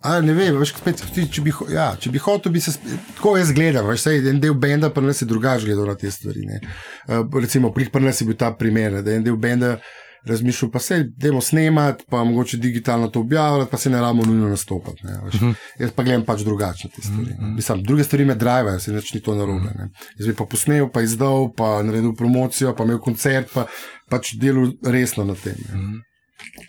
A, 0.00 0.20
ne 0.24 0.32
vem, 0.32 0.56
veš, 0.56 0.74
spet, 0.78 1.02
ti, 1.14 1.26
če, 1.28 1.42
bi, 1.44 1.52
ja, 1.68 1.90
če 2.00 2.10
bi 2.10 2.18
hotel, 2.18 2.52
bi 2.52 2.60
se 2.64 2.72
spet, 2.72 3.00
tako 3.18 3.34
jaz 3.36 3.50
gledam. 3.52 3.84
Veš, 3.90 4.06
saj 4.06 4.22
en 4.30 4.40
del 4.40 4.54
benda 4.56 4.88
pa 4.90 5.02
nas 5.04 5.20
je 5.20 5.28
drugače 5.28 5.66
gledal 5.68 5.90
na 5.92 5.94
te 6.00 6.10
stvari. 6.10 6.46
ne. 6.48 6.60
Uh, 7.08 7.26
recimo, 7.40 7.72
pri 7.72 7.90
nas 8.00 8.20
je 8.20 8.26
bil 8.26 8.36
ta 8.40 8.52
primer, 8.56 9.02
da 9.02 9.10
je 9.10 9.20
en 9.20 9.26
del 9.26 9.36
benda 9.36 9.76
razmišljal, 10.24 10.70
pa 10.70 10.78
se 10.78 10.98
idemo 11.00 11.40
snemati, 11.40 12.04
pa 12.10 12.24
mogoče 12.24 12.56
digitalno 12.56 13.08
to 13.08 13.20
objavljati, 13.20 13.70
pa 13.70 13.76
se 13.76 13.90
ne 13.90 14.00
rabimo 14.00 14.24
nujno 14.24 14.48
nastopati. 14.48 15.06
Ne, 15.06 15.20
veš. 15.24 15.34
Mhm. 15.34 15.50
Jaz 15.78 15.90
pa 15.96 16.02
gledam 16.02 16.24
pač 16.24 16.40
drugače 16.40 16.88
te 16.88 17.02
stvari. 17.02 17.34
Mhm. 17.36 17.44
ne. 17.44 17.54
Mislim, 17.54 17.82
druge 17.82 18.04
stvari 18.04 18.24
me 18.24 18.34
drivajo, 18.34 18.80
se 18.80 18.92
nič 18.92 19.14
ni 19.14 19.20
to 19.20 19.34
narobe. 19.34 19.72
ne. 19.78 19.88
Jaz 20.18 20.28
bi 20.28 20.34
pa 20.34 20.44
posnel, 20.44 20.88
pa 20.92 21.02
izdal, 21.02 21.52
pa 21.56 21.82
naredil 21.82 22.14
promocijo, 22.16 22.74
pa 22.76 22.84
imel 22.84 22.98
koncert, 22.98 23.52
pa 23.54 23.66
pač 24.08 24.34
delal 24.40 24.72
resno 24.84 25.24
na 25.24 25.34
tem. 25.34 25.56
Ne. 25.68 25.76
Mhm. 25.80 25.98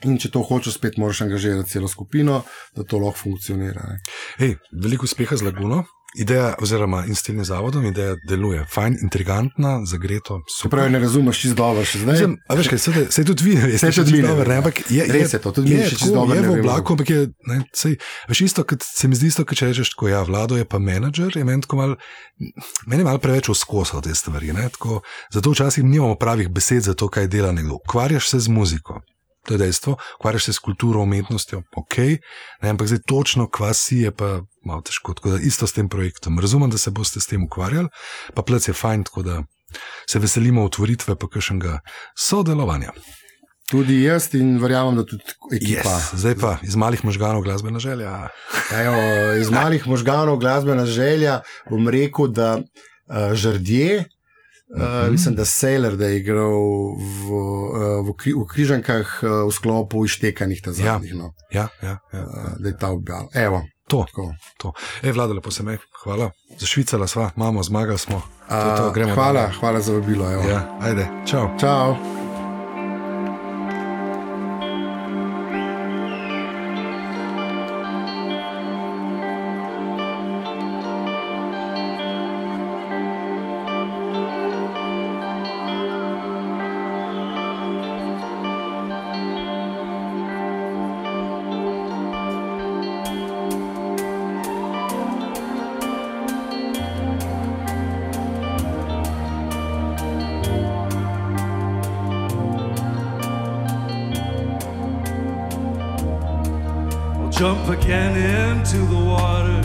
In 0.07 0.17
če 0.17 0.31
to 0.33 0.43
hočeš, 0.45 0.79
spet 0.79 0.97
moraš 0.97 1.23
angažirati 1.27 1.69
celo 1.69 1.87
skupino, 1.87 2.43
da 2.75 2.83
to 2.83 2.99
lahko 3.01 3.27
funkcionira. 3.29 3.85
Ne. 3.87 3.99
Ej, 4.39 4.55
veliko 4.71 5.09
uspeha 5.09 5.37
z 5.37 5.49
Laguno. 5.49 5.83
ideja, 6.15 6.55
oziroma 6.61 7.05
in 7.07 7.15
s 7.15 7.23
tem 7.23 7.39
zavodom, 7.43 7.85
ideja 7.85 8.15
deluje. 8.27 8.65
Fajn, 8.69 8.97
intrigantna, 9.01 9.85
zagreto. 9.85 10.41
Pravi, 10.69 10.91
ne 10.91 10.99
razumeš 10.99 11.39
čisto 11.39 11.55
dobro 11.55 11.85
še 11.87 12.01
zdaj. 12.03 12.17
Mislim, 12.17 12.35
a 12.47 12.57
veš, 12.59 12.69
kaj 12.71 12.81
se, 12.83 13.05
se 13.15 13.25
tudi 13.27 13.47
vi, 13.47 13.55
ne 13.55 13.77
Se 13.79 13.91
tudi 13.95 14.17
vi 14.17 14.23
vemo, 14.25 14.43
ne, 14.47 14.57
ampak 14.59 14.81
je, 14.89 15.05
je, 15.05 15.07
Res 15.13 15.33
je 15.33 15.39
to, 15.39 15.53
tudi 15.55 15.71
mi 15.71 15.79
je, 15.79 15.89
čisto 15.93 16.11
dobro 16.15 16.35
je 16.35 16.43
v 16.47 16.57
oblaku, 16.59 16.97
ampak 16.97 17.13
je, 17.13 17.21
ne, 17.47 17.61
sej, 17.75 17.95
veš, 18.31 18.43
isto, 18.49 18.65
kot 18.67 18.83
se 18.83 19.07
mi 19.07 19.19
zdi 19.19 19.31
isto, 19.31 19.45
kot 19.47 19.59
če 19.59 19.71
rečeš, 19.71 19.93
tako 19.95 20.11
ja, 20.11 20.23
vlado 20.27 20.59
je 20.59 20.67
pa 20.67 20.81
menedžer, 20.83 21.37
je 21.39 21.45
meni 21.47 21.63
tako 21.63 21.79
mal, 21.79 21.95
meni 22.91 23.05
je 23.05 23.07
malo 23.07 23.23
preveč 23.23 23.51
oskosal 23.53 24.03
te 24.03 24.15
stvari, 24.15 24.51
ne, 24.57 24.67
tako, 24.75 24.99
zato 25.31 25.55
včasih 25.55 25.87
nimamo 25.87 26.19
pravih 26.19 26.51
besed 26.51 26.83
za 26.89 26.97
to, 26.97 27.07
kaj 27.07 27.31
dela 27.31 27.55
nekdo. 27.55 27.79
Ukvarjaš 27.79 28.35
se 28.35 28.43
z 28.43 28.51
muziko. 28.51 28.99
To 29.45 29.53
je 29.53 29.57
dejstvo, 29.57 29.95
ukvarjaš 30.19 30.43
se 30.43 30.53
s 30.53 30.59
kulturo, 30.59 31.01
umetnostjo, 31.01 31.63
ok, 31.77 31.97
ne, 32.61 32.69
ampak 32.69 32.87
zdaj 32.87 32.99
točno 33.07 33.47
kvasi 33.49 33.97
je 33.97 34.11
pa 34.11 34.41
malo 34.65 34.81
težko. 34.81 35.13
Tako 35.13 35.29
da 35.29 35.39
isto 35.41 35.67
s 35.67 35.73
tem 35.73 35.89
projektom. 35.89 36.39
Razumem, 36.39 36.69
da 36.69 36.77
se 36.77 36.91
boste 36.91 37.19
s 37.19 37.27
tem 37.27 37.43
ukvarjali, 37.43 37.89
pa 38.35 38.41
plec 38.41 38.67
je 38.67 38.73
fajn, 38.73 39.03
tako 39.03 39.23
da 39.23 39.43
se 40.09 40.19
veselimo 40.19 40.65
otvoritve 40.65 41.15
pa 41.15 41.27
kakšnega 41.27 41.79
sodelovanja. 42.17 42.93
Tudi 43.71 44.01
jaz 44.03 44.27
in 44.35 44.57
verjamem, 44.59 44.97
da 44.99 45.05
tudi 45.07 45.23
ekipa. 45.55 45.89
Yes. 45.89 46.15
Zdaj 46.19 46.35
pa 46.41 46.57
iz 46.61 46.75
malih 46.75 47.05
možganov 47.07 47.41
glasbena 47.41 47.79
želja. 47.79 48.27
Ejo, 48.75 48.95
iz 49.39 49.49
malih 49.49 49.87
možganov 49.87 50.37
glasbena 50.37 50.85
želja 50.85 51.39
bom 51.69 51.87
rekel, 51.89 52.27
da 52.27 52.57
uh, 52.57 53.31
žrdje. 53.33 54.03
Uh, 54.75 55.11
mislim, 55.11 55.35
da 55.35 55.45
Sailor, 55.45 55.95
da 55.95 56.05
je 56.07 56.19
igral 56.19 56.51
v, 56.95 57.31
uh, 57.31 58.07
v, 58.07 58.13
kri, 58.17 58.33
v 58.33 58.45
križankah 58.47 59.19
uh, 59.23 59.29
v 59.47 59.51
sklopu 59.51 60.05
iztekanih 60.05 60.61
ta 60.63 60.71
zadnjih. 60.71 61.11
Ja. 61.11 61.17
No. 61.17 61.33
Ja, 61.51 61.67
ja, 61.83 61.97
ja. 62.13 62.21
Uh, 62.23 62.55
da 62.59 62.69
je 62.69 62.77
ta 62.77 62.89
objavil. 62.89 63.27
Evo, 63.35 63.63
To, 63.91 64.05
tako. 64.07 64.33
to. 64.57 64.73
E, 65.03 65.11
vlada, 65.11 65.33
lepo 65.33 65.51
se 65.51 65.63
me, 65.63 65.77
hvala. 66.03 66.31
Zašvicala 66.59 67.07
sva, 67.07 67.29
imamo, 67.35 67.63
zmagali 67.63 67.97
smo. 67.97 68.21
To, 68.49 68.77
to, 68.77 68.91
gremo 68.91 69.13
hvala, 69.13 69.41
dalje. 69.41 69.53
hvala 69.59 69.81
za 69.81 69.93
vabilo. 69.93 70.31
evo. 70.31 70.43
Ja, 70.49 70.77
ajde, 70.81 71.07
čau. 71.27 71.49
Čau. 71.59 72.20
Jump 107.41 107.69
again 107.69 108.15
into 108.55 108.77
the 108.77 109.03
water 109.03 109.63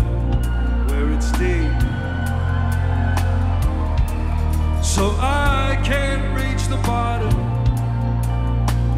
where 0.89 1.11
it's 1.13 1.31
deep. 1.33 1.79
So 4.83 5.15
I 5.21 5.79
can't 5.85 6.25
reach 6.35 6.69
the 6.69 6.79
bottom. 6.87 7.37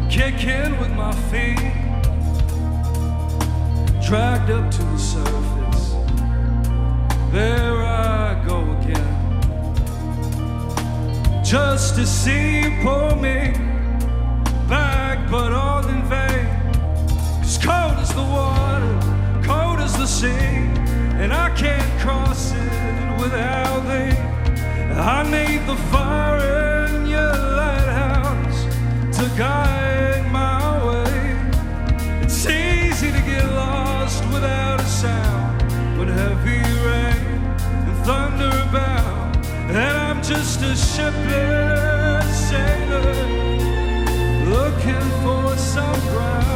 Kick 0.09 0.45
in 0.45 0.79
with 0.79 0.91
my 0.91 1.11
feet. 1.29 1.73
Dragged 4.01 4.49
up 4.49 4.71
to 4.71 4.81
the 4.81 4.97
surface. 4.97 5.95
There 7.33 7.83
I 7.83 8.41
go 8.47 8.61
again. 8.79 9.15
Just 11.43 11.95
to 11.95 12.05
see 12.07 12.79
pull 12.81 13.17
me 13.17 13.51
back, 14.69 15.29
but 15.29 15.51
all 15.51 15.85
in 15.85 16.01
vain. 16.03 16.47
Cause 17.41 17.57
cold 17.57 17.97
as 17.97 18.13
the 18.13 18.21
water, 18.21 18.59
as 18.63 18.68
and 21.21 21.31
I 21.31 21.49
can't 21.55 21.99
cross 22.01 22.51
it 22.51 23.21
without 23.21 23.81
thee. 23.89 24.17
I 24.97 25.21
need 25.23 25.61
the 25.67 25.75
fire 25.91 26.87
in 26.87 27.05
your 27.05 27.31
lighthouse 27.61 28.63
to 29.17 29.29
guide 29.37 30.25
my 30.31 30.61
way. 30.87 32.23
It's 32.23 32.43
easy 32.45 33.11
to 33.11 33.21
get 33.21 33.45
lost 33.53 34.23
without 34.33 34.81
a 34.81 34.85
sound 34.85 35.61
when 35.97 36.07
heavy 36.07 36.63
rain 36.87 37.41
and 37.87 37.97
thunder 38.03 38.51
abound, 38.67 39.45
and 39.69 39.77
I'm 39.77 40.23
just 40.23 40.61
a 40.61 40.75
shipless 40.75 42.49
sailor 42.49 43.13
looking 44.49 45.05
for 45.21 45.55
some 45.55 46.01
ground. 46.09 46.48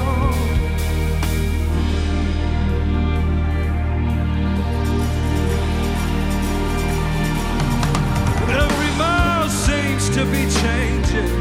To 10.13 10.25
be 10.25 10.45
changing 10.61 11.33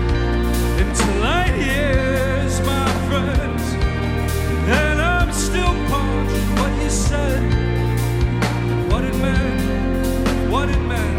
into 0.80 1.06
light 1.20 1.54
years, 1.58 2.58
my 2.60 2.88
friends. 3.06 3.62
And 4.66 4.98
I'm 4.98 5.30
still 5.30 5.74
pondering 5.90 6.50
what 6.56 6.82
you 6.82 6.88
said, 6.88 7.42
what 8.90 9.04
it 9.04 9.14
meant, 9.16 10.50
what 10.50 10.70
it 10.70 10.80
meant. 10.92 11.18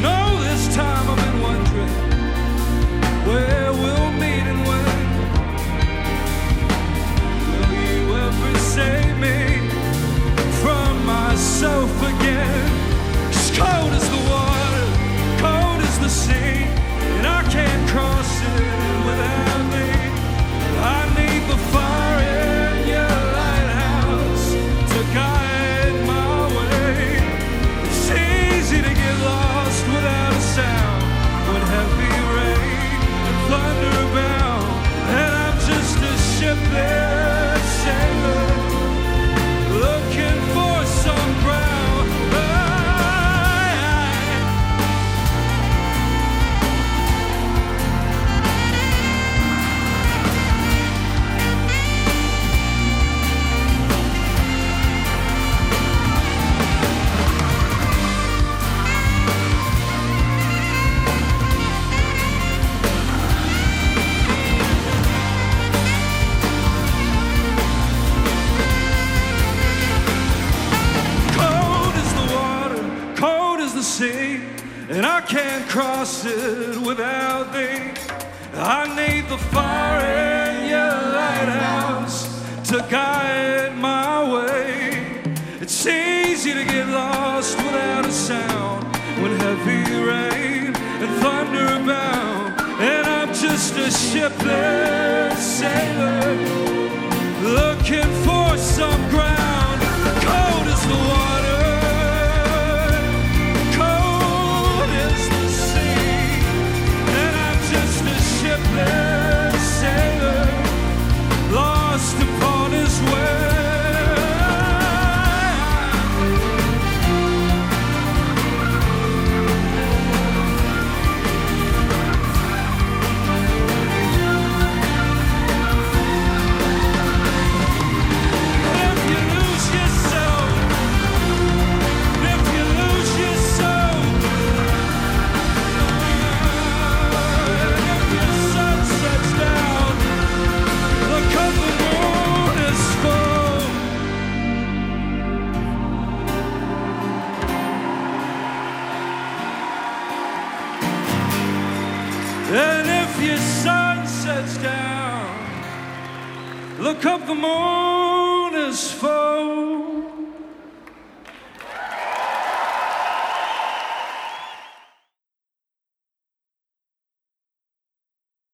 No, 0.00 0.38
this 0.40 0.72
time 0.72 1.10
I've 1.10 1.16
been 1.16 1.42
wondering 1.42 1.94
where 3.26 3.72
we'll 3.72 4.12
meet 4.22 4.46
and 4.52 4.60
when. 4.68 5.08
Will 7.50 7.72
you 7.74 8.14
ever 8.24 8.58
save 8.58 9.18
me 9.18 9.68
from 10.62 11.04
myself 11.04 11.90
again? 12.04 12.57